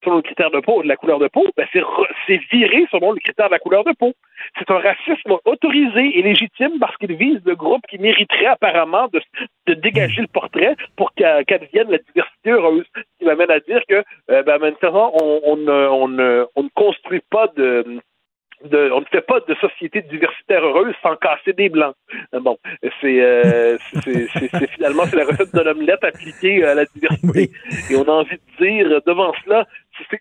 selon 0.05 0.17
le 0.17 0.23
critère 0.23 0.51
de 0.51 0.61
peau, 0.61 0.83
de 0.83 0.89
la 0.89 0.97
couleur 0.97 1.19
de 1.19 1.29
peau, 1.29 1.45
ben 1.57 1.67
c'est 1.73 2.41
viré 2.53 2.87
selon 2.91 3.13
le 3.13 3.21
critère 3.21 3.47
de 3.47 3.53
la 3.53 3.59
couleur 3.59 3.85
de 3.85 3.93
peau. 3.93 4.13
C'est 4.59 4.71
un 4.71 4.79
racisme 4.79 5.37
autorisé 5.45 6.19
et 6.19 6.23
légitime 6.23 6.79
parce 6.79 6.97
qu'il 6.99 7.15
vise 7.15 7.41
le 7.45 7.55
groupe 7.55 7.83
qui 7.89 7.99
mériterait 7.99 8.47
apparemment 8.47 9.09
de, 9.13 9.21
de 9.67 9.75
dégager 9.75 10.21
le 10.21 10.29
portrait 10.29 10.77
pour 10.97 11.13
qu'advienne 11.15 11.91
la 11.91 11.99
diversité 11.99 12.51
heureuse. 12.51 12.85
Ce 12.95 13.19
qui 13.19 13.25
m'amène 13.25 13.51
à 13.51 13.61
dire 13.61 13.83
que, 13.89 14.05
euh, 14.31 14.43
ben, 14.43 14.59
maintenant, 14.59 15.13
on, 15.21 15.41
on, 15.45 15.69
on, 15.69 16.47
on 16.55 16.63
ne 16.63 16.69
construit 16.75 17.23
pas 17.31 17.49
de 17.57 18.01
on 18.73 19.01
ne 19.01 19.05
fait 19.11 19.21
pas 19.21 19.41
de 19.41 19.55
société 19.57 20.01
diversitaire 20.03 20.65
heureuse 20.65 20.95
sans 21.03 21.17
casser 21.17 21.53
des 21.53 21.69
blancs. 21.69 21.95
Euh, 22.35 22.41
bon, 22.41 22.57
c'est 23.01 23.21
euh, 23.21 23.77
finalement 24.71 25.05
c'est 25.05 25.17
la 25.17 25.25
recette 25.25 25.55
de 25.55 25.61
l'omelette 25.61 26.03
appliquée 26.03 26.65
à 26.65 26.75
la 26.75 26.85
diversité. 26.87 27.51
Et 27.91 27.97
on 27.97 28.05
a 28.05 28.13
envie 28.13 28.37
de 28.37 28.65
dire 28.65 29.03
devant 29.07 29.33
cela, 29.45 29.67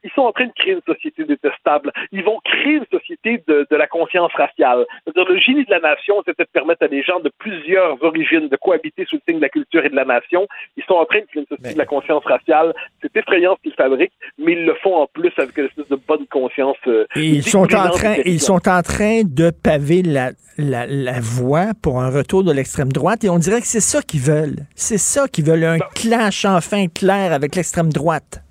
ils 0.03 0.11
sont 0.11 0.21
en 0.21 0.31
train 0.31 0.47
de 0.47 0.53
créer 0.53 0.73
une 0.73 0.81
société 0.85 1.23
détestable. 1.23 1.91
Ils 2.11 2.23
vont 2.23 2.39
créer 2.43 2.75
une 2.75 2.85
société 2.91 3.43
de, 3.47 3.67
de 3.69 3.75
la 3.75 3.87
conscience 3.87 4.31
raciale. 4.33 4.85
le 5.15 5.37
génie 5.39 5.65
de 5.65 5.71
la 5.71 5.79
nation, 5.79 6.15
c'était 6.25 6.43
de 6.43 6.49
permettre 6.49 6.83
à 6.83 6.87
des 6.87 7.03
gens 7.03 7.19
de 7.19 7.31
plusieurs 7.37 8.01
origines 8.03 8.47
de 8.49 8.55
cohabiter 8.55 9.05
sous 9.05 9.17
le 9.17 9.21
signe 9.27 9.37
de 9.37 9.43
la 9.43 9.49
culture 9.49 9.85
et 9.85 9.89
de 9.89 9.95
la 9.95 10.05
nation. 10.05 10.47
Ils 10.77 10.83
sont 10.83 10.95
en 10.95 11.05
train 11.05 11.19
de 11.19 11.25
créer 11.25 11.41
une 11.41 11.47
société 11.47 11.73
de 11.73 11.77
la 11.77 11.85
conscience 11.85 12.23
raciale. 12.25 12.73
C'est 13.01 13.15
effrayant 13.15 13.55
ce 13.57 13.63
qu'ils 13.63 13.75
fabriquent, 13.75 14.13
mais 14.37 14.53
ils 14.53 14.65
le 14.65 14.75
font 14.75 14.95
en 14.95 15.07
plus 15.07 15.31
avec 15.37 15.57
une 15.57 15.65
espèce 15.65 15.87
de 15.89 15.99
bonne 16.07 16.25
conscience. 16.27 16.77
Euh, 16.87 17.05
ils 17.15 17.43
sont 17.43 17.73
en 17.73 17.89
train, 17.89 18.15
ils 18.25 18.39
sont 18.39 18.67
en 18.67 18.81
train 18.81 19.21
de 19.23 19.51
paver 19.51 20.01
la, 20.01 20.31
la, 20.57 20.85
la 20.85 21.19
voie 21.19 21.71
pour 21.81 22.01
un 22.01 22.09
retour 22.09 22.43
de 22.43 22.51
l'extrême 22.51 22.91
droite 22.91 23.23
et 23.23 23.29
on 23.29 23.37
dirait 23.37 23.61
que 23.61 23.67
c'est 23.67 23.79
ça 23.79 24.01
qu'ils 24.01 24.21
veulent. 24.21 24.65
C'est 24.75 24.97
ça 24.97 25.27
qu'ils 25.27 25.45
veulent, 25.45 25.63
un 25.63 25.79
clash 25.95 26.45
enfin 26.45 26.87
clair 26.87 27.33
avec 27.33 27.55
l'extrême 27.55 27.91
droite. 27.91 28.43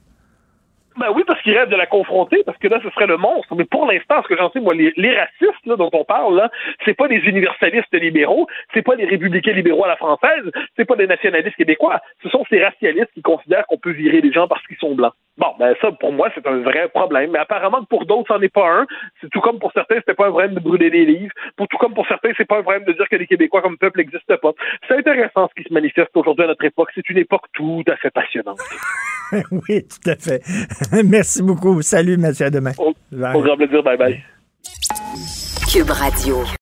Ben 0.96 1.06
oui, 1.14 1.22
parce 1.26 1.40
qu'ils 1.42 1.56
rêvent 1.56 1.70
de 1.70 1.76
la 1.76 1.86
confronter, 1.86 2.42
parce 2.44 2.58
que 2.58 2.68
là, 2.68 2.78
ce 2.82 2.90
serait 2.90 3.06
le 3.06 3.16
monstre. 3.16 3.54
Mais 3.54 3.64
pour 3.64 3.86
l'instant, 3.86 4.22
ce 4.22 4.28
que 4.28 4.36
j'en 4.36 4.50
sais, 4.50 4.60
moi, 4.60 4.74
les, 4.74 4.92
les 4.96 5.16
racistes 5.16 5.66
là, 5.66 5.76
dont 5.76 5.90
on 5.92 6.04
parle, 6.04 6.36
là, 6.36 6.50
c'est 6.84 6.94
pas 6.94 7.08
des 7.08 7.16
universalistes 7.16 7.94
libéraux, 7.94 8.46
c'est 8.74 8.82
pas 8.82 8.94
les 8.94 9.06
républicains 9.06 9.52
libéraux 9.52 9.84
à 9.84 9.88
la 9.88 9.96
française, 9.96 10.50
c'est 10.76 10.84
pas 10.84 10.96
des 10.96 11.06
nationalistes 11.06 11.56
québécois. 11.56 12.00
Ce 12.22 12.28
sont 12.28 12.44
ces 12.50 12.62
racialistes 12.62 13.12
qui 13.14 13.22
considèrent 13.22 13.66
qu'on 13.66 13.78
peut 13.78 13.92
virer 13.92 14.20
les 14.20 14.32
gens 14.32 14.48
parce 14.48 14.66
qu'ils 14.66 14.76
sont 14.76 14.94
blancs. 14.94 15.14
Bon, 15.38 15.46
ben 15.58 15.74
ça, 15.80 15.90
pour 15.92 16.12
moi, 16.12 16.28
c'est 16.34 16.46
un 16.46 16.58
vrai 16.58 16.88
problème. 16.88 17.30
Mais 17.32 17.38
apparemment 17.38 17.80
que 17.80 17.86
pour 17.86 18.04
d'autres, 18.04 18.28
c'en 18.28 18.40
est 18.42 18.52
pas 18.52 18.68
un. 18.68 18.86
C'est 19.20 19.30
tout 19.30 19.40
comme 19.40 19.58
pour 19.58 19.72
certains, 19.72 19.96
c'était 19.96 20.14
pas 20.14 20.26
un 20.26 20.30
problème 20.30 20.54
de 20.54 20.60
brûler 20.60 20.90
des 20.90 21.06
livres. 21.06 21.32
Pour 21.56 21.68
tout 21.68 21.78
comme 21.78 21.94
pour 21.94 22.06
certains, 22.06 22.32
c'est 22.36 22.44
pas 22.44 22.58
un 22.58 22.62
problème 22.62 22.84
de 22.84 22.92
dire 22.92 23.08
que 23.08 23.16
les 23.16 23.26
Québécois 23.26 23.62
comme 23.62 23.78
peuple 23.78 23.98
n'existent 23.98 24.36
pas. 24.36 24.52
C'est 24.86 24.98
intéressant 24.98 25.48
ce 25.48 25.62
qui 25.62 25.66
se 25.66 25.72
manifeste 25.72 26.10
aujourd'hui 26.14 26.44
à 26.44 26.48
notre 26.48 26.64
époque. 26.64 26.90
C'est 26.94 27.08
une 27.08 27.18
époque 27.18 27.46
tout 27.54 27.82
à 27.88 27.96
fait 27.96 28.10
passionnante. 28.10 28.60
oui, 29.50 29.86
tout 29.88 30.10
à 30.10 30.16
fait. 30.16 30.42
Merci 31.04 31.42
beaucoup. 31.42 31.80
Salut, 31.80 32.18
Mathieu. 32.18 32.46
À 32.46 32.50
demain. 32.50 32.72
Au, 32.78 32.90
au 32.90 33.42
grand 33.42 33.56
plaisir. 33.56 33.82
Bye 33.82 33.96
bye. 33.96 34.22
Cube 35.72 35.90
Radio. 35.90 36.44